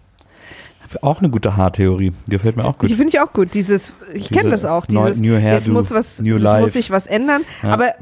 Auch 1.03 1.19
eine 1.19 1.29
gute 1.29 1.55
Haartheorie. 1.57 2.11
Gefällt 2.27 2.55
mir 2.57 2.65
auch 2.65 2.77
gut. 2.77 2.89
Die 2.89 2.95
finde 2.95 3.09
ich 3.09 3.19
auch 3.19 3.31
gut. 3.33 3.53
Dieses, 3.53 3.93
ich 4.13 4.29
kenne 4.29 4.49
das 4.49 4.65
auch. 4.65 4.85
Dieses, 4.85 5.19
new 5.19 5.33
es 5.35 5.41
hairdo, 5.43 5.71
muss 5.71 5.91
was, 5.91 6.19
new 6.19 6.35
es 6.37 6.41
life. 6.41 6.61
muss 6.61 6.73
sich 6.73 6.89
was 6.91 7.07
ändern. 7.07 7.43
Ja. 7.63 7.69
Aber 7.71 7.93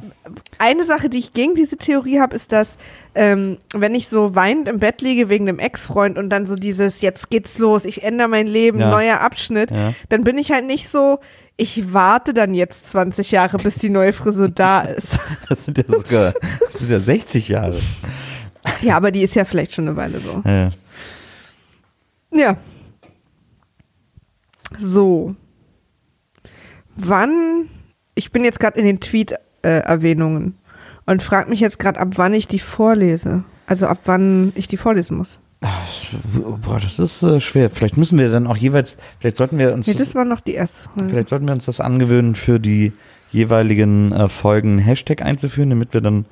eine 0.60 0.84
Sache, 0.84 1.10
die 1.10 1.20
ich 1.20 1.34
gegen 1.34 1.56
diese 1.56 1.78
Theorie 1.78 2.20
habe, 2.20 2.36
ist, 2.36 2.52
dass 2.52 2.78
ähm, 3.16 3.58
wenn 3.74 3.94
ich 3.96 4.08
so 4.08 4.36
weinend 4.36 4.68
im 4.68 4.80
Bett 4.80 5.02
liege 5.02 5.30
wegen 5.30 5.46
dem 5.46 5.60
Ex-Freund 5.60 6.18
und 6.18 6.30
dann 6.30 6.46
so 6.46 6.56
dieses, 6.56 7.02
jetzt 7.02 7.30
geht's 7.30 7.60
los, 7.60 7.86
ich 7.86 8.04
ändere 8.04 8.28
mein 8.28 8.48
Leben, 8.48 8.80
Ja. 8.80 8.90
neuer 8.90 9.22
Abschnitt, 9.22 9.72
Ja. 9.72 9.94
dann 10.10 10.24
bin 10.24 10.38
ich 10.38 10.52
halt 10.52 10.66
nicht 10.66 10.90
so. 10.90 11.20
Ich 11.56 11.94
warte 11.94 12.34
dann 12.34 12.56
jetzt 12.56 12.90
20 12.90 13.30
Jahre, 13.30 13.58
bis 13.58 13.76
die 13.76 13.90
neue 13.92 14.12
Frisur 14.14 14.50
da 14.50 14.82
ist. 14.82 15.20
Das 15.50 15.66
sind 15.66 15.78
ja 15.78 15.84
sogar 15.88 16.34
das 16.60 16.80
sind 16.80 16.90
ja 16.90 17.00
60 17.00 17.48
Jahre. 17.50 17.80
Ja, 18.82 18.98
aber 18.98 19.12
die 19.12 19.22
ist 19.22 19.36
ja 19.36 19.46
vielleicht 19.46 19.74
schon 19.76 19.88
eine 19.88 19.96
Weile 19.96 20.20
so. 20.20 20.42
Ja. 20.46 20.72
Ja. 22.32 22.58
So. 24.78 25.36
Wann, 26.96 27.70
ich 28.16 28.32
bin 28.32 28.44
jetzt 28.44 28.60
gerade 28.60 28.80
in 28.80 28.86
den 28.86 29.00
Tweet-Erwähnungen 29.00 30.56
und 31.06 31.24
frage 31.24 31.50
mich 31.50 31.60
jetzt 31.60 31.80
gerade, 31.80 32.00
ab 32.00 32.10
wann 32.16 32.34
ich 32.34 32.48
die 32.48 32.60
vorlese. 32.60 33.44
Also 33.66 33.88
ab 33.88 34.00
wann 34.06 34.52
ich 34.56 34.68
die 34.68 34.78
vorlesen 34.78 35.18
muss. 35.18 35.40
Boah, 36.62 36.80
das 36.80 37.00
ist 37.00 37.24
äh, 37.24 37.40
schwer. 37.40 37.70
Vielleicht 37.70 37.96
müssen 37.96 38.20
wir 38.20 38.30
dann 38.30 38.48
auch 38.48 38.58
jeweils, 38.58 38.98
vielleicht 39.20 39.38
sollten 39.38 39.58
wir 39.58 39.74
uns, 39.74 39.88
Nee, 39.88 39.94
das 39.94 40.14
war 40.14 40.26
noch 40.26 40.42
die 40.42 40.56
erste 40.56 40.84
Folge. 40.84 41.10
vielleicht 41.10 41.30
sollten 41.30 41.48
wir 41.48 41.54
uns 41.54 41.66
das 41.66 41.80
angewöhnen, 41.80 42.36
für 42.36 42.60
die 42.60 42.92
jeweiligen 43.32 44.12
äh, 44.12 44.28
Folgen 44.28 44.78
Hashtag 44.78 45.22
einzuführen, 45.22 45.70
damit 45.70 45.94
wir 45.94 46.02
dann 46.02 46.26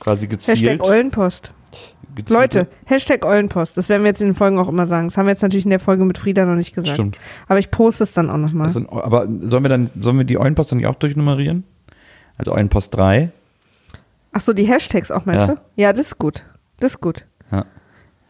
quasi 0.00 0.26
gezielt. 0.26 0.58
Hashtag 0.58 0.84
Eulenpost. 0.84 1.52
Leute, 2.28 2.68
Hashtag 2.84 3.24
Eulenpost. 3.24 3.76
Das 3.76 3.88
werden 3.88 4.02
wir 4.02 4.08
jetzt 4.10 4.20
in 4.20 4.28
den 4.28 4.34
Folgen 4.34 4.58
auch 4.58 4.68
immer 4.68 4.86
sagen. 4.86 5.08
Das 5.08 5.16
haben 5.16 5.26
wir 5.26 5.32
jetzt 5.32 5.42
natürlich 5.42 5.64
in 5.64 5.70
der 5.70 5.80
Folge 5.80 6.04
mit 6.04 6.18
Frieda 6.18 6.44
noch 6.44 6.54
nicht 6.56 6.74
gesagt. 6.74 6.94
Stimmt. 6.94 7.18
Aber 7.48 7.58
ich 7.58 7.70
poste 7.70 8.04
es 8.04 8.12
dann 8.12 8.30
auch 8.30 8.36
nochmal. 8.36 8.70
Sind, 8.70 8.90
aber 8.92 9.26
sollen 9.42 9.64
wir 9.64 9.68
dann, 9.68 9.90
sollen 9.96 10.18
wir 10.18 10.24
die 10.24 10.38
Eulenpost 10.38 10.72
dann 10.72 10.78
nicht 10.78 10.86
auch 10.86 10.94
durchnummerieren? 10.96 11.64
Also 12.38 12.52
Eulenpost 12.52 12.94
3. 12.96 13.30
Ach 14.32 14.40
so, 14.40 14.52
die 14.52 14.64
Hashtags 14.64 15.10
auch 15.10 15.24
meinst 15.26 15.48
Ja. 15.48 15.54
du? 15.54 15.60
Ja, 15.76 15.92
das 15.92 16.06
ist 16.06 16.18
gut. 16.18 16.44
Das 16.80 16.92
ist 16.92 17.00
gut. 17.00 17.24
Ja. 17.50 17.64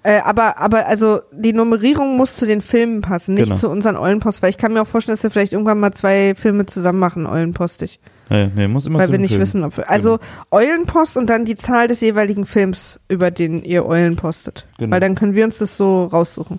Äh, 0.03 0.19
aber, 0.21 0.59
aber 0.59 0.87
also 0.89 1.21
die 1.31 1.53
Nummerierung 1.53 2.17
muss 2.17 2.37
zu 2.37 2.45
den 2.47 2.61
Filmen 2.61 3.03
passen, 3.03 3.35
nicht 3.35 3.45
Genau. 3.47 3.57
zu 3.57 3.69
unseren 3.71 3.97
Eulenpost, 3.97 4.43
weil 4.43 4.51
ich 4.51 4.59
kann 4.59 4.73
mir 4.73 4.83
auch 4.83 4.87
vorstellen, 4.87 5.15
dass 5.15 5.23
wir 5.23 5.31
vielleicht 5.31 5.53
irgendwann 5.53 5.79
mal 5.79 5.93
zwei 5.93 6.35
Filme 6.35 6.67
zusammen 6.67 6.99
machen, 6.99 7.27
Eulenpostig. 7.27 8.01
Nee, 8.33 8.51
nee, 8.55 8.67
muss 8.67 8.87
immer 8.87 8.99
weil 8.99 9.13
wir 9.13 9.19
nicht 9.19 9.33
Film. 9.33 9.43
wissen, 9.43 9.63
ob 9.63 9.77
wir. 9.77 9.91
Also 9.91 10.19
Eulenpost 10.51 11.19
und 11.19 11.29
dann 11.29 11.45
die 11.45 11.55
Zahl 11.55 11.87
des 11.87 12.01
jeweiligen 12.01 12.47
Films, 12.47 12.99
über 13.09 13.31
den 13.31 13.63
ihr 13.63 13.85
Eulen 13.85 14.17
postet. 14.17 14.67
Genau. 14.79 14.91
Weil 14.91 15.01
dann 15.01 15.17
können 15.17 15.35
wir 15.35 15.45
uns 15.45 15.59
das 15.59 15.77
so 15.77 16.05
raussuchen. 16.07 16.59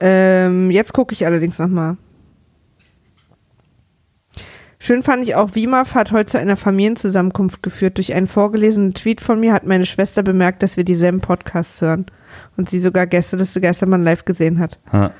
Ähm, 0.00 0.72
jetzt 0.72 0.92
gucke 0.92 1.12
ich 1.12 1.24
allerdings 1.24 1.60
nochmal. 1.60 1.96
Schön 4.80 5.04
fand 5.04 5.22
ich 5.22 5.36
auch, 5.36 5.54
Wimaf 5.54 5.94
hat 5.94 6.10
heute 6.10 6.32
zu 6.32 6.38
einer 6.40 6.56
Familienzusammenkunft 6.56 7.62
geführt. 7.62 7.98
Durch 7.98 8.14
einen 8.14 8.26
vorgelesenen 8.26 8.92
Tweet 8.92 9.20
von 9.20 9.38
mir 9.38 9.52
hat 9.52 9.66
meine 9.66 9.86
Schwester 9.86 10.24
bemerkt, 10.24 10.64
dass 10.64 10.76
wir 10.76 10.82
dieselben 10.82 11.20
Podcasts 11.20 11.80
hören. 11.80 12.06
Und 12.56 12.68
sie 12.68 12.80
sogar 12.80 13.06
Gäste 13.06 13.36
des 13.36 13.54
Geistermann 13.54 14.02
live 14.02 14.24
gesehen 14.24 14.58
hat. 14.58 14.80
Ja. 14.92 15.12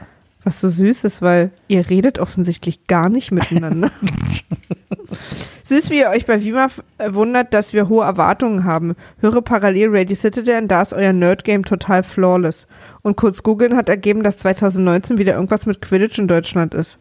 Was 0.45 0.61
so 0.61 0.71
süß 0.71 1.05
ist, 1.05 1.21
weil 1.21 1.51
ihr 1.69 1.91
redet 1.91 2.19
offensichtlich 2.19 2.87
gar 2.87 3.09
nicht 3.11 3.31
miteinander. 3.31 3.91
süß, 5.65 5.91
wie 5.91 5.99
ihr 5.99 6.09
euch 6.09 6.25
bei 6.25 6.43
Vima 6.43 6.69
äh, 6.99 7.13
wundert, 7.13 7.53
dass 7.53 7.73
wir 7.75 7.89
hohe 7.89 8.05
Erwartungen 8.05 8.65
haben. 8.65 8.97
Höre 9.21 9.43
parallel 9.43 9.89
Radio 9.91 10.17
Citadel, 10.17 10.67
da 10.67 10.81
ist 10.83 10.95
euer 10.95 11.13
Nerd-Game 11.13 11.65
total 11.65 12.03
flawless. 12.03 12.67
Und 13.03 13.17
kurz 13.17 13.43
googeln 13.43 13.77
hat 13.77 13.89
ergeben, 13.89 14.23
dass 14.23 14.39
2019 14.39 15.19
wieder 15.19 15.35
irgendwas 15.35 15.67
mit 15.67 15.83
Quidditch 15.83 16.19
in 16.19 16.29
Deutschland 16.29 16.73
ist. 16.75 16.99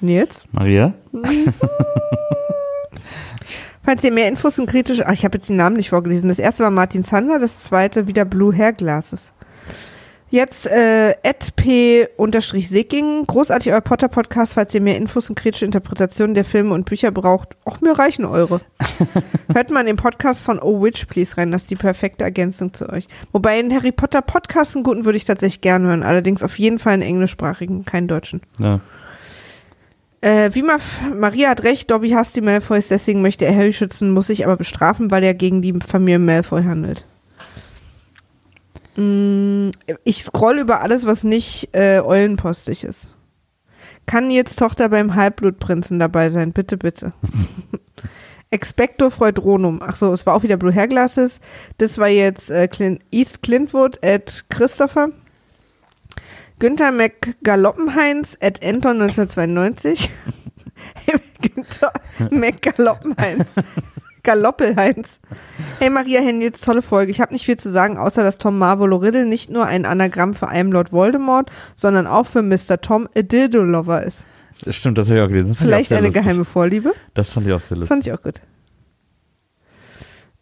Nils? 0.00 0.44
Maria? 0.52 0.94
Falls 3.82 4.02
ihr 4.02 4.12
mehr 4.12 4.28
Infos 4.28 4.58
und 4.58 4.66
kritisch, 4.66 5.00
ach, 5.04 5.12
ich 5.12 5.24
habe 5.24 5.38
jetzt 5.38 5.48
die 5.48 5.54
Namen 5.54 5.76
nicht 5.76 5.90
vorgelesen. 5.90 6.28
Das 6.28 6.40
erste 6.40 6.64
war 6.64 6.72
Martin 6.72 7.04
Zander, 7.04 7.38
das 7.38 7.60
zweite 7.60 8.08
wieder 8.08 8.24
Blue 8.24 8.52
Hair 8.52 8.72
Glasses. 8.72 9.32
Jetzt 10.28 10.66
äh, 10.66 11.14
p-sicking, 11.56 13.26
großartig 13.26 13.72
euer 13.72 13.80
Potter-Podcast, 13.80 14.54
falls 14.54 14.74
ihr 14.74 14.80
mehr 14.80 14.96
Infos 14.96 15.28
und 15.28 15.36
kritische 15.36 15.64
Interpretationen 15.64 16.34
der 16.34 16.44
Filme 16.44 16.74
und 16.74 16.84
Bücher 16.84 17.12
braucht. 17.12 17.56
Och, 17.64 17.80
mir 17.80 17.96
reichen 17.96 18.24
eure. 18.24 18.60
Hört 19.52 19.70
mal 19.70 19.82
in 19.82 19.86
den 19.86 19.96
Podcast 19.96 20.42
von 20.42 20.58
Oh 20.60 20.82
Witch 20.82 21.04
Please 21.06 21.36
rein, 21.36 21.52
das 21.52 21.62
ist 21.62 21.70
die 21.70 21.76
perfekte 21.76 22.24
Ergänzung 22.24 22.74
zu 22.74 22.88
euch. 22.88 23.06
Wobei 23.30 23.56
einen 23.58 23.72
Harry 23.72 23.92
Potter 23.92 24.20
Podcast, 24.20 24.74
einen 24.74 24.82
guten, 24.82 25.04
würde 25.04 25.16
ich 25.16 25.24
tatsächlich 25.24 25.60
gerne 25.60 25.86
hören, 25.86 26.02
allerdings 26.02 26.42
auf 26.42 26.58
jeden 26.58 26.80
Fall 26.80 26.94
einen 26.94 27.02
englischsprachigen, 27.02 27.84
keinen 27.84 28.08
deutschen. 28.08 28.40
Ja. 28.58 28.80
Äh, 30.22 30.50
wie 30.54 30.62
Ma 30.62 30.78
Maria 31.14 31.50
hat 31.50 31.62
recht, 31.62 31.88
Dobby 31.88 32.10
hasst 32.10 32.34
die 32.34 32.40
Malfoys, 32.40 32.88
deswegen 32.88 33.22
möchte 33.22 33.44
er 33.44 33.54
Harry 33.54 33.72
schützen, 33.72 34.10
muss 34.10 34.26
sich 34.26 34.44
aber 34.44 34.56
bestrafen, 34.56 35.12
weil 35.12 35.22
er 35.22 35.34
gegen 35.34 35.62
die 35.62 35.78
Familie 35.86 36.18
Malfoy 36.18 36.64
handelt. 36.64 37.04
Mm, 38.96 39.70
ich 40.04 40.22
scroll 40.22 40.58
über 40.58 40.82
alles, 40.82 41.06
was 41.06 41.24
nicht 41.24 41.74
äh, 41.74 42.00
eulenpostig 42.00 42.84
ist. 42.84 43.14
Kann 44.06 44.28
Nils 44.28 44.56
Tochter 44.56 44.88
beim 44.88 45.14
Halbblutprinzen 45.14 45.98
dabei 45.98 46.30
sein? 46.30 46.52
Bitte, 46.52 46.76
bitte. 46.76 47.12
Expecto 48.50 49.10
Freudronum. 49.10 49.82
Ach 49.82 49.96
so, 49.96 50.12
es 50.12 50.24
war 50.24 50.34
auch 50.34 50.44
wieder 50.44 50.56
Blue 50.56 50.72
Hair 50.72 50.88
Glasses. 50.88 51.40
Das 51.78 51.98
war 51.98 52.08
jetzt 52.08 52.50
äh, 52.50 52.68
Clint, 52.68 53.02
East 53.10 53.42
Clintwood 53.42 54.02
at 54.04 54.44
Christopher. 54.48 55.10
Günther 56.58 56.92
McGaloppenheinz 56.92 58.38
at 58.40 58.64
Anton 58.64 59.02
1992. 59.02 60.08
Günther 61.42 61.92
McGaloppenheinz. 62.30 63.46
Galoppelheinz. 64.26 65.20
Hey 65.78 65.88
Maria 65.88 66.20
Henriets, 66.20 66.60
tolle 66.60 66.82
Folge. 66.82 67.10
Ich 67.12 67.20
habe 67.20 67.32
nicht 67.32 67.44
viel 67.46 67.56
zu 67.56 67.70
sagen, 67.70 67.96
außer 67.96 68.22
dass 68.24 68.38
Tom 68.38 68.58
Marvolo 68.58 68.96
Riddle 68.96 69.24
nicht 69.24 69.50
nur 69.50 69.64
ein 69.66 69.86
Anagramm 69.86 70.34
für 70.34 70.48
am 70.48 70.72
Lord 70.72 70.92
Voldemort, 70.92 71.48
sondern 71.76 72.06
auch 72.06 72.26
für 72.26 72.42
Mr. 72.42 72.80
Tom 72.82 73.08
a 73.16 73.22
Dildo 73.22 73.62
Lover 73.62 74.02
ist. 74.02 74.26
Das 74.64 74.74
Stimmt, 74.74 74.98
das 74.98 75.08
habe 75.08 75.18
ich 75.18 75.24
auch 75.24 75.28
gelesen. 75.28 75.50
Das 75.50 75.58
auch 75.58 75.62
Vielleicht 75.62 75.88
sehr 75.90 75.98
eine 75.98 76.08
lustig. 76.08 76.24
geheime 76.24 76.44
Vorliebe. 76.44 76.92
Das 77.14 77.30
fand 77.30 77.46
ich 77.46 77.52
auch 77.52 77.60
sehr 77.60 77.76
Das 77.78 77.88
lustig. 77.88 77.88
fand 77.88 78.06
ich 78.06 78.12
auch 78.12 78.22
gut. 78.22 78.42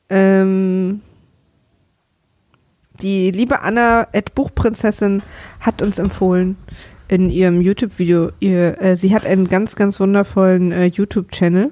Ähm, 0.08 1.00
die 3.02 3.30
liebe 3.32 3.62
Anna 3.62 4.06
at 4.14 4.34
Buchprinzessin 4.34 5.22
hat 5.60 5.82
uns 5.82 5.98
empfohlen 5.98 6.56
in 7.08 7.28
ihrem 7.28 7.60
YouTube-Video. 7.60 8.30
Ihr, 8.40 8.80
äh, 8.80 8.96
sie 8.96 9.14
hat 9.14 9.26
einen 9.26 9.48
ganz, 9.48 9.76
ganz 9.76 10.00
wundervollen 10.00 10.72
äh, 10.72 10.86
YouTube-Channel, 10.86 11.70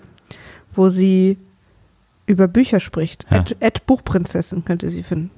wo 0.75 0.89
sie 0.91 1.39
über 2.27 2.49
Bücher 2.49 2.81
spricht. 2.81 3.27
Ja. 3.31 3.39
At, 3.39 3.57
at 3.61 3.87
Buchprinzessin 3.87 4.65
könnte 4.65 4.91
sie 4.91 5.03
finden. 5.03 5.31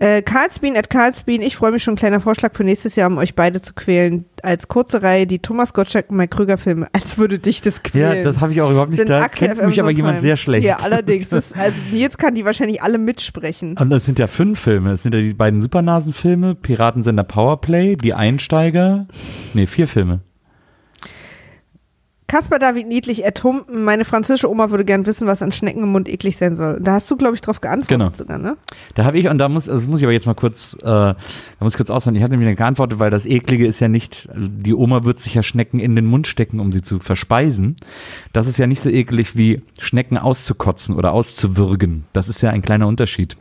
Äh, 0.00 0.22
Karlsbean 0.22 0.78
at 0.78 0.88
Karlsbean, 0.88 1.42
ich 1.42 1.56
freue 1.56 1.72
mich 1.72 1.82
schon, 1.82 1.94
kleiner 1.94 2.20
Vorschlag 2.20 2.54
für 2.54 2.64
nächstes 2.64 2.96
Jahr, 2.96 3.10
um 3.10 3.18
euch 3.18 3.34
beide 3.34 3.60
zu 3.60 3.74
quälen. 3.74 4.24
Als 4.42 4.66
kurze 4.66 5.02
Reihe 5.02 5.26
die 5.26 5.40
Thomas 5.40 5.74
Gottschalk 5.74 6.08
und 6.08 6.16
Mike 6.16 6.34
Krüger 6.34 6.56
Filme. 6.56 6.88
Als 6.94 7.18
würde 7.18 7.38
dich 7.38 7.60
das 7.60 7.82
quälen. 7.82 8.16
Ja, 8.16 8.22
das 8.22 8.40
habe 8.40 8.50
ich 8.50 8.62
auch 8.62 8.70
überhaupt 8.70 8.92
nicht. 8.92 9.00
Sind 9.00 9.10
Da 9.10 9.20
aktuell 9.20 9.50
kennt 9.50 9.60
auf 9.60 9.66
mich 9.66 9.78
aber 9.78 9.88
Amazon 9.88 9.96
jemand 9.98 10.14
Prime. 10.16 10.20
sehr 10.22 10.36
schlecht. 10.38 10.66
Ja, 10.66 10.76
allerdings. 10.76 11.28
Das, 11.28 11.52
also 11.52 11.76
jetzt 11.92 12.18
kann 12.18 12.34
die 12.34 12.46
wahrscheinlich 12.46 12.80
alle 12.80 12.96
mitsprechen. 12.96 13.76
Und 13.78 13.90
das 13.90 14.06
sind 14.06 14.18
ja 14.18 14.26
fünf 14.26 14.58
Filme. 14.58 14.92
Es 14.92 15.02
sind 15.02 15.14
ja 15.14 15.20
die 15.20 15.34
beiden 15.34 15.60
Supernasen-Filme, 15.60 16.54
Piratensender 16.54 17.24
Powerplay, 17.24 17.96
Die 17.96 18.14
Einsteiger. 18.14 19.06
Nee, 19.52 19.66
vier 19.66 19.86
Filme. 19.86 20.22
Kaspar 22.30 22.60
David 22.60 22.86
Niedlich, 22.86 23.24
er 23.24 23.32
Humpen. 23.42 23.82
Meine 23.82 24.04
französische 24.04 24.48
Oma 24.48 24.70
würde 24.70 24.84
gern 24.84 25.04
wissen, 25.04 25.26
was 25.26 25.42
an 25.42 25.50
Schnecken 25.50 25.82
im 25.82 25.88
Mund 25.90 26.08
eklig 26.08 26.36
sein 26.36 26.54
soll. 26.54 26.78
Da 26.80 26.92
hast 26.92 27.10
du, 27.10 27.16
glaube 27.16 27.34
ich, 27.34 27.40
drauf 27.40 27.60
geantwortet 27.60 27.88
Genau. 27.88 28.10
sogar, 28.10 28.38
ne? 28.38 28.56
Da 28.94 29.04
habe 29.04 29.18
ich, 29.18 29.26
und 29.26 29.38
da 29.38 29.48
muss, 29.48 29.68
also 29.68 29.80
das 29.80 29.88
muss 29.88 29.98
ich 29.98 30.04
aber 30.04 30.12
jetzt 30.12 30.26
mal 30.26 30.34
kurz, 30.34 30.74
äh, 30.74 30.84
da 30.84 31.16
muss 31.58 31.72
ich 31.72 31.76
kurz 31.76 31.90
ausholen. 31.90 32.14
Ich 32.14 32.22
hatte 32.22 32.30
nämlich 32.30 32.46
dann 32.46 32.54
geantwortet, 32.54 33.00
weil 33.00 33.10
das 33.10 33.26
Eklige 33.26 33.66
ist 33.66 33.80
ja 33.80 33.88
nicht, 33.88 34.28
die 34.36 34.74
Oma 34.74 35.02
wird 35.02 35.18
sich 35.18 35.34
ja 35.34 35.42
Schnecken 35.42 35.80
in 35.80 35.96
den 35.96 36.06
Mund 36.06 36.28
stecken, 36.28 36.60
um 36.60 36.70
sie 36.70 36.82
zu 36.82 37.00
verspeisen. 37.00 37.74
Das 38.32 38.46
ist 38.46 38.58
ja 38.58 38.68
nicht 38.68 38.80
so 38.80 38.90
eklig 38.90 39.34
wie 39.34 39.62
Schnecken 39.80 40.16
auszukotzen 40.16 40.94
oder 40.94 41.10
auszuwürgen. 41.10 42.04
Das 42.12 42.28
ist 42.28 42.42
ja 42.42 42.50
ein 42.50 42.62
kleiner 42.62 42.86
Unterschied. 42.86 43.36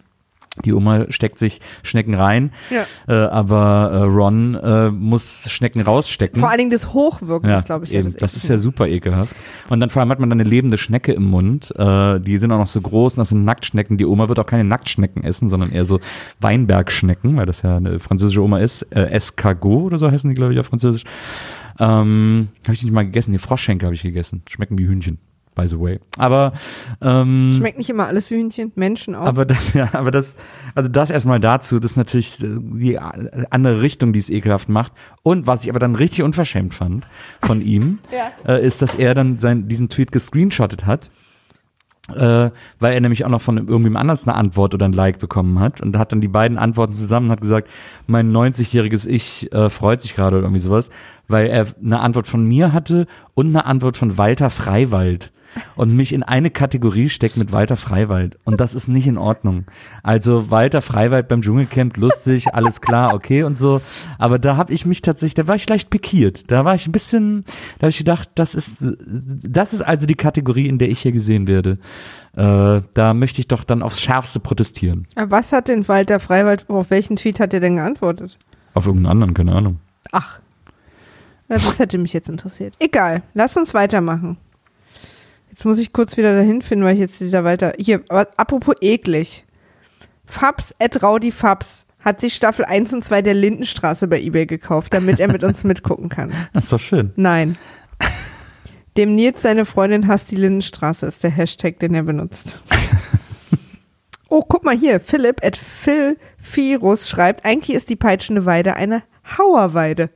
Die 0.66 0.74
Oma 0.74 1.06
steckt 1.10 1.40
sich 1.40 1.62
Schnecken 1.84 2.16
rein, 2.16 2.52
Ja. 2.70 2.86
äh, 3.08 3.28
aber 3.30 3.92
äh, 3.94 3.98
Ron 4.04 4.56
äh, 4.56 4.90
muss 4.90 5.50
Schnecken 5.50 5.82
rausstecken. 5.82 6.40
Vor 6.40 6.50
allen 6.50 6.58
Dingen 6.58 6.72
das 6.72 6.92
Hochwirken 6.94 7.50
ist, 7.52 7.66
glaube 7.66 7.86
ich, 7.86 7.92
ja 7.92 8.00
eben. 8.00 8.12
das 8.12 8.20
das 8.20 8.36
ist 8.36 8.50
ja 8.50 8.58
super 8.58 8.88
ekelhaft. 8.88 9.34
Und 9.70 9.80
dann 9.80 9.90
vor 9.90 10.02
allem 10.02 10.10
hat 10.10 10.20
man 10.20 10.30
dann 10.30 10.42
eine 10.42 10.50
lebende 10.50 10.78
Schnecke 10.78 11.14
im 11.14 11.24
Mund. 11.26 11.74
Äh, 11.78 12.20
die 12.20 12.38
sind 12.40 12.52
auch 12.52 12.58
noch 12.58 12.68
so 12.68 12.82
groß 12.82 13.14
und 13.14 13.22
das 13.22 13.30
sind 13.30 13.46
Nacktschnecken. 13.46 13.98
Die 13.98 14.06
Oma 14.06 14.28
wird 14.28 14.40
auch 14.40 14.46
keine 14.46 14.64
Nacktschnecken 14.66 15.24
essen, 15.24 15.50
sondern 15.50 15.72
eher 15.72 15.86
so 15.86 16.00
Weinbergschnecken, 16.42 17.38
weil 17.38 17.46
das 17.46 17.62
ja 17.62 17.78
eine 17.78 18.00
französische 18.00 18.42
Oma 18.44 18.60
ist. 18.60 18.82
Äh, 18.92 19.12
Escargot 19.12 19.84
oder 19.86 19.98
so 19.98 20.12
heißen 20.12 20.30
die, 20.30 20.36
glaube 20.36 20.54
ich, 20.54 20.60
auf 20.60 20.66
Französisch. 20.66 21.04
Ähm, 21.80 22.50
habe 22.66 22.74
ich 22.74 22.84
nicht 22.84 22.92
mal 22.92 23.06
gegessen. 23.06 23.32
Die 23.32 23.38
Froschschenkel 23.40 23.86
habe 23.88 23.96
ich 23.96 24.02
gegessen. 24.02 24.42
Schmecken 24.50 24.78
wie 24.78 24.88
Hühnchen, 24.88 25.20
by 25.60 25.68
the 25.68 25.80
way. 25.80 26.00
Aber 26.18 26.54
ähm, 27.02 27.54
Schmeckt 27.56 27.78
nicht 27.78 27.90
immer 27.90 28.08
alles 28.08 28.30
wie 28.32 28.36
Hühnchen, 28.36 28.72
Menschen 28.76 29.16
auch. 29.16 29.26
aber 29.26 29.46
das, 29.46 29.74
ja, 29.74 29.90
aber 29.94 30.12
das, 30.12 30.36
also 30.76 30.90
das 30.90 31.10
erstmal 31.10 31.40
dazu, 31.40 31.80
das 31.80 31.92
ist 31.92 31.98
natürlich 31.98 32.42
äh, 32.44 32.48
die 32.60 32.98
andere 33.00 33.82
Richtung, 33.82 34.14
die 34.14 34.20
es 34.20 34.30
ekelhaft 34.30 34.70
macht. 34.70 34.94
Und 35.24 35.48
was 35.48 35.64
ich 35.64 35.70
aber 35.70 35.80
dann 35.80 35.96
richtig 35.96 36.24
unverschämt 36.24 36.74
fand 36.74 37.08
von 37.42 37.62
ihm, 37.62 38.00
Ja. 38.12 38.54
äh, 38.56 38.66
ist, 38.66 38.82
dass 38.82 38.96
er 38.96 39.14
dann 39.14 39.40
sein, 39.40 39.68
diesen 39.68 39.90
Tweet 39.90 40.12
gescreenshottet 40.12 40.86
hat. 40.86 41.10
Äh, 42.16 42.50
weil 42.80 42.94
er 42.96 43.02
nämlich 43.02 43.24
auch 43.24 43.30
noch 43.30 43.42
von 43.42 43.58
irgendwem 43.60 43.96
anders 43.96 44.28
eine 44.28 44.36
Antwort 44.36 44.74
oder 44.74 44.88
ein 44.88 44.94
Like 44.94 45.20
bekommen 45.20 45.60
hat 45.60 45.80
und 45.80 45.96
hat 45.96 46.12
dann 46.12 46.22
die 46.22 46.28
beiden 46.28 46.58
Antworten 46.58 46.94
zusammen 46.96 47.28
und 47.28 47.34
hat 47.34 47.42
gesagt, 47.42 47.68
mein 48.08 48.32
90-jähriges 48.32 49.06
Ich 49.08 49.54
äh, 49.54 49.70
freut 49.70 50.02
sich 50.02 50.16
gerade 50.16 50.38
oder 50.38 50.46
irgendwie 50.48 50.62
sowas, 50.62 50.90
weil 51.28 51.46
er 51.46 51.68
eine 51.84 52.00
Antwort 52.00 52.26
von 52.26 52.44
mir 52.44 52.74
hatte 52.74 53.06
und 53.36 53.50
eine 53.50 53.66
Antwort 53.68 53.96
von 53.96 54.18
Walter 54.18 54.50
Freiwald 54.50 55.32
und 55.76 55.96
mich 55.96 56.14
in 56.14 56.24
eine 56.24 56.50
Kategorie 56.50 57.10
steckt 57.10 57.38
mit 57.38 57.52
Walter 57.52 57.78
Freiwald 57.78 58.38
und 58.44 58.60
das 58.60 58.74
ist 58.74 58.88
nicht 58.88 59.08
in 59.08 59.18
Ordnung. 59.18 59.66
Also 60.04 60.52
Walter 60.52 60.82
Freiwald 60.82 61.28
beim 61.28 61.42
Dschungelcamp 61.42 61.98
lustig, 61.98 62.54
alles 62.54 62.82
klar, 62.82 63.14
okay 63.14 63.44
und 63.44 63.58
so, 63.58 63.82
aber 64.18 64.40
da 64.40 64.58
habe 64.58 64.74
ich 64.74 64.86
mich 64.86 65.02
tatsächlich, 65.02 65.34
da 65.36 65.48
war 65.48 65.56
ich 65.56 65.68
leicht 65.68 65.90
pikiert. 65.90 66.52
Da 66.52 66.66
war 66.66 66.76
ich 66.76 66.88
ein 66.88 66.92
bisschen, 66.92 67.44
da 67.78 67.84
habe 67.84 67.90
ich 67.90 67.98
gedacht, 67.98 68.30
das 68.36 68.56
ist 68.56 68.94
das 69.06 69.74
ist 69.74 69.82
also 69.82 70.06
die 70.06 70.16
Kategorie, 70.16 70.68
in 70.68 70.78
der 70.78 70.90
ich 70.90 71.02
hier 71.02 71.12
gesehen 71.12 71.48
werde. 71.48 71.78
Äh, 72.36 72.82
da 72.94 73.14
möchte 73.14 73.42
ich 73.42 73.48
doch 73.48 73.64
dann 73.64 73.82
aufs 73.82 74.02
Schärfste 74.02 74.40
protestieren. 74.40 75.08
Aber 75.16 75.32
was 75.32 75.52
hat 75.52 75.68
denn 75.68 75.88
Walter 75.88 76.20
Freiwald, 76.20 76.70
auf 76.70 76.90
welchen 76.90 77.16
Tweet 77.16 77.40
hat 77.40 77.54
er 77.54 77.60
denn 77.60 77.78
geantwortet? 77.78 78.38
Auf 78.74 78.86
irgendeinen 78.86 79.12
anderen, 79.12 79.34
keine 79.34 79.54
Ahnung. 79.54 79.80
Ach. 80.12 80.40
Das 81.48 81.80
hätte 81.80 81.98
mich 81.98 82.14
jetzt 82.14 82.30
interessiert. 82.30 82.76
Egal, 82.80 83.24
lass 83.34 83.58
uns 83.58 83.74
weitermachen. 83.74 84.38
Jetzt 85.60 85.66
muss 85.66 85.80
ich 85.80 85.92
kurz 85.92 86.16
wieder 86.16 86.38
dahin 86.38 86.62
finden, 86.62 86.86
weil 86.86 86.94
ich 86.94 87.02
jetzt 87.02 87.20
dieser 87.20 87.44
Walter. 87.44 87.74
Hier, 87.78 88.02
apropos 88.08 88.76
eklig. 88.80 89.46
Fabs 90.26 90.74
at 90.80 91.04
Raudi 91.04 91.34
Fabs 91.34 91.86
hat 92.00 92.22
sich 92.22 92.34
Staffel 92.34 92.64
1 92.64 92.94
und 92.94 93.04
2 93.04 93.22
der 93.24 93.34
Lindenstraße 93.34 94.08
bei 94.08 94.22
Ebay 94.22 94.46
gekauft, 94.46 94.94
damit 94.94 95.20
er 95.20 95.28
mit 95.28 95.44
uns 95.44 95.64
mitgucken 95.66 96.08
kann. 96.08 96.32
Das 96.54 96.64
ist 96.64 96.72
doch 96.72 96.80
schön. 96.80 97.12
Nein. 97.18 97.58
Dem 98.96 99.16
Nils 99.16 99.42
seine 99.42 99.66
Freundin 99.66 100.08
hasst 100.08 100.32
die 100.32 100.38
Lindenstraße 100.38 101.06
ist 101.06 101.24
der 101.24 101.32
Hashtag, 101.32 101.78
den 101.80 101.94
er 101.94 102.04
benutzt. 102.04 102.62
Oh, 104.32 104.44
guck 104.48 104.64
mal 104.64 104.78
hier. 104.78 105.00
Philipp 105.00 105.44
at 105.44 105.58
Phil 105.58 106.16
Virus 106.54 107.10
schreibt, 107.10 107.46
eigentlich 107.46 107.76
ist 107.76 107.90
die 107.90 107.96
peitschende 107.96 108.46
Weide 108.46 108.76
eine 108.76 109.02
Hauerweide. 109.40 110.12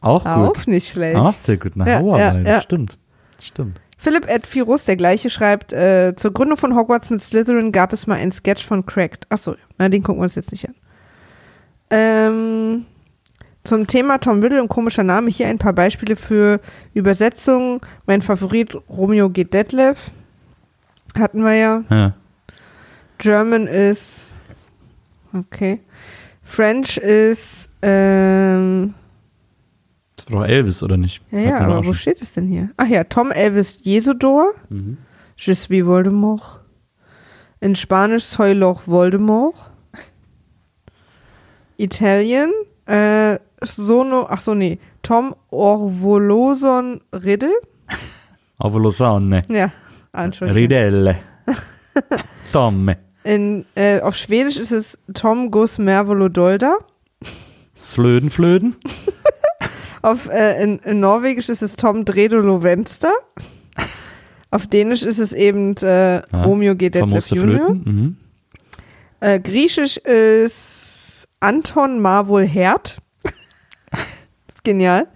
Auch 0.00 0.24
gut. 0.24 0.58
Auch 0.58 0.66
nicht 0.66 0.90
schlecht. 0.90 1.16
Auch 1.16 1.32
sehr 1.32 1.56
gut. 1.56 1.74
Eine 1.76 1.88
Ja, 1.88 2.00
Hauerweide. 2.00 2.42
ja, 2.42 2.50
ja. 2.56 2.60
Stimmt. 2.60 2.98
Stimmt. 3.40 3.80
Philipp 3.96 4.30
at 4.30 4.52
Virus, 4.54 4.84
der 4.84 4.96
gleiche, 4.96 5.30
schreibt, 5.30 5.72
äh, 5.72 6.14
zur 6.16 6.32
Gründung 6.32 6.58
von 6.58 6.76
Hogwarts 6.76 7.10
mit 7.10 7.22
Slytherin 7.22 7.72
gab 7.72 7.92
es 7.92 8.06
mal 8.06 8.16
einen 8.16 8.32
Sketch 8.32 8.64
von 8.64 8.84
Cracked. 8.84 9.26
Achso, 9.30 9.56
na, 9.78 9.88
den 9.88 10.02
gucken 10.02 10.20
wir 10.20 10.24
uns 10.24 10.34
jetzt 10.34 10.52
nicht 10.52 10.68
an. 10.68 10.74
Ähm, 11.90 12.86
zum 13.64 13.86
Thema 13.86 14.18
Tom 14.18 14.40
Riddle 14.42 14.62
und 14.62 14.68
komischer 14.68 15.02
Name 15.02 15.30
hier 15.30 15.48
ein 15.48 15.58
paar 15.58 15.72
Beispiele 15.72 16.16
für 16.16 16.60
Übersetzungen. 16.94 17.80
Mein 18.06 18.22
Favorit 18.22 18.76
Romeo 18.88 19.30
geht 19.30 19.54
Detlef. 19.54 20.10
Hatten 21.18 21.42
wir 21.42 21.54
ja. 21.54 21.84
Ja. 21.90 22.14
German 23.18 23.66
ist. 23.66 24.32
Okay. 25.32 25.80
French 26.42 26.98
ist. 26.98 27.70
Ähm, 27.82 28.94
Das 30.26 30.34
war 30.34 30.42
doch 30.42 30.48
Elvis, 30.48 30.82
oder 30.82 30.96
nicht? 30.96 31.22
ja, 31.30 31.38
ja, 31.38 31.58
aber 31.60 31.86
wo 31.86 31.92
steht 31.92 32.20
es 32.20 32.32
denn 32.32 32.48
hier? 32.48 32.70
Ach 32.76 32.86
ja, 32.86 33.04
Tom 33.04 33.30
Elvis 33.30 33.78
Jesodor. 33.82 34.52
Mhm. 34.68 34.98
Je 35.36 35.54
suis 35.54 35.86
Voldemort. 35.86 36.60
In 37.60 37.74
Spanisch 37.76 38.24
Soy 38.24 38.52
Loch 38.52 38.82
Voldemort. 38.86 39.54
Italien. 41.76 42.50
Äh, 42.86 43.38
Sono, 43.62 44.26
ach 44.28 44.40
so, 44.40 44.54
nee. 44.54 44.78
Tom 45.02 45.34
Orvoloson 45.50 47.00
Riddle. 47.12 47.54
Avolosane. 48.58 49.42
Ja, 49.48 49.70
Entschuldigung. 50.12 50.62
Ridelle. 50.62 51.18
Tomme. 52.52 52.98
In, 53.22 53.64
äh, 53.74 54.00
auf 54.00 54.16
Schwedisch 54.16 54.56
ist 54.56 54.72
es 54.72 54.98
Tom 55.14 55.50
Gus 55.50 55.78
Mervolodolda. 55.78 56.78
Slödenflöden. 57.76 58.76
Auf, 60.06 60.28
äh, 60.28 60.62
in, 60.62 60.78
in 60.78 61.00
Norwegisch 61.00 61.48
ist 61.48 61.62
es 61.62 61.74
Tom 61.74 62.04
Dredolo 62.04 62.62
Venster. 62.62 63.12
Auf 64.52 64.68
Dänisch 64.68 65.02
ist 65.02 65.18
es 65.18 65.32
eben 65.32 65.74
äh, 65.78 66.22
Ah, 66.30 66.44
Romeo 66.44 66.76
G. 66.76 66.90
Detlef 66.90 67.26
Junior. 67.26 67.74
Mhm. 67.74 68.16
Äh, 69.18 69.40
Griechisch 69.40 69.96
ist 69.96 71.26
Anton 71.40 71.98
Marvol 72.00 72.46
Herd. 72.46 72.98
Genial. 74.62 75.08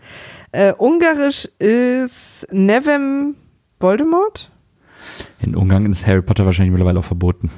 Äh, 0.51 0.73
Ungarisch 0.73 1.45
ist 1.61 2.49
Nevem 2.51 3.37
Voldemort. 3.79 4.51
In 5.39 5.55
Ungarn 5.55 5.87
ist 5.93 6.05
Harry 6.09 6.23
Potter 6.23 6.47
wahrscheinlich 6.47 6.73
mittlerweile 6.73 6.99
auch 6.99 7.05
verboten. 7.05 7.49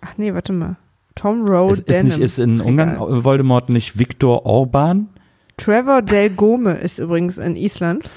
Ach 0.00 0.12
nee, 0.16 0.32
warte 0.32 0.52
mal. 0.52 0.76
Tom 1.14 1.46
Rowe 1.46 1.72
ist, 1.72 1.80
ist, 1.80 1.88
Denham. 1.88 2.06
nicht, 2.06 2.18
ist 2.18 2.38
in 2.38 2.60
Ungarn 2.60 2.96
egal. 2.96 3.24
Voldemort 3.24 3.68
nicht 3.68 3.98
Viktor 3.98 4.46
Orban? 4.46 5.08
Trevor 5.56 6.02
Del 6.02 6.30
Gome 6.30 6.72
ist 6.72 6.98
übrigens 6.98 7.38
in 7.38 7.56
Island. 7.56 8.08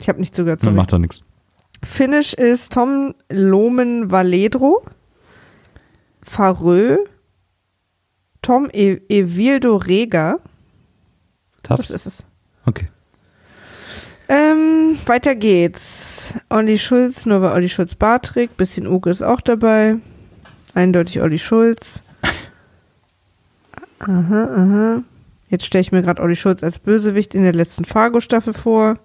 Ich 0.00 0.08
habe 0.08 0.20
nicht. 0.20 0.36
Dann 0.38 0.58
Sorry. 0.58 0.74
macht 0.74 0.92
er 0.92 0.98
nichts. 0.98 1.22
Finnisch 1.82 2.34
ist 2.34 2.72
Tom 2.72 3.14
Lomen 3.30 4.10
Valedro. 4.10 4.82
Farö. 6.22 6.98
Tom 8.42 8.68
e 8.72 9.00
Evildo 9.08 9.76
Rega. 9.76 10.38
Taps? 11.62 11.88
Das 11.88 11.90
ist 11.90 12.06
es. 12.06 12.24
Okay. 12.66 12.88
Ähm, 14.28 14.98
weiter 15.06 15.34
geht's. 15.34 16.34
Olli 16.48 16.78
Schulz, 16.78 17.26
nur 17.26 17.40
bei 17.40 17.52
Olli 17.52 17.68
Schulz 17.68 17.94
Bartrig. 17.94 18.56
Bisschen 18.56 18.86
Uke 18.86 19.10
ist 19.10 19.22
auch 19.22 19.40
dabei. 19.40 19.96
Eindeutig 20.74 21.20
Olli 21.20 21.38
Schulz. 21.38 22.02
Aha, 24.00 24.48
aha. 24.56 25.02
Jetzt 25.48 25.66
stelle 25.66 25.82
ich 25.82 25.92
mir 25.92 26.00
gerade 26.00 26.22
Olli 26.22 26.36
Schulz 26.36 26.62
als 26.62 26.78
Bösewicht 26.78 27.34
in 27.34 27.42
der 27.42 27.52
letzten 27.52 27.84
Fargo-Staffel 27.84 28.54
vor. 28.54 28.98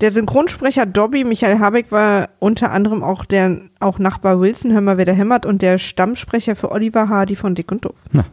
Der 0.00 0.10
Synchronsprecher 0.10 0.86
Dobby, 0.86 1.24
Michael 1.24 1.58
Habeck, 1.58 1.92
war 1.92 2.30
unter 2.38 2.72
anderem 2.72 3.04
auch 3.04 3.24
der 3.26 3.60
auch 3.80 3.98
Nachbar 3.98 4.40
Wilson, 4.40 4.72
hör 4.72 4.80
mal, 4.80 4.96
wer 4.96 5.04
da 5.04 5.12
hämmert, 5.12 5.44
und 5.44 5.60
der 5.60 5.76
Stammsprecher 5.78 6.56
für 6.56 6.72
Oliver 6.72 7.08
Hardy 7.10 7.36
von 7.36 7.54
Dick 7.54 7.70
und 7.70 7.84
Doof. 7.84 7.94
Na. 8.12 8.24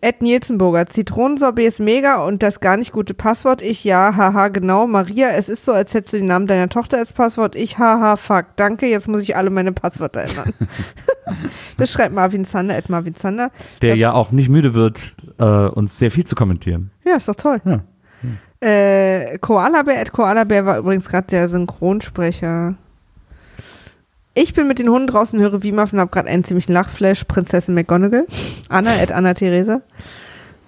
Ed 0.00 0.22
Nielsenburger, 0.22 0.86
Zitronensorbet 0.86 1.66
ist 1.66 1.80
mega 1.80 2.24
und 2.24 2.42
das 2.44 2.60
gar 2.60 2.76
nicht 2.76 2.92
gute 2.92 3.14
Passwort. 3.14 3.60
Ich, 3.62 3.82
ja, 3.82 4.14
haha, 4.16 4.46
genau. 4.46 4.86
Maria, 4.86 5.30
es 5.30 5.48
ist 5.48 5.64
so, 5.64 5.72
als 5.72 5.92
hättest 5.92 6.12
du 6.12 6.18
den 6.18 6.28
Namen 6.28 6.46
deiner 6.46 6.68
Tochter 6.68 6.98
als 6.98 7.12
Passwort. 7.12 7.56
Ich, 7.56 7.78
haha, 7.78 8.16
fuck. 8.16 8.46
Danke, 8.54 8.86
jetzt 8.86 9.08
muss 9.08 9.22
ich 9.22 9.36
alle 9.36 9.50
meine 9.50 9.72
Passwörter 9.72 10.22
ändern. 10.22 10.52
das 11.78 11.90
schreibt 11.90 12.14
Marvin 12.14 12.44
Zander, 12.44 12.76
Ed 12.76 12.88
Marvin 12.90 13.16
Zander. 13.16 13.50
Der 13.82 13.96
ja 13.96 14.12
auch 14.12 14.30
nicht 14.30 14.48
müde 14.48 14.74
wird, 14.74 15.16
äh, 15.38 15.44
uns 15.44 15.98
sehr 15.98 16.12
viel 16.12 16.24
zu 16.24 16.36
kommentieren. 16.36 16.92
Ja, 17.04 17.16
ist 17.16 17.28
doch 17.28 17.34
toll. 17.34 17.60
Ja. 17.64 17.80
Äh, 18.60 19.38
Koala 19.38 19.82
Bär, 19.82 20.00
Ed 20.00 20.12
Koala 20.12 20.44
Bär 20.44 20.64
war 20.64 20.78
übrigens 20.78 21.08
gerade 21.08 21.26
der 21.26 21.48
Synchronsprecher. 21.48 22.76
Ich 24.40 24.54
bin 24.54 24.68
mit 24.68 24.78
den 24.78 24.88
Hunden 24.88 25.08
draußen, 25.08 25.40
höre 25.40 25.64
Wimaf 25.64 25.92
und 25.92 25.98
habe 25.98 26.12
gerade 26.12 26.28
einen 26.28 26.44
ziemlichen 26.44 26.72
Lachflash. 26.72 27.24
Prinzessin 27.24 27.74
McGonagall. 27.74 28.24
Anna, 28.68 28.94
Ed 29.02 29.10
Anna 29.10 29.34
Theresa. 29.34 29.80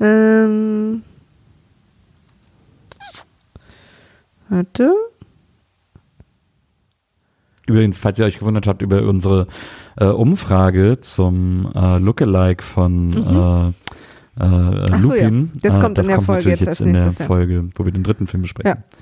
Ähm, 0.01 1.03
Warte. 4.49 4.93
Übrigens, 7.67 7.97
falls 7.97 8.19
ihr 8.19 8.25
euch 8.25 8.41
gewundert 8.41 8.67
habt 8.67 8.83
über 8.83 9.03
unsere 9.03 9.47
äh, 9.97 10.07
Umfrage 10.07 10.99
zum 11.01 11.71
äh, 11.73 11.99
Lookalike 11.99 12.65
von 12.65 13.13
äh, 13.13 13.69
äh, 13.69 14.87
Ach 14.91 15.03
so, 15.03 15.15
ja. 15.15 15.29
Lupin, 15.29 15.53
Das 15.63 15.77
äh, 15.77 15.79
kommt 15.79 15.99
in 15.99 16.07
der 16.07 16.17
kommt 16.17 16.27
Folge 16.27 16.51
jetzt 16.51 16.61
jetzt 16.67 16.81
in 16.81 16.95
der. 16.95 17.13
Folge, 17.13 17.69
wo 17.77 17.85
wir 17.85 17.93
den 17.93 18.03
dritten 18.03 18.27
Film 18.27 18.43
besprechen. 18.43 18.79
Ja. 18.79 18.97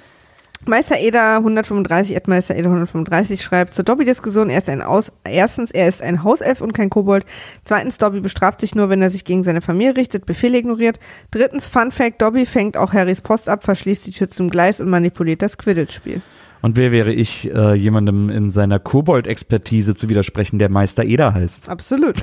Meister 0.67 0.99
Eder 0.99 1.37
135, 1.37 2.15
Ed 2.15 2.29
Meister 2.29 2.55
Eder 2.55 2.67
135 2.67 3.43
schreibt 3.43 3.75
zur 3.75 3.85
Dobby-Diskussion, 3.85 4.51
er 4.51 4.59
ist 4.59 4.69
ein 4.69 4.83
Aus, 4.83 5.13
erstens, 5.25 5.71
er 5.71 5.89
ist 5.89 6.03
ein 6.03 6.25
Hauself 6.25 6.61
und 6.61 6.75
kein 6.75 6.91
Kobold. 6.91 7.25
Zweitens, 7.65 7.99
Dobby 7.99 8.21
bestraft 8.21 8.61
sich 8.61 8.75
nur, 8.75 8.91
wenn 8.91 9.01
er 9.01 9.11
sich 9.11 9.25
gegen 9.25 9.45
seine 9.45 9.61
Familie 9.61 9.97
richtet, 9.97 10.27
Befehle 10.27 10.59
ignoriert. 10.59 10.99
Drittens, 11.31 11.69
Fun 11.69 11.93
Fact, 11.93 12.21
Dobby 12.21 12.45
fängt 12.45 12.77
auch 12.77 12.93
Harrys 12.93 13.21
Post 13.21 13.49
ab, 13.49 13.65
verschließt 13.65 14.07
die 14.07 14.11
Tür 14.11 14.29
zum 14.29 14.51
Gleis 14.51 14.81
und 14.81 14.91
manipuliert 14.91 15.43
das 15.43 15.59
Quidditch-Spiel. 15.59 16.21
Und 16.61 16.77
wer 16.77 16.91
wäre 16.91 17.13
ich, 17.13 17.53
äh, 17.55 17.75
jemandem 17.75 18.31
in 18.31 18.51
seiner 18.51 18.81
Kobold-Expertise 18.81 19.95
zu 19.95 20.09
widersprechen, 20.09 20.59
der 20.59 20.69
Meister 20.69 21.05
Eder 21.05 21.35
heißt? 21.35 21.69
Absolut. 21.69 22.17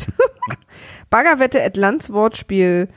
Baggerwette 1.09 1.63
at 1.63 1.77
Lanz 1.77 2.11
Wortspiel 2.11 2.89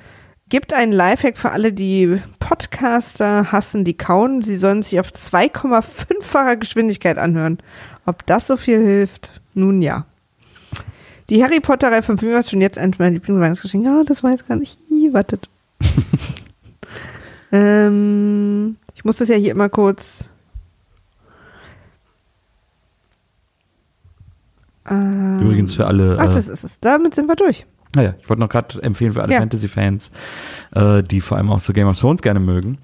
gibt 0.48 0.72
einen 0.72 0.92
Lifehack 0.92 1.36
für 1.36 1.50
alle, 1.50 1.72
die 1.72 2.20
Podcaster 2.38 3.52
hassen, 3.52 3.84
die 3.84 3.96
kauen. 3.96 4.42
Sie 4.42 4.56
sollen 4.56 4.82
sich 4.82 4.98
auf 5.00 5.08
2,5-facher 5.08 6.56
Geschwindigkeit 6.56 7.18
anhören. 7.18 7.58
Ob 8.06 8.24
das 8.26 8.46
so 8.46 8.56
viel 8.56 8.78
hilft? 8.78 9.40
Nun 9.54 9.82
ja. 9.82 10.06
Die 11.30 11.42
Harry 11.44 11.60
Potter-Reihe 11.60 12.02
von 12.02 12.16
Filmen 12.16 12.40
ist 12.40 12.50
schon 12.50 12.60
jetzt 12.60 12.78
eins 12.78 12.98
meiner 12.98 13.12
Lieblingsweihnachtsgeschenke. 13.12 13.86
Ja, 13.86 14.02
das 14.04 14.22
weiß 14.22 14.46
gar 14.46 14.56
nicht. 14.56 14.78
Ih, 14.90 15.12
wartet. 15.12 15.48
ähm, 17.52 18.76
ich 18.94 19.04
muss 19.04 19.16
das 19.16 19.28
ja 19.28 19.36
hier 19.36 19.52
immer 19.52 19.68
kurz. 19.68 20.24
Ähm, 24.88 25.40
Übrigens 25.40 25.74
für 25.74 25.86
alle. 25.86 26.16
Ach, 26.18 26.30
äh, 26.30 26.34
das 26.34 26.48
ist 26.48 26.64
es. 26.64 26.80
Damit 26.80 27.14
sind 27.14 27.28
wir 27.28 27.36
durch. 27.36 27.66
Naja, 27.96 28.14
ich 28.20 28.28
wollte 28.28 28.40
noch 28.40 28.48
gerade 28.50 28.82
empfehlen 28.82 29.12
für 29.14 29.22
alle 29.22 29.32
Ja. 29.32 29.38
Fantasy-Fans, 29.40 30.10
äh, 30.74 31.02
die 31.02 31.20
vor 31.20 31.36
allem 31.38 31.50
auch 31.50 31.60
so 31.60 31.72
Game 31.72 31.88
of 31.88 31.98
Thrones 31.98 32.20
gerne 32.20 32.38
mögen, 32.38 32.78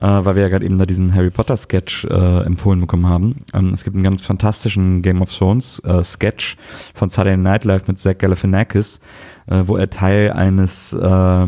äh, 0.00 0.06
weil 0.06 0.34
wir 0.34 0.42
ja 0.42 0.48
gerade 0.48 0.64
eben 0.64 0.78
da 0.78 0.84
diesen 0.86 1.14
Harry 1.14 1.30
Potter-Sketch 1.30 2.06
äh, 2.06 2.42
empfohlen 2.44 2.80
bekommen 2.80 3.06
haben. 3.06 3.44
Ähm, 3.54 3.70
es 3.72 3.84
gibt 3.84 3.94
einen 3.94 4.02
ganz 4.02 4.22
fantastischen 4.24 5.00
Game 5.02 5.22
of 5.22 5.32
Thrones-Sketch 5.32 6.56
von 6.94 7.08
Saturday 7.08 7.36
Night 7.36 7.64
Live 7.64 7.86
mit 7.86 7.98
Zach 8.00 8.18
Galifianakis, 8.18 9.00
äh, 9.46 9.62
wo 9.66 9.76
er 9.76 9.90
Teil 9.90 10.32
eines 10.32 10.92
äh, 10.92 11.46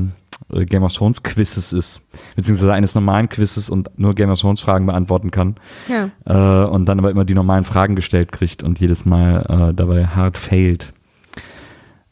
Game 0.67 0.83
of 0.85 0.93
Thrones 0.93 1.23
Quizzes 1.23 1.73
ist, 1.73 2.03
beziehungsweise 2.37 2.73
eines 2.73 2.95
normalen 2.95 3.29
Quizzes 3.29 3.71
und 3.71 3.91
nur 3.99 4.15
Game 4.15 4.31
of 4.31 4.41
Thrones 4.41 4.61
Fragen 4.61 4.87
beantworten 4.87 5.31
kann 5.31 5.57
Ja. 5.89 6.11
äh, 6.27 6.67
und 6.69 6.87
dann 6.87 6.99
aber 6.99 7.11
immer 7.11 7.25
die 7.25 7.35
normalen 7.35 7.65
Fragen 7.65 7.95
gestellt 7.97 8.31
kriegt 8.33 8.63
und 8.63 8.79
jedes 8.81 9.05
Mal 9.05 9.71
äh, 9.71 9.75
dabei 9.75 10.07
hart 10.07 10.39
failt. 10.39 10.93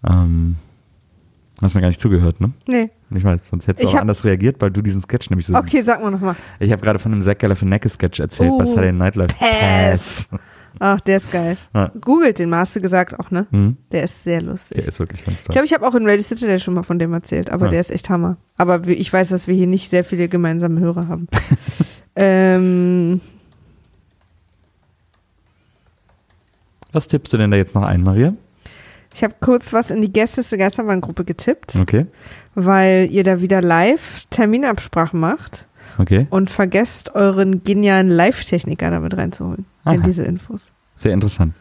Ähm, 0.08 0.56
hast 1.66 1.74
mir 1.74 1.80
gar 1.80 1.88
nicht 1.88 2.00
zugehört, 2.00 2.40
ne? 2.40 2.52
Nee. 2.68 2.90
Ich 3.14 3.24
weiß, 3.24 3.48
sonst 3.48 3.66
hättest 3.66 3.84
du 3.84 3.88
Ich 3.88 3.94
auch 3.96 4.00
anders 4.00 4.24
reagiert, 4.24 4.56
weil 4.60 4.70
du 4.70 4.80
diesen 4.82 5.00
Sketch 5.00 5.30
nämlich 5.30 5.46
so 5.46 5.54
Okay, 5.54 5.80
sag 5.82 6.02
mal 6.02 6.10
nochmal. 6.10 6.36
Ich 6.60 6.70
habe 6.72 6.82
gerade 6.82 6.98
von 6.98 7.10
dem 7.12 7.20
Zack 7.22 7.38
Galifianakis 7.40 7.94
Sketch 7.94 8.20
erzählt 8.20 8.52
bei 8.58 8.64
Oh, 8.64 8.66
Saturday 8.66 8.92
Night 8.92 9.16
Live. 9.16 9.36
Pass. 9.38 10.28
Ach, 10.80 11.00
der 11.00 11.16
ist 11.16 11.32
geil. 11.32 11.56
Ja. 11.74 11.90
Googelt 12.00 12.38
den 12.38 12.50
mal, 12.50 12.58
hast 12.60 12.76
du 12.76 12.80
gesagt 12.80 13.18
auch, 13.18 13.30
ne? 13.32 13.46
Hm, 13.50 13.76
Der 13.90 14.04
ist 14.04 14.22
sehr 14.22 14.42
lustig. 14.42 14.76
der 14.78 14.86
ist 14.88 15.00
wirklich 15.00 15.24
ganz 15.24 15.38
ich 15.40 15.46
toll. 15.46 15.52
glaube, 15.54 15.66
ich 15.66 15.72
habe 15.74 15.86
auch 15.88 15.94
in 15.96 16.06
Radio 16.06 16.20
Citadel 16.22 16.60
schon 16.60 16.74
mal 16.74 16.82
von 16.84 16.98
dem 17.00 17.12
erzählt, 17.12 17.50
aber 17.50 17.66
Ja. 17.66 17.70
der 17.70 17.80
ist 17.80 17.90
echt 17.90 18.08
Hammer. 18.10 18.36
Aber 18.58 18.86
ich 18.86 19.12
weiß, 19.12 19.28
dass 19.30 19.48
wir 19.48 19.54
hier 19.56 19.66
nicht 19.66 19.90
sehr 19.90 20.04
viele 20.04 20.28
gemeinsame 20.28 20.78
Hörer 20.78 21.08
haben. 21.08 21.26
ähm, 22.16 23.20
Was 26.92 27.08
tippst 27.08 27.32
du 27.32 27.38
denn 27.38 27.50
da 27.50 27.56
jetzt 27.56 27.74
noch 27.74 27.82
ein, 27.82 28.02
Maria? 28.02 28.34
Ich 29.18 29.24
habe 29.24 29.34
kurz 29.40 29.72
was 29.72 29.90
in 29.90 30.00
die 30.00 30.12
Gäste 30.12 30.42
der 30.44 30.58
Geisterbahn-Gruppe 30.58 31.24
getippt, 31.24 31.74
Okay, 31.74 32.06
weil 32.54 33.08
ihr 33.10 33.24
da 33.24 33.40
wieder 33.40 33.60
live 33.60 34.26
Terminabsprachen 34.30 35.18
macht 35.18 35.66
okay. 35.98 36.28
und 36.30 36.50
vergesst, 36.50 37.16
euren 37.16 37.64
genialen 37.64 38.10
Live-Techniker 38.10 38.90
damit 38.90 39.16
reinzuholen 39.16 39.66
in 39.84 39.90
Aha. 39.90 40.06
diese 40.06 40.22
Infos. 40.22 40.70
Sehr 40.94 41.14
interessant. 41.14 41.54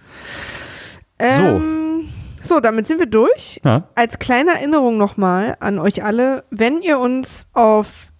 Ähm, 1.17 2.09
so, 2.43 2.59
damit 2.59 2.85
sind 2.85 2.99
wir 2.99 3.07
durch. 3.07 3.59
Ja, 3.65 3.89
als 3.95 4.19
kleine 4.19 4.51
Erinnerung 4.51 4.99
nochmal 4.99 5.57
an 5.59 5.79
euch 5.79 6.03
alle, 6.03 6.43
wenn 6.51 6.83
ihr 6.83 6.99
uns 6.99 7.47
auf 7.53 8.11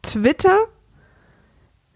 Twitter 0.00 0.56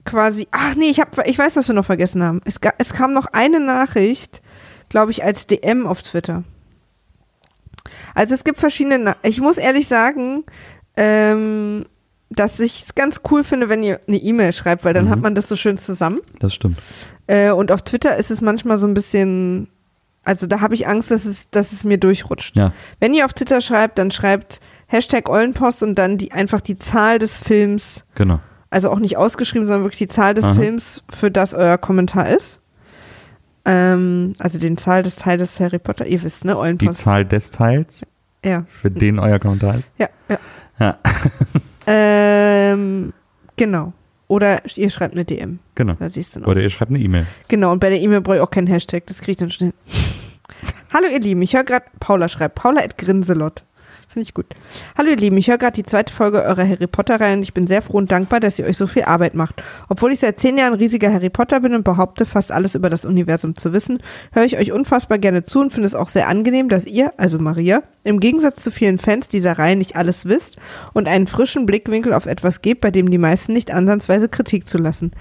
quasi, 0.05 0.47
ach 0.51 0.74
nee, 0.74 0.90
ich, 0.90 1.01
hab, 1.01 1.27
ich 1.27 1.39
weiß, 1.39 1.56
was 1.56 1.69
wir 1.69 1.74
noch 1.74 1.86
vergessen 1.86 2.23
haben. 2.23 2.43
Es, 2.44 2.56
es 2.77 2.93
kam 2.93 3.14
noch 3.14 3.28
eine 3.32 3.60
Nachricht, 3.60 4.43
glaube 4.90 5.10
ich, 5.10 5.24
als 5.24 5.47
DM 5.47 5.86
auf 5.86 6.02
Twitter. 6.02 6.44
Also 8.14 8.35
es 8.35 8.44
gibt 8.44 8.59
verschiedene, 8.59 9.14
ich 9.23 9.40
muss 9.40 9.59
ehrlich 9.59 9.89
sagen, 9.89 10.44
ähm, 10.97 11.85
dass 12.31 12.60
ich 12.60 12.85
es 12.86 12.94
ganz 12.94 13.20
cool 13.31 13.44
finde, 13.44 13.69
wenn 13.69 13.82
ihr 13.82 14.01
eine 14.09 14.16
E-Mail 14.16 14.52
schreibt, 14.52 14.85
weil 14.85 14.94
dann 14.94 15.06
Mhm. 15.06 15.10
hat 15.10 15.20
man 15.20 15.35
das 15.35 15.48
so 15.48 15.56
schön 15.56 15.77
zusammen. 15.78 16.20
das 16.40 16.55
stimmt. 16.55 16.78
Äh, 17.27 17.51
und 17.51 17.70
auf 17.70 17.82
Twitter 17.82 18.16
ist 18.16 18.31
es 18.31 18.40
manchmal 18.40 18.78
so 18.78 18.86
ein 18.86 18.94
bisschen, 18.94 19.69
also 20.24 20.47
da 20.47 20.60
habe 20.60 20.74
ich 20.74 20.89
Angst, 20.89 21.10
dass 21.10 21.24
es, 21.27 21.51
dass 21.51 21.73
es 21.73 21.85
mir 21.85 21.98
durchrutscht. 21.98 22.56
Ja, 22.56 22.73
Wenn 23.01 23.12
ihr 23.14 23.24
auf 23.27 23.35
Twitter 23.35 23.60
schreibt, 23.60 23.98
dann 23.98 24.10
schreibt 24.10 24.60
Hashtag 24.86 25.28
Eulenpost 25.28 25.82
und 25.82 25.94
dann 25.97 26.16
die, 26.19 26.32
einfach 26.32 26.60
die 26.60 26.77
Zahl 26.78 27.19
des 27.19 27.39
Films, 27.39 28.05
genau. 28.14 28.40
also 28.70 28.90
auch 28.90 28.98
nicht 28.98 29.16
ausgeschrieben, 29.19 29.66
sondern 29.66 29.85
wirklich 29.85 29.98
die 29.98 30.09
Zahl 30.09 30.32
des 30.35 30.44
Aha. 30.44 30.55
Films, 30.55 31.05
für 31.10 31.31
das 31.31 31.52
euer 31.55 31.77
Kommentar 31.78 32.28
ist. 32.31 32.60
Ähm, 33.64 34.32
also 34.39 34.59
den 34.59 34.76
Zahl 34.76 35.02
des 35.02 35.16
Teiles 35.16 35.59
Harry 35.60 35.78
Potter, 35.78 36.06
ihr 36.06 36.22
wisst, 36.22 36.44
ne? 36.44 36.52
Die 36.52 36.59
Eulenpost. 36.59 37.01
Zahl 37.01 37.24
des 37.24 37.51
Teils, 37.51 38.02
Ja, 38.44 38.64
für 38.68 38.90
den 38.90 39.18
euer 39.18 39.39
Kommentar 39.39 39.76
ist. 39.78 39.90
ja, 39.98 40.09
ja. 40.28 40.39
Ja, 40.78 40.97
Ähm, 41.86 43.12
genau. 43.56 43.93
Oder 44.28 44.62
ihr 44.76 44.89
schreibt 44.90 45.14
eine 45.14 45.24
DM. 45.24 45.59
genau. 45.74 45.94
Da 45.98 46.09
siehst 46.09 46.34
du 46.36 46.40
noch. 46.40 46.47
Oder 46.48 46.62
ihr 46.62 46.70
schreibt 46.70 46.90
eine 46.90 46.98
E-Mail. 47.01 47.26
Genau, 47.48 47.72
und 47.72 47.80
bei 47.80 47.90
der 47.90 48.01
E-Mail 48.01 48.20
brauche 48.22 48.36
ich 48.36 48.40
auch 48.43 48.51
keinen 48.51 48.66
Hashtag, 48.68 49.06
das 49.06 49.18
kriege 49.18 49.32
ich 49.32 49.36
dann 49.36 49.51
schnell. 49.51 49.72
Hallo 50.93 51.06
ihr 51.12 51.20
Lieben, 51.20 51.43
ich 51.43 51.55
höre 51.55 51.64
gerade, 51.64 51.86
Paula 52.01 52.28
schreibt, 52.28 52.55
Paula 52.55 52.80
at 52.82 52.97
Grinselot. 52.98 53.64
Finde 54.12 54.24
ich 54.24 54.34
gut. 54.34 54.44
Hallo 54.98 55.09
ihr 55.09 55.16
Lieben, 55.16 55.39
ich 55.39 55.48
höre 55.48 55.56
gerade 55.56 55.72
die 55.72 55.86
zweite 55.86 56.12
Folge 56.12 56.43
eurer 56.43 56.68
Harry 56.68 56.86
Potter 56.86 57.18
Reihe 57.18 57.34
und 57.34 57.43
ich 57.43 57.55
bin 57.55 57.66
sehr 57.66 57.80
froh 57.80 57.97
und 57.97 58.12
dankbar, 58.12 58.40
dass 58.40 58.59
ihr 58.59 58.66
euch 58.66 58.76
so 58.76 58.86
viel 58.86 59.05
Arbeit 59.05 59.32
macht. 59.32 59.62
Obwohl 59.89 60.12
ich 60.12 60.20
seit 60.20 60.39
zehn 60.39 60.59
Jahren 60.59 60.74
riesiger 60.74 61.10
Harry 61.10 61.30
Potter 61.30 61.60
bin 61.60 61.74
und 61.74 61.82
behaupte, 61.82 62.26
fast 62.26 62.52
alles 62.52 62.74
über 62.74 62.90
das 62.90 63.06
Universum 63.06 63.56
zu 63.56 63.72
wissen, 63.72 64.01
höre 64.32 64.44
ich 64.44 64.59
euch 64.59 64.70
unfassbar 64.70 65.16
gerne 65.16 65.44
zu 65.44 65.60
und 65.60 65.72
finde 65.72 65.86
es 65.86 65.94
auch 65.94 66.10
sehr 66.10 66.28
angenehm, 66.28 66.68
dass 66.68 66.84
ihr, 66.84 67.14
also 67.16 67.39
Maria, 67.39 67.84
im 68.05 68.20
Gegensatz 68.20 68.62
zu 68.62 68.70
vielen 68.70 68.98
Fans 68.98 69.28
dieser 69.28 69.59
Reihe 69.59 69.76
nicht 69.76 69.97
alles 69.97 70.26
wisst 70.26 70.56
und 70.93 71.09
einen 71.09 71.28
frischen 71.28 71.66
Blickwinkel 71.66 72.12
auf 72.12 72.26
etwas 72.26 72.60
gebt, 72.60 72.80
bei 72.80 72.90
dem 72.90 73.10
die 73.10 73.18
meisten 73.18 73.52
nicht 73.52 73.72
ansatzweise 73.72 74.28
Kritik 74.28 74.66
zulassen. 74.66 75.12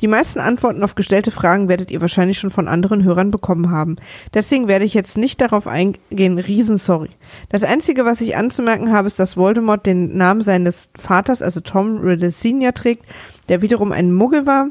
Die 0.00 0.08
meisten 0.08 0.40
Antworten 0.40 0.82
auf 0.82 0.94
gestellte 0.94 1.30
Fragen 1.30 1.68
werdet 1.68 1.90
ihr 1.90 2.00
wahrscheinlich 2.00 2.38
schon 2.38 2.50
von 2.50 2.66
anderen 2.66 3.04
Hörern 3.04 3.30
bekommen 3.30 3.70
haben. 3.70 3.96
Deswegen 4.32 4.68
werde 4.68 4.86
ich 4.86 4.94
jetzt 4.94 5.18
nicht 5.18 5.40
darauf 5.40 5.66
eingehen, 5.66 6.38
riesen 6.38 6.78
sorry. 6.78 7.10
Das 7.50 7.62
Einzige, 7.62 8.06
was 8.06 8.22
ich 8.22 8.36
anzumerken 8.40 8.92
habe, 8.92 9.06
ist, 9.06 9.18
dass 9.18 9.36
Voldemort 9.36 9.86
den 9.86 10.16
Namen 10.16 10.42
seines 10.42 10.88
Vaters, 10.98 11.42
also 11.42 11.60
Tom 11.60 11.98
Riddle 11.98 12.30
Senior, 12.30 12.74
trägt, 12.74 13.04
der 13.48 13.62
wiederum 13.62 13.92
ein 13.92 14.12
Muggel 14.12 14.46
war. 14.46 14.70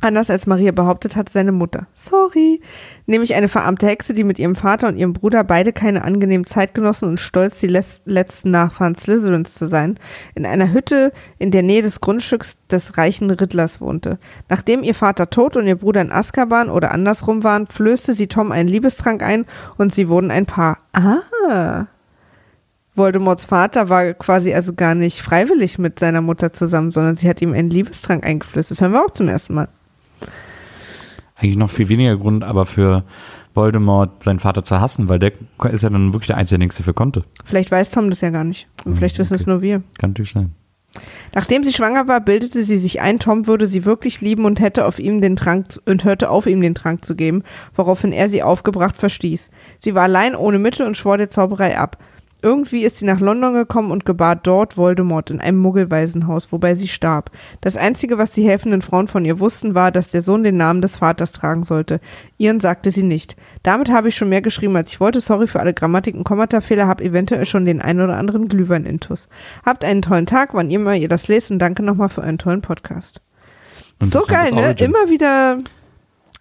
Anders 0.00 0.28
als 0.28 0.46
Maria 0.46 0.72
behauptet 0.72 1.16
hat, 1.16 1.30
seine 1.30 1.52
Mutter. 1.52 1.86
Sorry. 1.94 2.60
Nämlich 3.06 3.36
eine 3.36 3.48
verarmte 3.48 3.86
Hexe, 3.86 4.12
die 4.12 4.24
mit 4.24 4.38
ihrem 4.38 4.56
Vater 4.56 4.88
und 4.88 4.98
ihrem 4.98 5.12
Bruder 5.12 5.44
beide 5.44 5.72
keine 5.72 6.04
angenehmen 6.04 6.44
Zeitgenossen 6.44 7.08
und 7.08 7.20
stolz 7.20 7.58
die 7.58 7.68
letzten 7.68 8.50
Nachfahren 8.50 8.96
Slytherins 8.96 9.54
zu 9.54 9.68
sein, 9.68 9.98
in 10.34 10.46
einer 10.46 10.72
Hütte 10.72 11.12
in 11.38 11.52
der 11.52 11.62
Nähe 11.62 11.80
des 11.80 12.00
Grundstücks 12.00 12.58
des 12.70 12.98
reichen 12.98 13.30
Riddlers 13.30 13.80
wohnte. 13.80 14.18
Nachdem 14.48 14.82
ihr 14.82 14.94
Vater 14.94 15.30
tot 15.30 15.56
und 15.56 15.66
ihr 15.66 15.76
Bruder 15.76 16.02
in 16.02 16.12
Azkaban 16.12 16.70
oder 16.70 16.92
andersrum 16.92 17.44
waren, 17.44 17.66
flößte 17.66 18.14
sie 18.14 18.26
Tom 18.26 18.52
einen 18.52 18.68
Liebestrank 18.68 19.22
ein 19.22 19.46
und 19.78 19.94
sie 19.94 20.08
wurden 20.08 20.30
ein 20.30 20.46
Paar. 20.46 20.78
Ah. 20.92 21.86
Voldemorts 22.94 23.44
Vater 23.44 23.88
war 23.88 24.14
quasi 24.14 24.54
also 24.54 24.72
gar 24.72 24.94
nicht 24.94 25.20
freiwillig 25.20 25.78
mit 25.78 25.98
seiner 25.98 26.20
Mutter 26.20 26.52
zusammen, 26.52 26.92
sondern 26.92 27.16
sie 27.16 27.28
hat 27.28 27.42
ihm 27.42 27.52
einen 27.52 27.70
Liebestrank 27.70 28.24
eingeflößt. 28.24 28.70
Das 28.70 28.80
hören 28.80 28.92
wir 28.92 29.04
auch 29.04 29.10
zum 29.10 29.28
ersten 29.28 29.54
Mal. 29.54 29.68
Eigentlich 31.36 31.56
noch 31.56 31.70
viel 31.70 31.88
weniger 31.88 32.16
Grund, 32.16 32.44
aber 32.44 32.66
für 32.66 33.04
Voldemort 33.54 34.22
seinen 34.22 34.38
Vater 34.38 34.62
zu 34.62 34.80
hassen, 34.80 35.08
weil 35.08 35.18
der 35.18 35.32
ist 35.72 35.82
ja 35.82 35.90
dann 35.90 36.12
wirklich 36.12 36.28
der 36.28 36.36
Einzige, 36.36 36.58
der 36.58 36.66
nichts 36.66 36.76
dafür 36.76 36.94
konnte. 36.94 37.24
Vielleicht 37.44 37.70
weiß 37.70 37.90
Tom 37.90 38.10
das 38.10 38.20
ja 38.20 38.30
gar 38.30 38.44
nicht. 38.44 38.68
Und 38.84 38.96
vielleicht 38.96 39.18
wissen 39.18 39.34
es 39.34 39.46
nur 39.46 39.60
wir. 39.62 39.82
Kann 39.98 40.10
natürlich 40.10 40.32
sein. 40.32 40.52
Nachdem 41.34 41.64
sie 41.64 41.72
schwanger 41.72 42.06
war, 42.06 42.20
bildete 42.20 42.64
sie 42.64 42.78
sich 42.78 43.00
ein, 43.00 43.18
Tom 43.18 43.48
würde 43.48 43.66
sie 43.66 43.84
wirklich 43.84 44.20
lieben 44.20 44.44
und 44.44 44.60
hätte 44.60 44.86
auf 44.86 45.00
ihm 45.00 45.20
den 45.20 45.34
Trank 45.34 45.66
und 45.86 46.04
hörte 46.04 46.30
auf, 46.30 46.46
ihm 46.46 46.60
den 46.60 46.76
Trank 46.76 47.04
zu 47.04 47.16
geben, 47.16 47.42
woraufhin 47.74 48.12
er 48.12 48.28
sie 48.28 48.44
aufgebracht 48.44 48.96
verstieß. 48.96 49.50
Sie 49.80 49.94
war 49.96 50.04
allein 50.04 50.36
ohne 50.36 50.60
Mittel 50.60 50.86
und 50.86 50.96
schwor 50.96 51.18
der 51.18 51.30
Zauberei 51.30 51.76
ab. 51.76 51.98
Irgendwie 52.44 52.84
ist 52.84 52.98
sie 52.98 53.06
nach 53.06 53.20
London 53.20 53.54
gekommen 53.54 53.90
und 53.90 54.04
gebar 54.04 54.36
dort 54.36 54.76
Voldemort 54.76 55.30
in 55.30 55.40
einem 55.40 55.56
Muggelwaisenhaus, 55.56 56.52
wobei 56.52 56.74
sie 56.74 56.88
starb. 56.88 57.30
Das 57.62 57.78
Einzige, 57.78 58.18
was 58.18 58.32
die 58.32 58.46
helfenden 58.46 58.82
Frauen 58.82 59.08
von 59.08 59.24
ihr 59.24 59.40
wussten, 59.40 59.74
war, 59.74 59.90
dass 59.90 60.08
der 60.08 60.20
Sohn 60.20 60.44
den 60.44 60.58
Namen 60.58 60.82
des 60.82 60.98
Vaters 60.98 61.32
tragen 61.32 61.62
sollte. 61.62 62.00
Ihren 62.36 62.60
sagte 62.60 62.90
sie 62.90 63.02
nicht. 63.02 63.34
Damit 63.62 63.90
habe 63.90 64.08
ich 64.08 64.14
schon 64.14 64.28
mehr 64.28 64.42
geschrieben, 64.42 64.76
als 64.76 64.92
ich 64.92 65.00
wollte. 65.00 65.22
Sorry 65.22 65.46
für 65.46 65.60
alle 65.60 65.72
Grammatik- 65.72 66.16
und 66.16 66.24
Kommatafehler, 66.24 66.86
hab 66.86 67.00
eventuell 67.00 67.46
schon 67.46 67.64
den 67.64 67.80
ein 67.80 67.98
oder 67.98 68.18
anderen 68.18 68.48
Glühwein-Intus. 68.48 69.30
Habt 69.64 69.82
einen 69.82 70.02
tollen 70.02 70.26
Tag, 70.26 70.52
wann 70.52 70.70
immer 70.70 70.94
ihr 70.94 71.08
das 71.08 71.28
lest 71.28 71.50
und 71.50 71.60
danke 71.60 71.82
nochmal 71.82 72.10
für 72.10 72.22
einen 72.22 72.36
tollen 72.36 72.60
Podcast. 72.60 73.22
So 74.00 74.20
geil, 74.20 74.52
ne? 74.52 74.64
Origin. 74.64 74.90
Immer 74.90 75.08
wieder 75.08 75.60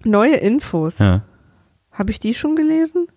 neue 0.03 0.35
Infos. 0.35 0.99
Ja. 0.99 1.21
Habe 1.93 2.11
ich 2.11 2.19
die 2.19 2.33
schon 2.33 2.57
gelesen? 2.57 3.07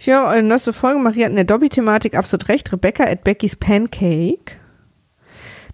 Ich 0.00 0.06
höre 0.06 0.26
eure 0.26 0.44
neueste 0.44 0.72
Folge. 0.72 1.00
Maria 1.00 1.24
hat 1.24 1.30
in 1.30 1.36
der 1.36 1.44
Dobby-Thematik 1.44 2.16
absolut 2.16 2.48
recht. 2.48 2.72
Rebecca 2.72 3.02
at 3.02 3.24
Becky's 3.24 3.56
Pancake. 3.56 4.52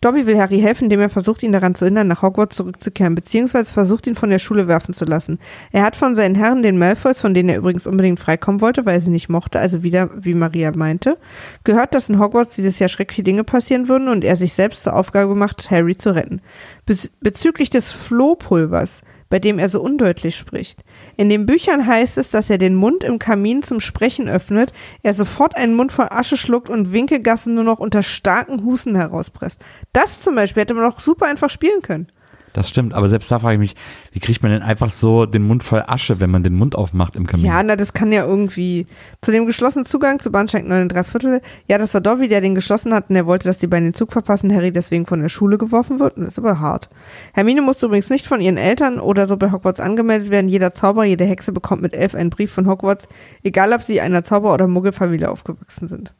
Dobby 0.01 0.27
will 0.27 0.39
Harry 0.39 0.61
helfen, 0.61 0.85
indem 0.85 1.01
er 1.01 1.11
versucht, 1.11 1.43
ihn 1.43 1.53
daran 1.53 1.75
zu 1.75 1.85
hindern, 1.85 2.09
nach 2.09 2.23
Hogwarts 2.23 2.57
zurückzukehren, 2.57 3.15
beziehungsweise 3.15 3.73
versucht, 3.73 4.07
ihn 4.07 4.15
von 4.15 4.31
der 4.31 4.39
Schule 4.39 4.67
werfen 4.67 4.95
zu 4.95 5.05
lassen. 5.05 5.39
Er 5.73 5.83
hat 5.83 5.95
von 5.95 6.15
seinen 6.15 6.35
Herren, 6.35 6.63
den 6.63 6.79
Malfoys, 6.79 7.21
von 7.21 7.35
denen 7.35 7.51
er 7.51 7.59
übrigens 7.59 7.87
unbedingt 7.87 8.19
freikommen 8.19 8.63
wollte, 8.63 8.87
weil 8.87 8.95
er 8.95 9.01
sie 9.03 9.11
nicht 9.11 9.29
mochte, 9.29 9.61
also 9.61 9.83
wieder, 9.83 10.11
wie 10.15 10.35
Maria 10.35 10.73
meinte, 10.75 11.19
gehört, 11.63 11.95
dass 11.95 12.09
in 12.09 12.19
Hogwarts 12.19 12.57
dieses 12.57 12.79
Jahr 12.79 12.89
schreckliche 12.89 13.23
Dinge 13.23 13.45
passieren 13.45 13.89
würden 13.89 14.09
und 14.09 14.25
er 14.25 14.37
sich 14.37 14.55
selbst 14.55 14.85
zur 14.85 14.97
Aufgabe 14.97 15.29
gemacht, 15.35 15.71
Harry 15.71 15.97
zu 15.97 16.15
retten. 16.15 16.41
Bez 16.87 17.11
bezüglich 17.21 17.69
des 17.71 17.93
Flohpulvers, 17.93 19.03
bei 19.35 19.40
dem 19.40 19.59
er 19.59 19.69
so 19.69 19.81
undeutlich 19.81 20.36
spricht. 20.36 20.85
In 21.16 21.28
den 21.28 21.44
Büchern 21.44 21.89
heißt 21.89 22.19
es, 22.19 22.28
dass 22.28 22.51
er 22.51 22.59
den 22.59 22.77
Mund 22.77 23.02
im 23.02 23.19
Kamin 23.19 23.65
zum 23.65 23.81
Sprechen 23.81 24.28
öffnet, 24.28 24.73
er 25.02 25.12
sofort 25.12 25.56
einen 25.56 25.74
Mund 25.74 25.90
voll 25.90 26.06
Asche 26.09 26.36
schluckt 26.36 26.70
und 26.70 26.93
Winkelgassen 26.93 27.52
nur 27.52 27.65
noch 27.65 27.81
unter 27.81 28.05
starken 28.05 28.62
Husten 28.65 28.94
herauspresst. 28.94 29.59
Das 29.93 30.20
zum 30.20 30.36
Beispiel 30.36 30.61
hätte 30.61 30.74
man 30.74 30.89
doch 30.89 31.01
super 31.01 31.27
einfach 31.27 31.51
spielen 31.51 31.82
können. 31.82 32.06
Das 32.55 32.68
stimmt, 32.68 32.94
aber 32.94 33.09
selbst 33.09 33.31
da 33.32 33.40
frage 33.40 33.55
ich 33.55 33.59
mich, 33.59 33.74
wie 34.12 34.20
kriegt 34.20 34.44
man 34.44 34.52
denn 34.52 34.62
einfach 34.62 34.89
so 34.89 35.26
den 35.26 35.43
Mund 35.43 35.64
voll 35.64 35.82
Asche, 35.89 36.20
wenn 36.20 36.31
man 36.31 36.44
den 36.44 36.55
Mund 36.55 36.76
aufmacht 36.76 37.16
im 37.16 37.26
Kamin? 37.26 37.44
Ja, 37.44 37.60
na, 37.64 37.74
das 37.74 37.93
kann 37.93 38.12
ja 38.12 38.24
irgendwie. 38.24 38.86
Zu 39.22 39.32
dem 39.32 39.44
geschlossenen 39.44 39.85
Zugang 39.85 40.20
zu 40.20 40.31
Bahnsteig 40.31 40.64
9 40.64 40.89
3 40.89 41.02
Viertel. 41.02 41.40
Ja, 41.68 41.78
das 41.78 41.93
war 41.94 42.01
Dobby, 42.01 42.28
der 42.28 42.40
den 42.40 42.55
geschlossen 42.55 42.94
hat 42.94 43.09
und 43.09 43.16
der 43.16 43.26
wollte, 43.26 43.48
dass 43.48 43.59
die 43.59 43.66
beiden 43.66 43.89
den 43.89 43.94
Zug 43.94 44.12
verpassen. 44.12 44.55
Harry 44.55 44.70
deswegen 44.70 45.05
von 45.05 45.20
der 45.20 45.31
Schule 45.31 45.59
geworfen 45.59 45.98
wird. 45.98 46.16
Und 46.16 46.28
ist 46.28 46.39
aber 46.39 46.60
hart. 46.60 46.89
Hermine 47.32 47.60
musste 47.60 47.86
übrigens 47.86 48.09
nicht 48.09 48.28
von 48.28 48.40
ihren 48.40 48.56
Eltern 48.56 49.01
oder 49.01 49.26
so 49.26 49.36
bei 49.36 49.51
Hogwarts 49.51 49.81
angemeldet 49.81 50.31
werden. 50.31 50.48
Jeder 50.48 50.72
Zauberer, 50.72 51.06
jede 51.06 51.24
Hexe 51.24 51.51
bekommt 51.51 51.82
mit 51.82 51.97
elf 51.97 52.14
einen 52.14 52.31
Brief 52.31 52.52
von 52.52 52.68
Hogwarts, 52.68 53.09
egal 53.43 53.72
ob 53.72 53.82
sie 53.82 54.01
einer 54.01 54.22
Zauber- 54.22 54.55
oder 54.55 54.68
Muggelfamilie 54.68 55.28
aufgewachsen 55.28 55.89
sind. 55.89 56.14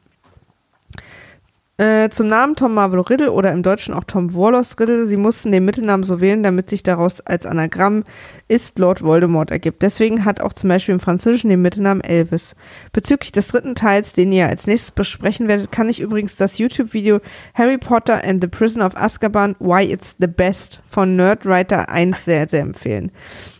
Äh, 1.77 2.09
zum 2.09 2.29
Namen 2.29 2.55
Tom 2.55 2.73
Marvolo 2.73 3.01
Riddle 3.01 3.33
oder 3.33 3.51
im 3.51 3.61
Deutschen 3.61 3.93
auch 3.93 4.05
Tom 4.05 4.33
Warlos 4.33 4.79
Riddle. 4.79 5.07
Sie 5.07 5.17
mussten 5.17 5.51
den 5.51 5.65
Mittelnamen 5.65 6.05
so 6.05 6.21
wählen, 6.21 6.41
damit 6.41 6.69
sich 6.69 6.83
daraus 6.83 7.19
als 7.19 7.45
Anagramm 7.45 8.05
ist 8.47 8.79
Lord 8.79 9.01
Voldemort 9.01 9.51
ergibt. 9.51 9.81
Deswegen 9.81 10.23
hat 10.23 10.39
auch 10.39 10.53
zum 10.53 10.69
Beispiel 10.69 10.93
im 10.93 11.01
Französischen 11.01 11.49
den 11.49 11.61
Mittelnamen 11.61 12.01
Elvis. 12.01 12.55
Bezüglich 12.93 13.33
des 13.33 13.49
dritten 13.49 13.75
Teils, 13.75 14.13
den 14.13 14.31
ihr 14.31 14.47
als 14.47 14.67
nächstes 14.67 14.91
besprechen 14.91 15.49
werdet, 15.49 15.73
kann 15.73 15.89
ich 15.89 15.99
übrigens 15.99 16.37
das 16.37 16.57
YouTube-Video 16.59 17.19
Harry 17.53 17.77
Potter 17.77 18.23
and 18.23 18.41
the 18.41 18.47
Prison 18.47 18.81
of 18.81 18.95
Azkaban 18.95 19.57
Why 19.59 19.83
It's 19.83 20.15
the 20.17 20.27
Best 20.27 20.81
von 20.87 21.17
Nerdwriter 21.17 21.89
1 21.89 22.23
sehr, 22.23 22.47
sehr 22.47 22.61
empfehlen. 22.61 23.11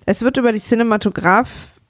Es 0.06 0.22
wird 0.22 0.38
über 0.38 0.54
die 0.54 0.60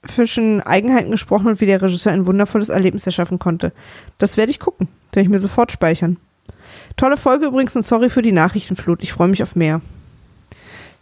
cinematografischen 0.06 0.60
Eigenheiten 0.62 1.10
gesprochen 1.10 1.48
und 1.48 1.60
wie 1.60 1.66
der 1.66 1.82
Regisseur 1.82 2.12
ein 2.12 2.26
wundervolles 2.26 2.68
Erlebnis 2.68 3.06
erschaffen 3.06 3.38
konnte. 3.38 3.72
Das 4.18 4.36
werde 4.36 4.50
ich 4.50 4.60
gucken. 4.60 4.88
Das 5.10 5.16
werde 5.16 5.26
ich 5.26 5.30
mir 5.30 5.38
sofort 5.38 5.72
speichern. 5.72 6.18
Tolle 6.96 7.16
Folge 7.16 7.46
übrigens 7.46 7.76
und 7.76 7.84
sorry 7.84 8.10
für 8.10 8.22
die 8.22 8.32
Nachrichtenflut. 8.32 9.02
Ich 9.02 9.12
freue 9.12 9.28
mich 9.28 9.42
auf 9.42 9.56
mehr. 9.56 9.80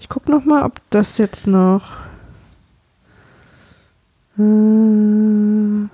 Ich 0.00 0.08
gucke 0.08 0.30
noch 0.30 0.44
mal, 0.44 0.64
ob 0.64 0.80
das 0.90 1.18
jetzt 1.18 1.46
noch. 1.46 1.96
Äh, 4.38 5.84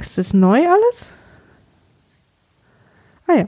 ist 0.00 0.16
das 0.16 0.32
neu 0.32 0.66
alles? 0.66 1.12
Ah 3.26 3.34
ja. 3.34 3.44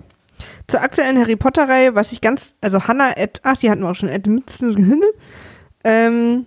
Zur 0.67 0.83
aktuellen 0.83 1.19
Harry 1.19 1.37
Potter 1.37 1.67
Reihe, 1.67 1.95
was 1.95 2.13
ich 2.13 2.21
ganz, 2.21 2.55
also 2.61 2.87
Hannah, 2.87 3.15
at, 3.17 3.41
ach, 3.43 3.57
die 3.57 3.71
hatten 3.71 3.81
wir 3.83 3.91
auch 3.91 3.95
schon, 3.95 4.11
at 4.11 4.27
Mützel, 4.27 4.77
ähm, 5.85 6.47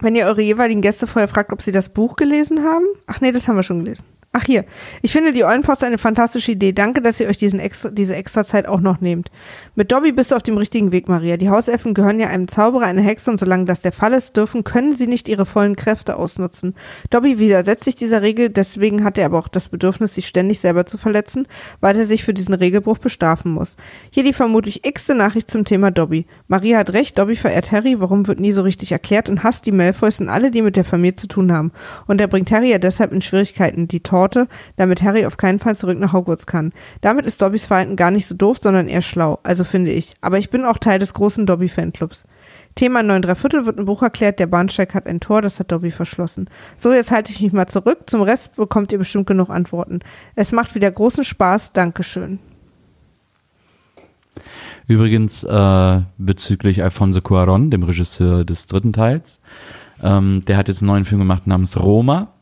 wenn 0.00 0.14
ihr 0.14 0.26
eure 0.26 0.42
jeweiligen 0.42 0.80
Gäste 0.80 1.06
vorher 1.06 1.28
fragt, 1.28 1.52
ob 1.52 1.62
sie 1.62 1.72
das 1.72 1.88
Buch 1.88 2.16
gelesen 2.16 2.62
haben. 2.62 2.86
Ach 3.06 3.20
nee, 3.20 3.32
das 3.32 3.48
haben 3.48 3.56
wir 3.56 3.62
schon 3.62 3.84
gelesen. 3.84 4.04
Ach 4.30 4.44
hier, 4.44 4.66
ich 5.00 5.12
finde 5.12 5.32
die 5.32 5.44
Eulenpost 5.44 5.82
eine 5.82 5.96
fantastische 5.96 6.52
Idee. 6.52 6.72
Danke, 6.72 7.00
dass 7.00 7.18
ihr 7.18 7.28
euch 7.28 7.38
diesen 7.38 7.60
extra, 7.60 7.88
diese 7.88 8.14
extra 8.14 8.46
Zeit 8.46 8.68
auch 8.68 8.80
noch 8.80 9.00
nehmt. 9.00 9.30
Mit 9.74 9.90
Dobby 9.90 10.12
bist 10.12 10.30
du 10.30 10.36
auf 10.36 10.42
dem 10.42 10.58
richtigen 10.58 10.92
Weg, 10.92 11.08
Maria. 11.08 11.38
Die 11.38 11.48
Hauselfen 11.48 11.94
gehören 11.94 12.20
ja 12.20 12.28
einem 12.28 12.46
Zauberer, 12.46 12.84
einer 12.84 13.00
Hexe 13.00 13.30
und 13.30 13.40
solange 13.40 13.64
das 13.64 13.80
der 13.80 13.90
Fall 13.90 14.12
ist, 14.12 14.36
dürfen, 14.36 14.64
können 14.64 14.94
sie 14.94 15.06
nicht 15.06 15.28
ihre 15.28 15.46
vollen 15.46 15.76
Kräfte 15.76 16.16
ausnutzen. 16.16 16.74
Dobby 17.08 17.38
widersetzt 17.38 17.84
sich 17.84 17.96
dieser 17.96 18.20
Regel, 18.20 18.50
deswegen 18.50 19.02
hat 19.02 19.16
er 19.16 19.24
aber 19.24 19.38
auch 19.38 19.48
das 19.48 19.70
Bedürfnis, 19.70 20.14
sich 20.14 20.28
ständig 20.28 20.60
selber 20.60 20.84
zu 20.84 20.98
verletzen, 20.98 21.48
weil 21.80 21.96
er 21.96 22.04
sich 22.04 22.22
für 22.22 22.34
diesen 22.34 22.54
Regelbruch 22.54 22.98
bestrafen 22.98 23.50
muss. 23.52 23.78
Hier 24.10 24.24
die 24.24 24.34
vermutlich 24.34 24.86
x-te 24.86 25.14
Nachricht 25.14 25.50
zum 25.50 25.64
Thema 25.64 25.90
Dobby. 25.90 26.26
Maria 26.48 26.76
hat 26.76 26.92
recht, 26.92 27.18
Dobby 27.18 27.34
verehrt 27.34 27.72
Harry, 27.72 27.98
warum 27.98 28.26
wird 28.26 28.40
nie 28.40 28.52
so 28.52 28.60
richtig 28.60 28.92
erklärt 28.92 29.30
und 29.30 29.42
hasst 29.42 29.64
die 29.64 29.72
Malfoys 29.72 30.20
und 30.20 30.28
alle, 30.28 30.50
die 30.50 30.60
mit 30.60 30.76
der 30.76 30.84
Familie 30.84 31.16
zu 31.16 31.28
tun 31.28 31.50
haben. 31.50 31.72
Und 32.06 32.20
er 32.20 32.28
bringt 32.28 32.50
Harry 32.50 32.70
ja 32.70 32.78
deshalb 32.78 33.12
in 33.12 33.22
Schwierigkeiten. 33.22 33.88
Die 33.88 34.00
Torte, 34.18 34.48
damit 34.74 35.00
Harry 35.02 35.26
auf 35.26 35.36
keinen 35.36 35.60
Fall 35.60 35.76
zurück 35.76 35.96
nach 36.00 36.12
Hogwarts 36.12 36.46
kann. 36.46 36.72
Damit 37.02 37.24
ist 37.24 37.40
Dobbys 37.40 37.66
Verhalten 37.66 37.94
gar 37.94 38.10
nicht 38.10 38.26
so 38.26 38.34
doof, 38.34 38.58
sondern 38.60 38.88
eher 38.88 39.00
schlau. 39.00 39.38
Also 39.44 39.62
finde 39.62 39.92
ich. 39.92 40.16
Aber 40.20 40.38
ich 40.38 40.50
bin 40.50 40.64
auch 40.64 40.78
Teil 40.78 40.98
des 40.98 41.14
großen 41.14 41.46
Dobby-Fanclubs. 41.46 42.24
Thema 42.74 43.04
9 43.04 43.22
3 43.22 43.34
Viertel 43.36 43.64
wird 43.64 43.78
im 43.78 43.84
Buch 43.84 44.02
erklärt, 44.02 44.40
der 44.40 44.48
Bahnsteig 44.48 44.92
hat 44.94 45.06
ein 45.06 45.20
Tor, 45.20 45.40
das 45.40 45.60
hat 45.60 45.70
Dobby 45.70 45.92
verschlossen. 45.92 46.50
So, 46.76 46.92
jetzt 46.92 47.12
halte 47.12 47.30
ich 47.30 47.40
mich 47.40 47.52
mal 47.52 47.68
zurück. 47.68 48.10
Zum 48.10 48.22
Rest 48.22 48.56
bekommt 48.56 48.90
ihr 48.90 48.98
bestimmt 48.98 49.28
genug 49.28 49.50
Antworten. 49.50 50.00
Es 50.34 50.50
macht 50.50 50.74
wieder 50.74 50.90
großen 50.90 51.22
Spaß. 51.22 51.72
Dankeschön. 51.72 52.40
Übrigens 54.88 55.44
äh, 55.44 56.00
bezüglich 56.18 56.82
Alfonso 56.82 57.20
Cuaron, 57.20 57.70
dem 57.70 57.84
Regisseur 57.84 58.44
des 58.44 58.66
dritten 58.66 58.92
Teils, 58.92 59.40
ähm, 60.02 60.40
der 60.48 60.56
hat 60.56 60.66
jetzt 60.66 60.82
einen 60.82 60.88
neuen 60.88 61.04
Film 61.04 61.20
gemacht 61.20 61.46
namens 61.46 61.78
Roma, 61.78 62.32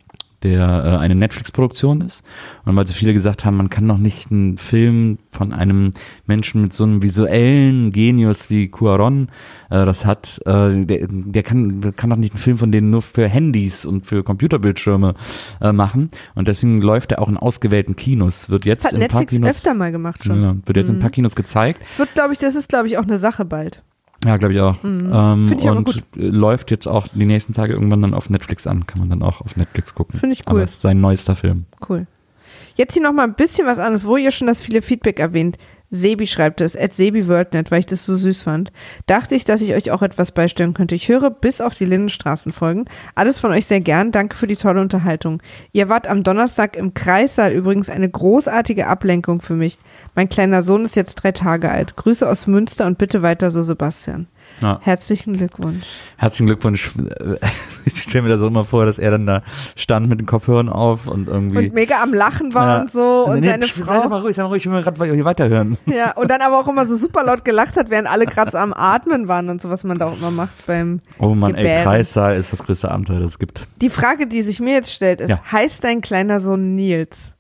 der 0.42 0.60
äh, 0.84 0.96
eine 0.98 1.14
Netflix-Produktion 1.14 2.00
ist. 2.00 2.22
Und 2.64 2.76
weil 2.76 2.86
so 2.86 2.94
viele 2.94 3.12
gesagt 3.12 3.44
haben, 3.44 3.56
man 3.56 3.70
kann 3.70 3.88
doch 3.88 3.98
nicht 3.98 4.30
einen 4.30 4.58
Film 4.58 5.18
von 5.30 5.52
einem 5.52 5.92
Menschen 6.26 6.62
mit 6.62 6.72
so 6.72 6.84
einem 6.84 7.02
visuellen 7.02 7.92
Genius 7.92 8.50
wie 8.50 8.68
Cuaron 8.68 9.28
äh, 9.70 9.84
das 9.84 10.04
hat, 10.04 10.40
äh, 10.46 10.84
der, 10.84 11.06
der 11.08 11.42
kann, 11.42 11.94
kann 11.96 12.10
doch 12.10 12.16
nicht 12.16 12.34
einen 12.34 12.40
Film 12.40 12.58
von 12.58 12.72
denen 12.72 12.90
nur 12.90 13.02
für 13.02 13.28
Handys 13.28 13.84
und 13.84 14.06
für 14.06 14.22
Computerbildschirme 14.22 15.14
äh, 15.60 15.72
machen. 15.72 16.10
Und 16.34 16.48
deswegen 16.48 16.80
läuft 16.80 17.12
er 17.12 17.20
auch 17.20 17.28
in 17.28 17.36
ausgewählten 17.36 17.96
Kinos. 17.96 18.48
Wird 18.48 18.64
jetzt 18.64 18.84
Das 18.84 18.92
hat 18.92 18.94
in 18.94 19.00
Netflix 19.00 19.30
Kinos, 19.30 19.50
öfter 19.50 19.74
mal 19.74 19.92
gemacht 19.92 20.24
schon. 20.24 20.42
ja, 20.42 20.56
wird 20.64 20.76
jetzt 20.76 20.88
in 20.88 20.96
ein 20.96 21.00
paar 21.00 21.10
Kinos 21.10 21.34
gezeigt. 21.34 21.80
Es 21.90 21.98
wird, 21.98 22.14
glaube 22.14 22.32
ich, 22.32 22.38
das 22.38 22.54
ist, 22.54 22.68
glaube 22.68 22.86
ich, 22.86 22.98
auch 22.98 23.04
eine 23.04 23.18
Sache 23.18 23.44
bald. 23.44 23.82
Ja, 24.24 24.36
glaube 24.38 24.55
ich 24.55 24.60
auch. 24.60 24.76
Ähm, 24.82 25.47
Find 25.48 25.60
ich 25.60 25.68
aber 25.68 25.78
und 25.78 25.84
gut. 25.86 26.02
äh, 26.16 26.26
läuft 26.28 26.70
jetzt 26.70 26.86
auch 26.88 27.06
die 27.09 27.26
nächsten 27.26 27.52
Tage 27.52 27.74
irgendwann 27.74 28.02
dann 28.02 28.14
auf 28.14 28.30
Netflix 28.30 28.66
an. 28.66 28.86
Kann 28.86 28.98
man 29.01 29.10
dann 29.10 29.22
auch 29.22 29.40
auf 29.40 29.56
Netflix 29.56 29.94
gucken. 29.94 30.18
Finde 30.18 30.34
ich 30.34 30.47
Aber 30.47 30.56
cool. 30.59 30.62
es 30.64 30.72
ist 30.72 30.80
sein 30.80 31.01
neuester 31.01 31.36
Film. 31.36 31.66
Cool. 31.88 32.06
Jetzt 32.76 32.94
hier 32.94 33.02
nochmal 33.02 33.26
ein 33.26 33.34
bisschen 33.34 33.66
was 33.66 33.78
anderes, 33.78 34.06
wo 34.06 34.16
ihr 34.16 34.30
schon 34.30 34.47
das 34.47 34.60
viele 34.60 34.82
Feedback 34.82 35.18
erwähnt. 35.20 35.59
Sebi 35.90 36.26
schreibt 36.26 36.60
es, 36.60 36.76
at 36.76 36.92
SebiWorldNet, 36.92 37.70
weil 37.70 37.80
ich 37.80 37.86
das 37.86 38.04
so 38.04 38.16
süß 38.16 38.42
fand. 38.42 38.72
Dachte 39.06 39.34
ich, 39.34 39.44
dass 39.44 39.60
ich 39.60 39.74
euch 39.74 39.90
auch 39.90 40.02
etwas 40.02 40.32
beisteuern 40.32 40.74
könnte. 40.74 40.94
Ich 40.94 41.08
höre 41.08 41.30
bis 41.30 41.60
auf 41.60 41.74
die 41.74 41.84
Lindenstraßenfolgen. 41.84 42.86
Alles 43.14 43.38
von 43.38 43.52
euch 43.52 43.66
sehr 43.66 43.80
gern. 43.80 44.12
Danke 44.12 44.36
für 44.36 44.46
die 44.46 44.56
tolle 44.56 44.80
Unterhaltung. 44.80 45.42
Ihr 45.72 45.88
wart 45.88 46.08
am 46.08 46.22
Donnerstag 46.22 46.76
im 46.76 46.94
Kreissaal 46.94 47.52
übrigens 47.52 47.88
eine 47.88 48.08
großartige 48.08 48.86
Ablenkung 48.86 49.40
für 49.40 49.54
mich. 49.54 49.78
Mein 50.14 50.28
kleiner 50.28 50.62
Sohn 50.62 50.84
ist 50.84 50.96
jetzt 50.96 51.16
drei 51.16 51.32
Tage 51.32 51.70
alt. 51.70 51.96
Grüße 51.96 52.28
aus 52.28 52.46
Münster 52.46 52.86
und 52.86 52.98
bitte 52.98 53.22
weiter 53.22 53.50
so, 53.50 53.62
Sebastian. 53.62 54.26
Ja. 54.60 54.78
Herzlichen 54.82 55.35
Glückwunsch. 55.36 55.85
Herzlichen 56.16 56.47
Glückwunsch. 56.47 56.90
Ich 57.89 58.02
stelle 58.02 58.23
mir 58.23 58.28
das 58.31 58.40
auch 58.43 58.48
immer 58.48 58.64
vor, 58.64 58.85
dass 58.85 58.98
er 58.98 59.12
dann 59.12 59.27
da 59.27 59.43
stand 59.77 60.09
mit 60.09 60.18
den 60.18 60.27
Kopfhörern 60.27 60.68
auf 60.68 61.06
und 61.06 61.28
irgendwie. 61.28 61.66
Und 61.68 61.74
mega 61.74 62.02
am 62.02 62.12
Lachen 62.12 62.52
war 62.52 62.77
Ja. 62.77 62.81
und 62.81 62.90
so. 62.90 63.27
Und 63.28 63.40
Nee, 63.40 63.47
seine 63.48 63.64
pf, 63.66 63.77
Sei 63.77 63.82
Frau. 63.85 64.02
doch 64.02 64.09
mal 64.10 64.20
ruhig, 64.23 64.35
sei 64.35 64.43
mal 64.43 64.48
ruhig, 64.48 64.66
ich 64.66 64.70
will 64.73 64.82
gerade 64.82 65.05
hier 65.14 65.24
weiterhören. 65.24 65.78
Ja, 65.86 66.12
und 66.16 66.28
dann 66.31 66.40
aber 66.40 66.59
auch 66.59 66.66
immer 66.66 66.85
so 66.86 66.97
super 66.97 67.23
laut 67.24 67.44
gelacht 67.44 67.77
hat, 67.77 67.89
während 67.89 68.10
alle 68.10 68.27
gerade 68.27 68.51
so 68.51 68.59
am 68.59 68.73
Atmen 68.74 69.28
waren 69.28 69.51
und 69.51 69.62
so, 69.62 69.70
was 69.70 69.85
man 69.85 69.98
da 70.01 70.06
auch 70.06 70.16
immer 70.18 70.32
macht 70.32 70.66
beim 70.66 70.98
Oh 71.20 71.35
Mann, 71.35 71.55
ey, 71.55 71.62
Gebären. 71.62 71.85
Kreissaal 71.85 72.36
ist 72.36 72.52
das 72.52 72.64
größte 72.64 72.90
Abenteuer, 72.90 73.20
das 73.20 73.31
es 73.32 73.39
gibt. 73.39 73.68
Die 73.81 73.90
Frage, 73.90 74.27
die 74.27 74.43
sich 74.43 74.59
mir 74.59 74.73
jetzt 74.74 74.93
stellt, 74.93 75.20
ist, 75.20 75.31
Ja. 75.31 75.40
heißt 75.52 75.85
dein 75.85 76.01
kleiner 76.01 76.40
Sohn 76.40 76.74
Nils? 76.74 77.35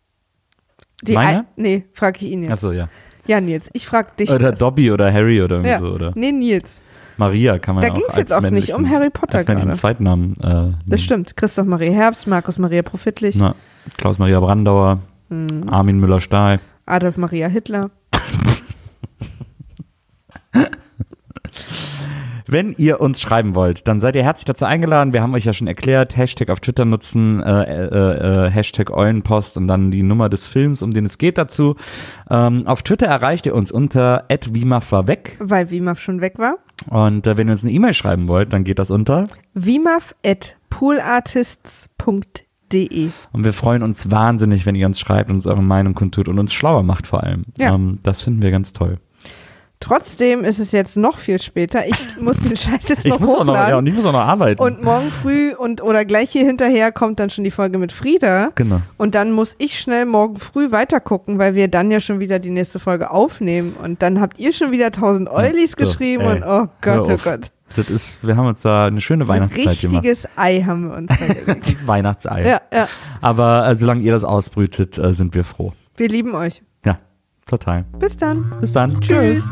Die 1.02 1.12
Meiner? 1.14 1.40
Ei- 1.40 1.44
nee, 1.56 1.84
frage 1.92 2.24
ich 2.24 2.30
ihn 2.30 2.42
jetzt. 2.42 2.52
Achso, 2.52 2.70
ja. 2.70 2.88
Ja, 3.26 3.40
Nils, 3.40 3.68
ich 3.72 3.84
frage 3.86 4.10
dich. 4.18 4.30
Oder 4.30 4.50
das. 4.52 4.60
Dobby 4.60 4.92
oder 4.92 5.12
Harry 5.12 5.42
oder 5.42 5.56
irgendwie 5.56 5.70
ja. 5.70 5.78
so. 5.80 5.86
Oder 5.86 6.12
Nee, 6.14 6.30
Nils. 6.30 6.80
Maria 7.16 7.58
kann 7.58 7.74
man 7.76 7.82
Da 7.82 7.88
ja 7.88 7.94
auch 7.94 7.98
ging's 7.98 8.08
als 8.10 8.16
jetzt 8.18 8.32
auch 8.32 8.40
nicht 8.42 8.74
um 8.74 8.88
Harry 8.90 9.10
Potter 9.10 9.38
als 9.38 9.46
männlichen 9.46 9.70
gerade. 9.70 9.80
Zweitnamen. 9.80 10.34
Äh, 10.42 10.72
Das 10.86 11.00
stimmt. 11.02 11.36
Christoph 11.36 11.66
Maria 11.66 11.92
Herbst, 11.92 12.26
Markus 12.26 12.58
Maria 12.58 12.82
Profitlich. 12.82 13.36
Na, 13.36 13.54
Klaus-Maria 13.96 14.40
Brandauer, 14.40 15.00
Hm. 15.30 15.68
Armin 15.68 15.98
Müller-Stahl. 15.98 16.60
Adolf 16.86 17.16
Maria 17.16 17.48
Hitler. 17.48 17.90
Wenn 22.48 22.74
ihr 22.78 23.00
uns 23.00 23.20
schreiben 23.20 23.56
wollt, 23.56 23.88
dann 23.88 23.98
seid 23.98 24.14
ihr 24.14 24.22
herzlich 24.22 24.44
dazu 24.44 24.66
eingeladen. 24.66 25.12
Wir 25.12 25.20
haben 25.20 25.34
euch 25.34 25.44
ja 25.44 25.52
schon 25.52 25.66
erklärt, 25.66 26.16
Hashtag 26.16 26.48
auf 26.50 26.60
Twitter 26.60 26.84
nutzen, 26.84 27.42
äh, 27.42 27.62
äh, 27.64 28.46
äh, 28.46 28.50
Hashtag 28.50 28.90
Eulenpost 28.90 29.56
und 29.56 29.66
dann 29.66 29.90
die 29.90 30.04
Nummer 30.04 30.28
des 30.28 30.46
Films, 30.46 30.80
um 30.82 30.92
den 30.92 31.06
es 31.06 31.18
geht 31.18 31.38
dazu. 31.38 31.74
Ähm, 32.30 32.66
auf 32.68 32.84
Twitter 32.84 33.06
erreicht 33.06 33.46
ihr 33.46 33.54
uns 33.54 33.72
unter 33.72 34.26
@wimaf 34.28 34.92
weg 34.92 35.36
Weil 35.40 35.70
Wimaf 35.70 36.00
schon 36.00 36.20
weg 36.20 36.38
war. 36.38 36.58
und 36.90 37.26
äh, 37.26 37.36
wenn 37.36 37.48
ihr 37.48 37.52
uns 37.52 37.64
eine 37.64 37.72
E-Mail 37.72 37.94
schreiben 37.94 38.28
wollt, 38.28 38.52
dann 38.52 38.62
geht 38.62 38.78
das 38.78 38.92
unter 38.92 39.26
Wimaf 39.54 40.14
at 40.24 40.56
poolartists.de. 40.70 43.08
und 43.32 43.44
wir 43.44 43.52
freuen 43.52 43.82
uns 43.82 44.10
wahnsinnig, 44.10 44.66
wenn 44.66 44.74
ihr 44.76 44.86
uns 44.86 45.00
schreibt 45.00 45.30
und 45.30 45.36
uns 45.36 45.46
eure 45.46 45.62
Meinung 45.62 45.94
kundtut 45.94 46.28
und 46.28 46.38
uns 46.38 46.52
schlauer 46.52 46.82
macht 46.84 47.06
vor 47.08 47.24
allem. 47.24 47.44
Ja. 47.58 47.74
Ähm, 47.74 47.98
das 48.02 48.22
finden 48.22 48.42
wir 48.42 48.50
ganz 48.52 48.72
toll. 48.72 48.98
Trotzdem 49.78 50.42
ist 50.44 50.58
es 50.58 50.72
jetzt 50.72 50.96
noch 50.96 51.18
viel 51.18 51.40
später. 51.40 51.86
Ich 51.86 51.94
muss 52.20 52.38
den 52.38 52.56
Scheiß 52.56 52.88
jetzt 52.88 53.04
Ich 53.04 53.10
noch 53.12 53.20
muss 53.20 53.30
auch 53.30 53.44
noch, 53.44 53.52
hochladen. 53.52 53.70
ja, 53.70 53.78
und 53.78 53.86
ich 53.86 53.94
muss 53.94 54.06
auch 54.06 54.12
noch 54.12 54.20
arbeiten. 54.20 54.60
und 54.60 54.82
morgen 54.82 55.10
früh 55.10 55.52
und 55.54 55.82
oder 55.82 56.04
gleich 56.04 56.30
hier 56.30 56.46
hinterher 56.46 56.92
kommt 56.92 57.20
dann 57.20 57.28
schon 57.30 57.44
die 57.44 57.50
Folge 57.50 57.78
mit 57.78 57.92
Frieda. 57.92 58.50
genau. 58.54 58.80
Und 58.96 59.14
dann 59.14 59.32
muss 59.32 59.54
ich 59.58 59.78
schnell 59.78 60.06
morgen 60.06 60.36
früh 60.38 60.70
weitergucken, 60.72 61.38
weil 61.38 61.54
wir 61.54 61.68
dann 61.68 61.90
ja 61.90 62.00
schon 62.00 62.20
wieder 62.20 62.38
die 62.38 62.50
nächste 62.50 62.78
Folge 62.78 63.10
aufnehmen. 63.10 63.74
Und 63.82 64.00
dann 64.02 64.20
habt 64.20 64.38
ihr 64.38 64.52
schon 64.52 64.70
wieder 64.72 64.86
1000 64.86 65.28
Eulis 65.28 65.72
So, 65.72 65.76
geschrieben 65.84 66.22
ey, 66.22 66.36
und 66.36 66.44
oh 66.44 66.68
Gott, 66.80 67.08
oh. 67.10 67.16
Gott. 67.22 67.50
Das 67.74 67.90
ist, 67.90 68.26
wir 68.26 68.36
haben 68.36 68.46
uns 68.46 68.62
da 68.62 68.86
eine 68.86 69.00
schöne 69.00 69.26
Weihnachtszeit 69.28 69.80
gemacht. 69.80 70.04
richtiges 70.04 70.28
Ei 70.36 70.62
haben 70.62 70.88
wir 70.88 70.96
uns 70.96 71.10
da. 71.10 71.54
Weihnachtsei. 71.86 72.44
ja, 72.46 72.60
ja. 72.72 72.88
Aber 73.20 73.68
äh, 73.68 73.74
solange 73.76 74.02
ihr 74.02 74.12
das 74.12 74.24
ausbrütet, 74.24 74.96
äh, 74.98 75.12
sind 75.12 75.34
wir 75.34 75.44
froh. 75.44 75.72
Wir 75.96 76.08
lieben 76.08 76.34
euch. 76.34 76.62
Total. 77.46 77.84
Bis 78.00 78.16
dann. 78.16 78.52
Bis 78.60 78.72
dann. 78.72 79.00
Tschüss. 79.00 79.44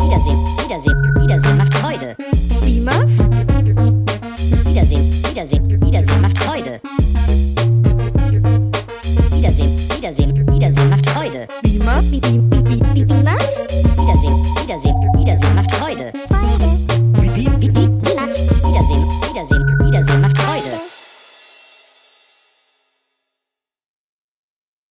Wiedersehen, 0.00 0.38
Wiedersehen, 0.58 1.14
Wiedersehen 1.20 1.56
macht 1.56 1.74
Freude. 1.74 2.16
Wiedersehen, 2.64 3.57
Wiedersehen, 5.48 5.80
Wiedersehen 5.80 6.20
macht 6.20 6.38
Freude. 6.38 6.80
Wiedersehen, 9.32 9.78
Wiedersehen, 9.96 10.48
Wiedersehen 10.52 10.90
macht 10.90 11.08
Freude. 11.08 11.48
Wie 11.62 11.76
immer, 11.76 12.02
wie 12.10 12.18
immer. 12.18 12.47